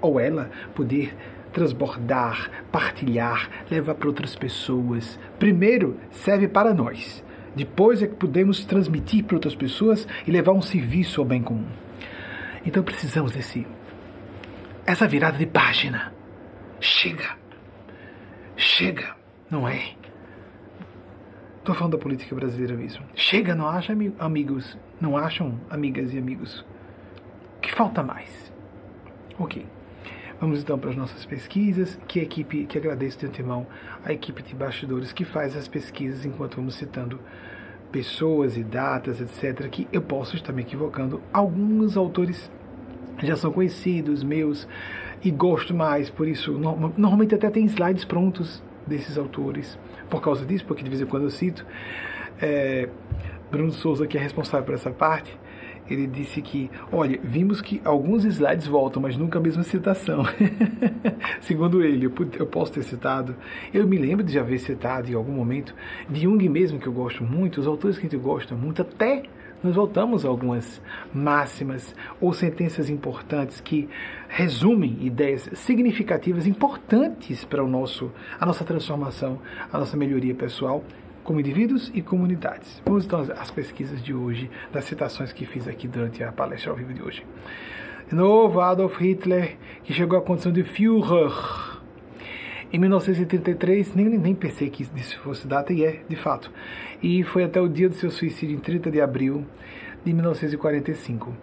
ou 0.00 0.18
ela, 0.18 0.50
poder 0.74 1.14
transbordar, 1.52 2.50
partilhar, 2.70 3.48
levar 3.70 3.94
para 3.94 4.08
outras 4.08 4.34
pessoas. 4.36 5.18
Primeiro 5.38 5.96
serve 6.10 6.46
para 6.48 6.72
nós. 6.72 7.22
Depois 7.54 8.02
é 8.02 8.06
que 8.06 8.14
podemos 8.14 8.64
transmitir 8.64 9.24
para 9.24 9.36
outras 9.36 9.54
pessoas 9.54 10.06
e 10.26 10.30
levar 10.30 10.52
um 10.52 10.62
serviço 10.62 11.20
ao 11.20 11.26
bem 11.26 11.42
comum. 11.42 11.66
Então 12.64 12.82
precisamos 12.82 13.32
desse 13.32 13.66
essa 14.88 15.06
virada 15.06 15.36
de 15.36 15.44
página. 15.44 16.14
Chega. 16.80 17.36
Chega, 18.56 19.14
não 19.50 19.68
é? 19.68 19.94
Estou 21.58 21.74
falando 21.74 21.92
da 21.92 22.02
política 22.02 22.34
brasileira 22.34 22.74
mesmo. 22.74 23.04
Chega, 23.14 23.54
não 23.54 23.68
acha, 23.68 23.94
amigos? 24.18 24.78
Não 24.98 25.14
acham, 25.14 25.60
amigas 25.68 26.14
e 26.14 26.18
amigos? 26.18 26.64
O 27.58 27.60
que 27.60 27.70
falta 27.74 28.02
mais? 28.02 28.50
Ok. 29.38 29.66
Vamos 30.40 30.62
então 30.62 30.78
para 30.78 30.88
as 30.88 30.96
nossas 30.96 31.26
pesquisas, 31.26 31.98
que 32.08 32.20
a 32.20 32.22
equipe, 32.22 32.64
que 32.64 32.78
agradeço 32.78 33.18
de 33.18 33.26
antemão 33.26 33.66
a 34.02 34.10
equipe 34.10 34.42
de 34.42 34.54
bastidores 34.54 35.12
que 35.12 35.24
faz 35.26 35.54
as 35.54 35.68
pesquisas 35.68 36.24
enquanto 36.24 36.56
vamos 36.56 36.76
citando 36.76 37.20
pessoas 37.92 38.56
e 38.56 38.64
datas, 38.64 39.20
etc., 39.20 39.68
que 39.68 39.86
eu 39.92 40.00
posso 40.00 40.34
estar 40.34 40.54
me 40.54 40.62
equivocando. 40.62 41.22
Alguns 41.30 41.94
autores 41.94 42.50
já 43.22 43.36
são 43.36 43.52
conhecidos 43.52 44.22
meus 44.22 44.68
e 45.24 45.30
gosto 45.30 45.74
mais, 45.74 46.08
por 46.08 46.28
isso 46.28 46.52
normalmente 46.96 47.34
até 47.34 47.50
tem 47.50 47.64
slides 47.66 48.04
prontos 48.04 48.62
desses 48.86 49.18
autores. 49.18 49.78
Por 50.08 50.22
causa 50.22 50.44
disso, 50.44 50.64
porque 50.64 50.82
de 50.82 50.88
vez 50.88 51.02
em 51.02 51.06
quando 51.06 51.24
eu 51.24 51.30
cito, 51.30 51.66
é, 52.40 52.88
Bruno 53.50 53.72
Souza, 53.72 54.06
que 54.06 54.16
é 54.16 54.20
responsável 54.20 54.64
por 54.64 54.74
essa 54.74 54.90
parte, 54.90 55.36
ele 55.90 56.06
disse 56.06 56.42
que, 56.42 56.70
olha, 56.92 57.18
vimos 57.22 57.60
que 57.60 57.80
alguns 57.84 58.24
slides 58.24 58.66
voltam, 58.66 59.00
mas 59.00 59.16
nunca 59.16 59.38
a 59.38 59.42
mesma 59.42 59.62
citação. 59.62 60.22
Segundo 61.40 61.82
ele, 61.82 62.06
eu, 62.38 62.46
posso 62.46 62.72
ter 62.72 62.82
citado, 62.82 63.34
eu 63.72 63.86
me 63.86 63.96
lembro 63.96 64.24
de 64.24 64.32
já 64.32 64.40
haver 64.40 64.58
citado 64.58 65.10
em 65.10 65.14
algum 65.14 65.32
momento, 65.32 65.74
de 66.08 66.20
Jung 66.20 66.46
mesmo, 66.48 66.78
que 66.78 66.86
eu 66.86 66.92
gosto 66.92 67.24
muito, 67.24 67.60
os 67.60 67.66
autores 67.66 67.96
que 67.96 68.06
a 68.06 68.10
gente 68.10 68.22
gosta 68.22 68.54
muito, 68.54 68.82
até 68.82 69.22
nós 69.62 69.74
voltamos 69.74 70.24
a 70.24 70.28
algumas 70.28 70.80
máximas 71.12 71.94
ou 72.20 72.32
sentenças 72.32 72.88
importantes 72.88 73.60
que 73.60 73.88
resumem 74.28 74.98
ideias 75.00 75.48
significativas, 75.54 76.46
importantes 76.46 77.44
para 77.44 77.62
o 77.62 77.68
nosso, 77.68 78.10
a 78.38 78.46
nossa 78.46 78.64
transformação, 78.64 79.40
a 79.72 79.78
nossa 79.78 79.96
melhoria 79.96 80.34
pessoal 80.34 80.84
como 81.24 81.40
indivíduos 81.40 81.90
e 81.92 82.00
comunidades. 82.00 82.80
Vamos 82.86 83.04
então 83.04 83.20
às 83.20 83.50
pesquisas 83.50 84.02
de 84.02 84.14
hoje, 84.14 84.50
das 84.72 84.84
citações 84.84 85.32
que 85.32 85.44
fiz 85.44 85.68
aqui 85.68 85.86
durante 85.86 86.24
a 86.24 86.32
palestra 86.32 86.70
ao 86.70 86.76
vivo 86.76 86.94
de 86.94 87.02
hoje. 87.02 87.26
De 88.08 88.14
novo, 88.14 88.60
Adolf 88.60 88.98
Hitler, 88.98 89.58
que 89.84 89.92
chegou 89.92 90.18
à 90.18 90.22
condição 90.22 90.50
de 90.50 90.64
Führer 90.64 91.77
em 92.72 92.78
1933, 92.78 93.94
nem, 93.94 94.06
nem 94.06 94.34
pensei 94.34 94.68
que 94.68 94.82
isso 94.82 95.18
fosse 95.20 95.46
data, 95.46 95.72
e 95.72 95.84
é, 95.84 96.00
de 96.08 96.16
fato. 96.16 96.50
E 97.02 97.22
foi 97.22 97.44
até 97.44 97.60
o 97.60 97.68
dia 97.68 97.88
do 97.88 97.94
seu 97.94 98.10
suicídio, 98.10 98.56
em 98.56 98.60
30 98.60 98.90
de 98.90 99.00
abril 99.00 99.46
de 100.04 100.12
1945. 100.12 101.34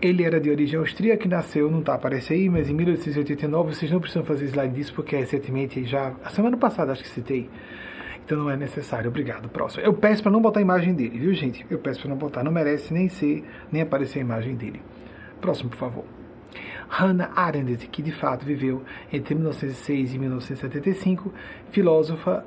Ele 0.00 0.22
era 0.22 0.40
de 0.40 0.50
origem 0.50 0.78
austríaca, 0.78 1.28
nasceu, 1.28 1.70
não 1.70 1.80
está 1.80 1.94
aparecendo 1.94 2.38
aí, 2.38 2.48
mas 2.48 2.68
em 2.68 2.74
1889, 2.74 3.74
vocês 3.74 3.90
não 3.90 4.00
precisam 4.00 4.24
fazer 4.24 4.46
slide 4.46 4.74
disso, 4.74 4.94
porque 4.94 5.16
recentemente, 5.16 5.84
já, 5.84 6.14
a 6.24 6.30
semana 6.30 6.56
passada 6.56 6.92
acho 6.92 7.02
que 7.02 7.08
citei, 7.08 7.48
então 8.24 8.38
não 8.38 8.50
é 8.50 8.56
necessário. 8.56 9.08
Obrigado. 9.08 9.48
Próximo. 9.48 9.84
Eu 9.84 9.92
peço 9.92 10.22
para 10.22 10.32
não 10.32 10.40
botar 10.40 10.60
a 10.60 10.62
imagem 10.62 10.94
dele, 10.94 11.18
viu, 11.18 11.34
gente? 11.34 11.64
Eu 11.70 11.78
peço 11.78 12.00
para 12.00 12.08
não 12.08 12.16
botar. 12.16 12.42
Não 12.42 12.50
merece 12.50 12.92
nem 12.92 13.08
ser, 13.08 13.44
nem 13.70 13.82
aparecer 13.82 14.20
a 14.20 14.22
imagem 14.22 14.54
dele. 14.54 14.80
Próximo, 15.40 15.68
por 15.68 15.76
favor. 15.76 16.04
Hannah 16.96 17.32
Arendt, 17.34 17.88
que 17.88 18.00
de 18.00 18.12
fato 18.12 18.46
viveu 18.46 18.84
entre 19.12 19.34
1906 19.34 20.14
e 20.14 20.18
1975, 20.18 21.34
filósofa, 21.72 22.46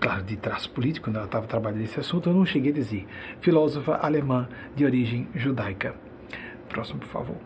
claro, 0.00 0.24
de 0.24 0.36
traço 0.36 0.68
político, 0.72 1.06
quando 1.06 1.16
ela 1.16 1.26
estava 1.26 1.46
trabalhando 1.46 1.78
nesse 1.78 2.00
assunto, 2.00 2.28
eu 2.28 2.34
não 2.34 2.44
cheguei 2.44 2.72
a 2.72 2.74
dizer, 2.74 3.06
filósofa 3.40 3.94
alemã 4.02 4.48
de 4.74 4.84
origem 4.84 5.28
judaica. 5.32 5.94
Próximo, 6.68 6.98
por 6.98 7.06
favor. 7.06 7.36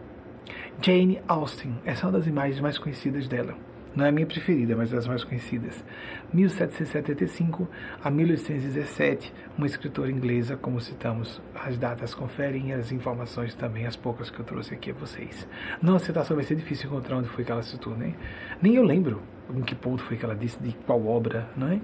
Jane 0.81 1.21
Austen, 1.29 1.75
essa 1.85 2.07
é 2.07 2.07
uma 2.07 2.19
das 2.19 2.27
imagens 2.27 2.61
mais 2.61 2.79
conhecidas 2.79 3.29
dela. 3.29 3.55
Não 3.95 4.07
é 4.07 4.09
a 4.09 4.13
minha 4.13 4.27
preferida, 4.27 4.75
mas 4.75 4.91
é 4.91 4.97
das 4.97 5.07
mais 5.07 5.23
conhecidas. 5.25 5.85
1775 6.33 7.69
a 8.03 8.11
1817, 8.11 9.33
uma 9.57 9.67
escritora 9.67 10.11
inglesa, 10.11 10.57
como 10.57 10.81
citamos, 10.81 11.43
as 11.55 11.77
datas 11.77 12.15
conferem 12.15 12.73
as 12.73 12.91
informações 12.91 13.55
também, 13.55 13.87
as 13.87 13.97
poucas 13.97 14.31
que 14.31 14.41
eu 14.41 14.45
trouxe 14.45 14.75
aqui 14.75 14.91
a 14.91 14.95
vocês. 14.95 15.47
Não, 15.81 15.97
a 15.97 15.99
citação 15.99 16.37
vai 16.37 16.45
ser 16.45 16.55
difícil 16.55 16.89
encontrar 16.89 17.17
onde 17.17 17.29
foi 17.29 17.45
que 17.45 17.53
ela 17.53 17.63
citou, 17.63 17.95
né? 17.95 18.15
Nem 18.61 18.77
eu 18.77 18.83
lembro 18.83 19.23
em 19.55 19.61
que 19.61 19.75
ponto 19.75 20.03
foi 20.03 20.17
que 20.17 20.25
ela 20.25 20.35
disse, 20.35 20.59
de 20.63 20.73
qual 20.87 21.05
obra, 21.07 21.49
não 21.57 21.69
é? 21.69 21.81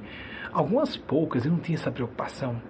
Algumas 0.53 0.97
poucas, 0.97 1.45
eu 1.45 1.53
não 1.53 1.59
tinha 1.59 1.77
essa 1.77 1.91
preocupação. 1.91 2.61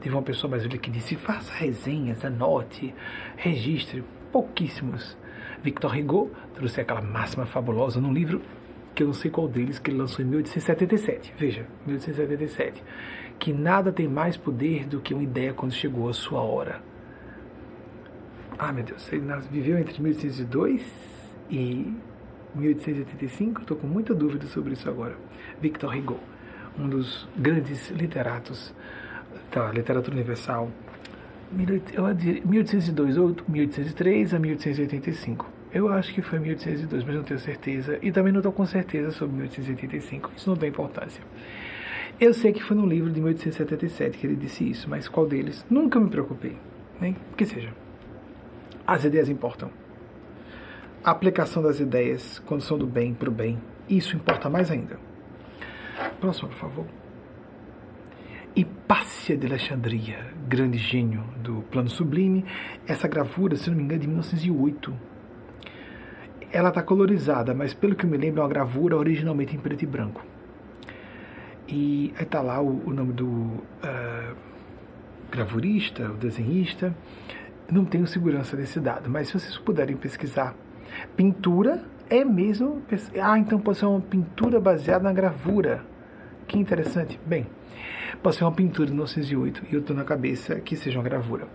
Teve 0.00 0.14
uma 0.14 0.22
pessoa 0.22 0.50
mais 0.50 0.62
velha 0.64 0.78
que 0.78 0.90
disse: 0.90 1.14
faça 1.14 1.52
resenhas, 1.52 2.24
anote, 2.24 2.94
registre. 3.36 4.02
Pouquíssimos. 4.32 5.16
Victor 5.62 5.96
Hugo 5.96 6.30
trouxe 6.54 6.80
aquela 6.80 7.02
máxima 7.02 7.44
fabulosa 7.44 8.00
num 8.00 8.12
livro 8.12 8.40
que 8.94 9.02
eu 9.02 9.06
não 9.06 9.14
sei 9.14 9.30
qual 9.30 9.48
deles, 9.48 9.78
que 9.78 9.90
ele 9.90 9.98
lançou 9.98 10.24
em 10.24 10.28
1877. 10.28 11.34
Veja, 11.38 11.66
1877. 11.86 12.82
Que 13.38 13.52
nada 13.52 13.92
tem 13.92 14.08
mais 14.08 14.36
poder 14.36 14.86
do 14.86 15.00
que 15.00 15.14
uma 15.14 15.22
ideia 15.22 15.52
quando 15.52 15.72
chegou 15.72 16.08
a 16.08 16.12
sua 16.12 16.42
hora. 16.42 16.82
Ah, 18.58 18.72
meu 18.72 18.84
Deus, 18.84 19.10
ele 19.12 19.24
viveu 19.50 19.78
entre 19.78 20.02
1802 20.02 20.82
e 21.48 21.94
1885? 22.54 23.62
Estou 23.62 23.76
com 23.76 23.86
muita 23.86 24.14
dúvida 24.14 24.46
sobre 24.46 24.74
isso 24.74 24.88
agora. 24.88 25.16
Victor 25.60 25.96
Hugo, 25.96 26.20
um 26.78 26.88
dos 26.88 27.26
grandes 27.36 27.90
literatos 27.90 28.74
da 29.50 29.70
literatura 29.72 30.14
universal, 30.14 30.70
1802 31.52 33.16
ou 33.16 33.34
1803 33.48 34.34
a 34.34 34.38
1885. 34.38 35.59
Eu 35.72 35.88
acho 35.88 36.12
que 36.12 36.20
foi 36.20 36.40
1802, 36.40 37.04
mas 37.04 37.14
não 37.14 37.22
tenho 37.22 37.38
certeza. 37.38 37.98
E 38.02 38.10
também 38.10 38.32
não 38.32 38.40
estou 38.40 38.52
com 38.52 38.66
certeza 38.66 39.12
sobre 39.12 39.36
1885. 39.36 40.32
Isso 40.36 40.50
não 40.50 40.56
tem 40.56 40.68
importância. 40.68 41.22
Eu 42.18 42.34
sei 42.34 42.52
que 42.52 42.62
foi 42.62 42.76
no 42.76 42.84
livro 42.84 43.10
de 43.10 43.20
1877 43.20 44.18
que 44.18 44.26
ele 44.26 44.36
disse 44.36 44.68
isso, 44.68 44.90
mas 44.90 45.08
qual 45.08 45.26
deles? 45.26 45.64
Nunca 45.70 46.00
me 46.00 46.10
preocupei. 46.10 46.56
Nem 47.00 47.16
que 47.36 47.46
seja. 47.46 47.72
As 48.86 49.04
ideias 49.04 49.28
importam. 49.28 49.70
A 51.04 51.12
aplicação 51.12 51.62
das 51.62 51.80
ideias, 51.80 52.40
quando 52.40 52.62
são 52.62 52.76
do 52.76 52.86
bem 52.86 53.14
para 53.14 53.30
o 53.30 53.32
bem, 53.32 53.58
isso 53.88 54.16
importa 54.16 54.50
mais 54.50 54.70
ainda. 54.70 54.98
Próximo, 56.20 56.48
por 56.48 56.58
favor. 56.58 56.86
Hipácia 58.54 59.36
de 59.36 59.46
Alexandria, 59.46 60.34
grande 60.48 60.76
gênio 60.76 61.22
do 61.38 61.62
plano 61.70 61.88
sublime. 61.88 62.44
Essa 62.86 63.06
gravura, 63.06 63.56
se 63.56 63.70
não 63.70 63.76
me 63.76 63.84
engano, 63.84 63.98
é 63.98 64.02
de 64.02 64.08
1908. 64.08 65.09
Ela 66.52 66.70
está 66.70 66.82
colorizada, 66.82 67.54
mas 67.54 67.72
pelo 67.72 67.94
que 67.94 68.04
eu 68.04 68.10
me 68.10 68.16
lembro, 68.16 68.40
é 68.40 68.42
uma 68.42 68.48
gravura 68.48 68.96
originalmente 68.96 69.54
em 69.54 69.58
preto 69.58 69.82
e 69.82 69.86
branco. 69.86 70.24
E 71.68 72.12
aí 72.16 72.24
está 72.24 72.40
lá 72.40 72.60
o, 72.60 72.82
o, 72.86 72.92
nome 72.92 73.12
do 73.12 73.28
uh, 73.28 74.36
gravurista, 75.30 76.10
o 76.10 76.14
desenhista. 76.14 76.94
Não 77.70 77.84
tenho 77.84 78.06
segurança 78.06 78.56
desse 78.56 78.80
dado, 78.80 79.08
mas 79.08 79.28
se 79.28 79.34
vocês 79.34 79.56
puderem 79.56 79.96
pesquisar, 79.96 80.56
pintura 81.16 81.84
é 82.08 82.24
mesmo. 82.24 82.82
Ah, 83.22 83.38
então 83.38 83.60
pode 83.60 83.78
ser 83.78 83.86
uma 83.86 84.00
pintura 84.00 84.60
baseada 84.60 85.04
na 85.04 85.12
gravura. 85.12 85.84
Que 86.48 86.58
interessante. 86.58 87.20
Bem, 87.24 87.46
pode 88.20 88.34
ser 88.34 88.42
uma 88.42 88.52
pintura 88.52 88.86
de 88.86 88.92
1908 88.92 89.62
e 89.70 89.74
eu 89.74 89.80
estou 89.80 89.94
na 89.94 90.02
cabeça 90.02 90.56
que 90.56 90.76
seja 90.76 90.98
uma 90.98 91.04
gravura. 91.04 91.46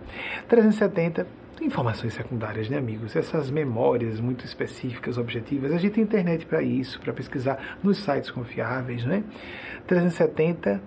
370, 0.48 1.26
informações 1.66 2.14
secundárias, 2.14 2.68
né, 2.68 2.78
amigos? 2.78 3.14
Essas 3.14 3.50
memórias 3.50 4.20
muito 4.20 4.44
específicas, 4.44 5.18
objetivas. 5.18 5.72
A 5.72 5.78
gente 5.78 5.94
tem 5.94 6.04
internet 6.04 6.46
para 6.46 6.62
isso, 6.62 7.00
para 7.00 7.12
pesquisar 7.12 7.78
nos 7.82 7.98
sites 7.98 8.30
confiáveis, 8.30 9.04
né? 9.04 9.24
370 9.86 10.80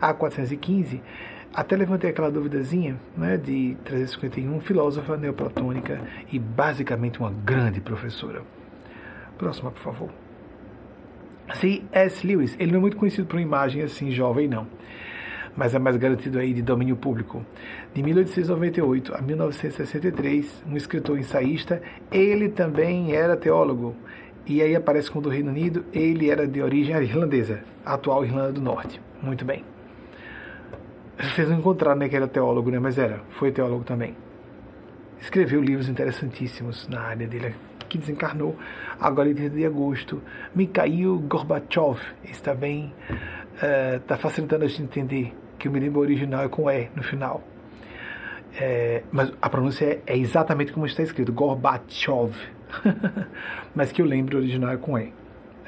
a 0.00 0.14
415. 0.14 1.02
Até 1.52 1.74
levantei 1.74 2.10
aquela 2.10 2.30
duvidazinha 2.30 2.96
né, 3.16 3.38
de 3.38 3.76
351, 3.84 4.60
filósofa 4.60 5.16
neoplatônica 5.16 6.00
e 6.30 6.38
basicamente 6.38 7.18
uma 7.18 7.30
grande 7.30 7.80
professora. 7.80 8.42
Próxima, 9.38 9.70
por 9.70 9.80
favor. 9.80 10.10
C.S. 11.54 12.26
Lewis, 12.26 12.54
ele 12.58 12.72
não 12.72 12.78
é 12.78 12.80
muito 12.82 12.96
conhecido 12.96 13.26
por 13.26 13.36
uma 13.36 13.42
imagem 13.42 13.82
assim 13.82 14.10
jovem, 14.10 14.48
não. 14.48 14.66
Mas 15.56 15.74
é 15.74 15.78
mais 15.78 15.96
garantido 15.96 16.38
aí 16.38 16.52
de 16.52 16.60
domínio 16.60 16.96
público. 16.96 17.44
De 17.94 18.02
1898 18.02 19.14
a 19.14 19.22
1963, 19.22 20.64
um 20.68 20.76
escritor 20.76 21.18
ensaísta, 21.18 21.80
ele 22.12 22.48
também 22.50 23.14
era 23.14 23.36
teólogo. 23.36 23.96
E 24.46 24.62
aí 24.62 24.76
aparece 24.76 25.10
com 25.10 25.18
o 25.18 25.22
do 25.22 25.28
Reino 25.28 25.50
Unido, 25.50 25.84
ele 25.92 26.30
era 26.30 26.46
de 26.46 26.62
origem 26.62 26.94
irlandesa, 27.02 27.60
atual 27.84 28.24
Irlanda 28.24 28.52
do 28.52 28.60
Norte. 28.60 29.00
Muito 29.20 29.44
bem. 29.44 29.64
Vocês 31.18 31.48
não 31.48 31.58
encontraram 31.58 31.98
né, 31.98 32.08
que 32.08 32.14
era 32.14 32.28
teólogo, 32.28 32.70
né? 32.70 32.78
Mas 32.78 32.98
era, 32.98 33.22
foi 33.30 33.50
teólogo 33.50 33.84
também. 33.84 34.14
Escreveu 35.18 35.62
livros 35.62 35.88
interessantíssimos 35.88 36.86
na 36.88 37.00
área 37.00 37.26
dele 37.26 37.54
que 37.88 37.96
desencarnou 37.98 38.56
agora 39.00 39.28
em 39.30 39.34
30 39.34 39.56
de 39.56 39.64
agosto. 39.64 40.22
Mikhail 40.54 41.18
Gorbachev 41.20 41.98
está 42.24 42.54
bem, 42.54 42.92
está 43.54 44.14
uh, 44.14 44.18
facilitando 44.18 44.64
a 44.64 44.68
gente 44.68 44.82
entender 44.82 45.34
que 45.58 45.68
o 45.68 45.72
mirimba 45.72 45.98
original 45.98 46.44
é 46.44 46.48
com 46.48 46.70
E 46.70 46.88
no 46.94 47.02
final. 47.02 47.42
É, 48.58 49.02
mas 49.12 49.32
a 49.40 49.50
pronúncia 49.50 49.84
é, 49.84 50.02
é, 50.06 50.16
exatamente 50.16 50.72
como 50.72 50.86
está 50.86 51.02
escrito, 51.02 51.32
Gorbachev. 51.32 52.34
mas 53.74 53.92
que 53.92 54.02
eu 54.02 54.06
lembro 54.06 54.38
original 54.38 54.70
é 54.70 54.76
com 54.76 54.98
E, 54.98 55.12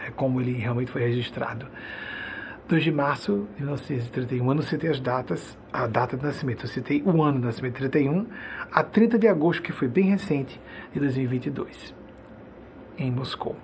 é 0.07 0.11
como 0.11 0.41
ele 0.41 0.53
realmente 0.53 0.91
foi 0.91 1.03
registrado. 1.03 1.67
2 2.69 2.85
de 2.85 2.93
março 2.93 3.49
de 3.57 3.63
1931, 3.63 4.47
eu 4.47 4.55
não 4.55 4.63
citei 4.63 4.91
as 4.91 5.01
datas, 5.01 5.57
a 5.73 5.87
data 5.87 6.19
de 6.19 6.23
nascimento, 6.23 6.65
eu 6.65 6.69
citei 6.69 7.03
o 7.03 7.23
ano 7.23 7.41
de 7.41 7.47
nascimento, 7.47 7.77
31, 7.77 8.27
a 8.71 8.83
30 8.83 9.19
de 9.19 9.27
agosto, 9.27 9.63
que 9.63 9.73
foi 9.73 9.89
bem 9.89 10.11
recente, 10.11 10.61
de 10.93 11.01
2022 11.01 11.95
em 12.99 13.11
Moscou. 13.11 13.57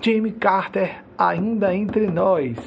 Jimmy 0.00 0.32
Carter, 0.32 1.02
ainda 1.16 1.74
entre 1.74 2.06
nós, 2.06 2.58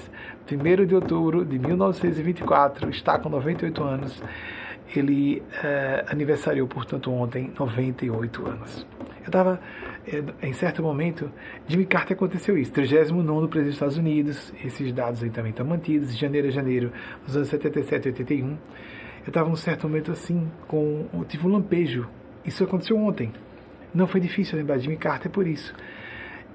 1 0.52 0.86
de 0.86 0.96
outubro 0.96 1.46
de 1.46 1.60
1924, 1.60 2.90
está 2.90 3.20
com 3.20 3.30
98 3.30 3.84
anos. 3.84 4.24
Ele 4.96 5.44
é, 5.64 6.06
aniversariou, 6.10 6.68
portanto, 6.68 7.12
ontem 7.12 7.52
98 7.60 8.48
anos. 8.48 8.88
Eu 9.20 9.28
estava, 9.28 9.60
é, 10.08 10.48
em 10.48 10.54
certo 10.54 10.82
momento, 10.82 11.30
Jimmy 11.68 11.86
Carter 11.86 12.16
aconteceu 12.16 12.58
isso, 12.58 12.72
39 12.72 13.48
presidente 13.48 13.66
dos 13.66 13.76
Estados 13.76 13.98
Unidos, 13.98 14.54
esses 14.64 14.92
dados 14.94 15.22
aí 15.22 15.30
também 15.30 15.52
estão 15.52 15.66
mantidos, 15.66 16.18
janeiro 16.18 16.48
a 16.48 16.52
janeiro, 16.52 16.92
dos 17.26 17.36
anos 17.36 17.50
77 17.50 18.06
e 18.06 18.12
81. 18.12 18.48
Eu 18.48 18.58
estava 19.28 19.50
num 19.50 19.58
certo 19.58 19.88
momento 19.88 20.12
assim, 20.12 20.50
com, 20.68 21.06
tive 21.28 21.46
um 21.46 21.52
lampejo. 21.52 22.10
Isso 22.46 22.64
aconteceu 22.64 22.98
ontem. 22.98 23.32
Não 23.94 24.08
foi 24.08 24.22
difícil 24.22 24.58
lembrar 24.58 24.78
de 24.78 24.86
Jimmy 24.86 24.96
Carter 24.98 25.30
por 25.30 25.46
isso 25.46 25.76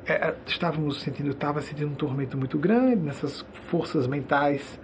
é, 0.06 0.34
estávamos 0.46 1.00
sentindo, 1.00 1.30
estava 1.30 1.62
sentindo 1.62 1.90
um 1.90 1.94
tormento 1.94 2.36
muito 2.36 2.58
grande 2.58 2.96
nessas 2.96 3.44
forças 3.68 4.06
mentais 4.06 4.78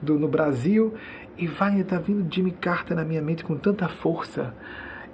do, 0.00 0.18
no 0.18 0.28
Brasil 0.28 0.94
e 1.36 1.46
vai 1.46 1.80
estar 1.80 1.96
tá 1.96 2.02
vindo 2.02 2.32
Jimmy 2.32 2.52
Carter 2.52 2.96
na 2.96 3.04
minha 3.04 3.20
mente 3.20 3.44
com 3.44 3.56
tanta 3.56 3.88
força. 3.88 4.54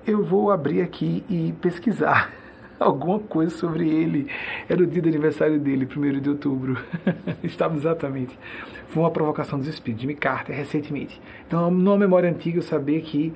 Eu 0.06 0.24
vou 0.24 0.50
abrir 0.50 0.82
aqui 0.82 1.24
e 1.28 1.54
pesquisar 1.60 2.32
alguma 2.78 3.18
coisa 3.18 3.56
sobre 3.56 3.88
ele. 3.88 4.28
Era 4.68 4.82
o 4.82 4.86
dia 4.86 5.00
do 5.00 5.08
aniversário 5.08 5.58
dele, 5.58 5.86
1 5.86 6.20
de 6.20 6.28
outubro. 6.28 6.76
Estava 7.42 7.74
exatamente. 7.76 8.38
Foi 8.88 9.02
uma 9.02 9.10
provocação 9.10 9.58
dos 9.58 9.68
espíritos. 9.68 10.02
Jimmy 10.02 10.14
Carter, 10.14 10.54
recentemente. 10.54 11.20
Então, 11.46 11.70
numa 11.70 11.96
memória 11.96 12.28
antiga, 12.28 12.58
eu 12.58 12.62
sabia 12.62 13.00
que 13.00 13.32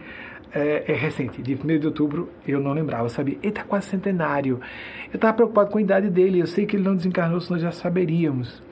é, 0.53 0.85
é, 0.93 0.95
recente, 0.95 1.41
de 1.43 1.55
1 1.55 1.79
de 1.79 1.87
outubro, 1.87 2.29
eu 2.47 2.61
não 2.61 2.73
lembrava, 2.73 3.09
sabia, 3.09 3.39
ele 3.43 3.49
está 3.49 3.63
quase 3.63 3.87
centenário. 3.87 4.61
Eu 5.13 5.17
estava 5.17 5.35
preocupado 5.35 5.71
com 5.71 5.79
a 5.79 5.81
idade 5.81 6.11
dele, 6.11 6.41
eu 6.41 6.47
sei 6.47 6.67
que 6.67 6.77
ele 6.77 6.83
não 6.83 6.97
desencarnou, 6.97 7.41
senão 7.41 7.59
já 7.59 7.71
saberíamos. 7.71 8.63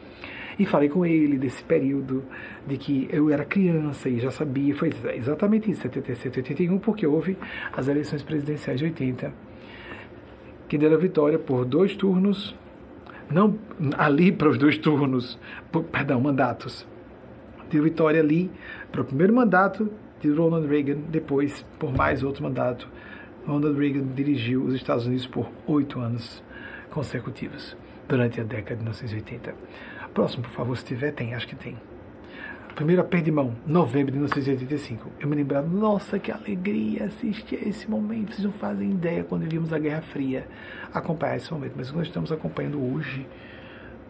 E 0.58 0.66
falei 0.66 0.88
com 0.88 1.06
ele 1.06 1.38
desse 1.38 1.62
período 1.62 2.24
de 2.66 2.76
que 2.76 3.08
eu 3.12 3.30
era 3.30 3.44
criança 3.44 4.08
e 4.08 4.18
já 4.18 4.30
sabia, 4.30 4.74
foi 4.74 4.92
exatamente 5.14 5.70
isso, 5.70 5.82
77, 5.82 6.40
81, 6.40 6.78
porque 6.80 7.06
houve 7.06 7.38
as 7.72 7.86
eleições 7.86 8.22
presidenciais 8.22 8.78
de 8.80 8.84
80. 8.86 9.32
que 10.68 10.76
deram 10.76 10.98
vitória 10.98 11.38
por 11.38 11.64
dois 11.64 11.96
turnos, 11.96 12.54
não 13.30 13.56
ali 13.96 14.30
para 14.32 14.48
os 14.48 14.58
dois 14.58 14.76
turnos, 14.76 15.38
por, 15.70 15.84
perdão, 15.84 16.20
mandatos. 16.20 16.86
Deu 17.70 17.82
vitória 17.84 18.20
ali 18.20 18.50
para 18.90 19.02
o 19.02 19.04
primeiro 19.04 19.32
mandato 19.32 19.90
de 20.20 20.30
Ronald 20.30 20.66
Reagan, 20.66 20.98
depois 21.08 21.64
por 21.78 21.92
mais 21.92 22.22
outro 22.22 22.42
mandato. 22.42 22.88
Ronald 23.46 23.78
Reagan 23.78 24.06
dirigiu 24.14 24.64
os 24.64 24.74
Estados 24.74 25.06
Unidos 25.06 25.26
por 25.26 25.50
oito 25.66 26.00
anos 26.00 26.42
consecutivos, 26.90 27.76
durante 28.08 28.40
a 28.40 28.44
década 28.44 28.76
de 28.76 28.82
1980. 28.82 29.54
Próximo, 30.12 30.42
por 30.42 30.50
favor, 30.50 30.76
se 30.76 30.84
tiver, 30.84 31.12
tem, 31.12 31.34
acho 31.34 31.46
que 31.46 31.56
tem. 31.56 31.76
Primeiro 32.74 33.04
de 33.04 33.32
mão, 33.32 33.56
novembro 33.66 34.12
de 34.12 34.18
1985. 34.18 35.10
Eu 35.18 35.28
me 35.28 35.34
lembrava, 35.34 35.66
nossa, 35.66 36.16
que 36.16 36.30
alegria 36.30 37.06
assistir 37.06 37.56
a 37.56 37.68
esse 37.68 37.90
momento. 37.90 38.32
Vocês 38.32 38.44
não 38.44 38.52
fazem 38.52 38.90
ideia 38.90 39.24
quando 39.24 39.48
vimos 39.48 39.72
a 39.72 39.80
Guerra 39.80 40.00
Fria 40.00 40.46
acompanhar 40.94 41.36
esse 41.36 41.52
momento. 41.52 41.72
Mas 41.76 41.90
nós 41.90 42.06
estamos 42.06 42.30
acompanhando 42.30 42.80
hoje 42.80 43.26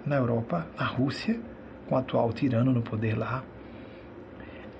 na 0.04 0.16
Europa, 0.16 0.66
na 0.78 0.84
Rússia, 0.84 1.40
com 1.88 1.94
o 1.94 1.98
atual 1.98 2.30
tirano 2.32 2.70
no 2.70 2.82
poder 2.82 3.16
lá, 3.16 3.42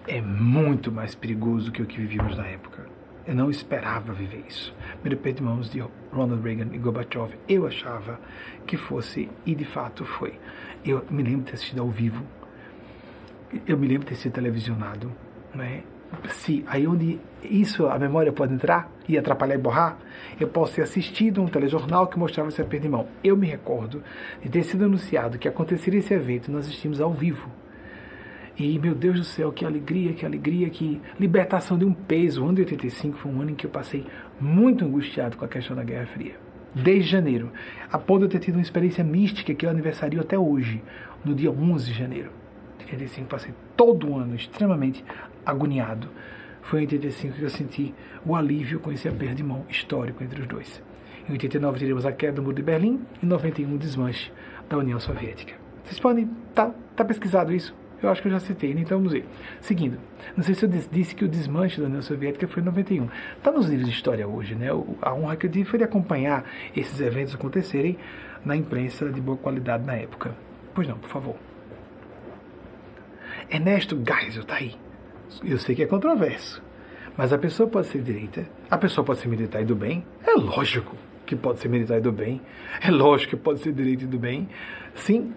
é 0.08 0.20
muito 0.20 0.90
mais 0.90 1.14
perigoso 1.14 1.70
que 1.70 1.82
o 1.82 1.86
que 1.86 1.98
vivíamos 1.98 2.36
na 2.36 2.46
época. 2.46 2.86
Eu 3.26 3.34
não 3.34 3.50
esperava 3.50 4.12
viver 4.12 4.44
isso. 4.48 4.74
Aperto 5.04 5.32
de 5.32 5.42
mãos 5.42 5.70
de 5.70 5.84
Ronald 6.10 6.42
Reagan 6.42 6.74
e 6.74 6.78
Gorbachev, 6.78 7.36
eu 7.48 7.66
achava 7.66 8.18
que 8.66 8.76
fosse, 8.76 9.28
e 9.44 9.54
de 9.54 9.64
fato 9.64 10.04
foi. 10.04 10.34
Eu 10.84 11.04
me 11.10 11.22
lembro 11.22 11.40
de 11.40 11.44
ter 11.44 11.54
assistido 11.54 11.82
ao 11.82 11.90
vivo 11.90 12.24
eu 13.66 13.78
me 13.78 13.86
lembro 13.86 14.04
de 14.04 14.14
ter 14.14 14.16
sido 14.16 14.32
televisionado, 14.32 15.12
né? 15.54 15.82
Se 16.30 16.64
aí 16.66 16.86
onde 16.86 17.20
isso 17.42 17.86
a 17.86 17.98
memória 17.98 18.32
pode 18.32 18.54
entrar 18.54 18.90
e 19.06 19.18
atrapalhar 19.18 19.56
e 19.56 19.58
borrar, 19.58 19.98
eu 20.40 20.48
posso 20.48 20.74
ter 20.74 20.82
assistido 20.82 21.42
um 21.42 21.46
telejornal 21.46 22.06
que 22.06 22.18
mostrava 22.18 22.48
esse 22.48 22.60
aperto 22.62 22.84
de 22.84 22.88
mão. 22.88 23.06
Eu 23.22 23.36
me 23.36 23.46
recordo 23.46 24.02
de 24.42 24.48
ter 24.48 24.62
sido 24.64 24.84
anunciado 24.84 25.38
que 25.38 25.46
aconteceria 25.46 26.00
esse 26.00 26.14
evento, 26.14 26.50
nós 26.50 26.66
assistimos 26.66 27.00
ao 27.00 27.12
vivo. 27.12 27.50
E 28.58 28.76
meu 28.76 28.92
Deus 28.92 29.18
do 29.20 29.24
céu, 29.24 29.52
que 29.52 29.64
alegria, 29.64 30.12
que 30.12 30.26
alegria, 30.26 30.68
que 30.68 31.00
libertação 31.18 31.78
de 31.78 31.84
um 31.84 31.92
peso. 31.92 32.42
O 32.42 32.44
ano 32.44 32.54
de 32.54 32.62
85 32.62 33.16
foi 33.16 33.30
um 33.30 33.40
ano 33.40 33.52
em 33.52 33.54
que 33.54 33.64
eu 33.64 33.70
passei 33.70 34.04
muito 34.40 34.84
angustiado 34.84 35.36
com 35.36 35.44
a 35.44 35.48
questão 35.48 35.76
da 35.76 35.84
Guerra 35.84 36.06
Fria. 36.06 36.34
Desde 36.74 37.08
janeiro, 37.08 37.52
a 37.90 37.98
ponto 37.98 38.20
de 38.20 38.24
eu 38.24 38.28
ter 38.30 38.40
tido 38.40 38.56
uma 38.56 38.62
experiência 38.62 39.04
mística 39.04 39.54
que 39.54 39.64
eu 39.64 39.70
aniversario 39.70 40.20
até 40.20 40.36
hoje, 40.36 40.82
no 41.24 41.36
dia 41.36 41.52
11 41.52 41.86
de 41.86 41.96
janeiro. 41.96 42.30
85 42.80 43.28
passei 43.28 43.54
todo 43.76 44.08
o 44.08 44.16
ano 44.16 44.34
extremamente 44.34 45.04
agoniado. 45.46 46.08
Foi 46.60 46.80
em 46.80 46.82
85 46.82 47.34
que 47.36 47.42
eu 47.42 47.50
senti 47.50 47.94
o 48.26 48.34
alívio 48.34 48.80
com 48.80 48.90
esse 48.90 49.08
aperto 49.08 49.36
de 49.36 49.44
mão 49.44 49.64
histórico 49.68 50.24
entre 50.24 50.40
os 50.40 50.48
dois. 50.48 50.82
Em 51.28 51.32
89 51.32 51.78
tivemos 51.78 52.04
a 52.04 52.10
queda 52.10 52.34
do 52.34 52.42
Muro 52.42 52.56
de 52.56 52.62
Berlim 52.62 53.02
e 53.22 53.24
em 53.24 53.28
91 53.28 53.72
o 53.72 53.78
desmanche 53.78 54.32
da 54.68 54.76
União 54.76 54.98
Soviética. 54.98 55.54
Vocês 55.84 56.00
podem. 56.00 56.28
Tá, 56.54 56.74
tá 56.96 57.04
pesquisado 57.04 57.52
isso? 57.52 57.72
Eu 58.02 58.10
acho 58.10 58.22
que 58.22 58.28
eu 58.28 58.32
já 58.32 58.40
citei, 58.40 58.74
né? 58.74 58.82
então 58.82 58.98
vamos 58.98 59.12
ver. 59.12 59.24
Seguindo, 59.60 59.98
não 60.36 60.44
sei 60.44 60.54
se 60.54 60.64
eu 60.64 60.68
disse 60.68 61.14
que 61.14 61.24
o 61.24 61.28
desmanche 61.28 61.80
da 61.80 61.86
União 61.86 62.02
Soviética 62.02 62.46
foi 62.46 62.62
em 62.62 62.66
91. 62.66 63.08
Está 63.36 63.50
nos 63.50 63.66
livros 63.68 63.88
de 63.88 63.94
história 63.94 64.26
hoje, 64.26 64.54
né? 64.54 64.68
A 65.02 65.14
honra 65.14 65.36
que 65.36 65.46
eu 65.46 65.50
tive 65.50 65.68
foi 65.68 65.78
de 65.78 65.84
acompanhar 65.84 66.44
esses 66.76 67.00
eventos 67.00 67.34
acontecerem 67.34 67.98
na 68.44 68.54
imprensa 68.54 69.10
de 69.10 69.20
boa 69.20 69.36
qualidade 69.36 69.84
na 69.84 69.94
época. 69.94 70.34
Pois 70.74 70.86
não, 70.86 70.96
por 70.98 71.10
favor. 71.10 71.36
Ernesto 73.50 73.96
Geisel 73.96 74.42
está 74.42 74.56
aí. 74.56 74.74
Eu 75.44 75.58
sei 75.58 75.74
que 75.74 75.82
é 75.82 75.86
controverso, 75.86 76.62
mas 77.16 77.32
a 77.32 77.38
pessoa 77.38 77.68
pode 77.68 77.88
ser 77.88 78.02
direita, 78.02 78.46
a 78.70 78.78
pessoa 78.78 79.04
pode 79.04 79.18
ser 79.18 79.28
militar 79.28 79.60
e 79.60 79.64
do 79.64 79.74
bem. 79.74 80.04
É 80.24 80.32
lógico 80.32 80.94
que 81.26 81.36
pode 81.36 81.60
ser 81.60 81.68
militar 81.68 81.98
e 81.98 82.00
do 82.00 82.12
bem. 82.12 82.40
É 82.80 82.90
lógico 82.90 83.30
que 83.30 83.42
pode 83.42 83.60
ser 83.60 83.72
direita 83.72 84.04
e 84.04 84.06
do 84.06 84.18
bem. 84.18 84.48
Sim. 84.94 85.34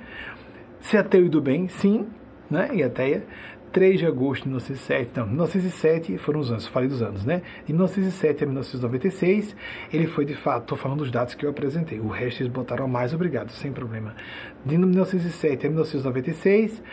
Ser 0.80 0.98
ateu 0.98 1.26
e 1.26 1.30
do 1.30 1.42
bem, 1.42 1.68
sim. 1.68 2.08
Né? 2.52 2.70
E 2.74 2.84
ateia. 2.84 3.24
3 3.72 4.00
de 4.00 4.06
agosto 4.06 4.44
de 4.44 4.50
1907, 4.50 5.12
não, 5.16 5.28
1907 5.28 6.18
foram 6.18 6.42
os 6.42 6.52
anos, 6.52 6.68
falei 6.68 6.90
dos 6.90 7.02
anos, 7.02 7.24
né? 7.24 7.42
De 7.66 7.72
1907 7.72 8.44
a 8.44 8.48
1996, 8.48 9.56
ele 9.94 10.08
foi 10.08 10.26
de 10.26 10.36
fato, 10.36 10.64
estou 10.64 10.78
falando 10.78 11.00
dos 11.00 11.10
dados 11.10 11.36
que 11.36 11.46
eu 11.46 11.50
apresentei, 11.50 12.00
o 12.00 12.10
resto 12.10 12.42
eles 12.42 12.52
botaram 12.52 12.88
mais, 12.88 13.14
obrigado, 13.14 13.50
sem 13.52 13.72
problema. 13.72 14.14
De 14.66 14.78
1907 14.78 15.66
a 15.68 15.70
1996, 15.70 16.84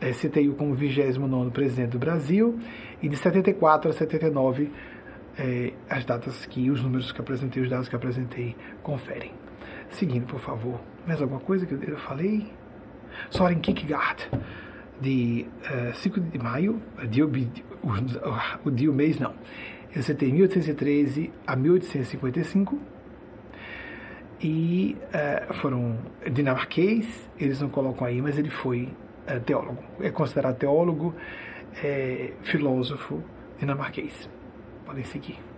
é, 0.00 0.12
citei-o 0.12 0.54
como 0.54 0.74
29 0.74 1.50
presidente 1.50 1.90
do 1.90 1.98
Brasil, 1.98 2.56
e 3.02 3.08
de 3.08 3.16
74 3.16 3.90
a 3.90 3.92
79, 3.92 4.70
é, 5.38 5.72
as 5.90 6.04
datas 6.04 6.46
que, 6.46 6.70
os 6.70 6.80
números 6.82 7.10
que 7.10 7.20
apresentei, 7.20 7.62
os 7.62 7.68
dados 7.68 7.88
que 7.88 7.96
apresentei, 7.96 8.56
conferem. 8.82 9.32
Seguindo, 9.88 10.26
por 10.26 10.40
favor, 10.40 10.80
mais 11.06 11.20
alguma 11.20 11.40
coisa 11.40 11.66
que 11.66 11.74
eu 11.74 11.98
falei? 11.98 12.46
Soren 13.30 13.58
Kierkegaard, 13.58 14.28
de 15.00 15.46
uh, 15.70 15.88
é, 15.88 15.92
5 15.92 16.20
de 16.20 16.38
maio, 16.38 16.80
dia, 17.08 17.24
o, 17.24 17.30
o 18.64 18.70
dia, 18.70 18.90
o 18.90 18.94
mês 18.94 19.18
não, 19.18 19.34
eu 19.94 20.02
citei 20.02 20.32
1813 20.32 21.32
a 21.46 21.56
1855, 21.56 22.78
e 24.40 24.96
uh, 25.00 25.54
foram 25.54 25.98
dinamarquês, 26.30 27.28
eles 27.38 27.60
não 27.60 27.68
colocam 27.68 28.06
aí, 28.06 28.20
mas 28.20 28.38
ele 28.38 28.50
foi 28.50 28.88
é, 29.26 29.38
teólogo, 29.40 29.82
é 30.00 30.10
considerado 30.10 30.56
teólogo, 30.56 31.14
é, 31.82 32.32
filósofo 32.42 33.22
dinamarquês. 33.58 34.28
Podem 34.84 35.04
seguir. 35.04 35.55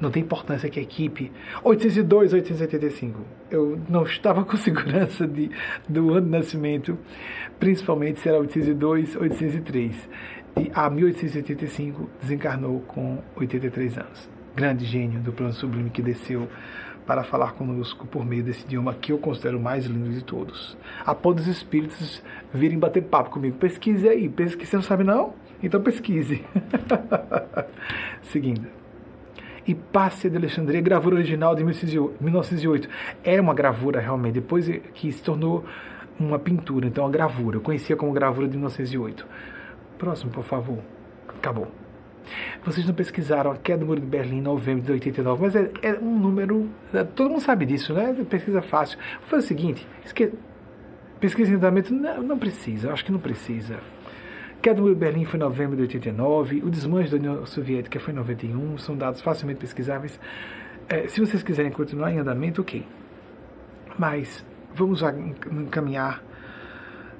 Não 0.00 0.10
tem 0.10 0.22
importância 0.22 0.68
que 0.68 0.78
a 0.78 0.82
equipe 0.82 1.32
802, 1.62 2.32
885. 2.32 3.20
Eu 3.50 3.80
não 3.88 4.04
estava 4.04 4.44
com 4.46 4.56
segurança 4.56 5.26
de, 5.26 5.50
do 5.88 6.12
ano 6.12 6.26
de 6.26 6.30
nascimento, 6.30 6.98
principalmente 7.58 8.20
se 8.20 8.28
era 8.28 8.38
802, 8.38 9.16
803. 9.16 10.08
E 10.56 10.70
a 10.74 10.88
1885 10.88 12.08
desencarnou 12.20 12.80
com 12.80 13.18
83 13.36 13.98
anos. 13.98 14.28
Grande 14.54 14.84
gênio 14.84 15.20
do 15.20 15.32
plano 15.32 15.52
sublime 15.52 15.90
que 15.90 16.02
desceu 16.02 16.48
para 17.06 17.24
falar 17.24 17.52
conosco 17.52 18.06
por 18.06 18.24
meio 18.24 18.42
desse 18.42 18.64
idioma 18.66 18.92
que 18.92 19.12
eu 19.12 19.18
considero 19.18 19.56
o 19.56 19.60
mais 19.62 19.86
lindo 19.86 20.10
de 20.10 20.22
todos. 20.22 20.76
Após 21.06 21.40
os 21.40 21.46
espíritos 21.46 22.22
virem 22.52 22.78
bater 22.78 23.02
papo 23.02 23.30
comigo, 23.30 23.56
pesquise 23.56 24.06
aí, 24.06 24.28
pesquise, 24.28 24.70
você 24.70 24.76
não 24.76 24.82
sabe 24.82 25.04
não? 25.04 25.32
Então 25.62 25.80
pesquise. 25.80 26.44
Seguindo. 28.22 28.77
Hipácia 29.68 30.30
de 30.30 30.36
Alexandria, 30.36 30.80
gravura 30.80 31.16
original 31.16 31.54
de 31.54 31.62
1908. 31.62 32.88
É 33.22 33.40
uma 33.40 33.54
gravura 33.54 34.00
realmente, 34.00 34.34
depois 34.34 34.68
que 34.94 35.12
se 35.12 35.22
tornou 35.22 35.64
uma 36.18 36.38
pintura, 36.38 36.86
então 36.86 37.04
uma 37.04 37.10
gravura. 37.10 37.56
Eu 37.56 37.60
conhecia 37.60 37.96
como 37.96 38.12
gravura 38.12 38.48
de 38.48 38.56
1908. 38.56 39.26
Próximo, 39.98 40.30
por 40.30 40.44
favor. 40.44 40.78
Acabou. 41.28 41.68
Vocês 42.64 42.86
não 42.86 42.94
pesquisaram 42.94 43.50
a 43.50 43.56
queda 43.56 43.80
do 43.80 43.86
muro 43.86 44.00
de 44.00 44.06
Berlim 44.06 44.38
em 44.38 44.42
novembro 44.42 44.84
de 44.84 44.92
89, 44.92 45.42
mas 45.42 45.56
é, 45.56 45.70
é 45.82 45.98
um 45.98 46.18
número. 46.18 46.68
É, 46.92 47.04
todo 47.04 47.30
mundo 47.30 47.40
sabe 47.40 47.64
disso, 47.64 47.94
né? 47.94 48.14
Pesquisa 48.28 48.60
fácil. 48.60 48.98
Vou 49.20 49.28
fazer 49.28 49.44
o 49.44 49.46
seguinte: 49.46 49.86
esque... 50.04 50.32
pesquisa 51.20 51.52
em 51.52 51.54
andamento 51.54 51.94
não, 51.94 52.22
não 52.22 52.38
precisa, 52.38 52.92
acho 52.92 53.04
que 53.04 53.12
não 53.12 53.18
precisa. 53.18 53.78
Queda 54.60 54.80
do 54.80 54.94
Berlim 54.94 55.24
foi 55.24 55.38
em 55.38 55.42
novembro 55.42 55.76
de 55.76 55.82
89, 55.82 56.62
o 56.64 56.70
desmanche 56.70 57.10
da 57.10 57.16
União 57.16 57.46
Soviética 57.46 58.00
foi 58.00 58.12
em 58.12 58.16
91, 58.16 58.78
são 58.78 58.96
dados 58.96 59.20
facilmente 59.20 59.60
pesquisáveis. 59.60 60.18
É, 60.88 61.06
se 61.06 61.20
vocês 61.20 61.42
quiserem 61.42 61.70
continuar 61.70 62.12
em 62.12 62.18
andamento, 62.18 62.60
ok. 62.60 62.84
Mas 63.96 64.44
vamos 64.74 65.02
encaminhar 65.02 66.22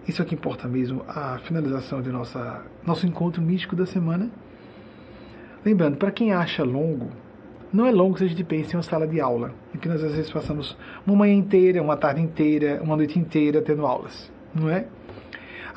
isso 0.09 0.23
é 0.23 0.25
que 0.25 0.35
importa 0.35 0.67
mesmo, 0.67 1.05
a 1.07 1.39
finalização 1.39 2.01
de 2.01 2.11
nossa, 2.11 2.63
nosso 2.85 3.07
encontro 3.07 3.43
místico 3.43 3.77
da 3.77 3.85
semana. 3.85 4.31
Lembrando, 5.63 5.99
para 5.99 6.11
quem 6.11 6.33
acha 6.33 6.65
longo, 6.65 7.11
não 7.71 7.85
é 7.85 7.91
longo 7.91 8.17
se 8.17 8.25
a 8.25 8.27
gente 8.27 8.43
pensa 8.43 8.73
em 8.73 8.77
uma 8.77 8.83
sala 8.83 9.07
de 9.07 9.21
aula, 9.21 9.53
em 9.75 9.77
que 9.77 9.87
nós 9.87 10.03
às 10.03 10.13
vezes 10.13 10.31
passamos 10.31 10.79
uma 11.07 11.15
manhã 11.15 11.35
inteira, 11.35 11.83
uma 11.83 11.95
tarde 11.95 12.23
inteira, 12.23 12.81
uma 12.83 12.97
noite 12.97 13.19
inteira 13.19 13.61
tendo 13.61 13.85
aulas, 13.85 14.33
não 14.55 14.71
é? 14.71 14.87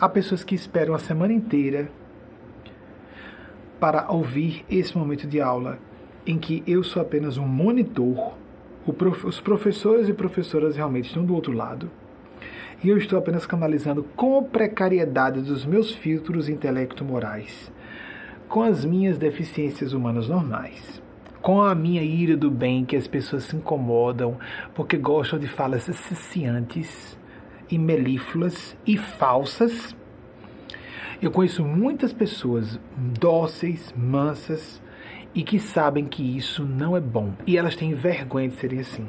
Há 0.01 0.09
pessoas 0.09 0.43
que 0.43 0.55
esperam 0.55 0.95
a 0.95 0.97
semana 0.97 1.31
inteira 1.31 1.87
para 3.79 4.11
ouvir 4.11 4.65
esse 4.67 4.97
momento 4.97 5.27
de 5.27 5.39
aula, 5.39 5.77
em 6.25 6.39
que 6.39 6.63
eu 6.65 6.83
sou 6.83 7.03
apenas 7.03 7.37
um 7.37 7.45
monitor, 7.45 8.33
prof, 8.97 9.27
os 9.27 9.39
professores 9.39 10.09
e 10.09 10.13
professoras 10.13 10.75
realmente 10.75 11.05
estão 11.05 11.23
do 11.23 11.35
outro 11.35 11.53
lado, 11.53 11.87
e 12.83 12.89
eu 12.89 12.97
estou 12.97 13.19
apenas 13.19 13.45
canalizando 13.45 14.01
com 14.15 14.43
precariedade 14.43 15.39
dos 15.39 15.67
meus 15.67 15.93
filtros 15.93 16.49
intelecto-morais 16.49 17.71
com 18.49 18.63
as 18.63 18.83
minhas 18.83 19.19
deficiências 19.19 19.93
humanas 19.93 20.27
normais, 20.27 20.99
com 21.43 21.61
a 21.61 21.75
minha 21.75 22.01
ira 22.01 22.35
do 22.35 22.49
bem 22.49 22.85
que 22.85 22.95
as 22.95 23.05
pessoas 23.05 23.43
se 23.43 23.55
incomodam 23.55 24.35
porque 24.73 24.97
gostam 24.97 25.37
de 25.37 25.47
falas 25.47 25.83
ciciantes 25.83 27.20
e 27.71 27.77
melífluas 27.77 28.75
e 28.85 28.97
falsas. 28.97 29.95
Eu 31.21 31.31
conheço 31.31 31.63
muitas 31.63 32.11
pessoas 32.11 32.79
dóceis, 32.97 33.93
mansas 33.95 34.81
e 35.33 35.43
que 35.43 35.59
sabem 35.59 36.05
que 36.05 36.37
isso 36.37 36.63
não 36.63 36.97
é 36.97 36.99
bom 36.99 37.33
e 37.47 37.57
elas 37.57 37.75
têm 37.75 37.93
vergonha 37.93 38.49
de 38.49 38.55
serem 38.55 38.79
assim. 38.79 39.07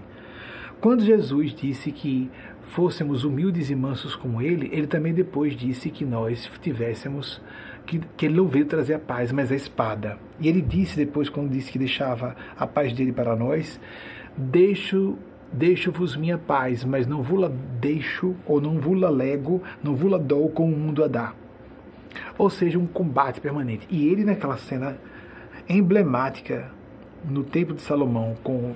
Quando 0.81 1.05
Jesus 1.05 1.55
disse 1.55 1.91
que 1.93 2.31
fôssemos 2.63 3.25
humildes 3.25 3.71
e 3.71 3.75
mansos 3.75 4.17
como 4.17 4.41
ele, 4.41 4.69
ele 4.73 4.87
também 4.87 5.13
depois 5.13 5.57
disse 5.57 5.91
que 5.91 6.05
nós 6.05 6.51
tivéssemos 6.61 7.41
que, 7.87 8.01
que 8.17 8.27
ele 8.27 8.37
não 8.37 8.47
veio 8.47 8.67
trazer 8.67 8.95
a 8.95 8.99
paz, 8.99 9.33
mas 9.33 9.51
a 9.53 9.55
espada. 9.55 10.19
E 10.41 10.49
ele 10.49 10.61
disse 10.61 10.97
depois, 10.97 11.29
quando 11.29 11.51
disse 11.51 11.71
que 11.71 11.79
deixava 11.79 12.37
a 12.57 12.67
paz 12.67 12.93
dele 12.93 13.13
para 13.13 13.37
nós, 13.37 13.81
deixo 14.37 15.19
deixo-vos 15.53 16.17
minha 16.17 16.39
paz, 16.39 16.85
mas 16.85 17.07
não 17.07 17.23
vula 17.23 17.53
deixo 17.81 18.35
ou 18.47 18.61
não 18.61 18.79
vula 18.79 19.11
lego, 19.11 19.63
não 19.83 19.95
vula 19.95 20.19
dou 20.19 20.49
com 20.49 20.65
o 20.65 20.77
mundo 20.77 21.05
a 21.05 21.09
dar. 21.09 21.37
Ou 22.39 22.51
seja, 22.51 22.79
um 22.79 22.87
combate 22.87 23.41
permanente. 23.41 23.87
E 23.91 24.07
ele 24.09 24.25
naquela 24.25 24.57
cena 24.57 24.97
emblemática 25.69 26.71
no 27.25 27.45
templo 27.45 27.75
de 27.75 27.83
Salomão, 27.83 28.37
com 28.43 28.75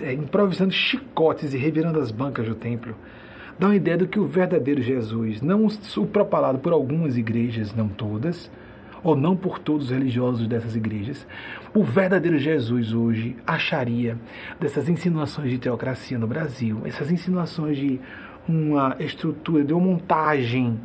é, 0.00 0.12
improvisando 0.12 0.72
chicotes 0.72 1.52
e 1.52 1.58
revirando 1.58 2.00
as 2.00 2.10
bancas 2.10 2.46
do 2.46 2.54
templo, 2.54 2.94
dá 3.58 3.66
uma 3.66 3.76
ideia 3.76 3.98
do 3.98 4.08
que 4.08 4.18
o 4.18 4.26
verdadeiro 4.26 4.80
Jesus, 4.80 5.42
não 5.42 5.66
o 5.66 6.06
propalado 6.06 6.58
por 6.58 6.72
algumas 6.72 7.16
igrejas, 7.16 7.74
não 7.74 7.88
todas, 7.88 8.50
ou 9.02 9.16
não 9.16 9.36
por 9.36 9.58
todos 9.58 9.86
os 9.86 9.90
religiosos 9.90 10.46
dessas 10.46 10.76
igrejas, 10.76 11.26
o 11.74 11.82
verdadeiro 11.82 12.38
Jesus 12.38 12.92
hoje 12.92 13.36
acharia 13.46 14.16
dessas 14.60 14.88
insinuações 14.88 15.50
de 15.50 15.58
teocracia 15.58 16.18
no 16.18 16.26
Brasil, 16.26 16.82
essas 16.84 17.10
insinuações 17.10 17.76
de 17.76 18.00
uma 18.48 18.96
estrutura, 18.98 19.64
de 19.64 19.72
uma 19.72 19.84
montagem, 19.84 20.80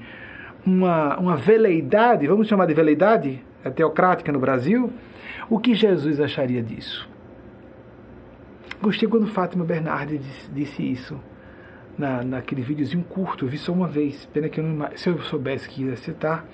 uma, 0.65 1.17
uma 1.17 1.35
veleidade, 1.35 2.27
vamos 2.27 2.47
chamar 2.47 2.65
de 2.65 2.73
veleidade 2.73 3.41
é 3.63 3.69
teocrática 3.69 4.31
no 4.31 4.39
Brasil, 4.39 4.91
o 5.49 5.59
que 5.59 5.73
Jesus 5.73 6.19
acharia 6.19 6.61
disso? 6.61 7.09
Gostei 8.81 9.09
quando 9.09 9.27
Fátima 9.27 9.65
Bernardi 9.65 10.17
disse, 10.17 10.51
disse 10.51 10.83
isso 10.83 11.19
na, 11.97 12.23
naquele 12.23 12.61
videozinho 12.61 13.03
curto, 13.03 13.45
eu 13.45 13.49
vi 13.49 13.57
só 13.57 13.71
uma 13.71 13.87
vez. 13.87 14.25
Pena 14.33 14.49
que 14.49 14.59
eu 14.59 14.63
não, 14.63 14.87
se 14.95 15.09
eu 15.09 15.19
soubesse 15.21 15.67
que 15.67 15.83
ia 15.83 15.95
citar, 15.97 16.45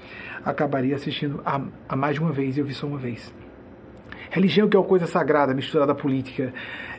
acabaria 0.43 0.95
assistindo 0.95 1.41
a, 1.45 1.61
a 1.87 1.95
mais 1.95 2.15
de 2.15 2.21
uma 2.21 2.31
vez, 2.31 2.57
eu 2.57 2.65
vi 2.65 2.73
só 2.73 2.87
uma 2.87 2.97
vez. 2.97 3.33
Religião 4.29 4.67
que 4.67 4.75
é 4.75 4.79
uma 4.79 4.87
coisa 4.87 5.05
sagrada, 5.05 5.53
misturada 5.53 5.91
à 5.91 5.95
política, 5.95 6.53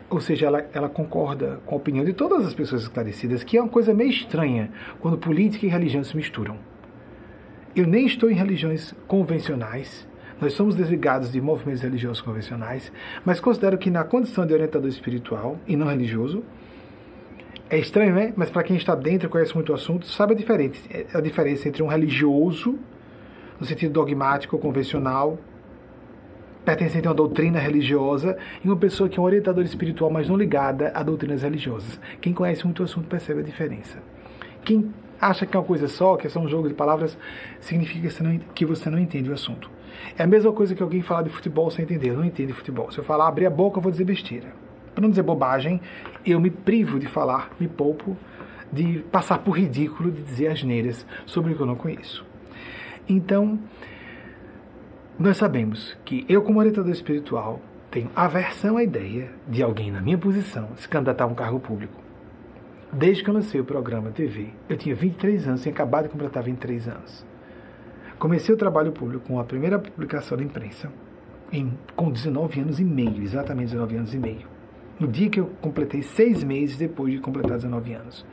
ou 0.08 0.20
seja, 0.20 0.46
ela, 0.46 0.66
ela 0.72 0.88
concorda 0.88 1.60
com 1.66 1.74
a 1.74 1.78
opinião 1.78 2.04
de 2.04 2.12
todas 2.12 2.46
as 2.46 2.54
pessoas 2.54 2.82
esclarecidas, 2.82 3.42
que 3.42 3.56
é 3.56 3.60
uma 3.60 3.68
coisa 3.68 3.94
meio 3.94 4.10
estranha 4.10 4.70
quando 5.00 5.18
política 5.18 5.66
e 5.66 5.68
religião 5.68 6.04
se 6.04 6.16
misturam. 6.16 6.58
Eu 7.74 7.86
nem 7.86 8.06
estou 8.06 8.30
em 8.30 8.34
religiões 8.34 8.94
convencionais, 9.08 10.06
nós 10.40 10.52
somos 10.52 10.76
desligados 10.76 11.32
de 11.32 11.40
movimentos 11.40 11.82
religiosos 11.82 12.20
convencionais, 12.20 12.92
mas 13.24 13.40
considero 13.40 13.78
que 13.78 13.90
na 13.90 14.04
condição 14.04 14.46
de 14.46 14.52
orientador 14.52 14.88
espiritual 14.88 15.58
e 15.66 15.76
não 15.76 15.86
religioso, 15.86 16.44
é 17.70 17.78
estranho, 17.78 18.14
né? 18.14 18.32
Mas 18.36 18.50
para 18.50 18.62
quem 18.62 18.76
está 18.76 18.94
dentro 18.94 19.28
e 19.28 19.30
conhece 19.30 19.54
muito 19.54 19.72
o 19.72 19.74
assunto, 19.74 20.06
sabe 20.06 20.34
a 20.34 20.36
diferença, 20.36 20.80
a 21.14 21.20
diferença 21.20 21.68
entre 21.68 21.82
um 21.82 21.86
religioso, 21.86 22.78
no 23.58 23.66
sentido 23.66 23.92
dogmático, 23.92 24.58
convencional, 24.58 25.38
pertencente 26.64 27.06
a 27.06 27.10
uma 27.10 27.16
doutrina 27.16 27.58
religiosa, 27.58 28.36
e 28.64 28.68
uma 28.68 28.76
pessoa 28.76 29.08
que 29.08 29.18
é 29.18 29.22
um 29.22 29.24
orientador 29.24 29.64
espiritual, 29.64 30.10
mas 30.10 30.28
não 30.28 30.36
ligada 30.36 30.90
a 30.94 31.02
doutrinas 31.02 31.42
religiosas. 31.42 32.00
Quem 32.20 32.32
conhece 32.32 32.64
muito 32.64 32.80
o 32.80 32.84
assunto 32.84 33.06
percebe 33.06 33.40
a 33.40 33.44
diferença. 33.44 33.98
Quem 34.64 34.92
acha 35.20 35.46
que 35.46 35.56
é 35.56 35.60
uma 35.60 35.66
coisa 35.66 35.88
só, 35.88 36.16
que 36.16 36.26
é 36.26 36.30
só 36.30 36.40
um 36.40 36.48
jogo 36.48 36.68
de 36.68 36.74
palavras, 36.74 37.16
significa 37.60 38.08
que 38.54 38.64
você 38.64 38.90
não, 38.90 38.98
entende 38.98 39.30
o 39.30 39.34
assunto. 39.34 39.70
É 40.18 40.22
a 40.22 40.26
mesma 40.26 40.52
coisa 40.52 40.74
que 40.74 40.82
alguém 40.82 41.02
falar 41.02 41.22
de 41.22 41.30
futebol 41.30 41.70
sem 41.70 41.84
entender. 41.84 42.10
Eu 42.10 42.16
não 42.16 42.24
entendo 42.24 42.52
futebol. 42.54 42.90
Se 42.90 42.98
eu 42.98 43.04
falar 43.04 43.28
abrir 43.28 43.46
a 43.46 43.50
boca, 43.50 43.78
eu 43.78 43.82
vou 43.82 43.92
dizer 43.92 44.04
besteira. 44.04 44.63
Para 44.94 45.02
não 45.02 45.10
dizer 45.10 45.22
bobagem, 45.22 45.80
eu 46.24 46.40
me 46.40 46.50
privo 46.50 46.98
de 46.98 47.06
falar, 47.06 47.50
me 47.58 47.66
poupo 47.66 48.16
de 48.72 49.00
passar 49.10 49.38
por 49.38 49.58
ridículo 49.58 50.10
de 50.10 50.22
dizer 50.22 50.48
asneiras 50.48 51.06
sobre 51.26 51.52
o 51.52 51.56
que 51.56 51.62
eu 51.62 51.66
não 51.66 51.76
conheço. 51.76 52.24
Então, 53.08 53.58
nós 55.18 55.36
sabemos 55.36 55.96
que 56.04 56.24
eu, 56.28 56.42
como 56.42 56.58
orientador 56.58 56.90
espiritual, 56.90 57.60
tenho 57.90 58.10
aversão 58.16 58.76
à 58.76 58.82
ideia 58.82 59.30
de 59.46 59.62
alguém 59.62 59.92
na 59.92 60.00
minha 60.00 60.18
posição 60.18 60.70
se 60.76 60.88
candidatar 60.88 61.24
a 61.24 61.26
um 61.28 61.34
cargo 61.34 61.60
público. 61.60 62.02
Desde 62.92 63.22
que 63.22 63.30
eu 63.30 63.34
lancei 63.34 63.60
o 63.60 63.64
programa 63.64 64.10
TV, 64.10 64.48
eu 64.68 64.76
tinha 64.76 64.94
23 64.94 65.48
anos, 65.48 65.62
tinha 65.62 65.72
acabado 65.72 66.04
de 66.04 66.10
completar 66.10 66.42
23 66.42 66.88
anos. 66.88 67.24
Comecei 68.18 68.54
o 68.54 68.58
trabalho 68.58 68.92
público 68.92 69.26
com 69.26 69.38
a 69.38 69.44
primeira 69.44 69.78
publicação 69.78 70.36
da 70.36 70.44
imprensa, 70.44 70.90
em, 71.52 71.72
com 71.94 72.10
19 72.10 72.60
anos 72.60 72.80
e 72.80 72.84
meio, 72.84 73.22
exatamente 73.22 73.70
19 73.70 73.96
anos 73.96 74.14
e 74.14 74.18
meio. 74.18 74.53
No 75.04 75.12
dia 75.12 75.28
que 75.28 75.38
eu 75.38 75.50
completei 75.60 76.00
seis 76.00 76.42
meses 76.42 76.78
depois 76.78 77.12
de 77.12 77.20
completar 77.20 77.58
19 77.58 77.92
anos. 77.92 78.24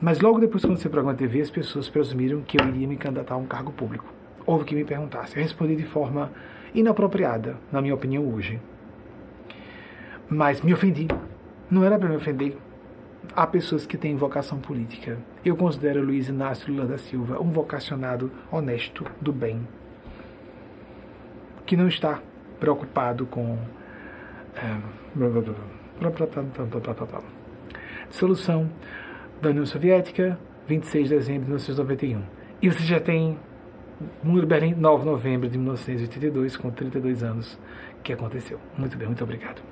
Mas 0.00 0.20
logo 0.20 0.40
depois 0.40 0.62
que 0.62 0.66
comecei 0.66 0.88
o 0.88 0.90
programa 0.90 1.14
TV, 1.14 1.42
as 1.42 1.50
pessoas 1.50 1.86
presumiram 1.90 2.40
que 2.40 2.58
eu 2.58 2.66
iria 2.66 2.88
me 2.88 2.96
candidatar 2.96 3.34
a 3.34 3.36
um 3.36 3.44
cargo 3.44 3.72
público. 3.72 4.06
Houve 4.46 4.64
que 4.64 4.74
me 4.74 4.86
perguntasse. 4.86 5.36
Eu 5.36 5.42
respondi 5.42 5.76
de 5.76 5.84
forma 5.84 6.32
inapropriada, 6.74 7.58
na 7.70 7.82
minha 7.82 7.94
opinião, 7.94 8.26
hoje. 8.26 8.58
Mas 10.30 10.62
me 10.62 10.72
ofendi. 10.72 11.08
Não 11.70 11.84
era 11.84 11.98
para 11.98 12.08
me 12.08 12.16
ofender 12.16 12.56
há 13.36 13.46
pessoas 13.46 13.84
que 13.84 13.98
têm 13.98 14.16
vocação 14.16 14.58
política. 14.58 15.18
Eu 15.44 15.56
considero 15.56 16.02
Luiz 16.02 16.26
Inácio 16.26 16.72
Lula 16.72 16.86
da 16.86 16.96
Silva 16.96 17.38
um 17.38 17.50
vocacionado 17.50 18.32
honesto, 18.50 19.04
do 19.20 19.30
bem, 19.30 19.68
que 21.66 21.76
não 21.76 21.86
está 21.86 22.18
preocupado 22.58 23.26
com. 23.26 23.58
É, 24.56 25.81
dissolução 28.08 28.70
da 29.40 29.50
União 29.50 29.66
Soviética, 29.66 30.38
26 30.66 31.08
de 31.08 31.14
dezembro 31.14 31.42
de 31.42 31.46
1991. 31.48 32.22
E 32.60 32.70
você 32.70 32.84
já 32.84 33.00
tem 33.00 33.38
de 34.22 34.46
Berlim, 34.46 34.74
9 34.74 35.04
de 35.04 35.10
novembro 35.10 35.48
de 35.48 35.58
1982, 35.58 36.56
com 36.56 36.70
32 36.70 37.22
anos, 37.22 37.58
que 38.02 38.12
aconteceu. 38.12 38.58
Muito 38.76 38.96
bem, 38.96 39.06
muito 39.06 39.22
obrigado. 39.22 39.62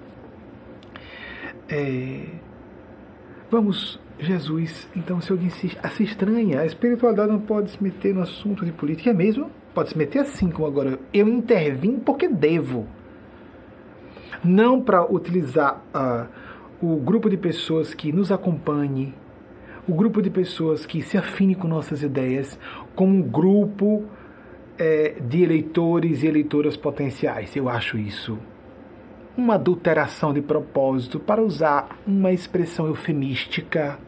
É, 1.69 2.27
Vamos, 3.51 3.99
Jesus, 4.17 4.89
então 4.95 5.21
se 5.21 5.33
alguém 5.33 5.51
se, 5.51 5.77
se 5.97 6.05
estranha, 6.05 6.61
a 6.61 6.67
espiritualidade 6.67 7.33
não 7.33 7.41
pode 7.41 7.73
se 7.73 7.83
meter 7.83 8.15
no 8.15 8.23
assunto 8.23 8.65
de 8.65 8.71
política, 8.71 9.11
é 9.11 9.13
mesmo? 9.13 9.51
Pode 9.75 9.89
se 9.89 9.99
meter 9.99 10.21
assim 10.21 10.49
como 10.49 10.69
agora. 10.69 11.01
Eu 11.13 11.27
intervim 11.27 11.99
porque 11.99 12.29
devo. 12.29 12.87
Não 14.43 14.81
para 14.81 15.05
utilizar 15.05 15.83
uh, 15.95 16.27
o 16.81 16.97
grupo 16.97 17.29
de 17.29 17.37
pessoas 17.37 17.95
que 17.95 18.13
nos 18.13 18.33
acompanhe, 18.33 19.15
o 19.87 19.95
grupo 19.95 20.23
de 20.23 20.31
pessoas 20.31 20.87
que 20.87 21.03
se 21.03 21.19
afine 21.19 21.55
com 21.55 21.69
nossas 21.69 22.03
ideias, 22.03 22.59
como 22.95 23.17
um 23.17 23.23
grupo 23.23 24.05
é, 24.79 25.17
de 25.21 25.43
eleitores 25.43 26.23
e 26.23 26.27
eleitoras 26.27 26.77
potenciais. 26.77 27.55
Eu 27.55 27.69
acho 27.69 27.99
isso 27.99 28.39
uma 29.37 29.55
adulteração 29.55 30.33
de 30.33 30.43
propósito, 30.43 31.19
para 31.19 31.43
usar 31.43 31.99
uma 32.07 32.33
expressão 32.33 32.87
eufemística 32.87 33.99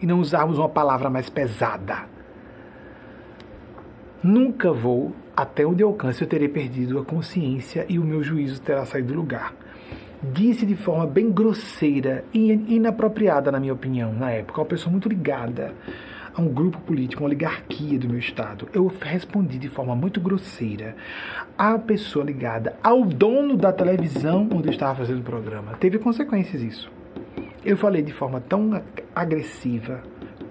e 0.00 0.06
não 0.06 0.20
usarmos 0.20 0.58
uma 0.58 0.68
palavra 0.68 1.08
mais 1.08 1.28
pesada. 1.28 2.04
Nunca 4.22 4.72
vou, 4.72 5.12
até 5.36 5.66
onde 5.66 5.82
alcance, 5.82 6.20
eu 6.20 6.28
terei 6.28 6.48
perdido 6.48 6.98
a 6.98 7.04
consciência 7.04 7.86
e 7.88 7.98
o 7.98 8.04
meu 8.04 8.22
juízo 8.22 8.60
terá 8.60 8.84
saído 8.84 9.08
do 9.08 9.14
lugar. 9.14 9.54
Disse 10.22 10.64
de 10.64 10.76
forma 10.76 11.06
bem 11.06 11.32
grosseira 11.32 12.24
e 12.32 12.52
inapropriada, 12.52 13.50
na 13.50 13.58
minha 13.58 13.72
opinião, 13.72 14.12
na 14.12 14.30
época, 14.30 14.60
uma 14.60 14.66
pessoa 14.66 14.90
muito 14.90 15.08
ligada 15.08 15.74
a 16.34 16.40
um 16.40 16.48
grupo 16.48 16.78
político, 16.80 17.22
uma 17.22 17.28
oligarquia 17.28 17.98
do 17.98 18.08
meu 18.08 18.18
estado. 18.18 18.68
Eu 18.72 18.86
respondi 19.00 19.58
de 19.58 19.68
forma 19.68 19.96
muito 19.96 20.20
grosseira 20.20 20.94
à 21.58 21.78
pessoa 21.78 22.24
ligada 22.24 22.76
ao 22.82 23.04
dono 23.04 23.56
da 23.56 23.72
televisão 23.72 24.48
onde 24.52 24.68
eu 24.68 24.72
estava 24.72 24.96
fazendo 24.96 25.20
o 25.20 25.24
programa. 25.24 25.74
Teve 25.74 25.98
consequências 25.98 26.62
isso. 26.62 26.90
Eu 27.64 27.76
falei 27.76 28.02
de 28.02 28.12
forma 28.12 28.40
tão 28.40 28.80
agressiva, 29.14 30.02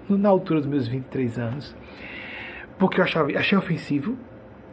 na 0.08 0.28
altura 0.28 0.60
dos 0.60 0.68
meus 0.68 0.86
23 0.86 1.38
anos, 1.38 1.74
porque 2.78 3.00
eu 3.00 3.04
achava, 3.04 3.30
achei 3.38 3.56
ofensivo 3.56 4.16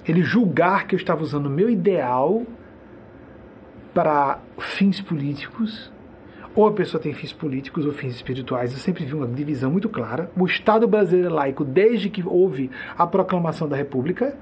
ele 0.09 0.23
julgar 0.23 0.87
que 0.87 0.95
eu 0.95 0.97
estava 0.97 1.21
usando 1.21 1.45
o 1.45 1.49
meu 1.49 1.69
ideal 1.69 2.43
para 3.93 4.39
fins 4.57 4.99
políticos 4.99 5.91
ou 6.55 6.67
a 6.67 6.71
pessoa 6.71 7.01
tem 7.01 7.13
fins 7.13 7.31
políticos 7.31 7.85
ou 7.85 7.93
fins 7.93 8.15
espirituais. 8.15 8.73
Eu 8.73 8.79
sempre 8.79 9.05
vi 9.05 9.13
uma 9.13 9.27
divisão 9.27 9.69
muito 9.69 9.87
clara. 9.87 10.31
O 10.35 10.45
Estado 10.47 10.87
brasileiro 10.87 11.29
é 11.29 11.31
laico 11.31 11.63
desde 11.63 12.09
que 12.09 12.23
houve 12.25 12.71
a 12.97 13.05
proclamação 13.05 13.69
da 13.69 13.75
República. 13.75 14.35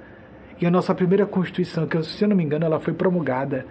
E 0.59 0.65
a 0.65 0.71
nossa 0.71 0.95
primeira 0.95 1.25
Constituição, 1.25 1.85
que 1.85 2.01
se 2.01 2.23
eu 2.23 2.29
não 2.29 2.35
me 2.35 2.43
engano, 2.43 2.65
ela 2.65 2.79
foi 2.79 2.93
promulgada 2.93 3.65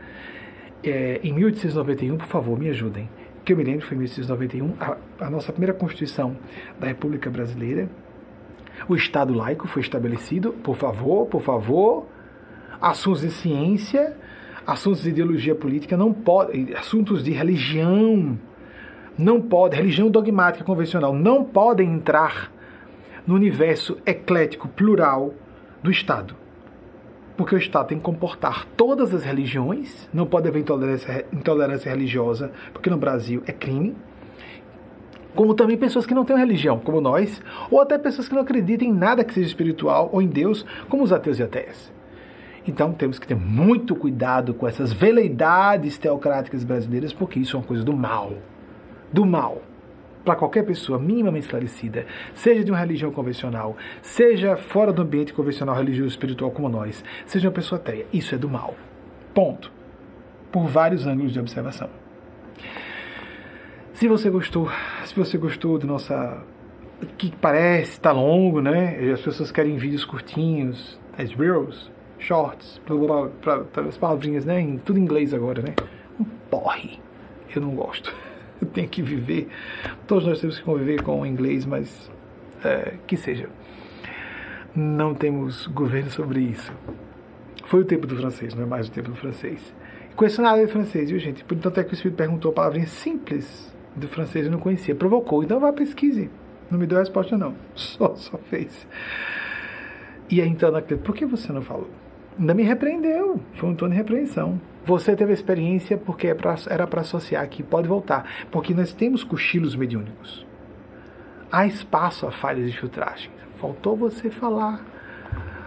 é, 0.84 1.18
em 1.24 1.32
1891. 1.32 2.18
Por 2.18 2.26
favor, 2.26 2.58
me 2.58 2.68
ajudem. 2.68 3.08
Que 3.42 3.54
eu 3.54 3.56
me 3.56 3.64
lembro 3.64 3.86
foi 3.86 3.96
em 3.96 4.00
1891, 4.00 4.74
a, 4.78 4.96
a 5.26 5.30
nossa 5.30 5.50
primeira 5.50 5.72
Constituição 5.72 6.36
da 6.78 6.88
República 6.88 7.30
Brasileira. 7.30 7.88
O 8.88 8.94
Estado 8.94 9.34
laico 9.34 9.66
foi 9.66 9.82
estabelecido. 9.82 10.52
Por 10.52 10.76
favor, 10.76 11.26
por 11.26 11.42
favor. 11.42 12.06
Assuntos 12.80 13.22
de 13.22 13.30
ciência 13.30 14.16
assuntos 14.66 15.02
de 15.02 15.10
ideologia 15.10 15.54
política 15.54 15.96
não 15.96 16.12
podem, 16.12 16.74
assuntos 16.74 17.22
de 17.22 17.30
religião 17.30 18.36
não 19.16 19.40
pode, 19.40 19.76
religião 19.76 20.10
dogmática 20.10 20.64
convencional, 20.64 21.14
não 21.14 21.44
podem 21.44 21.90
entrar 21.90 22.52
no 23.26 23.34
universo 23.34 23.96
eclético, 24.04 24.68
plural 24.68 25.32
do 25.82 25.90
Estado. 25.90 26.34
Porque 27.36 27.54
o 27.54 27.58
Estado 27.58 27.88
tem 27.88 27.98
que 27.98 28.04
comportar 28.04 28.66
todas 28.76 29.14
as 29.14 29.22
religiões, 29.24 30.08
não 30.12 30.26
pode 30.26 30.48
haver 30.48 30.60
intolerância, 30.60 31.26
intolerância 31.32 31.90
religiosa, 31.90 32.52
porque 32.72 32.90
no 32.90 32.96
Brasil 32.96 33.42
é 33.46 33.52
crime. 33.52 33.96
Como 35.36 35.54
também 35.54 35.76
pessoas 35.76 36.06
que 36.06 36.14
não 36.14 36.24
têm 36.24 36.36
religião, 36.36 36.78
como 36.78 37.00
nós, 37.00 37.42
ou 37.70 37.80
até 37.80 37.98
pessoas 37.98 38.26
que 38.26 38.34
não 38.34 38.42
acreditam 38.42 38.88
em 38.88 38.92
nada 38.92 39.22
que 39.22 39.34
seja 39.34 39.46
espiritual 39.46 40.08
ou 40.10 40.22
em 40.22 40.26
Deus, 40.26 40.64
como 40.88 41.04
os 41.04 41.12
ateus 41.12 41.38
e 41.38 41.42
ateias. 41.42 41.92
Então 42.66 42.92
temos 42.92 43.18
que 43.18 43.26
ter 43.26 43.36
muito 43.36 43.94
cuidado 43.94 44.54
com 44.54 44.66
essas 44.66 44.92
veleidades 44.92 45.98
teocráticas 45.98 46.64
brasileiras, 46.64 47.12
porque 47.12 47.38
isso 47.38 47.54
é 47.54 47.60
uma 47.60 47.66
coisa 47.66 47.84
do 47.84 47.94
mal. 47.94 48.32
Do 49.12 49.24
mal. 49.24 49.62
Para 50.24 50.34
qualquer 50.34 50.64
pessoa 50.64 50.98
minimamente 50.98 51.44
esclarecida, 51.44 52.06
seja 52.34 52.64
de 52.64 52.72
uma 52.72 52.80
religião 52.80 53.12
convencional, 53.12 53.76
seja 54.02 54.56
fora 54.56 54.92
do 54.92 55.02
ambiente 55.02 55.32
convencional 55.34 55.76
religioso 55.76 56.10
espiritual 56.10 56.50
como 56.50 56.68
nós, 56.68 57.04
seja 57.26 57.46
uma 57.46 57.54
pessoa 57.54 57.78
ateia, 57.78 58.06
isso 58.12 58.34
é 58.34 58.38
do 58.38 58.48
mal. 58.48 58.74
Ponto. 59.34 59.70
Por 60.50 60.66
vários 60.66 61.06
ângulos 61.06 61.32
de 61.32 61.38
observação. 61.38 61.90
Se 63.96 64.08
você 64.08 64.28
gostou, 64.28 64.68
se 65.06 65.16
você 65.16 65.38
gostou 65.38 65.78
de 65.78 65.86
nossa 65.86 66.42
que 67.16 67.34
parece 67.34 67.98
tá 67.98 68.12
longo, 68.12 68.60
né? 68.60 69.10
As 69.10 69.22
pessoas 69.22 69.50
querem 69.50 69.78
vídeos 69.78 70.04
curtinhos, 70.04 71.00
as 71.16 71.32
reels, 71.32 71.90
shorts, 72.18 72.78
blá, 72.86 73.30
as 73.88 73.96
palavrinhas, 73.96 74.44
né? 74.44 74.60
Em, 74.60 74.76
tudo 74.76 74.98
em 74.98 75.02
inglês 75.02 75.32
agora, 75.32 75.62
né? 75.62 75.74
Um 76.20 76.24
porre. 76.24 77.00
Eu 77.54 77.62
não 77.62 77.70
gosto. 77.70 78.14
Eu 78.60 78.68
tenho 78.68 78.86
que 78.86 79.00
viver. 79.00 79.48
Todos 80.06 80.26
nós 80.26 80.42
temos 80.42 80.58
que 80.58 80.64
conviver 80.64 81.02
com 81.02 81.22
o 81.22 81.24
inglês, 81.24 81.64
mas 81.64 82.12
é, 82.62 82.96
que 83.06 83.16
seja. 83.16 83.48
Não 84.74 85.14
temos 85.14 85.66
governo 85.68 86.10
sobre 86.10 86.40
isso. 86.40 86.70
Foi 87.64 87.80
o 87.80 87.84
tempo 87.86 88.06
do 88.06 88.14
francês, 88.14 88.54
não 88.54 88.64
é 88.64 88.66
mais 88.66 88.88
o 88.88 88.90
tempo 88.92 89.08
do 89.08 89.16
francês. 89.16 89.74
Nada 90.38 90.66
de 90.66 90.70
francês, 90.70 91.08
viu, 91.08 91.18
gente? 91.18 91.42
Tanto 91.44 91.80
é 91.80 91.82
que 91.82 91.92
o 91.92 91.94
Espírito 91.94 92.18
perguntou 92.18 92.50
a 92.50 92.54
palavrinha 92.54 92.86
simples 92.86 93.74
do 93.96 94.08
francês, 94.08 94.46
eu 94.46 94.52
não 94.52 94.58
conhecia. 94.58 94.94
Provocou, 94.94 95.42
então 95.42 95.58
vá 95.58 95.72
pesquise. 95.72 96.30
Não 96.70 96.78
me 96.78 96.86
deu 96.86 96.98
a 96.98 97.00
resposta, 97.00 97.36
não. 97.36 97.54
Só, 97.74 98.14
só 98.16 98.38
fez. 98.38 98.86
E 100.28 100.40
aí, 100.40 100.48
então, 100.48 100.72
por 101.04 101.14
que 101.14 101.24
você 101.24 101.52
não 101.52 101.62
falou? 101.62 101.88
ainda 102.38 102.54
me 102.54 102.62
repreendeu. 102.62 103.40
Foi 103.54 103.68
um 103.68 103.74
tom 103.74 103.88
de 103.88 103.94
repreensão. 103.94 104.60
Você 104.84 105.16
teve 105.16 105.32
a 105.32 105.34
experiência 105.34 105.96
porque 105.96 106.28
é 106.28 106.36
era 106.68 106.86
para 106.86 107.00
associar 107.00 107.48
que 107.48 107.62
pode 107.62 107.88
voltar. 107.88 108.46
Porque 108.50 108.74
nós 108.74 108.92
temos 108.92 109.24
cochilos 109.24 109.74
mediúnicos. 109.74 110.46
Há 111.50 111.66
espaço 111.66 112.26
a 112.26 112.30
falhas 112.30 112.70
de 112.70 112.78
filtragem. 112.78 113.30
Faltou 113.56 113.96
você 113.96 114.30
falar 114.30 114.84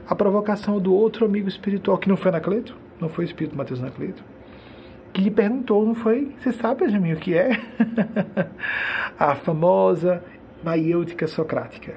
a 0.07 0.15
provocação 0.15 0.80
do 0.80 0.93
outro 0.93 1.26
amigo 1.26 1.47
espiritual, 1.47 1.97
que 1.97 2.10
não 2.10 2.18
foi 2.18 2.30
Anacleto, 2.30 2.76
não 2.99 3.10
foi 3.10 3.26
o 3.26 3.27
espírito 3.27 3.56
Mateus 3.56 3.80
Anacleto, 3.80 4.23
que 5.14 5.22
lhe 5.22 5.31
perguntou, 5.31 5.86
não 5.86 5.95
foi? 5.95 6.34
Você 6.40 6.52
sabe, 6.52 6.86
Benjamin, 6.86 7.14
o 7.14 7.18
que 7.18 7.36
é? 7.36 7.52
a 9.18 9.36
famosa 9.36 10.23
maiêutica 10.64 11.27
socrática. 11.27 11.95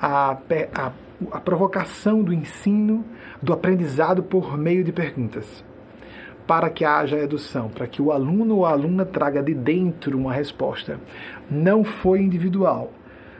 A, 0.00 0.36
a 0.74 0.92
a 1.30 1.40
provocação 1.40 2.22
do 2.22 2.32
ensino, 2.32 3.04
do 3.42 3.52
aprendizado 3.52 4.22
por 4.22 4.56
meio 4.58 4.84
de 4.84 4.92
perguntas, 4.92 5.64
para 6.46 6.70
que 6.70 6.84
haja 6.84 7.16
educação, 7.16 7.68
para 7.68 7.86
que 7.86 8.00
o 8.02 8.12
aluno 8.12 8.56
ou 8.56 8.66
a 8.66 8.70
aluna 8.70 9.04
traga 9.04 9.42
de 9.42 9.54
dentro 9.54 10.16
uma 10.16 10.32
resposta. 10.32 11.00
Não 11.50 11.82
foi 11.82 12.20
individual, 12.20 12.92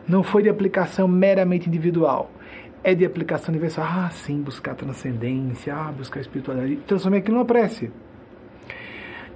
não 0.08 0.22
foi 0.22 0.42
de 0.42 0.48
aplicação 0.48 1.06
meramente 1.06 1.68
individual, 1.68 2.30
é 2.82 2.94
de 2.94 3.04
aplicação 3.04 3.52
universal. 3.52 3.84
Ah, 3.86 4.10
sim, 4.10 4.40
buscar 4.40 4.74
transcendência, 4.74 5.74
ah, 5.74 5.92
buscar 5.92 6.20
espiritualidade. 6.20 6.76
Transformei 6.86 7.20
aquilo 7.20 7.36
numa 7.36 7.44
prece. 7.44 7.92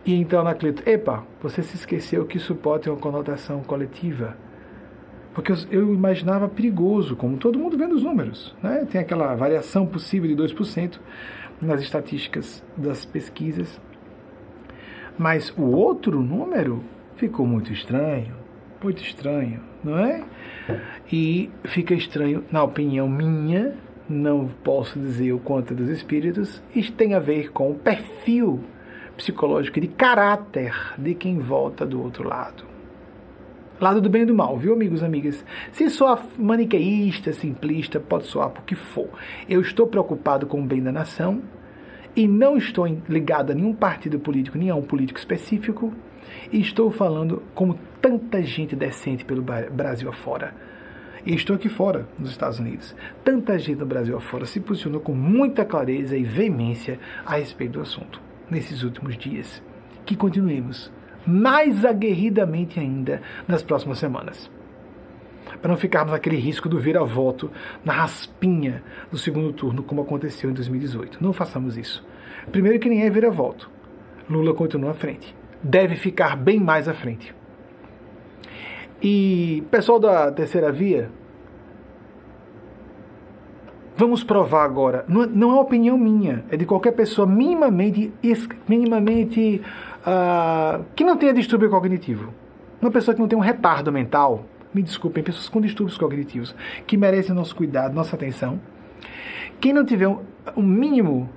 E 0.05 0.15
então, 0.15 0.41
Anacleto, 0.41 0.83
epa, 0.89 1.25
você 1.43 1.63
se 1.63 1.77
esqueceu 1.77 2.25
que 2.25 2.39
isso 2.39 2.55
pode 2.55 2.85
ter 2.85 2.91
uma 2.91 2.99
conotação 2.99 3.63
coletiva 3.63 4.37
porque 5.35 5.53
eu 5.71 5.95
imaginava 5.95 6.49
perigoso, 6.49 7.15
como 7.15 7.37
todo 7.37 7.59
mundo 7.59 7.79
vendo 7.79 7.95
os 7.95 8.03
números. 8.03 8.55
Né? 8.63 8.87
Tem 8.91 9.01
aquela 9.01 9.35
variação 9.35 9.87
possível 9.87 10.29
de 10.29 10.37
2% 10.37 10.99
nas 11.61 11.81
estatísticas 11.81 12.63
das 12.77 13.05
pesquisas. 13.05 13.81
Mas 15.17 15.51
o 15.57 15.63
outro 15.63 16.21
número 16.21 16.83
ficou 17.17 17.47
muito 17.47 17.73
estranho, 17.73 18.35
muito 18.83 19.03
estranho, 19.03 19.61
não 19.85 19.99
é? 19.99 20.25
E 21.13 21.51
fica 21.65 21.95
estranho, 21.95 22.45
na 22.51 22.63
opinião 22.63 23.09
minha, 23.09 23.75
não 24.09 24.49
posso 24.65 24.99
dizer 24.99 25.33
o 25.33 25.39
quanto 25.39 25.75
dos 25.75 25.89
espíritos, 25.91 26.63
isso 26.75 26.93
tem 26.93 27.15
a 27.15 27.19
ver 27.19 27.53
com 27.53 27.71
o 27.71 27.75
perfil 27.75 28.61
psicológico 29.21 29.81
de 29.81 29.87
caráter 29.87 30.75
de 30.97 31.15
quem 31.15 31.39
volta 31.39 31.85
do 31.85 32.03
outro 32.03 32.27
lado 32.27 32.65
lado 33.79 34.01
do 34.01 34.11
bem 34.11 34.23
e 34.23 34.27
do 34.27 34.35
mal, 34.35 34.59
viu, 34.59 34.75
amigos 34.75 35.01
e 35.01 35.05
amigas? 35.05 35.45
Se 35.73 35.89
soar 35.89 36.23
maniqueísta, 36.39 37.33
simplista, 37.33 37.99
pode 37.99 38.27
soar 38.27 38.51
por 38.51 38.63
que 38.65 38.75
for. 38.75 39.09
Eu 39.49 39.63
estou 39.63 39.87
preocupado 39.87 40.47
com 40.47 40.61
o 40.61 40.67
bem 40.67 40.83
da 40.83 40.93
nação 40.93 41.41
e 42.15 42.29
não 42.29 42.59
estou 42.59 42.87
ligado 43.09 43.53
a 43.53 43.55
nenhum 43.55 43.73
partido 43.73 44.21
político, 44.21 44.59
nem 44.59 44.69
a 44.69 44.75
um 44.75 44.83
político 44.83 45.19
específico, 45.19 45.95
e 46.53 46.61
estou 46.61 46.91
falando 46.91 47.43
como 47.55 47.79
tanta 48.03 48.43
gente 48.43 48.77
decente 48.77 49.25
pelo 49.25 49.43
Brasil 49.43 50.11
afora. 50.11 50.55
E 51.25 51.35
estou 51.35 51.57
aqui 51.57 51.71
fora, 51.71 52.07
nos 52.19 52.31
Estados 52.31 52.59
Unidos. 52.59 52.95
Tanta 53.25 53.59
gente 53.59 53.79
no 53.79 53.87
Brasil 53.87 54.15
afora 54.15 54.45
se 54.45 54.61
posicionou 54.61 55.01
com 55.01 55.15
muita 55.15 55.65
clareza 55.65 56.17
e 56.17 56.23
veemência 56.23 56.99
a 57.25 57.37
respeito 57.37 57.73
do 57.73 57.81
assunto 57.81 58.30
nesses 58.51 58.83
últimos 58.83 59.17
dias. 59.17 59.63
Que 60.05 60.17
continuemos 60.17 60.91
mais 61.27 61.85
aguerridamente 61.85 62.81
ainda 62.81 63.23
nas 63.47 63.63
próximas 63.63 63.99
semanas. 63.99 64.51
Para 65.61 65.71
não 65.71 65.77
ficarmos 65.77 66.13
naquele 66.13 66.37
risco 66.37 66.69
do 66.69 66.79
vira-voto 66.79 67.51
na 67.85 67.93
raspinha 67.93 68.83
do 69.11 69.19
segundo 69.19 69.53
turno, 69.53 69.83
como 69.83 70.03
aconteceu 70.03 70.51
em 70.51 70.55
2018. 70.55 71.23
Não 71.23 71.33
façamos 71.33 71.77
isso. 71.77 72.05
Primeiro, 72.51 72.79
que 72.79 72.89
nem 72.89 73.03
é 73.03 73.11
vira-voto. 73.11 73.71
Lula 74.29 74.55
continua 74.55 74.93
à 74.93 74.95
frente. 74.95 75.35
Deve 75.63 75.97
ficar 75.97 76.37
bem 76.37 76.59
mais 76.59 76.89
à 76.89 76.95
frente. 76.95 77.35
E 79.03 79.65
pessoal 79.71 79.99
da 79.99 80.31
terceira 80.31 80.71
via, 80.71 81.11
vamos 84.01 84.25
provar 84.25 84.65
agora. 84.65 85.05
Não, 85.07 85.27
não 85.27 85.57
é 85.57 85.61
opinião 85.61 85.99
minha, 85.99 86.43
é 86.51 86.57
de 86.57 86.65
qualquer 86.65 86.93
pessoa 86.93 87.27
minimamente, 87.27 88.11
minimamente 88.67 89.61
uh, 90.01 90.83
que 90.97 91.05
não 91.05 91.17
tenha 91.19 91.35
distúrbio 91.35 91.69
cognitivo. 91.69 92.33
Uma 92.81 92.91
pessoa 92.91 93.15
que 93.15 93.21
não 93.21 93.29
tem 93.29 93.39
um 93.39 93.43
retardo 93.43 93.93
mental, 93.93 94.47
me 94.73 94.83
desculpem, 94.83 95.23
pessoas 95.23 95.51
com 95.51 95.61
distúrbios 95.61 95.99
cognitivos, 95.99 96.55
que 96.87 96.97
merecem 96.97 97.35
nosso 97.35 97.55
cuidado, 97.55 97.95
nossa 97.95 98.17
atenção. 98.17 98.59
Quem 99.61 99.75
não 99.75 99.85
tiver 99.85 100.09
um, 100.09 100.21
um 100.57 100.63
mínimo, 100.63 101.29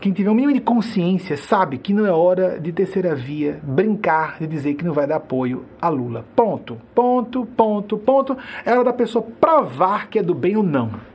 quem 0.00 0.12
tiver 0.12 0.30
um 0.30 0.34
mínimo 0.34 0.52
de 0.54 0.60
consciência, 0.60 1.36
sabe 1.36 1.78
que 1.78 1.92
não 1.92 2.04
é 2.04 2.10
hora 2.10 2.58
de 2.58 2.72
terceira 2.72 3.14
via 3.14 3.60
brincar 3.62 4.38
de 4.40 4.48
dizer 4.48 4.74
que 4.74 4.84
não 4.84 4.92
vai 4.92 5.06
dar 5.06 5.16
apoio 5.16 5.64
a 5.80 5.88
Lula. 5.88 6.24
Ponto, 6.34 6.78
ponto, 6.92 7.46
ponto, 7.46 7.96
ponto. 7.96 8.36
É 8.64 8.72
hora 8.72 8.82
da 8.82 8.92
pessoa 8.92 9.24
provar 9.40 10.08
que 10.08 10.18
é 10.18 10.22
do 10.22 10.34
bem 10.34 10.56
ou 10.56 10.64
não. 10.64 11.09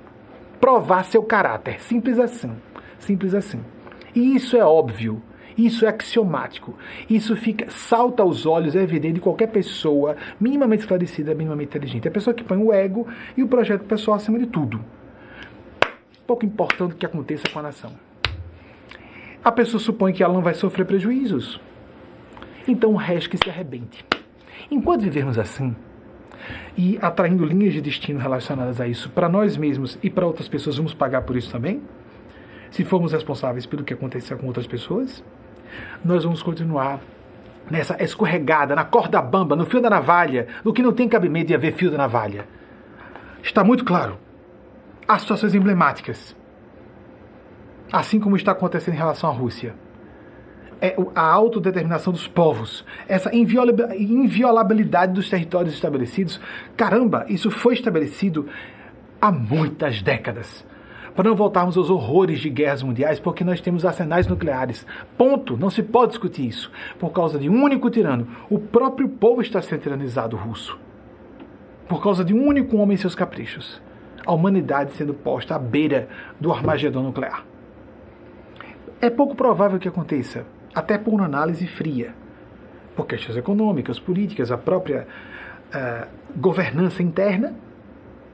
Provar 0.65 1.05
seu 1.05 1.21
caráter. 1.21 1.79
Simples 1.79 2.17
assim. 2.17 2.51
Simples 2.97 3.35
assim. 3.35 3.63
E 4.15 4.35
isso 4.35 4.57
é 4.57 4.65
óbvio. 4.65 5.21
Isso 5.55 5.85
é 5.85 5.89
axiomático. 5.89 6.73
Isso 7.07 7.35
fica 7.35 7.69
salta 7.69 8.23
aos 8.23 8.47
olhos, 8.47 8.75
é 8.75 8.81
evidente 8.81 9.13
de 9.13 9.21
qualquer 9.21 9.45
pessoa 9.51 10.17
minimamente 10.39 10.81
esclarecida, 10.81 11.35
minimamente 11.35 11.69
inteligente. 11.69 12.07
É 12.07 12.09
a 12.09 12.11
pessoa 12.11 12.33
que 12.33 12.43
põe 12.43 12.57
o 12.57 12.73
ego 12.73 13.07
e 13.37 13.43
o 13.43 13.47
projeto 13.47 13.83
pessoal 13.83 14.17
acima 14.17 14.39
de 14.39 14.47
tudo. 14.47 14.83
Pouco 16.25 16.43
importante 16.43 16.95
o 16.95 16.97
que 16.97 17.05
aconteça 17.05 17.47
com 17.53 17.59
a 17.59 17.61
nação. 17.61 17.91
A 19.43 19.51
pessoa 19.51 19.79
supõe 19.79 20.13
que 20.13 20.23
ela 20.23 20.33
não 20.33 20.41
vai 20.41 20.55
sofrer 20.55 20.85
prejuízos. 20.85 21.61
Então 22.67 22.91
o 22.93 22.97
resto 22.97 23.29
que 23.29 23.37
se 23.37 23.47
arrebente. 23.51 24.03
Enquanto 24.71 25.03
vivermos 25.03 25.37
assim, 25.37 25.75
e 26.77 26.97
atraindo 27.01 27.45
linhas 27.45 27.73
de 27.73 27.81
destino 27.81 28.19
relacionadas 28.19 28.81
a 28.81 28.87
isso 28.87 29.09
para 29.09 29.29
nós 29.29 29.55
mesmos 29.57 29.97
e 30.03 30.09
para 30.09 30.25
outras 30.25 30.47
pessoas, 30.47 30.77
vamos 30.77 30.93
pagar 30.93 31.21
por 31.21 31.35
isso 31.35 31.51
também? 31.51 31.81
Se 32.71 32.83
formos 32.83 33.13
responsáveis 33.13 33.65
pelo 33.65 33.83
que 33.83 33.93
acontecer 33.93 34.37
com 34.37 34.47
outras 34.47 34.67
pessoas? 34.67 35.23
nós 36.03 36.23
vamos 36.23 36.41
continuar 36.41 36.99
nessa 37.69 38.01
escorregada, 38.01 38.75
na 38.75 38.85
corda 38.85 39.21
bamba, 39.21 39.55
no 39.55 39.65
fio 39.65 39.81
da 39.81 39.89
navalha, 39.89 40.47
no 40.63 40.73
que 40.73 40.83
não 40.83 40.93
tem 40.93 41.09
cabimento 41.09 41.47
de 41.47 41.55
haver 41.55 41.73
fio 41.73 41.89
da 41.89 41.97
navalha. 41.97 42.47
Está 43.41 43.63
muito 43.63 43.83
claro. 43.83 44.17
Há 45.07 45.17
situações 45.19 45.53
emblemáticas. 45.53 46.35
Assim 47.91 48.19
como 48.19 48.35
está 48.35 48.51
acontecendo 48.51 48.95
em 48.95 48.97
relação 48.97 49.29
à 49.29 49.33
Rússia. 49.33 49.75
É 50.81 50.95
a 51.15 51.21
autodeterminação 51.21 52.11
dos 52.11 52.27
povos, 52.27 52.85
essa 53.07 53.31
inviolabilidade 53.33 55.13
dos 55.13 55.29
territórios 55.29 55.73
estabelecidos. 55.73 56.39
Caramba, 56.75 57.25
isso 57.27 57.49
foi 57.49 57.73
estabelecido 57.73 58.47
há 59.21 59.31
muitas 59.31 60.01
décadas. 60.01 60.65
Para 61.15 61.29
não 61.29 61.35
voltarmos 61.35 61.77
aos 61.77 61.89
horrores 61.89 62.39
de 62.41 62.49
guerras 62.49 62.83
mundiais, 62.83 63.21
porque 63.21 63.43
nós 63.43 63.61
temos 63.61 63.85
arsenais 63.85 64.27
nucleares. 64.27 64.85
Ponto. 65.17 65.55
Não 65.55 65.69
se 65.69 65.81
pode 65.81 66.09
discutir 66.09 66.45
isso. 66.45 66.69
Por 66.99 67.11
causa 67.11 67.39
de 67.39 67.49
um 67.49 67.63
único 67.63 67.89
tirano. 67.89 68.27
O 68.49 68.59
próprio 68.59 69.07
povo 69.07 69.41
está 69.41 69.61
sendo 69.61 69.79
tiranizado 69.79 70.35
russo. 70.35 70.77
Por 71.87 72.03
causa 72.03 72.25
de 72.25 72.33
um 72.33 72.45
único 72.45 72.75
homem 72.75 72.95
e 72.95 72.97
seus 72.97 73.15
caprichos. 73.15 73.81
A 74.25 74.33
humanidade 74.33 74.91
sendo 74.91 75.13
posta 75.13 75.55
à 75.55 75.59
beira 75.59 76.09
do 76.37 76.51
Armagedon 76.51 77.03
nuclear. 77.03 77.45
É 78.99 79.09
pouco 79.09 79.35
provável 79.35 79.79
que 79.79 79.87
aconteça, 79.87 80.45
até 80.75 80.97
por 80.97 81.13
uma 81.13 81.25
análise 81.25 81.65
fria. 81.65 82.13
Por 82.95 83.07
questões 83.07 83.37
econômicas, 83.37 83.97
políticas, 83.97 84.51
a 84.51 84.57
própria 84.57 85.07
uh, 85.73 86.07
governança 86.37 87.01
interna 87.01 87.55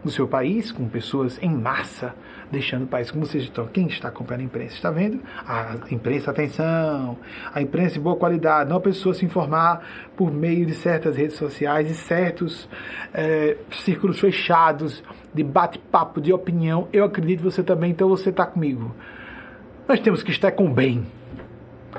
no 0.03 0.09
seu 0.09 0.27
país, 0.27 0.71
com 0.71 0.89
pessoas 0.89 1.37
em 1.41 1.49
massa 1.49 2.15
deixando 2.51 2.83
o 2.83 2.87
país. 2.87 3.09
Como 3.09 3.25
vocês 3.25 3.43
estão, 3.43 3.65
quem 3.67 3.87
está 3.87 4.09
acompanhando 4.09 4.41
a 4.41 4.45
imprensa 4.45 4.75
está 4.75 4.91
vendo? 4.91 5.21
A 5.47 5.77
imprensa, 5.89 6.31
atenção, 6.31 7.17
a 7.53 7.61
imprensa 7.61 7.93
de 7.93 7.99
boa 7.99 8.15
qualidade, 8.15 8.69
não 8.69 8.77
a 8.77 8.81
pessoa 8.81 9.15
se 9.15 9.25
informar 9.25 10.11
por 10.17 10.31
meio 10.31 10.65
de 10.65 10.73
certas 10.73 11.15
redes 11.15 11.37
sociais 11.37 11.89
e 11.89 11.93
certos 11.93 12.67
é, 13.13 13.57
círculos 13.71 14.19
fechados 14.19 15.03
de 15.33 15.43
bate-papo, 15.43 16.19
de 16.19 16.33
opinião. 16.33 16.87
Eu 16.91 17.05
acredito 17.05 17.41
você 17.41 17.63
também, 17.63 17.91
então 17.91 18.09
você 18.09 18.29
está 18.29 18.45
comigo. 18.45 18.93
Nós 19.87 19.99
temos 19.99 20.21
que 20.21 20.31
estar 20.31 20.51
com 20.51 20.65
o 20.65 20.73
bem, 20.73 21.05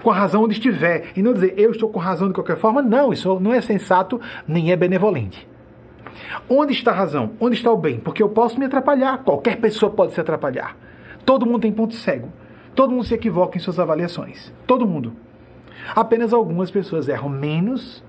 com 0.01 0.11
a 0.11 0.15
razão 0.15 0.45
onde 0.45 0.55
estiver, 0.55 1.13
e 1.17 1.23
não 1.23 1.33
dizer 1.33 1.55
eu 1.57 1.71
estou 1.71 1.89
com 1.89 1.99
razão 1.99 2.29
de 2.29 2.35
qualquer 2.35 2.57
forma. 2.57 2.81
Não, 2.81 3.13
isso 3.13 3.39
não 3.41 3.53
é 3.53 3.61
sensato 3.61 4.21
nem 4.47 4.73
é 4.73 4.77
benevolente. 4.77 5.49
Onde 6.49 6.73
está 6.73 6.91
a 6.91 6.95
razão? 6.95 7.33
Onde 7.41 7.57
está 7.57 7.71
o 7.71 7.77
bem? 7.77 7.99
Porque 7.99 8.23
eu 8.23 8.29
posso 8.29 8.59
me 8.59 8.67
atrapalhar, 8.67 9.19
qualquer 9.19 9.57
pessoa 9.57 9.91
pode 9.91 10.13
se 10.13 10.21
atrapalhar. 10.21 10.77
Todo 11.25 11.47
mundo 11.47 11.63
tem 11.63 11.73
ponto 11.73 11.95
cego. 11.95 12.33
Todo 12.75 12.91
mundo 12.91 13.05
se 13.05 13.15
equivoca 13.15 13.57
em 13.57 13.61
suas 13.61 13.79
avaliações. 13.79 14.53
Todo 14.67 14.87
mundo. 14.87 15.13
Apenas 15.95 16.33
algumas 16.33 16.71
pessoas 16.71 17.09
erram 17.09 17.29
menos 17.29 18.03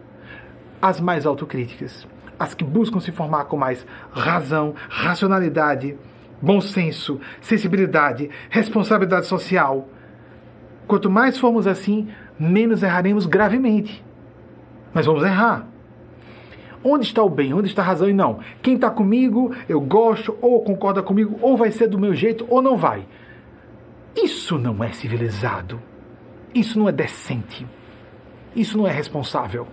as 0.81 0.99
mais 0.99 1.25
autocríticas. 1.25 2.07
As 2.39 2.53
que 2.53 2.63
buscam 2.63 2.99
se 2.99 3.11
formar 3.11 3.45
com 3.45 3.57
mais 3.57 3.85
razão, 4.11 4.73
racionalidade, 4.89 5.97
bom 6.41 6.59
senso, 6.59 7.19
sensibilidade, 7.41 8.29
responsabilidade 8.49 9.27
social. 9.27 9.87
Quanto 10.87 11.09
mais 11.09 11.37
formos 11.37 11.67
assim, 11.67 12.07
menos 12.39 12.83
erraremos 12.83 13.25
gravemente. 13.25 14.03
Mas 14.93 15.05
vamos 15.05 15.23
errar. 15.23 15.67
Onde 16.83 17.05
está 17.05 17.23
o 17.23 17.29
bem? 17.29 17.53
Onde 17.53 17.67
está 17.67 17.81
a 17.81 17.85
razão? 17.85 18.09
E 18.09 18.13
não. 18.13 18.39
Quem 18.61 18.75
está 18.75 18.89
comigo, 18.89 19.55
eu 19.69 19.79
gosto, 19.79 20.37
ou 20.41 20.61
concorda 20.61 21.01
comigo, 21.01 21.37
ou 21.41 21.55
vai 21.55 21.71
ser 21.71 21.87
do 21.87 21.97
meu 21.97 22.13
jeito, 22.13 22.45
ou 22.49 22.61
não 22.61 22.75
vai. 22.75 23.05
Isso 24.15 24.57
não 24.57 24.83
é 24.83 24.91
civilizado. 24.91 25.81
Isso 26.53 26.77
não 26.77 26.89
é 26.89 26.91
decente. 26.91 27.65
Isso 28.55 28.77
não 28.77 28.85
é 28.85 28.91
responsável. 28.91 29.67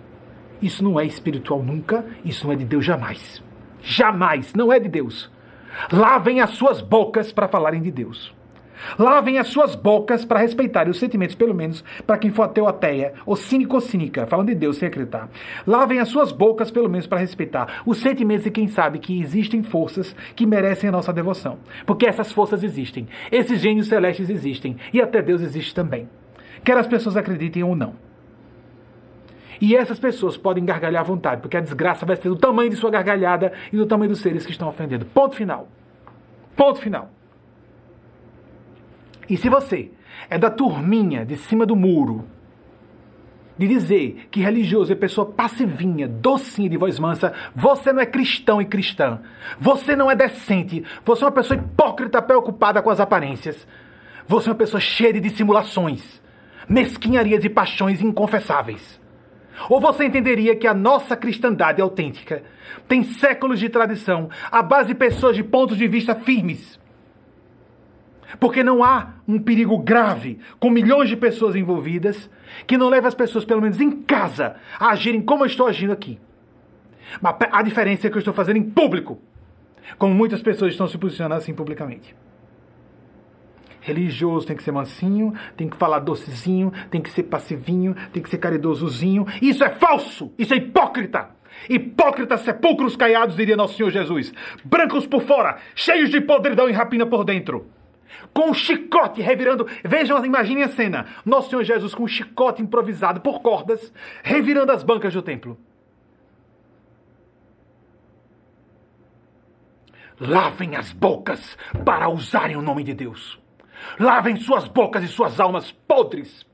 Isso 0.62 0.84
não 0.84 0.98
é 0.98 1.04
espiritual 1.04 1.62
nunca. 1.62 2.06
Isso 2.24 2.46
não 2.46 2.52
é 2.52 2.56
de 2.56 2.64
Deus 2.64 2.84
jamais. 2.84 3.42
Jamais. 3.82 4.54
Não 4.54 4.72
é 4.72 4.78
de 4.78 4.88
Deus. 4.88 5.30
Lavem 5.92 6.40
as 6.40 6.50
suas 6.50 6.80
bocas 6.80 7.32
para 7.32 7.48
falarem 7.48 7.82
de 7.82 7.90
Deus. 7.90 8.34
Lavem 8.98 9.38
as 9.38 9.48
suas 9.48 9.74
bocas 9.74 10.24
para 10.24 10.40
respeitarem 10.40 10.90
os 10.90 10.98
sentimentos, 10.98 11.34
pelo 11.34 11.54
menos 11.54 11.84
para 12.06 12.18
quem 12.18 12.30
for 12.30 12.44
ateu 12.44 12.66
ateia, 12.66 13.14
ou 13.26 13.36
cínico 13.36 13.74
ou 13.74 13.80
cínica, 13.80 14.26
falando 14.26 14.48
de 14.48 14.54
Deus 14.54 14.76
sem 14.76 14.88
acreditar. 14.88 15.28
Lavem 15.66 15.98
as 15.98 16.08
suas 16.08 16.32
bocas, 16.32 16.70
pelo 16.70 16.88
menos 16.88 17.06
para 17.06 17.18
respeitar 17.18 17.82
os 17.86 17.98
sentimentos 17.98 18.44
de 18.44 18.50
quem 18.50 18.68
sabe 18.68 18.98
que 18.98 19.20
existem 19.20 19.62
forças 19.62 20.14
que 20.34 20.46
merecem 20.46 20.88
a 20.88 20.92
nossa 20.92 21.12
devoção. 21.12 21.58
Porque 21.86 22.06
essas 22.06 22.32
forças 22.32 22.62
existem, 22.62 23.08
esses 23.30 23.60
gênios 23.60 23.88
celestes 23.88 24.30
existem, 24.30 24.76
e 24.92 25.00
até 25.00 25.22
Deus 25.22 25.42
existe 25.42 25.74
também. 25.74 26.08
Quer 26.64 26.76
as 26.76 26.86
pessoas 26.86 27.16
acreditem 27.16 27.62
ou 27.62 27.74
não. 27.74 27.94
E 29.60 29.76
essas 29.76 29.98
pessoas 29.98 30.38
podem 30.38 30.64
gargalhar 30.64 31.02
à 31.02 31.04
vontade, 31.04 31.42
porque 31.42 31.56
a 31.56 31.60
desgraça 31.60 32.06
vai 32.06 32.16
ser 32.16 32.30
do 32.30 32.36
tamanho 32.36 32.70
de 32.70 32.76
sua 32.76 32.90
gargalhada 32.90 33.52
e 33.70 33.76
do 33.76 33.84
tamanho 33.84 34.10
dos 34.10 34.20
seres 34.20 34.46
que 34.46 34.52
estão 34.52 34.68
ofendendo. 34.68 35.04
Ponto 35.04 35.36
final. 35.36 35.68
Ponto 36.56 36.80
final. 36.80 37.10
E 39.30 39.36
se 39.36 39.48
você 39.48 39.92
é 40.28 40.36
da 40.36 40.50
turminha 40.50 41.24
de 41.24 41.36
cima 41.36 41.64
do 41.64 41.76
muro, 41.76 42.24
de 43.56 43.68
dizer 43.68 44.26
que 44.28 44.40
religioso 44.40 44.92
é 44.92 44.96
pessoa 44.96 45.24
passivinha, 45.24 46.08
docinha 46.08 46.68
de 46.68 46.76
voz 46.76 46.98
mansa, 46.98 47.32
você 47.54 47.92
não 47.92 48.00
é 48.00 48.06
cristão 48.06 48.60
e 48.60 48.64
cristã. 48.64 49.20
Você 49.60 49.94
não 49.94 50.10
é 50.10 50.16
decente. 50.16 50.82
Você 51.04 51.22
é 51.22 51.26
uma 51.26 51.32
pessoa 51.32 51.60
hipócrita 51.60 52.20
preocupada 52.20 52.82
com 52.82 52.90
as 52.90 52.98
aparências. 52.98 53.68
Você 54.26 54.48
é 54.48 54.52
uma 54.52 54.58
pessoa 54.58 54.80
cheia 54.80 55.12
de 55.12 55.20
dissimulações, 55.20 56.20
mesquinharias 56.68 57.44
e 57.44 57.48
paixões 57.48 58.02
inconfessáveis. 58.02 59.00
Ou 59.68 59.80
você 59.80 60.06
entenderia 60.06 60.56
que 60.56 60.66
a 60.66 60.74
nossa 60.74 61.14
cristandade 61.14 61.80
autêntica 61.80 62.42
tem 62.88 63.04
séculos 63.04 63.60
de 63.60 63.68
tradição, 63.68 64.28
à 64.50 64.60
base 64.60 64.88
de 64.88 64.94
pessoas 64.94 65.36
de 65.36 65.44
pontos 65.44 65.76
de 65.76 65.86
vista 65.86 66.16
firmes 66.16 66.79
porque 68.38 68.62
não 68.62 68.84
há 68.84 69.14
um 69.26 69.38
perigo 69.38 69.78
grave 69.78 70.38
com 70.58 70.70
milhões 70.70 71.08
de 71.08 71.16
pessoas 71.16 71.56
envolvidas 71.56 72.30
que 72.66 72.78
não 72.78 72.88
leva 72.88 73.08
as 73.08 73.14
pessoas, 73.14 73.44
pelo 73.44 73.62
menos 73.62 73.80
em 73.80 73.90
casa, 74.02 74.56
a 74.78 74.90
agirem 74.90 75.20
como 75.20 75.42
eu 75.42 75.46
estou 75.46 75.66
agindo 75.66 75.92
aqui. 75.92 76.18
Mas 77.20 77.36
a 77.50 77.62
diferença 77.62 78.06
é 78.06 78.10
que 78.10 78.16
eu 78.16 78.20
estou 78.20 78.34
fazendo 78.34 78.58
em 78.58 78.70
público, 78.70 79.18
como 79.98 80.14
muitas 80.14 80.42
pessoas 80.42 80.72
estão 80.72 80.86
se 80.86 80.98
posicionando 80.98 81.34
assim 81.34 81.54
publicamente. 81.54 82.14
Religioso 83.80 84.46
tem 84.46 84.56
que 84.56 84.62
ser 84.62 84.72
mansinho, 84.72 85.32
tem 85.56 85.68
que 85.68 85.76
falar 85.76 86.00
docezinho, 86.00 86.70
tem 86.90 87.00
que 87.00 87.10
ser 87.10 87.24
passivinho, 87.24 87.96
tem 88.12 88.22
que 88.22 88.28
ser 88.28 88.38
caridosozinho. 88.38 89.26
Isso 89.40 89.64
é 89.64 89.70
falso! 89.70 90.32
Isso 90.38 90.52
é 90.52 90.58
hipócrita! 90.58 91.30
Hipócritas 91.68 92.42
sepulcros 92.42 92.94
caiados, 92.94 93.36
diria 93.36 93.56
nosso 93.56 93.76
Senhor 93.76 93.90
Jesus. 93.90 94.32
Brancos 94.64 95.06
por 95.06 95.22
fora, 95.22 95.58
cheios 95.74 96.10
de 96.10 96.20
podridão 96.20 96.68
e 96.68 96.72
rapina 96.72 97.06
por 97.06 97.24
dentro 97.24 97.66
com 98.32 98.50
um 98.50 98.54
chicote 98.54 99.20
revirando. 99.20 99.66
Vejam, 99.84 100.24
imaginem 100.24 100.64
a 100.64 100.68
cena. 100.68 101.06
Nosso 101.24 101.50
Senhor 101.50 101.64
Jesus 101.64 101.94
com 101.94 102.04
um 102.04 102.08
chicote 102.08 102.62
improvisado 102.62 103.20
por 103.20 103.40
cordas, 103.40 103.92
revirando 104.22 104.72
as 104.72 104.82
bancas 104.82 105.12
do 105.12 105.22
templo. 105.22 105.58
Lavem 110.20 110.76
as 110.76 110.92
bocas 110.92 111.56
para 111.84 112.08
usarem 112.10 112.56
o 112.56 112.62
nome 112.62 112.84
de 112.84 112.92
Deus. 112.92 113.40
Lavem 113.98 114.36
suas 114.36 114.68
bocas 114.68 115.02
e 115.02 115.08
suas 115.08 115.40
almas 115.40 115.72
podres. 115.72 116.46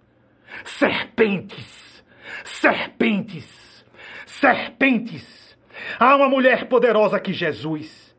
Serpentes, 0.65 2.05
serpentes, 2.44 3.85
serpentes. 4.24 5.57
Há 5.98 6.15
uma 6.15 6.28
mulher 6.28 6.69
poderosa 6.69 7.19
que 7.19 7.32
Jesus, 7.32 8.15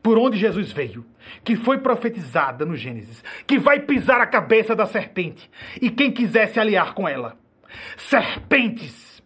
por 0.00 0.16
onde 0.16 0.38
Jesus 0.38 0.70
veio, 0.70 1.04
que 1.44 1.56
foi 1.56 1.78
profetizada 1.78 2.64
no 2.64 2.76
Gênesis, 2.76 3.22
que 3.46 3.58
vai 3.58 3.80
pisar 3.80 4.20
a 4.20 4.26
cabeça 4.26 4.74
da 4.74 4.86
serpente 4.86 5.50
e 5.80 5.90
quem 5.90 6.10
quiser 6.10 6.48
se 6.48 6.60
aliar 6.60 6.94
com 6.94 7.08
ela. 7.08 7.36
Serpentes! 7.96 9.22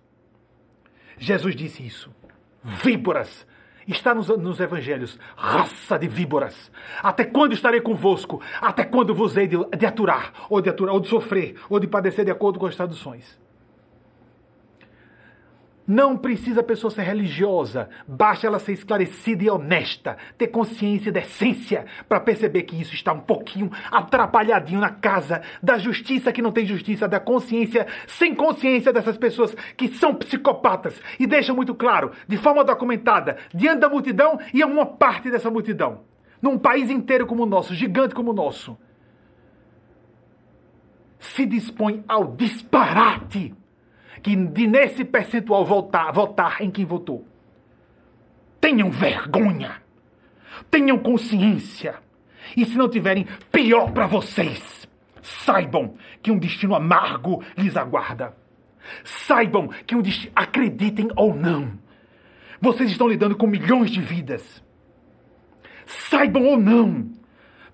Jesus 1.19 1.55
disse 1.57 1.85
isso. 1.85 2.15
Víboras! 2.63 3.47
Está 3.87 4.13
nos, 4.13 4.29
nos 4.29 4.59
evangelhos, 4.59 5.17
raça 5.37 5.97
de 5.97 6.09
víboras. 6.09 6.73
Até 7.01 7.25
quando 7.25 7.53
estarei 7.53 7.81
convosco? 7.81 8.43
Até 8.61 8.85
quando 8.85 9.15
vos 9.15 9.37
hei 9.37 9.47
de, 9.47 9.57
de 9.79 9.87
aturar, 9.87 10.33
ou 10.51 10.61
de 10.61 10.69
aturar, 10.69 10.93
ou 10.93 11.01
de 11.01 11.09
sofrer, 11.09 11.55
ou 11.71 11.79
de 11.79 11.87
padecer 11.87 12.25
de 12.25 12.33
acordo 12.33 12.59
com 12.59 12.67
as 12.67 12.75
traduções? 12.75 13.39
Não 15.87 16.17
precisa 16.17 16.61
a 16.61 16.65
pessoa 16.65 16.91
ser 16.91 17.03
religiosa, 17.03 17.89
basta 18.09 18.45
ela 18.45 18.59
ser 18.59 18.73
esclarecida 18.73 19.45
e 19.45 19.51
honesta, 19.51 20.17
ter 20.37 20.49
consciência 20.49 21.13
da 21.13 21.21
essência 21.21 21.87
para 22.09 22.19
perceber 22.19 22.65
que 22.65 22.81
isso 22.81 22.93
está 22.93 23.13
um 23.13 23.21
pouquinho 23.21 23.71
atrapalhadinho 23.91 24.81
na 24.81 24.91
casa 24.91 25.43
da 25.63 25.79
justiça 25.79 26.33
que 26.33 26.43
não 26.43 26.51
tem 26.51 26.67
justiça, 26.67 27.07
da 27.07 27.21
consciência 27.21 27.87
sem 28.09 28.35
consciência 28.35 28.93
dessas 28.93 29.17
pessoas 29.17 29.55
que 29.77 29.87
são 29.87 30.13
psicopatas. 30.13 31.01
E 31.21 31.27
deixam 31.27 31.55
muito 31.55 31.75
claro, 31.75 32.11
de 32.27 32.37
forma 32.37 32.65
documentada, 32.65 33.37
diante 33.55 33.81
da 33.81 33.89
multidão 33.89 34.41
e 34.53 34.63
a 34.63 34.67
uma 34.67 34.87
parte 34.87 35.31
dessa 35.31 35.51
multidão, 35.51 36.01
num 36.43 36.59
país 36.59 36.91
inteiro 36.91 37.27
como 37.27 37.45
o 37.45 37.47
nosso, 37.47 37.75
gigante 37.75 38.15
como 38.15 38.33
o 38.33 38.35
nosso, 38.35 38.77
se 41.21 41.47
dispõe 41.47 42.05
ao 42.09 42.35
disparate 42.35 43.55
que 44.23 44.35
de 44.35 44.67
nesse 44.67 45.05
percentual 45.05 45.65
votar, 45.65 46.13
votar 46.13 46.63
em 46.63 46.71
quem 46.71 46.85
votou. 46.85 47.27
Tenham 48.61 48.91
vergonha. 48.91 49.83
Tenham 50.71 50.99
consciência. 50.99 51.97
E 52.57 52.65
se 52.65 52.77
não 52.77 52.89
tiverem, 52.89 53.27
pior 53.51 53.93
para 53.93 54.07
vocês. 54.07 54.87
saibam 55.23 55.95
que 56.23 56.31
um 56.31 56.39
destino 56.39 56.75
amargo 56.75 57.43
lhes 57.57 57.77
aguarda. 57.77 58.37
Saibam 59.05 59.69
que 59.87 59.97
um 59.97 60.03
destino. 60.03 60.33
Acreditem 60.37 61.09
ou 61.17 61.35
não, 61.35 61.79
vocês 62.61 62.91
estão 62.91 63.09
lidando 63.09 63.37
com 63.37 63.47
milhões 63.47 63.91
de 63.91 64.01
vidas. 64.01 64.63
Saibam 65.85 66.45
ou 66.45 66.59
não, 66.59 67.11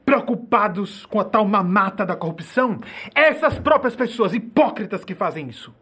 preocupados 0.04 1.06
com 1.06 1.20
a 1.20 1.24
tal 1.24 1.46
mamata 1.46 2.04
da 2.04 2.16
corrupção, 2.16 2.80
essas 3.14 3.58
próprias 3.58 3.94
pessoas 3.94 4.34
hipócritas 4.34 5.04
que 5.04 5.14
fazem 5.14 5.48
isso 5.48 5.74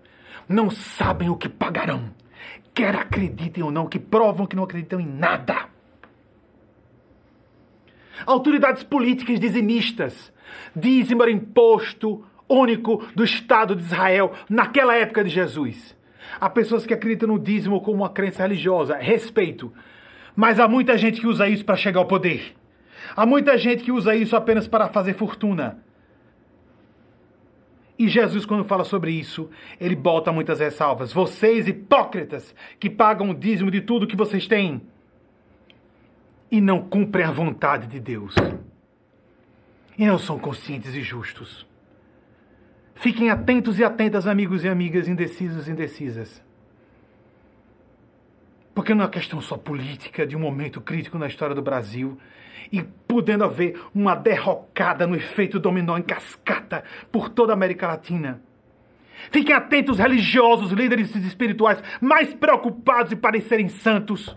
não 0.49 0.71
sabem 0.71 1.29
o 1.29 1.37
que 1.37 1.49
pagarão. 1.49 2.11
Quer 2.75 2.95
acreditem 2.95 3.63
ou 3.63 3.71
não, 3.71 3.87
que 3.87 3.99
provam 3.99 4.47
que 4.47 4.57
não 4.57 4.65
acreditam 4.65 5.01
em 5.01 5.07
nada. 5.07 5.69
Autoridades 8.27 8.83
políticas 8.83 9.41
dizimistas. 9.41 10.33
Dízimo 10.75 11.23
era 11.23 11.31
imposto 11.31 12.25
único 12.49 13.07
do 13.15 13.25
Estado 13.25 13.77
de 13.77 13.83
Israel 13.83 14.33
naquela 14.49 14.97
época 14.97 15.23
de 15.23 15.31
Jesus. 15.31 15.97
Há 16.41 16.51
pessoas 16.51 16.87
que 16.87 16.95
acreditam 16.95 17.29
no 17.29 17.39
dízimo 17.39 17.81
como 17.81 17.99
uma 17.99 18.11
crença 18.11 18.43
religiosa. 18.43 18.97
Respeito. 18.97 19.73
Mas 20.37 20.61
há 20.61 20.69
muita 20.69 20.97
gente 20.99 21.21
que 21.21 21.27
usa 21.27 21.49
isso 21.49 21.65
para 21.65 21.77
chegar 21.77 22.01
ao 22.01 22.07
poder. 22.07 22.55
Há 23.17 23.27
muita 23.27 23.57
gente 23.59 23.83
que 23.83 23.93
usa 23.93 24.15
isso 24.15 24.37
apenas 24.37 24.69
para 24.69 24.89
fazer 24.89 25.15
fortuna. 25.15 25.79
E 28.01 28.09
Jesus, 28.09 28.47
quando 28.47 28.65
fala 28.65 28.83
sobre 28.83 29.13
isso, 29.13 29.51
ele 29.79 29.95
bota 29.95 30.33
muitas 30.33 30.59
ressalvas. 30.59 31.13
Vocês, 31.13 31.69
hipócritas, 31.69 32.55
que 32.79 32.89
pagam 32.89 33.29
o 33.29 33.35
dízimo 33.35 33.71
de 33.71 33.83
tudo 33.83 34.07
que 34.07 34.17
vocês 34.17 34.47
têm 34.47 34.81
e 36.51 36.63
não 36.63 36.81
cumprem 36.81 37.27
a 37.27 37.31
vontade 37.31 37.87
de 37.87 38.01
Deus. 38.01 38.35
E 39.99 40.07
não 40.07 40.19
são 40.19 40.39
conscientes 40.39 40.95
e 40.95 41.03
justos. 41.03 41.67
Fiquem 42.95 43.29
atentos 43.29 43.79
e 43.79 43.85
atentas, 43.85 44.27
amigos 44.27 44.65
e 44.65 44.69
amigas 44.71 45.07
indecisos 45.07 45.69
e 45.69 45.71
indecisas. 45.71 46.43
Porque 48.81 48.95
não 48.95 49.05
é 49.05 49.09
questão 49.09 49.43
só 49.43 49.59
política 49.59 50.27
de 50.27 50.35
um 50.35 50.41
momento 50.41 50.81
crítico 50.81 51.19
na 51.19 51.27
história 51.27 51.55
do 51.55 51.61
Brasil 51.61 52.19
e 52.73 52.83
podendo 52.83 53.45
haver 53.45 53.79
uma 53.95 54.15
derrocada 54.15 55.07
no 55.07 55.15
efeito 55.15 55.61
dominó 55.61 55.99
em 55.99 56.03
cascata 56.03 56.83
por 57.13 57.29
toda 57.29 57.53
a 57.53 57.55
América 57.55 57.87
Latina. 57.89 58.41
Fiquem 59.31 59.55
atentos, 59.55 59.99
religiosos, 59.99 60.73
líderes 60.73 61.15
espirituais, 61.15 61.83
mais 62.01 62.33
preocupados 62.33 63.13
em 63.13 63.17
parecerem 63.17 63.69
santos. 63.69 64.35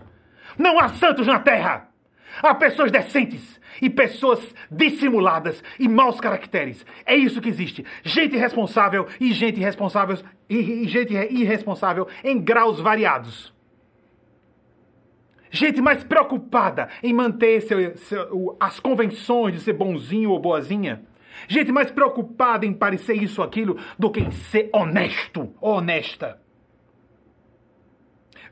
Não 0.58 0.78
há 0.78 0.90
santos 0.90 1.26
na 1.26 1.38
terra! 1.38 1.88
Há 2.42 2.54
pessoas 2.54 2.92
decentes 2.92 3.58
e 3.80 3.88
pessoas 3.88 4.54
dissimuladas 4.70 5.64
e 5.78 5.88
maus 5.88 6.20
caracteres. 6.20 6.84
É 7.06 7.16
isso 7.16 7.40
que 7.40 7.48
existe. 7.48 7.82
Gente 8.02 8.36
irresponsável 8.36 9.06
e 9.18 9.32
gente 9.32 9.58
irresponsável 9.58 10.18
e 10.50 10.86
gente 10.86 11.14
irresponsável 11.14 12.06
em 12.22 12.38
graus 12.38 12.78
variados 12.78 13.53
gente 15.54 15.80
mais 15.80 16.02
preocupada 16.02 16.88
em 17.02 17.12
manter 17.12 17.62
seu, 17.62 17.96
seu, 17.96 18.56
as 18.58 18.80
convenções 18.80 19.54
de 19.54 19.60
ser 19.60 19.72
bonzinho 19.72 20.30
ou 20.30 20.38
boazinha. 20.38 21.02
Gente 21.46 21.70
mais 21.70 21.90
preocupada 21.90 22.66
em 22.66 22.72
parecer 22.72 23.14
isso 23.14 23.40
ou 23.40 23.46
aquilo 23.46 23.78
do 23.98 24.10
que 24.10 24.20
em 24.20 24.30
ser 24.30 24.68
honesto 24.72 25.52
ou 25.60 25.76
honesta. 25.76 26.40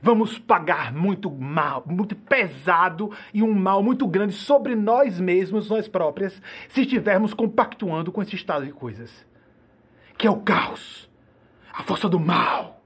Vamos 0.00 0.36
pagar 0.38 0.92
muito 0.92 1.30
mal, 1.30 1.84
muito 1.86 2.16
pesado 2.16 3.10
e 3.32 3.42
um 3.42 3.54
mal 3.54 3.82
muito 3.82 4.06
grande 4.06 4.34
sobre 4.34 4.74
nós 4.74 5.20
mesmos, 5.20 5.70
nós 5.70 5.86
próprias, 5.86 6.42
se 6.68 6.82
estivermos 6.82 7.32
compactuando 7.32 8.10
com 8.10 8.20
esse 8.20 8.34
estado 8.34 8.64
de 8.66 8.72
coisas. 8.72 9.24
Que 10.18 10.26
é 10.26 10.30
o 10.30 10.40
caos, 10.40 11.08
a 11.72 11.82
força 11.84 12.08
do 12.08 12.18
mal 12.18 12.81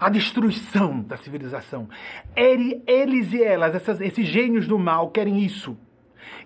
a 0.00 0.08
destruição 0.08 1.00
da 1.02 1.16
civilização. 1.16 1.88
Ele, 2.34 2.82
eles 2.86 3.32
e 3.32 3.42
elas, 3.42 3.74
essas, 3.74 4.00
esses 4.00 4.26
gênios 4.26 4.66
do 4.66 4.78
mal, 4.78 5.10
querem 5.10 5.40
isso. 5.40 5.76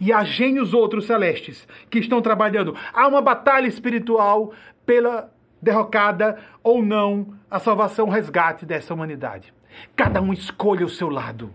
E 0.00 0.12
há 0.12 0.24
gênios 0.24 0.74
outros 0.74 1.06
celestes 1.06 1.66
que 1.90 1.98
estão 1.98 2.20
trabalhando. 2.20 2.76
Há 2.92 3.06
uma 3.06 3.20
batalha 3.20 3.66
espiritual 3.66 4.52
pela 4.84 5.32
derrocada 5.60 6.38
ou 6.62 6.82
não 6.82 7.34
a 7.50 7.58
salvação, 7.58 8.06
o 8.06 8.10
resgate 8.10 8.66
dessa 8.66 8.92
humanidade. 8.92 9.52
Cada 9.94 10.20
um 10.20 10.32
escolha 10.32 10.84
o 10.84 10.90
seu 10.90 11.08
lado 11.08 11.52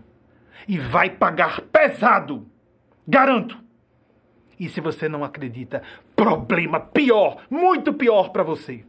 e 0.66 0.78
vai 0.78 1.10
pagar 1.10 1.60
pesado. 1.60 2.46
Garanto. 3.06 3.58
E 4.58 4.68
se 4.68 4.80
você 4.80 5.08
não 5.08 5.24
acredita, 5.24 5.82
problema 6.14 6.78
pior, 6.78 7.42
muito 7.50 7.92
pior 7.92 8.30
para 8.30 8.42
você. 8.42 8.84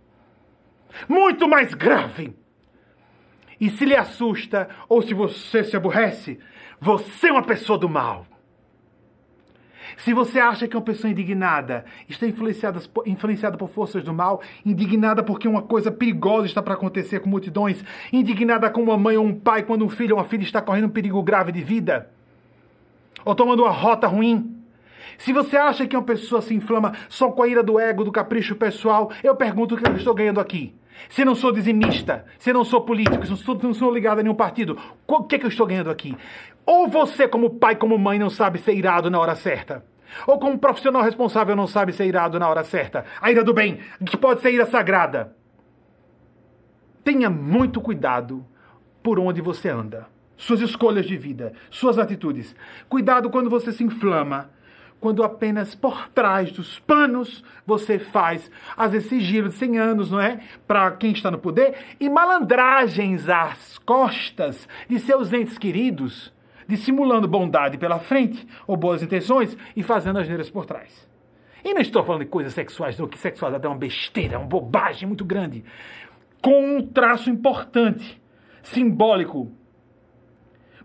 Muito 1.07 1.47
mais 1.47 1.73
grave 1.73 2.35
e 3.64 3.69
se 3.69 3.85
lhe 3.85 3.95
assusta 3.95 4.68
ou 4.90 5.02
se 5.02 5.14
você 5.14 5.64
se 5.64 5.73
aborrece, 5.77 6.38
você 6.81 7.30
é 7.30 7.31
uma 7.31 7.44
pessoa 7.44 7.80
do 7.80 7.88
mal. 7.88 8.27
Se 9.95 10.14
você 10.14 10.38
acha 10.38 10.68
que 10.68 10.76
é 10.76 10.77
uma 10.77 10.84
pessoa 10.84 11.10
indignada 11.10 11.85
está 12.10 12.27
influenciada, 12.27 12.81
influenciada 13.06 13.57
por 13.57 13.69
forças 13.69 14.03
do 14.03 14.14
mal, 14.14 14.41
indignada 14.65 15.23
porque 15.23 15.48
uma 15.48 15.61
coisa 15.61 15.90
perigosa 15.90 16.45
está 16.45 16.61
para 16.61 16.73
acontecer 16.73 17.22
com 17.22 17.30
multidões, 17.30 17.81
indignada 18.11 18.69
com 18.69 18.84
uma 18.84 18.98
mãe 18.98 19.15
ou 19.15 19.26
um 19.26 19.34
pai 19.34 19.64
quando 19.64 19.85
um 19.85 19.90
filho 19.90 20.15
ou 20.15 20.22
uma 20.22 20.27
filha 20.27 20.44
está 20.44 20.61
correndo 20.61 20.88
um 20.88 20.90
perigo 20.90 21.23
grave 21.23 21.53
de 21.53 21.64
vida, 21.64 22.11
ou 23.23 23.34
tomando 23.34 23.64
uma 23.64 23.72
rota 23.72 24.07
ruim, 24.07 24.61
se 25.18 25.31
você 25.31 25.56
acha 25.56 25.88
que 25.88 25.95
uma 25.95 26.03
pessoa 26.03 26.41
se 26.41 26.53
inflama 26.53 26.91
só 27.07 27.31
com 27.31 27.44
a 27.44 27.48
ira 27.48 27.64
do 27.64 27.80
ego, 27.80 28.03
do 28.03 28.11
capricho 28.11 28.56
pessoal, 28.57 29.10
eu 29.23 29.38
pergunto 29.38 29.76
o 29.76 29.77
que 29.77 29.88
eu 29.88 29.95
estou 29.95 30.14
ganhando 30.14 30.41
aqui. 30.41 30.76
Se 31.09 31.23
não 31.23 31.35
sou 31.35 31.51
dizimista, 31.51 32.25
se 32.37 32.51
não 32.53 32.63
sou 32.63 32.81
político, 32.81 33.23
se 33.23 33.29
não 33.31 33.37
sou, 33.37 33.59
não 33.61 33.73
sou 33.73 33.93
ligado 33.93 34.19
a 34.19 34.23
nenhum 34.23 34.35
partido, 34.35 34.77
o 35.07 35.23
que, 35.23 35.35
é 35.35 35.39
que 35.39 35.45
eu 35.45 35.49
estou 35.49 35.67
ganhando 35.67 35.89
aqui? 35.89 36.15
Ou 36.65 36.87
você, 36.87 37.27
como 37.27 37.51
pai, 37.51 37.75
como 37.75 37.97
mãe, 37.97 38.17
não 38.17 38.29
sabe 38.29 38.59
ser 38.59 38.73
irado 38.73 39.09
na 39.09 39.19
hora 39.19 39.35
certa. 39.35 39.85
Ou 40.27 40.39
como 40.39 40.57
profissional 40.57 41.01
responsável 41.01 41.55
não 41.55 41.67
sabe 41.67 41.91
ser 41.91 42.05
irado 42.05 42.39
na 42.39 42.47
hora 42.47 42.63
certa. 42.63 43.05
A 43.21 43.31
ira 43.31 43.43
do 43.43 43.53
bem, 43.53 43.79
que 44.05 44.15
pode 44.15 44.41
ser 44.41 44.53
ira 44.53 44.65
sagrada. 44.65 45.35
Tenha 47.03 47.29
muito 47.29 47.81
cuidado 47.81 48.45
por 49.01 49.19
onde 49.19 49.41
você 49.41 49.69
anda. 49.69 50.07
Suas 50.37 50.61
escolhas 50.61 51.05
de 51.05 51.17
vida, 51.17 51.53
suas 51.69 51.97
atitudes. 51.97 52.55
Cuidado 52.87 53.29
quando 53.29 53.49
você 53.49 53.71
se 53.71 53.83
inflama 53.83 54.49
quando 55.03 55.21
apenas 55.21 55.75
por 55.75 56.07
trás 56.07 56.49
dos 56.49 56.80
panos 56.80 57.43
você 57.65 57.99
faz, 57.99 58.49
às 58.77 58.93
vezes, 58.93 59.09
sigilo 59.09 59.49
de 59.49 59.55
100 59.55 59.77
anos, 59.77 60.09
não 60.09 60.21
é? 60.21 60.39
Para 60.65 60.91
quem 60.91 61.11
está 61.11 61.30
no 61.30 61.38
poder, 61.38 61.75
e 61.99 62.09
malandragens 62.09 63.27
às 63.27 63.77
costas 63.80 64.65
de 64.88 64.97
seus 64.99 65.34
entes 65.34 65.57
queridos, 65.57 66.34
dissimulando 66.65 67.27
bondade 67.27 67.77
pela 67.77 67.99
frente, 67.99 68.47
ou 68.65 68.77
boas 68.77 69.03
intenções, 69.03 69.57
e 69.75 69.84
fazendo 69.84 70.19
as 70.19 70.27
neiras 70.30 70.49
por 70.49 70.65
trás. 70.65 71.05
E 71.65 71.73
não 71.73 71.81
estou 71.81 72.01
falando 72.05 72.21
de 72.21 72.30
coisas 72.30 72.53
sexuais, 72.53 72.97
não, 72.97 73.05
que 73.05 73.17
sexualidade 73.17 73.65
é 73.65 73.69
uma 73.69 73.77
besteira, 73.77 74.35
é 74.35 74.38
uma 74.38 74.47
bobagem 74.47 75.05
muito 75.05 75.25
grande. 75.25 75.65
Com 76.41 76.77
um 76.77 76.88
traço 76.88 77.30
importante, 77.30 78.21
simbólico, 78.61 79.51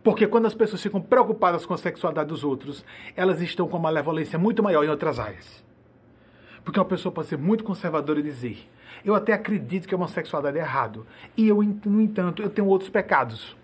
porque 0.03 0.27
quando 0.27 0.47
as 0.47 0.55
pessoas 0.55 0.83
ficam 0.83 1.01
preocupadas 1.01 1.67
com 1.67 1.75
a 1.75 1.79
sexualidade 1.79 2.29
dos 2.29 2.45
outros, 2.45 2.85
elas 3.17 3.41
estão 3.41 3.67
com 3.67 3.77
uma 3.77 3.85
malevolência 3.85 4.39
muito 4.39 4.63
maior 4.63 4.85
em 4.85 4.89
outras 4.89 5.19
áreas. 5.19 5.65
Porque 6.65 6.79
uma 6.79 6.85
pessoa 6.85 7.13
pode 7.13 7.29
ser 7.29 7.39
muito 7.39 7.65
conservadora 7.65 8.21
e 8.21 8.23
dizer: 8.23 8.69
Eu 9.05 9.15
até 9.15 9.33
acredito 9.33 9.89
que 9.89 9.95
a 9.95 9.97
homossexualidade 9.97 10.59
é 10.59 10.61
errado. 10.61 11.07
E 11.37 11.49
eu, 11.49 11.63
no 11.63 12.01
entanto, 12.01 12.43
eu 12.43 12.51
tenho 12.51 12.69
outros 12.69 12.91
pecados. 12.91 13.57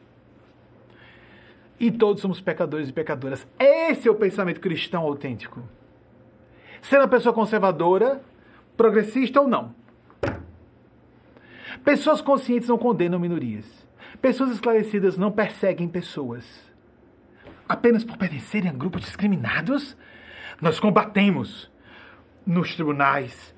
E 1.78 1.90
todos 1.90 2.22
somos 2.22 2.40
pecadores 2.40 2.88
e 2.88 2.92
pecadoras. 2.92 3.46
Esse 3.58 4.08
é 4.08 4.10
o 4.10 4.14
pensamento 4.14 4.60
cristão 4.60 5.02
autêntico. 5.02 5.62
Ser 6.80 6.98
uma 6.98 7.08
pessoa 7.08 7.34
conservadora, 7.34 8.22
progressista 8.76 9.40
ou 9.40 9.48
não. 9.48 9.74
Pessoas 11.84 12.20
conscientes 12.20 12.68
não 12.68 12.78
condenam 12.78 13.18
minorias. 13.18 13.83
Pessoas 14.20 14.52
esclarecidas 14.52 15.18
não 15.18 15.30
perseguem 15.30 15.88
pessoas. 15.88 16.72
Apenas 17.68 18.04
por 18.04 18.16
pertencerem 18.16 18.70
a 18.70 18.72
grupos 18.72 19.02
discriminados? 19.02 19.96
Nós 20.60 20.78
combatemos 20.78 21.70
nos 22.46 22.74
tribunais, 22.74 23.54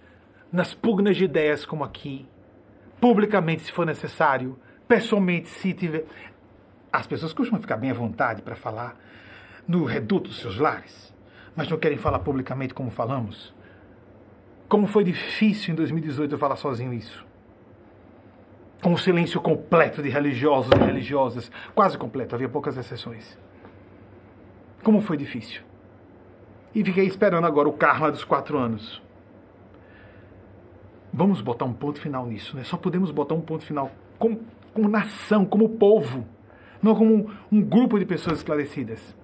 nas 0.51 0.73
pugnas 0.73 1.17
de 1.17 1.25
ideias 1.25 1.67
como 1.67 1.85
aqui, 1.85 2.27
publicamente 3.01 3.63
se 3.63 3.73
for 3.73 3.85
necessário, 3.85 4.59
pessoalmente 4.89 5.49
se 5.49 5.75
tiver. 5.75 6.05
As 6.93 7.07
pessoas 7.07 7.33
costumam 7.33 7.61
ficar 7.61 7.77
bem 7.77 7.91
à 7.91 7.95
vontade 7.95 8.43
para 8.43 8.57
falar 8.57 8.97
no 9.69 9.85
reduto 9.85 10.31
dos 10.31 10.39
seus 10.39 10.57
lares, 10.57 11.15
mas 11.55 11.69
não 11.69 11.79
querem 11.79 11.99
falar 11.99 12.21
publicamente 12.21 12.73
como 12.73 12.91
falamos. 12.91 13.55
Como 14.69 14.87
foi 14.87 15.05
difícil 15.05 15.73
em 15.73 15.77
2018 15.77 16.35
eu 16.35 16.39
falar 16.39 16.57
sozinho 16.57 16.93
isso 16.93 17.26
um 18.85 18.97
silêncio 18.97 19.41
completo 19.41 20.03
de 20.03 20.09
religiosos 20.09 20.71
e 20.73 20.85
religiosas, 20.85 21.51
quase 21.75 21.97
completo, 21.97 22.35
havia 22.35 22.49
poucas 22.49 22.77
exceções. 22.77 23.39
Como 24.83 25.01
foi 25.01 25.17
difícil. 25.17 25.63
E 26.75 26.85
fiquei 26.85 27.07
esperando 27.07 27.47
agora 27.47 27.69
o 27.69 27.73
karma 27.73 28.11
dos 28.11 28.23
quatro 28.23 28.59
anos. 28.59 29.03
Vamos 31.13 31.41
botar 31.41 31.65
um 31.65 31.73
ponto 31.73 31.99
final 31.99 32.27
nisso, 32.27 32.55
né? 32.55 32.65
Só 32.65 32.77
podemos 32.77 33.11
botar 33.11 33.35
um 33.35 33.41
ponto 33.41 33.65
final 33.65 33.91
como, 34.19 34.41
como 34.75 34.89
nação, 34.89 35.47
como 35.47 35.71
povo, 35.71 36.27
não 36.83 36.95
como 36.95 37.15
um, 37.15 37.31
um 37.51 37.63
grupo 37.63 37.99
de 37.99 38.05
pessoas 38.05 38.39
esclarecidas. 38.39 39.17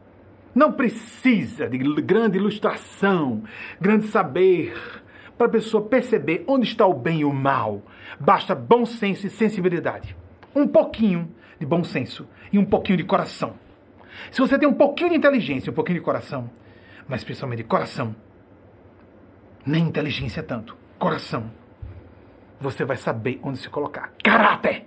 Não 0.54 0.72
precisa 0.72 1.68
de 1.68 1.78
grande 1.78 2.38
ilustração, 2.38 3.42
grande 3.80 4.06
saber 4.06 4.74
para 5.42 5.48
a 5.48 5.52
pessoa 5.52 5.88
perceber 5.88 6.44
onde 6.46 6.68
está 6.68 6.86
o 6.86 6.94
bem 6.94 7.20
e 7.20 7.24
o 7.24 7.32
mal. 7.32 7.82
Basta 8.20 8.54
bom 8.54 8.86
senso 8.86 9.26
e 9.26 9.30
sensibilidade. 9.30 10.16
Um 10.54 10.68
pouquinho 10.68 11.34
de 11.58 11.66
bom 11.66 11.82
senso 11.82 12.28
e 12.52 12.58
um 12.58 12.64
pouquinho 12.64 12.98
de 12.98 13.02
coração. 13.02 13.54
Se 14.30 14.40
você 14.40 14.56
tem 14.56 14.68
um 14.68 14.74
pouquinho 14.74 15.10
de 15.10 15.16
inteligência 15.16 15.72
um 15.72 15.74
pouquinho 15.74 15.98
de 15.98 16.04
coração, 16.04 16.48
mas 17.08 17.24
principalmente 17.24 17.58
de 17.58 17.64
coração, 17.64 18.14
nem 19.66 19.82
inteligência 19.84 20.44
tanto, 20.44 20.76
coração, 20.96 21.50
você 22.60 22.84
vai 22.84 22.96
saber 22.96 23.40
onde 23.42 23.58
se 23.58 23.68
colocar. 23.68 24.12
Caráter! 24.22 24.86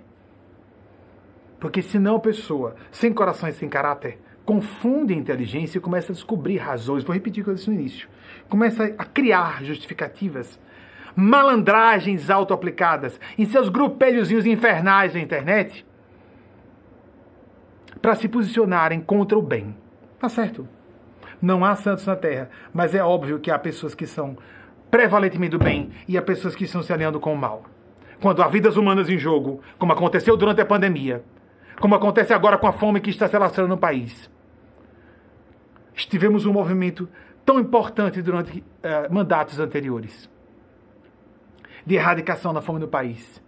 Porque 1.60 1.82
senão 1.82 2.16
a 2.16 2.20
pessoa, 2.20 2.76
sem 2.90 3.12
coração 3.12 3.46
e 3.48 3.52
sem 3.52 3.68
caráter, 3.68 4.18
confunde 4.46 5.12
a 5.12 5.16
inteligência 5.16 5.76
e 5.76 5.82
começa 5.82 6.12
a 6.12 6.14
descobrir 6.14 6.56
razões. 6.56 7.04
Vou 7.04 7.12
repetir 7.12 7.42
o 7.42 7.44
que 7.44 7.50
eu 7.50 7.54
disse 7.54 7.68
no 7.68 7.74
início. 7.78 8.08
Começa 8.48 8.84
a 8.98 9.04
criar 9.04 9.64
justificativas, 9.64 10.58
malandragens 11.14 12.30
auto-aplicadas 12.30 13.18
em 13.38 13.46
seus 13.46 13.68
grupelhozinhos 13.68 14.46
infernais 14.46 15.14
na 15.14 15.20
internet 15.20 15.84
para 18.00 18.14
se 18.14 18.28
posicionarem 18.28 19.00
contra 19.00 19.38
o 19.38 19.42
bem. 19.42 19.76
Tá 20.18 20.28
certo? 20.28 20.68
Não 21.40 21.64
há 21.64 21.74
santos 21.74 22.06
na 22.06 22.16
terra, 22.16 22.50
mas 22.72 22.94
é 22.94 23.02
óbvio 23.02 23.38
que 23.38 23.50
há 23.50 23.58
pessoas 23.58 23.94
que 23.94 24.06
são 24.06 24.36
prevalentemente 24.90 25.56
do 25.56 25.58
bem 25.58 25.90
e 26.06 26.16
há 26.16 26.22
pessoas 26.22 26.54
que 26.54 26.64
estão 26.64 26.82
se 26.82 26.92
alinhando 26.92 27.20
com 27.20 27.32
o 27.32 27.36
mal. 27.36 27.64
Quando 28.20 28.42
há 28.42 28.48
vidas 28.48 28.76
humanas 28.76 29.10
em 29.10 29.18
jogo, 29.18 29.60
como 29.78 29.92
aconteceu 29.92 30.36
durante 30.36 30.60
a 30.60 30.66
pandemia, 30.66 31.22
como 31.78 31.94
acontece 31.94 32.32
agora 32.32 32.56
com 32.56 32.66
a 32.66 32.72
fome 32.72 33.00
que 33.00 33.10
está 33.10 33.28
se 33.28 33.36
alastrando 33.36 33.68
no 33.68 33.76
país. 33.76 34.30
Tivemos 35.94 36.46
um 36.46 36.52
movimento 36.52 37.08
tão 37.46 37.60
importante 37.60 38.20
durante 38.20 38.58
uh, 38.58 39.14
mandatos 39.14 39.60
anteriores 39.60 40.28
de 41.86 41.94
erradicação 41.94 42.52
da 42.52 42.60
fome 42.60 42.80
no 42.80 42.88
país, 42.88 43.40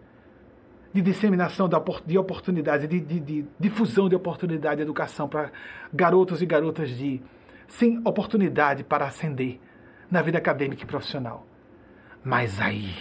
de 0.95 1.03
disseminação 1.03 1.69
de 2.07 2.17
oportunidades, 2.17 2.89
de, 2.89 3.01
de, 3.01 3.19
de 3.21 3.45
difusão 3.59 4.09
de 4.09 4.15
oportunidade 4.15 4.77
de 4.77 4.83
educação 4.83 5.29
para 5.29 5.51
garotos 5.93 6.41
e 6.41 6.47
garotas 6.47 6.89
de 6.91 7.21
sem 7.67 7.99
oportunidade 8.05 8.85
para 8.85 9.07
ascender 9.07 9.61
na 10.09 10.23
vida 10.23 10.39
acadêmica 10.39 10.85
e 10.85 10.87
profissional. 10.87 11.45
Mas 12.25 12.61
aí, 12.61 12.95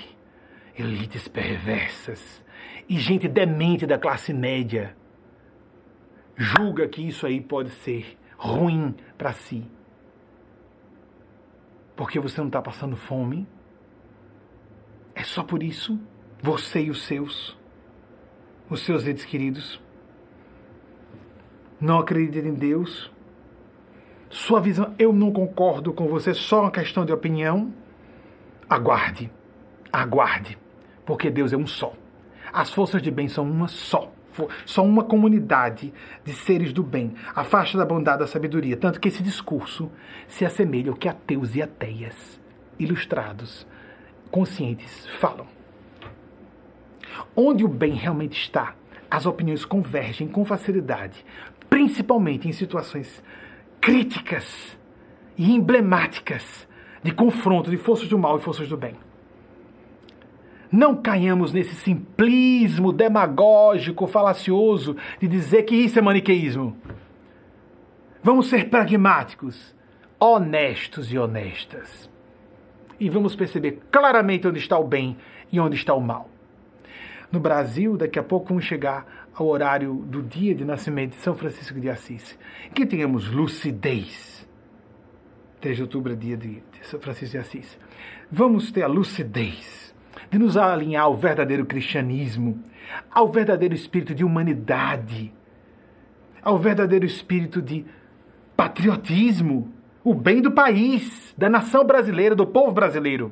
elites 0.78 1.28
perversas 1.28 2.44
e 2.90 2.98
gente 2.98 3.28
demente 3.28 3.86
da 3.86 3.98
classe 3.98 4.34
média 4.34 4.96
julga 6.36 6.88
que 6.88 7.08
isso 7.08 7.26
aí 7.26 7.40
pode 7.40 7.70
ser 7.70 8.18
ruim 8.38 8.96
para 9.18 9.34
si. 9.34 9.77
Porque 11.98 12.20
você 12.20 12.40
não 12.40 12.48
está 12.48 12.62
passando 12.62 12.96
fome. 12.96 13.46
É 15.14 15.24
só 15.24 15.44
por 15.44 15.64
isso, 15.64 16.00
você 16.42 16.84
e 16.84 16.92
os 16.92 17.06
seus, 17.06 17.58
os 18.70 18.86
seus 18.86 19.06
entes 19.08 19.26
queridos, 19.26 19.82
não 21.82 22.00
acreditam 22.00 22.52
em 22.52 22.54
Deus. 22.54 23.12
Sua 24.30 24.62
visão, 24.62 24.94
eu 25.00 25.12
não 25.12 25.32
concordo 25.32 25.92
com 25.92 26.08
você, 26.08 26.34
só 26.34 26.62
uma 26.62 26.72
questão 26.72 27.04
de 27.04 27.12
opinião. 27.12 27.74
Aguarde, 28.70 29.32
aguarde, 29.92 30.58
porque 31.04 31.32
Deus 31.32 31.52
é 31.52 31.58
um 31.58 31.66
só. 31.66 31.94
As 32.54 32.72
forças 32.72 33.02
de 33.02 33.10
bem 33.10 33.28
são 33.28 33.44
uma 33.50 33.68
só 33.68 34.14
só 34.66 34.84
uma 34.84 35.04
comunidade 35.04 35.94
de 36.24 36.34
seres 36.34 36.74
do 36.74 36.84
bem, 36.84 37.14
a 37.36 37.44
faixa 37.44 37.78
da 37.78 37.86
bondade 37.86 38.20
da 38.20 38.28
sabedoria. 38.28 38.78
Tanto 38.78 39.00
que 39.00 39.08
esse 39.08 39.24
discurso 39.24 39.92
se 40.28 40.46
assemelha 40.46 40.92
ao 40.92 40.98
que 40.98 41.08
ateus 41.08 41.56
e 41.56 41.62
ateias, 41.62 42.40
ilustrados, 42.80 43.68
conscientes, 44.30 45.08
falam. 45.20 45.48
Onde 47.36 47.64
o 47.64 47.68
bem 47.68 47.94
realmente 47.94 48.40
está, 48.40 48.76
as 49.10 49.26
opiniões 49.26 49.66
convergem 49.66 50.28
com 50.28 50.46
facilidade, 50.46 51.26
principalmente 51.70 52.48
em 52.48 52.52
situações 52.52 53.24
críticas 53.80 54.78
e 55.38 55.52
emblemáticas 55.52 56.68
de 57.04 57.12
confronto 57.12 57.70
de 57.70 57.78
forças 57.78 58.08
do 58.10 58.18
mal 58.18 58.38
e 58.38 58.42
forças 58.42 58.68
do 58.68 58.76
bem. 58.76 58.96
Não 60.72 60.96
caiamos 60.96 61.54
nesse 61.54 61.76
simplismo 61.76 62.92
demagógico, 62.92 64.06
falacioso 64.08 64.96
de 65.20 65.28
dizer 65.28 65.64
que 65.64 65.76
isso 65.76 65.98
é 65.98 66.02
maniqueísmo. 66.02 66.76
Vamos 68.22 68.50
ser 68.50 68.70
pragmáticos, 68.70 69.74
honestos 70.20 71.12
e 71.12 71.18
honestas. 71.18 72.10
E 73.00 73.10
vamos 73.10 73.36
perceber 73.36 73.80
claramente 73.92 74.48
onde 74.48 74.60
está 74.60 74.78
o 74.78 74.88
bem 74.88 75.18
e 75.52 75.60
onde 75.60 75.76
está 75.76 75.94
o 75.94 76.02
mal. 76.02 76.30
No 77.32 77.40
Brasil, 77.40 77.96
daqui 77.96 78.20
a 78.20 78.24
pouco 78.24 78.50
vamos 78.50 78.66
chegar 78.66 79.30
ao 79.34 79.48
horário 79.48 79.94
do 79.94 80.22
dia 80.22 80.56
de 80.56 80.66
nascimento 80.66 81.12
de 81.12 81.22
São 81.22 81.36
Francisco 81.36 81.80
de 81.80 81.90
Assis. 81.90 82.38
Que 82.74 82.86
tenhamos 82.86 83.32
lucidez. 83.32 84.48
3 85.62 85.78
de 85.78 85.82
outubro 85.84 86.14
é 86.14 86.16
dia 86.16 86.36
de 86.36 86.62
São 86.82 87.00
Francisco 87.00 87.34
de 87.34 87.38
Assis. 87.38 87.80
Vamos 88.32 88.72
ter 88.72 88.84
a 88.84 88.88
lucidez 88.88 89.87
de 90.30 90.38
nos 90.38 90.58
alinhar 90.58 91.04
ao 91.04 91.16
verdadeiro 91.16 91.66
cristianismo, 91.66 92.62
ao 93.12 93.30
verdadeiro 93.30 93.74
espírito 93.74 94.14
de 94.14 94.24
humanidade, 94.24 95.34
ao 96.42 96.58
verdadeiro 96.58 97.06
espírito 97.06 97.62
de 97.62 97.86
patriotismo, 98.56 99.72
o 100.04 100.14
bem 100.14 100.42
do 100.42 100.52
país, 100.52 101.34
da 101.38 101.50
nação 101.50 101.86
brasileira, 101.86 102.36
do 102.36 102.48
povo 102.48 102.72
brasileiro. 102.72 103.32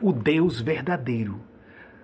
O 0.00 0.12
Deus 0.12 0.60
verdadeiro, 0.60 1.40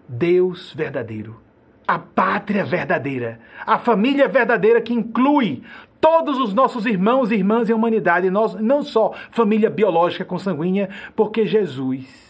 Deus 0.08 0.72
verdadeiro, 0.72 1.40
a 1.86 1.98
pátria 1.98 2.64
verdadeira, 2.64 3.38
a 3.64 3.78
família 3.78 4.26
verdadeira 4.26 4.80
que 4.80 4.92
inclui 4.92 5.62
todos 6.00 6.38
os 6.38 6.52
nossos 6.52 6.86
irmãos 6.86 7.30
e 7.30 7.34
irmãs 7.34 7.70
em 7.70 7.72
humanidade, 7.72 8.30
nós, 8.30 8.54
não 8.54 8.82
só 8.82 9.14
família 9.30 9.70
biológica 9.70 10.24
consanguínea, 10.24 10.88
porque 11.14 11.46
Jesus 11.46 12.23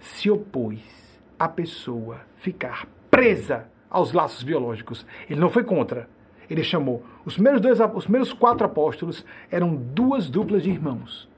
se 0.00 0.30
opôs 0.30 0.80
à 1.38 1.48
pessoa 1.48 2.20
ficar 2.38 2.86
presa 3.10 3.66
aos 3.88 4.12
laços 4.12 4.42
biológicos. 4.42 5.06
Ele 5.28 5.40
não 5.40 5.50
foi 5.50 5.64
contra. 5.64 6.08
Ele 6.48 6.64
chamou. 6.64 7.04
Os 7.24 7.34
primeiros, 7.34 7.60
dois, 7.60 7.78
os 7.80 8.04
primeiros 8.04 8.32
quatro 8.32 8.66
apóstolos 8.66 9.24
eram 9.50 9.74
duas 9.74 10.28
duplas 10.28 10.62
de 10.62 10.70
irmãos. 10.70 11.28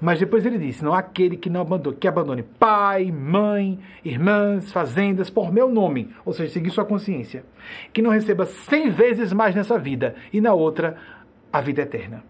Mas 0.00 0.18
depois 0.18 0.44
ele 0.44 0.58
disse: 0.58 0.84
não 0.84 0.92
aquele 0.92 1.36
que 1.36 1.48
não 1.48 1.60
abandone, 1.60 1.96
que 1.96 2.06
abandone 2.06 2.42
pai, 2.42 3.10
mãe, 3.10 3.78
irmãs, 4.04 4.70
fazendas, 4.70 5.30
por 5.30 5.52
meu 5.52 5.68
nome, 5.68 6.14
ou 6.24 6.32
seja, 6.32 6.52
seguir 6.52 6.70
sua 6.70 6.84
consciência, 6.84 7.44
que 7.92 8.02
não 8.02 8.10
receba 8.10 8.44
cem 8.44 8.90
vezes 8.90 9.32
mais 9.32 9.54
nessa 9.54 9.78
vida 9.78 10.14
e 10.32 10.40
na 10.40 10.52
outra 10.52 10.96
a 11.52 11.60
vida 11.60 11.82
eterna. 11.82 12.22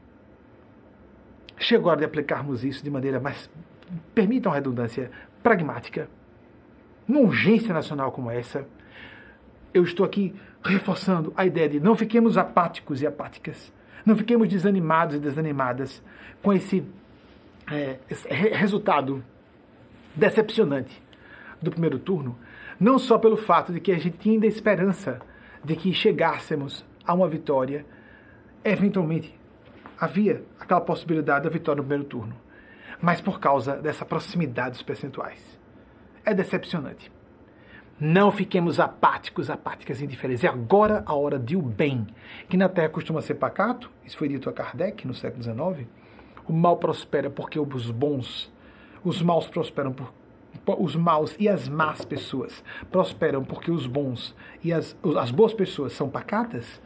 Chegou 1.59 1.89
a 1.89 1.93
hora 1.93 2.01
de 2.01 2.07
aplicarmos 2.07 2.65
isso 2.65 2.85
de 2.85 2.91
maneira 2.91 3.19
mais, 3.19 3.51
permitam 4.15 4.53
a 4.53 4.55
redundância, 4.55 5.11
pragmática. 5.43 6.09
Numa 7.07 7.21
urgência 7.21 7.73
nacional 7.73 8.13
como 8.13 8.31
essa, 8.31 8.67
eu 9.73 9.83
estou 9.83 10.05
aqui 10.05 10.35
reforçando 10.63 11.33
a 11.37 11.47
ideia 11.47 11.69
de 11.69 11.81
não 11.81 11.95
fiquemos 11.95 12.37
apáticos 12.37 13.01
e 13.01 13.07
apáticas, 13.07 13.73
não 14.05 14.17
fiquemos 14.17 14.49
desanimados 14.49 15.17
e 15.17 15.19
desanimadas 15.19 16.03
com 16.43 16.53
esse, 16.53 16.85
é, 17.71 17.99
esse 18.11 18.29
resultado 18.29 19.25
decepcionante 20.15 21.03
do 21.63 21.71
primeiro 21.71 21.99
turno, 21.99 22.39
não 22.79 22.99
só 22.99 23.19
pelo 23.19 23.37
fato 23.37 23.73
de 23.73 23.81
que 23.81 23.93
a 23.93 23.99
gente 23.99 24.19
tinha 24.19 24.35
ainda 24.35 24.47
esperança 24.47 25.21
de 25.65 25.75
que 25.75 25.93
chegássemos 25.93 26.85
a 27.05 27.15
uma 27.15 27.29
vitória, 27.29 27.85
eventualmente 28.65 29.35
havia 29.99 30.45
aquela 30.61 30.81
possibilidade 30.81 31.45
da 31.45 31.51
vitória 31.51 31.79
no 31.83 31.89
primeiro 31.89 32.09
turno 32.09 32.48
mas 33.01 33.21
por 33.21 33.41
causa 33.41 33.77
dessa 33.77 34.05
proximidade 34.05 34.71
dos 34.73 34.83
percentuais. 34.83 35.59
É 36.25 36.35
decepcionante. 36.35 37.11
Não 38.01 38.31
fiquemos 38.31 38.79
apáticos, 38.79 39.51
apáticas, 39.51 40.01
indiferentes. 40.01 40.45
É 40.45 40.49
agora 40.49 41.03
a 41.05 41.15
hora 41.15 41.39
de 41.39 41.57
o 41.57 41.63
bem, 41.63 42.07
que 42.49 42.57
na 42.57 42.69
Terra 42.69 42.89
costuma 42.89 43.21
ser 43.21 43.35
pacato, 43.35 43.91
isso 44.05 44.17
foi 44.17 44.29
dito 44.29 44.49
a 44.49 44.53
Kardec 44.53 45.07
no 45.07 45.15
século 45.15 45.43
XIX. 45.43 45.89
O 46.47 46.53
mal 46.53 46.77
prospera 46.77 47.29
porque 47.29 47.59
os 47.59 47.91
bons, 47.91 48.53
os 49.03 49.21
maus 49.21 49.49
prosperam 49.49 49.93
por 49.93 50.13
os 50.79 50.97
maus 50.97 51.35
e 51.39 51.49
as 51.49 51.69
más 51.69 52.05
pessoas 52.05 52.65
prosperam 52.91 53.45
porque 53.45 53.71
os 53.71 53.87
bons 53.87 54.35
e 54.63 54.73
as, 54.73 54.97
as 55.19 55.31
boas 55.31 55.55
pessoas 55.55 55.93
são 55.93 56.11
pacatas, 56.11 56.81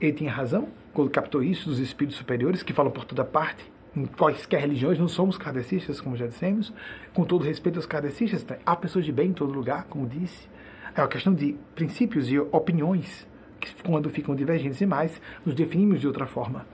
ele 0.00 0.12
tinha 0.12 0.30
razão 0.30 0.68
quando 0.92 1.10
captou 1.10 1.42
isso 1.42 1.68
dos 1.68 1.78
espíritos 1.78 2.16
superiores 2.16 2.62
que 2.62 2.72
falam 2.72 2.92
por 2.92 3.04
toda 3.04 3.24
parte 3.24 3.72
em 3.96 4.04
quaisquer 4.04 4.60
religiões, 4.60 4.98
não 4.98 5.08
somos 5.08 5.38
kardecistas, 5.38 6.00
como 6.00 6.16
já 6.16 6.26
dissemos, 6.26 6.72
com 7.14 7.24
todo 7.24 7.42
respeito 7.42 7.76
aos 7.76 7.86
kardecistas, 7.86 8.46
há 8.64 8.76
pessoas 8.76 9.06
de 9.06 9.12
bem 9.12 9.30
em 9.30 9.32
todo 9.32 9.52
lugar, 9.52 9.84
como 9.84 10.06
disse. 10.06 10.48
É 10.94 11.00
uma 11.00 11.08
questão 11.08 11.32
de 11.32 11.56
princípios 11.74 12.30
e 12.30 12.38
opiniões, 12.38 13.26
que 13.58 13.82
quando 13.82 14.10
ficam 14.10 14.34
divergentes 14.34 14.78
demais, 14.78 15.20
nos 15.44 15.54
definimos 15.54 16.00
de 16.00 16.06
outra 16.06 16.26
forma. 16.26 16.66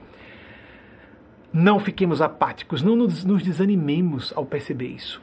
Não 1.51 1.79
fiquemos 1.79 2.21
apáticos, 2.21 2.81
não 2.81 2.95
nos, 2.95 3.23
nos 3.23 3.41
desanimemos 3.41 4.33
ao 4.35 4.45
perceber 4.45 4.87
isso. 4.87 5.21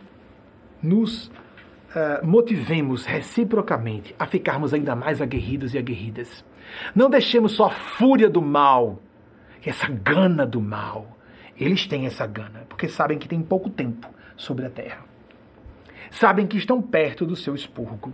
Nos 0.82 1.27
uh, 1.27 2.24
motivemos 2.24 3.05
reciprocamente 3.05 4.14
a 4.18 4.27
ficarmos 4.27 4.72
ainda 4.72 4.97
mais 4.97 5.20
aguerridos 5.20 5.74
e 5.74 5.78
aguerridas. 5.78 6.44
Não 6.94 7.10
deixemos 7.10 7.52
só 7.52 7.66
a 7.66 7.70
fúria 7.70 8.31
do 8.31 8.40
mal, 8.40 9.02
essa 9.64 9.89
gana 9.89 10.47
do 10.47 10.60
mal. 10.60 11.19
Eles 11.59 11.86
têm 11.86 12.06
essa 12.06 12.27
gana, 12.27 12.64
porque 12.68 12.89
sabem 12.89 13.18
que 13.18 13.28
tem 13.28 13.43
pouco 13.43 13.68
tempo 13.68 14.09
sobre 14.36 14.66
a 14.66 14.70
terra. 14.70 15.05
Sabem 16.10 16.47
que 16.47 16.56
estão 16.56 16.81
perto 16.81 17.27
do 17.27 17.36
seu 17.36 17.55
expurgo. 17.55 18.12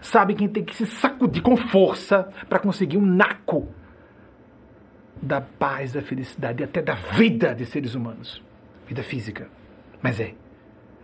Sabem 0.00 0.36
que 0.36 0.48
tem 0.48 0.64
que 0.64 0.74
se 0.74 0.86
sacudir 0.86 1.42
com 1.42 1.56
força 1.56 2.28
para 2.48 2.58
conseguir 2.58 2.96
um 2.96 3.06
naco 3.06 3.68
da 5.20 5.40
paz, 5.40 5.92
da 5.92 6.02
felicidade 6.02 6.62
e 6.62 6.64
até 6.64 6.82
da 6.82 6.94
vida 6.94 7.54
de 7.54 7.66
seres 7.66 7.94
humanos. 7.94 8.42
Vida 8.86 9.02
física. 9.02 9.48
Mas 10.02 10.18
é 10.20 10.34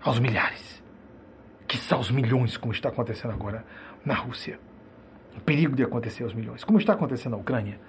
aos 0.03 0.19
milhares. 0.19 0.83
Que 1.67 1.77
são 1.77 2.01
os 2.01 2.11
milhões, 2.11 2.57
como 2.57 2.73
está 2.73 2.89
acontecendo 2.89 3.33
agora 3.33 3.65
na 4.05 4.15
Rússia. 4.15 4.59
O 5.37 5.41
perigo 5.41 5.75
de 5.75 5.83
acontecer 5.83 6.23
aos 6.23 6.35
milhões. 6.35 6.63
Como 6.65 6.79
está 6.79 6.93
acontecendo 6.93 7.33
na 7.33 7.39
Ucrânia. 7.39 7.81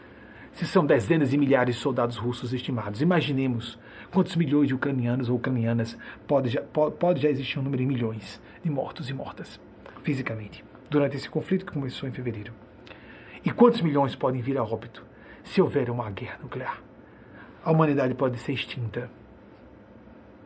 Se 0.55 0.65
são 0.65 0.85
dezenas 0.85 1.31
de 1.31 1.37
milhares 1.37 1.75
de 1.75 1.81
soldados 1.81 2.15
russos 2.15 2.53
estimados, 2.53 3.01
imaginemos 3.01 3.77
quantos 4.09 4.37
milhões 4.37 4.69
de 4.69 4.73
ucranianos 4.73 5.27
ou 5.27 5.35
ucranianas 5.35 5.97
pode 6.25 6.47
já, 6.47 6.61
pode 6.61 7.21
já 7.21 7.29
existir 7.29 7.59
um 7.59 7.61
número 7.61 7.83
de 7.83 7.85
milhões 7.85 8.41
de 8.63 8.69
mortos 8.71 9.09
e 9.09 9.13
mortas, 9.13 9.59
fisicamente, 10.01 10.63
durante 10.89 11.17
esse 11.17 11.29
conflito 11.29 11.65
que 11.65 11.73
começou 11.73 12.07
em 12.07 12.13
fevereiro. 12.13 12.53
E 13.43 13.51
quantos 13.51 13.81
milhões 13.81 14.15
podem 14.15 14.41
vir 14.41 14.57
a 14.57 14.63
óbito 14.63 15.05
se 15.43 15.61
houver 15.61 15.89
uma 15.89 16.09
guerra 16.09 16.39
nuclear. 16.41 16.81
A 17.61 17.71
humanidade 17.73 18.13
pode 18.15 18.37
ser 18.37 18.53
extinta. 18.53 19.11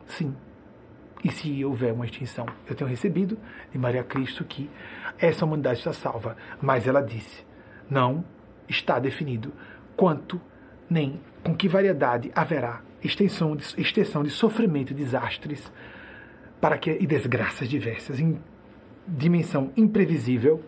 Sim. 0.08 0.34
E 1.22 1.30
se 1.30 1.64
houver 1.64 1.92
uma 1.92 2.04
extinção? 2.04 2.46
Eu 2.68 2.74
tenho 2.74 2.90
recebido 2.90 3.38
de 3.70 3.78
Maria 3.78 4.02
Cristo 4.02 4.44
que 4.44 4.68
essa 5.20 5.44
humanidade 5.44 5.78
está 5.78 5.92
salva, 5.92 6.36
mas 6.60 6.88
ela 6.88 7.00
disse: 7.00 7.46
não 7.88 8.24
está 8.68 8.98
definido 8.98 9.52
quanto 10.00 10.40
nem 10.88 11.20
com 11.44 11.54
que 11.54 11.68
variedade 11.68 12.32
haverá 12.34 12.80
extensão 13.04 13.54
de, 13.54 13.62
extensão 13.76 14.22
de 14.22 14.30
sofrimento 14.30 14.92
e 14.92 14.94
desastres 14.94 15.70
para 16.58 16.78
que, 16.78 16.90
e 16.98 17.06
desgraças 17.06 17.68
diversas 17.68 18.18
em 18.18 18.40
dimensão 19.06 19.70
imprevisível, 19.76 20.64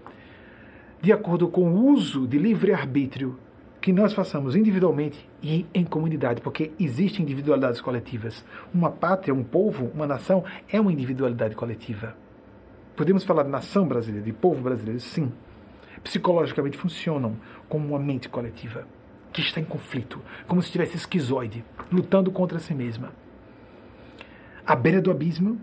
de 1.01 1.15
acordo 1.15 1.49
com 1.49 1.63
o 1.63 1.87
uso 1.87 2.29
de 2.29 2.37
livre-arbítrio 2.37 3.39
que 3.81 3.91
nós 3.91 4.13
façamos 4.13 4.55
individualmente 4.55 5.27
e 5.43 5.65
em 5.73 5.83
comunidade, 5.83 6.43
porque 6.43 6.71
existem 6.79 7.23
individualidades 7.23 7.81
coletivas. 7.81 8.45
Uma 8.73 8.91
pátria, 8.91 9.33
um 9.33 9.43
povo, 9.43 9.91
uma 9.95 10.07
nação 10.07 10.45
é 10.71 10.79
uma 10.79 10.93
individualidade 10.93 11.57
coletiva. 11.57 12.15
Podemos 12.95 13.25
falar 13.25 13.45
de 13.45 13.49
nação 13.49 13.89
brasileira, 13.89 14.27
de 14.27 14.33
povo 14.35 14.61
brasileiro, 14.63 15.01
sim. 15.01 15.33
Psicologicamente 16.05 16.77
funcionam 16.77 17.39
como 17.67 17.89
uma 17.89 17.99
mente 17.99 18.29
coletiva 18.29 18.87
que 19.33 19.41
está 19.41 19.61
em 19.61 19.65
conflito, 19.65 20.21
como 20.47 20.61
se 20.61 20.69
estivesse 20.69 20.97
esquizoide, 20.97 21.65
lutando 21.91 22.31
contra 22.31 22.59
si 22.59 22.75
mesma. 22.75 23.13
À 24.67 24.77
beira 24.77 25.01
do 25.01 25.11
abismo, 25.11 25.61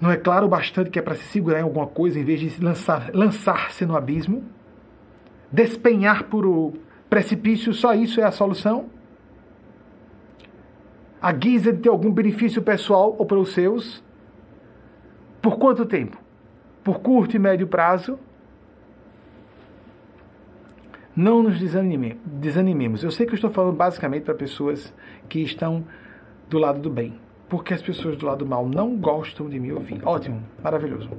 não 0.00 0.10
é 0.10 0.16
claro 0.16 0.48
bastante 0.48 0.90
que 0.90 0.98
é 0.98 1.02
para 1.02 1.14
se 1.14 1.24
segurar 1.24 1.60
em 1.60 1.62
alguma 1.62 1.86
coisa 1.86 2.18
em 2.18 2.24
vez 2.24 2.40
de 2.40 2.64
lançar-se 2.64 3.14
lançar 3.14 3.70
no 3.86 3.96
abismo? 3.96 4.44
despenhar 5.50 6.24
por 6.24 6.46
o 6.46 6.74
precipício, 7.08 7.74
só 7.74 7.94
isso 7.94 8.20
é 8.20 8.24
a 8.24 8.30
solução? 8.30 8.88
A 11.20 11.32
guisa 11.32 11.72
de 11.72 11.80
ter 11.80 11.88
algum 11.88 12.10
benefício 12.10 12.62
pessoal 12.62 13.14
ou 13.18 13.26
para 13.26 13.38
os 13.38 13.52
seus? 13.52 14.02
Por 15.42 15.58
quanto 15.58 15.84
tempo? 15.84 16.16
Por 16.84 17.00
curto 17.00 17.36
e 17.36 17.38
médio 17.38 17.66
prazo? 17.66 18.18
Não 21.20 21.42
nos 21.42 21.58
desanime, 21.58 22.18
desanimemos. 22.24 23.02
Eu 23.04 23.10
sei 23.10 23.26
que 23.26 23.32
eu 23.32 23.34
estou 23.34 23.50
falando 23.50 23.76
basicamente 23.76 24.22
para 24.22 24.32
pessoas 24.32 24.90
que 25.28 25.40
estão 25.40 25.84
do 26.48 26.56
lado 26.56 26.80
do 26.80 26.88
bem, 26.88 27.12
porque 27.46 27.74
as 27.74 27.82
pessoas 27.82 28.16
do 28.16 28.24
lado 28.24 28.38
do 28.38 28.46
mal 28.46 28.66
não 28.66 28.96
gostam 28.96 29.46
de 29.46 29.60
me 29.60 29.70
ouvir. 29.70 30.00
Ótimo, 30.02 30.42
maravilhoso. 30.62 31.10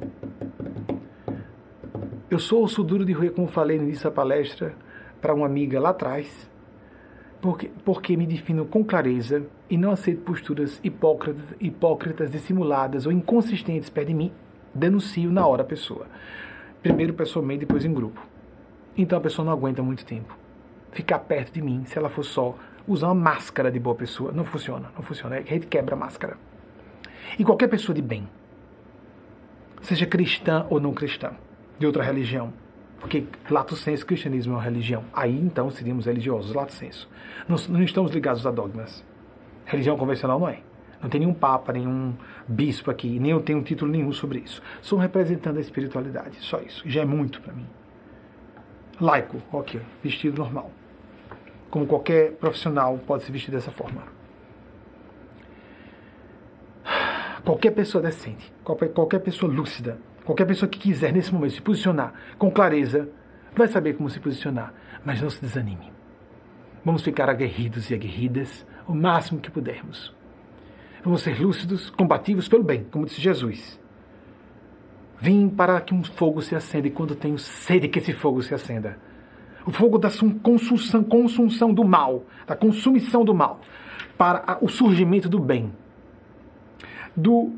Eu 2.31 2.39
sou 2.39 2.65
o 2.65 2.83
duro 2.83 3.05
de 3.05 3.13
Rui, 3.13 3.29
como 3.29 3.45
falei 3.45 3.77
no 3.77 3.83
início 3.83 4.05
da 4.05 4.09
palestra, 4.09 4.73
para 5.21 5.35
uma 5.35 5.45
amiga 5.45 5.79
lá 5.79 5.91
atrás, 5.91 6.49
porque, 7.39 7.69
porque 7.85 8.17
me 8.17 8.25
defino 8.25 8.65
com 8.65 8.83
clareza 8.83 9.45
e 9.69 9.77
não 9.77 9.91
aceito 9.91 10.23
posturas 10.23 10.79
hipócritas, 10.83 11.45
hipócritas 11.59 12.31
dissimuladas 12.31 13.05
ou 13.05 13.11
inconsistentes 13.11 13.91
perto 13.91 14.07
de 14.07 14.15
mim, 14.15 14.31
denuncio 14.73 15.31
na 15.31 15.45
hora 15.45 15.61
a 15.61 15.65
pessoa. 15.65 16.07
Primeiro 16.81 17.13
pessoalmente, 17.13 17.67
depois 17.67 17.85
em 17.85 17.93
grupo. 17.93 18.30
Então 19.01 19.17
a 19.17 19.21
pessoa 19.21 19.43
não 19.43 19.51
aguenta 19.51 19.81
muito 19.81 20.05
tempo. 20.05 20.37
Ficar 20.91 21.17
perto 21.19 21.51
de 21.51 21.59
mim, 21.59 21.83
se 21.87 21.97
ela 21.97 22.07
for 22.07 22.23
só 22.23 22.55
usar 22.87 23.07
uma 23.07 23.15
máscara 23.15 23.71
de 23.71 23.79
boa 23.79 23.95
pessoa, 23.95 24.31
não 24.31 24.45
funciona, 24.45 24.91
não 24.95 25.01
funciona. 25.01 25.37
A 25.37 25.41
gente 25.41 25.65
quebra 25.65 25.95
a 25.95 25.97
máscara. 25.97 26.37
E 27.39 27.43
qualquer 27.43 27.67
pessoa 27.67 27.95
de 27.95 28.01
bem, 28.01 28.29
seja 29.81 30.05
cristã 30.05 30.67
ou 30.69 30.79
não 30.79 30.93
cristã, 30.93 31.31
de 31.79 31.87
outra 31.87 32.03
religião. 32.03 32.53
Porque 32.99 33.25
lato 33.49 33.75
senso, 33.75 34.05
cristianismo 34.05 34.53
é 34.53 34.57
uma 34.57 34.63
religião. 34.63 35.03
Aí 35.11 35.35
então 35.35 35.71
seríamos 35.71 36.05
religiosos, 36.05 36.53
lato 36.53 36.73
senso. 36.73 37.09
Não, 37.47 37.57
não 37.69 37.81
estamos 37.81 38.11
ligados 38.11 38.45
a 38.45 38.51
dogmas. 38.51 39.03
Religião 39.65 39.97
convencional 39.97 40.39
não 40.39 40.47
é. 40.47 40.59
Não 41.01 41.09
tem 41.09 41.21
nenhum 41.21 41.33
papa, 41.33 41.73
nenhum 41.73 42.13
bispo 42.47 42.91
aqui, 42.91 43.19
nem 43.19 43.31
eu 43.31 43.41
tenho 43.41 43.63
título 43.63 43.91
nenhum 43.91 44.13
sobre 44.13 44.37
isso. 44.41 44.61
Sou 44.79 44.99
representando 44.99 45.57
a 45.57 45.61
espiritualidade, 45.61 46.37
só 46.41 46.59
isso. 46.59 46.87
Já 46.87 47.01
é 47.01 47.05
muito 47.05 47.41
para 47.41 47.53
mim. 47.53 47.65
Laico, 49.01 49.37
ok, 49.51 49.81
vestido 50.01 50.37
normal. 50.41 50.71
Como 51.69 51.85
qualquer 51.85 52.33
profissional 52.33 52.97
pode 53.05 53.23
se 53.23 53.31
vestir 53.31 53.51
dessa 53.51 53.71
forma. 53.71 54.03
Qualquer 57.43 57.71
pessoa 57.71 58.01
decente, 58.01 58.53
qualquer, 58.63 59.19
pessoa 59.19 59.51
lúcida 59.51 59.97
Qualquer 60.23 60.45
pessoa 60.45 60.69
que 60.69 60.79
quiser 60.79 61.11
nesse 61.11 61.33
momento 61.33 61.55
se 61.55 61.61
posicionar 61.61 62.13
com 62.37 62.51
clareza 62.51 63.09
vai 63.55 63.67
saber 63.67 63.95
como 63.95 64.09
se 64.09 64.19
posicionar, 64.19 64.73
mas 65.03 65.21
não 65.21 65.29
se 65.29 65.41
desanime. 65.41 65.91
Vamos 66.85 67.03
ficar 67.03 67.29
aguerridos 67.29 67.89
e 67.89 67.93
aguerridas 67.93 68.65
o 68.87 68.93
máximo 68.93 69.39
que 69.39 69.51
pudermos. 69.51 70.15
Vamos 71.03 71.23
ser 71.23 71.41
lúcidos, 71.41 71.89
combativos 71.89 72.47
pelo 72.47 72.63
bem, 72.63 72.85
como 72.85 73.05
disse 73.05 73.19
Jesus. 73.19 73.79
Vim 75.21 75.47
para 75.49 75.79
que 75.79 75.93
um 75.93 76.03
fogo 76.03 76.41
se 76.41 76.55
acenda 76.55 76.87
e 76.87 76.91
quando 76.91 77.13
tenho 77.13 77.37
sede 77.37 77.87
que 77.87 77.99
esse 77.99 78.11
fogo 78.11 78.41
se 78.41 78.55
acenda. 78.55 78.97
O 79.63 79.71
fogo 79.71 79.99
da 79.99 80.09
consunção, 80.41 81.03
consunção 81.03 81.71
do 81.71 81.83
mal, 81.83 82.23
da 82.47 82.55
consumição 82.55 83.23
do 83.23 83.31
mal, 83.31 83.61
para 84.17 84.57
o 84.59 84.67
surgimento 84.67 85.29
do 85.29 85.39
bem, 85.39 85.71
do 87.15 87.51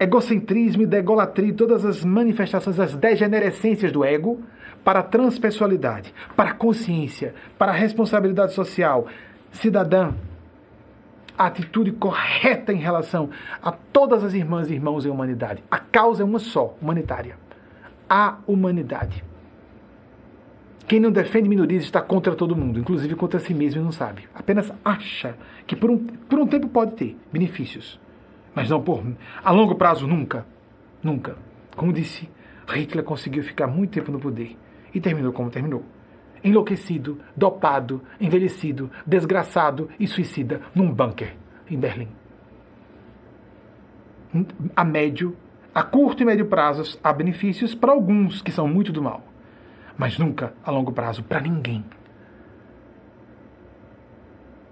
egocentrismo 0.00 0.82
e 0.82 0.86
da 0.86 0.98
egolatria, 0.98 1.54
todas 1.54 1.84
as 1.84 2.04
manifestações, 2.04 2.80
as 2.80 2.96
degenerescências 2.96 3.92
do 3.92 4.04
ego, 4.04 4.42
para 4.84 4.98
a 4.98 5.04
transpessoalidade, 5.04 6.12
para 6.34 6.50
a 6.50 6.54
consciência, 6.54 7.32
para 7.56 7.70
a 7.70 7.74
responsabilidade 7.74 8.54
social, 8.54 9.06
cidadã, 9.52 10.14
a 11.38 11.46
atitude 11.46 11.92
correta 11.92 12.72
em 12.72 12.78
relação 12.78 13.30
a 13.62 13.70
todas 13.70 14.24
as 14.24 14.34
irmãs 14.34 14.70
e 14.70 14.74
irmãos 14.74 15.06
em 15.06 15.10
humanidade. 15.10 15.62
A 15.70 15.78
causa 15.78 16.22
é 16.22 16.26
uma 16.26 16.38
só, 16.38 16.76
humanitária. 16.82 17.36
A 18.08 18.38
humanidade. 18.46 19.24
Quem 20.86 20.98
não 20.98 21.12
defende 21.12 21.48
minorias 21.48 21.84
está 21.84 22.00
contra 22.00 22.34
todo 22.34 22.56
mundo, 22.56 22.80
inclusive 22.80 23.14
contra 23.14 23.38
si 23.38 23.52
mesmo 23.54 23.80
e 23.80 23.84
não 23.84 23.92
sabe. 23.92 24.26
Apenas 24.34 24.72
acha 24.84 25.36
que 25.66 25.76
por 25.76 25.90
um, 25.90 25.98
por 25.98 26.38
um 26.38 26.46
tempo 26.46 26.66
pode 26.68 26.92
ter 26.92 27.16
benefícios 27.30 28.00
mas 28.58 28.70
não 28.70 28.82
por 28.82 29.04
a 29.44 29.52
longo 29.52 29.76
prazo 29.76 30.04
nunca, 30.04 30.44
nunca. 31.00 31.36
Como 31.76 31.92
disse, 31.92 32.28
Hitler 32.66 33.04
conseguiu 33.04 33.44
ficar 33.44 33.68
muito 33.68 33.92
tempo 33.92 34.10
no 34.10 34.18
poder 34.18 34.56
e 34.92 35.00
terminou 35.00 35.32
como 35.32 35.48
terminou. 35.48 35.84
Enlouquecido, 36.42 37.20
dopado, 37.36 38.02
envelhecido, 38.20 38.90
desgraçado 39.06 39.88
e 39.98 40.06
suicida 40.06 40.60
num 40.74 40.92
bunker 40.92 41.34
em 41.70 41.78
Berlim. 41.78 42.08
A 44.76 44.84
médio, 44.84 45.36
a 45.74 45.82
curto 45.82 46.22
e 46.22 46.26
médio 46.26 46.46
prazos 46.46 46.98
há 47.02 47.12
benefícios 47.12 47.74
para 47.74 47.92
alguns 47.92 48.42
que 48.42 48.52
são 48.52 48.68
muito 48.68 48.92
do 48.92 49.02
mal, 49.02 49.22
mas 49.96 50.18
nunca 50.18 50.52
a 50.64 50.70
longo 50.70 50.92
prazo 50.92 51.22
para 51.22 51.40
ninguém. 51.40 51.84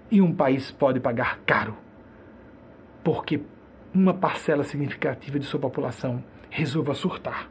E 0.09 0.21
um 0.21 0.33
país 0.33 0.71
pode 0.71 0.99
pagar 0.99 1.39
caro, 1.45 1.75
porque 3.03 3.41
uma 3.93 4.13
parcela 4.13 4.63
significativa 4.63 5.37
de 5.37 5.45
sua 5.45 5.59
população 5.59 6.23
resolva 6.49 6.93
surtar 6.93 7.49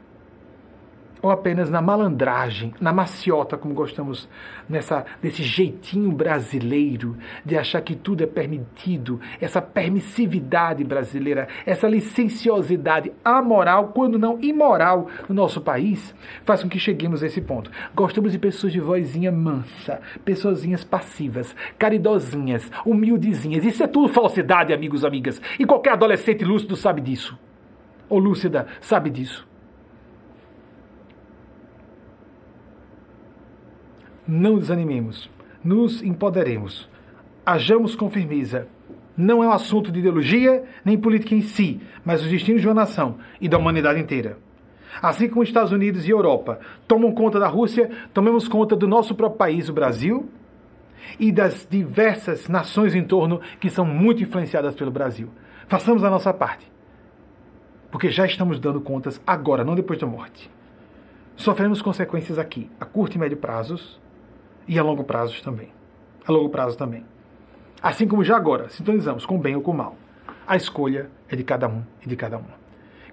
ou 1.21 1.31
apenas 1.31 1.69
na 1.69 1.81
malandragem, 1.81 2.73
na 2.79 2.93
maciota, 2.93 3.57
como 3.57 3.73
gostamos 3.73 4.27
nessa 4.67 5.05
desse 5.21 5.43
jeitinho 5.43 6.11
brasileiro 6.11 7.17
de 7.45 7.57
achar 7.57 7.81
que 7.81 7.95
tudo 7.95 8.23
é 8.23 8.27
permitido, 8.27 9.19
essa 9.39 9.61
permissividade 9.61 10.83
brasileira, 10.83 11.47
essa 11.65 11.87
licenciosidade 11.87 13.11
amoral, 13.23 13.89
quando 13.89 14.19
não 14.19 14.39
imoral, 14.41 15.07
no 15.27 15.35
nosso 15.35 15.61
país, 15.61 16.13
faz 16.45 16.63
com 16.63 16.69
que 16.69 16.79
cheguemos 16.79 17.23
a 17.23 17.27
esse 17.27 17.41
ponto. 17.41 17.71
Gostamos 17.95 18.31
de 18.31 18.39
pessoas 18.39 18.73
de 18.73 18.79
vozinha 18.79 19.31
mansa, 19.31 19.99
pessoazinhas 20.23 20.83
passivas, 20.83 21.55
caridosinhas, 21.77 22.69
humildezinhas. 22.85 23.65
Isso 23.65 23.83
é 23.83 23.87
tudo 23.87 24.13
falsidade, 24.13 24.73
amigos, 24.73 25.03
amigas. 25.03 25.41
E 25.59 25.65
qualquer 25.65 25.93
adolescente 25.93 26.43
lúcido 26.43 26.75
sabe 26.75 27.01
disso. 27.01 27.37
Ou 28.09 28.19
lúcida 28.19 28.67
sabe 28.81 29.09
disso. 29.09 29.46
Não 34.27 34.57
desanimemos, 34.57 35.29
nos 35.63 36.03
empoderemos, 36.03 36.89
hajamos 37.45 37.95
com 37.95 38.09
firmeza. 38.09 38.67
Não 39.15 39.41
é 39.41 39.47
um 39.47 39.51
assunto 39.51 39.89
de 39.89 39.99
ideologia 39.99 40.65
nem 40.83 40.97
política 40.97 41.33
em 41.33 41.41
si, 41.41 41.79
mas 42.03 42.21
os 42.21 42.29
destinos 42.29 42.61
de 42.61 42.67
uma 42.67 42.73
nação 42.73 43.19
e 43.39 43.47
da 43.47 43.57
humanidade 43.57 44.01
inteira. 44.01 44.37
Assim 45.01 45.29
como 45.29 45.41
os 45.43 45.47
Estados 45.47 45.71
Unidos 45.71 46.05
e 46.05 46.11
Europa 46.11 46.59
tomam 46.87 47.13
conta 47.13 47.39
da 47.39 47.47
Rússia, 47.47 47.89
tomemos 48.13 48.49
conta 48.49 48.75
do 48.75 48.87
nosso 48.87 49.15
próprio 49.15 49.37
país, 49.37 49.69
o 49.69 49.73
Brasil, 49.73 50.27
e 51.17 51.31
das 51.31 51.65
diversas 51.69 52.49
nações 52.49 52.93
em 52.93 53.03
torno 53.03 53.39
que 53.61 53.69
são 53.69 53.85
muito 53.85 54.21
influenciadas 54.21 54.75
pelo 54.75 54.91
Brasil. 54.91 55.29
Façamos 55.69 56.03
a 56.03 56.09
nossa 56.09 56.33
parte. 56.33 56.69
Porque 57.89 58.09
já 58.09 58.25
estamos 58.25 58.59
dando 58.59 58.81
contas 58.81 59.21
agora, 59.25 59.63
não 59.63 59.73
depois 59.73 59.97
da 59.97 60.05
morte. 60.05 60.51
Sofremos 61.37 61.81
consequências 61.81 62.37
aqui, 62.37 62.69
a 62.79 62.85
curto 62.85 63.15
e 63.15 63.19
médio 63.19 63.37
prazos, 63.37 63.99
e 64.67 64.77
a 64.77 64.83
longo 64.83 65.03
prazo 65.03 65.41
também. 65.43 65.69
A 66.25 66.31
longo 66.31 66.49
prazo 66.49 66.77
também. 66.77 67.05
Assim 67.81 68.07
como 68.07 68.23
já 68.23 68.35
agora 68.35 68.69
sintonizamos 68.69 69.25
com 69.25 69.35
o 69.35 69.39
bem 69.39 69.55
ou 69.55 69.61
com 69.61 69.71
o 69.71 69.77
mal. 69.77 69.95
A 70.45 70.55
escolha 70.55 71.09
é 71.29 71.35
de 71.35 71.43
cada 71.43 71.67
um 71.67 71.83
e 72.05 72.07
de 72.09 72.15
cada 72.15 72.37
uma. 72.37 72.57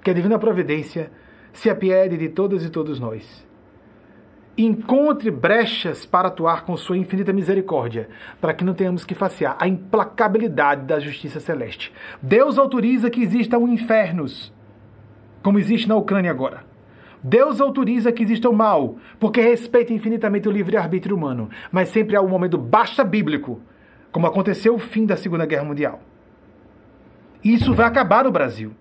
Que 0.02 0.10
a 0.10 0.14
divina 0.14 0.38
providência 0.38 1.10
se 1.52 1.70
apiede 1.70 2.16
de 2.16 2.28
todas 2.28 2.64
e 2.64 2.70
todos 2.70 2.98
nós. 2.98 3.46
Encontre 4.56 5.30
brechas 5.30 6.06
para 6.06 6.28
atuar 6.28 6.64
com 6.64 6.76
sua 6.76 6.96
infinita 6.96 7.32
misericórdia, 7.32 8.08
para 8.40 8.54
que 8.54 8.64
não 8.64 8.74
tenhamos 8.74 9.04
que 9.04 9.14
facear 9.14 9.56
a 9.58 9.66
implacabilidade 9.66 10.82
da 10.82 11.00
justiça 11.00 11.40
celeste. 11.40 11.92
Deus 12.22 12.56
autoriza 12.56 13.10
que 13.10 13.20
existam 13.20 13.58
infernos, 13.62 14.52
como 15.42 15.58
existe 15.58 15.88
na 15.88 15.96
Ucrânia 15.96 16.30
agora. 16.30 16.73
Deus 17.26 17.58
autoriza 17.58 18.12
que 18.12 18.22
exista 18.22 18.50
o 18.50 18.52
mal, 18.52 18.98
porque 19.18 19.40
respeita 19.40 19.94
infinitamente 19.94 20.46
o 20.46 20.52
livre-arbítrio 20.52 21.16
humano, 21.16 21.48
mas 21.72 21.88
sempre 21.88 22.14
há 22.14 22.20
um 22.20 22.28
momento 22.28 22.58
basta 22.58 23.02
bíblico, 23.02 23.62
como 24.12 24.26
aconteceu 24.26 24.74
o 24.74 24.78
fim 24.78 25.06
da 25.06 25.16
Segunda 25.16 25.46
Guerra 25.46 25.64
Mundial. 25.64 26.02
Isso 27.42 27.72
vai 27.72 27.86
acabar 27.86 28.24
no 28.24 28.30
Brasil. 28.30 28.72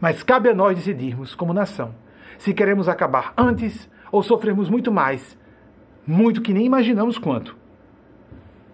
Mas 0.00 0.24
cabe 0.24 0.48
a 0.48 0.54
nós 0.54 0.74
decidirmos, 0.74 1.36
como 1.36 1.54
nação, 1.54 1.94
se 2.38 2.52
queremos 2.52 2.88
acabar 2.88 3.32
antes 3.38 3.88
ou 4.10 4.20
sofrermos 4.20 4.68
muito 4.68 4.90
mais, 4.90 5.38
muito 6.04 6.42
que 6.42 6.52
nem 6.52 6.66
imaginamos 6.66 7.18
quanto, 7.18 7.56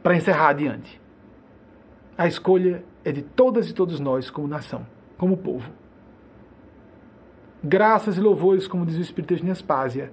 para 0.03 0.17
encerrar 0.17 0.49
adiante. 0.49 0.99
A 2.17 2.27
escolha 2.27 2.83
é 3.05 3.13
de 3.13 3.21
todas 3.21 3.69
e 3.69 3.75
todos 3.75 4.01
nós, 4.01 4.31
como 4.31 4.49
nação, 4.49 4.87
como 5.19 5.37
povo. 5.37 5.71
Graças 7.63 8.17
e 8.17 8.21
louvores, 8.23 8.67
como 8.67 8.87
diz 8.87 8.97
o 8.97 9.03
Espírito 9.03 9.37
de 9.37 9.45
Nespásia, 9.45 10.11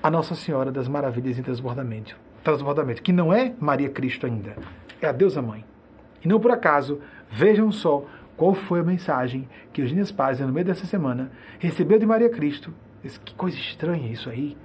a 0.00 0.08
Nossa 0.08 0.36
Senhora 0.36 0.70
das 0.70 0.86
Maravilhas 0.86 1.36
em 1.36 1.42
Transbordamento, 1.42 2.16
transbordamento, 2.44 3.02
que 3.02 3.12
não 3.12 3.32
é 3.32 3.52
Maria 3.58 3.88
Cristo 3.88 4.26
ainda, 4.26 4.54
é 5.00 5.08
a 5.08 5.12
Deusa 5.12 5.42
Mãe. 5.42 5.64
E 6.24 6.28
não 6.28 6.38
por 6.38 6.52
acaso, 6.52 7.00
vejam 7.28 7.72
só 7.72 8.04
qual 8.36 8.54
foi 8.54 8.78
a 8.78 8.84
mensagem 8.84 9.48
que 9.72 9.82
Eugênia 9.82 10.04
Spásia, 10.04 10.46
no 10.46 10.52
meio 10.52 10.64
dessa 10.64 10.86
semana, 10.86 11.32
recebeu 11.58 11.98
de 11.98 12.06
Maria 12.06 12.30
Cristo. 12.30 12.72
Que 13.24 13.34
coisa 13.34 13.56
estranha 13.56 14.12
isso 14.12 14.30
aí. 14.30 14.56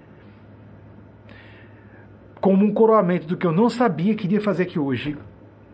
Como 2.39 2.63
um 2.63 2.73
coroamento 2.73 3.25
do 3.25 3.35
que 3.35 3.45
eu 3.45 3.51
não 3.51 3.71
sabia 3.71 4.13
que 4.13 4.25
iria 4.25 4.41
fazer 4.41 4.63
aqui 4.63 4.77
hoje. 4.77 5.17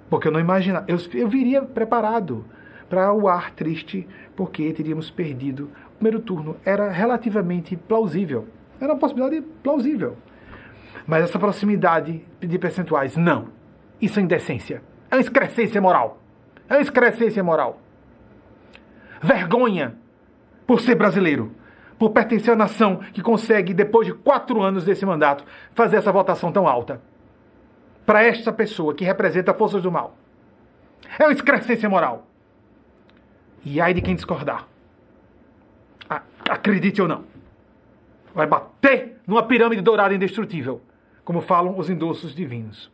Porque 0.09 0.29
eu 0.29 0.31
não 0.31 0.39
imaginava. 0.39 0.85
Eu, 0.87 0.97
eu 1.13 1.27
viria 1.27 1.61
preparado 1.61 2.45
para 2.89 3.13
o 3.13 3.27
ar 3.27 3.51
triste, 3.51 4.07
porque 4.35 4.71
teríamos 4.73 5.09
perdido 5.09 5.69
primeiro 5.97 6.19
turno. 6.19 6.57
Era 6.65 6.89
relativamente 6.89 7.75
plausível. 7.75 8.47
Era 8.79 8.93
uma 8.93 8.99
possibilidade 8.99 9.41
plausível. 9.63 10.17
Mas 11.05 11.23
essa 11.23 11.39
proximidade 11.39 12.25
de 12.39 12.59
percentuais, 12.59 13.15
não. 13.15 13.49
Isso 14.01 14.19
é 14.19 14.23
indecência. 14.23 14.81
É 15.09 15.15
uma 15.15 15.21
excrescência 15.21 15.81
moral. 15.81 16.21
É 16.69 16.75
uma 16.75 16.81
excrescência 16.81 17.43
moral. 17.43 17.81
Vergonha 19.21 19.95
por 20.65 20.81
ser 20.81 20.95
brasileiro. 20.95 21.51
Por 21.97 22.11
pertencer 22.11 22.53
à 22.53 22.55
nação 22.55 22.97
que 22.97 23.23
consegue, 23.23 23.73
depois 23.73 24.05
de 24.05 24.13
quatro 24.13 24.61
anos 24.61 24.83
desse 24.83 25.05
mandato, 25.05 25.43
fazer 25.73 25.97
essa 25.97 26.11
votação 26.11 26.51
tão 26.51 26.67
alta. 26.67 27.01
Para 28.05 28.23
esta 28.23 28.53
pessoa 28.53 28.93
que 28.93 29.03
representa 29.03 29.53
forças 29.53 29.81
do 29.81 29.91
mal. 29.91 30.15
É 31.17 31.23
uma 31.23 31.33
excrescência 31.33 31.89
moral. 31.89 32.27
E 33.65 33.81
ai 33.81 33.93
de 33.93 34.01
quem 34.01 34.13
discordar. 34.13 34.67
Acredite 36.49 37.01
ou 37.01 37.07
não. 37.07 37.25
Vai 38.33 38.47
bater 38.47 39.19
numa 39.25 39.43
pirâmide 39.43 39.81
dourada 39.81 40.13
indestrutível, 40.13 40.81
como 41.23 41.41
falam 41.41 41.77
os 41.77 41.89
endossos 41.89 42.33
divinos. 42.33 42.91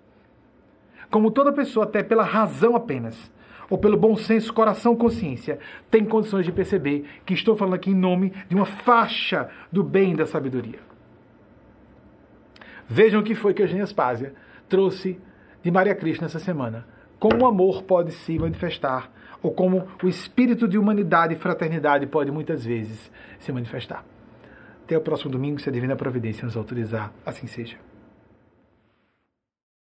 Como 1.12 1.32
toda 1.32 1.54
pessoa, 1.54 1.86
até 1.86 2.02
pela 2.02 2.24
razão 2.24 2.76
apenas, 2.76 3.32
ou 3.70 3.78
pelo 3.78 3.98
bom 3.98 4.16
senso, 4.16 4.54
coração, 4.54 4.96
consciência, 4.96 5.60
tem 5.90 6.06
condições 6.06 6.46
de 6.46 6.52
perceber 6.52 7.06
que 7.26 7.34
estou 7.34 7.56
falando 7.56 7.76
aqui 7.76 7.92
em 7.92 7.96
nome 7.96 8.34
de 8.48 8.56
uma 8.56 8.66
faixa 8.66 9.50
do 9.72 9.84
bem 9.84 10.16
da 10.16 10.26
sabedoria. 10.26 10.80
Vejam 12.88 13.22
o 13.22 13.24
que 13.24 13.36
foi 13.36 13.54
que 13.54 13.62
Eugênia 13.62 13.86
Spásia 13.86 14.34
trouxe 14.68 15.20
de 15.62 15.72
Maria 15.72 15.96
Cristo 15.96 16.22
nessa 16.22 16.40
semana. 16.40 16.86
Como 17.20 17.44
o 17.44 17.48
amor 17.48 17.84
pode 17.84 18.12
se 18.12 18.38
manifestar 18.38 19.10
ou 19.44 19.52
como 19.52 19.86
o 20.02 20.08
espírito 20.08 20.68
de 20.68 20.78
humanidade 20.78 21.34
e 21.34 21.38
fraternidade 21.38 22.08
pode 22.08 22.32
muitas 22.32 22.66
vezes 22.66 23.12
se 23.38 23.52
manifestar. 23.52 24.04
Até 24.84 24.98
o 24.98 25.02
próximo 25.02 25.32
domingo, 25.32 25.60
se 25.60 25.70
a 25.70 25.72
Divina 25.72 25.96
Providência 25.96 26.46
nos 26.46 26.58
autorizar, 26.58 27.14
assim 27.26 27.46
seja. 27.46 27.78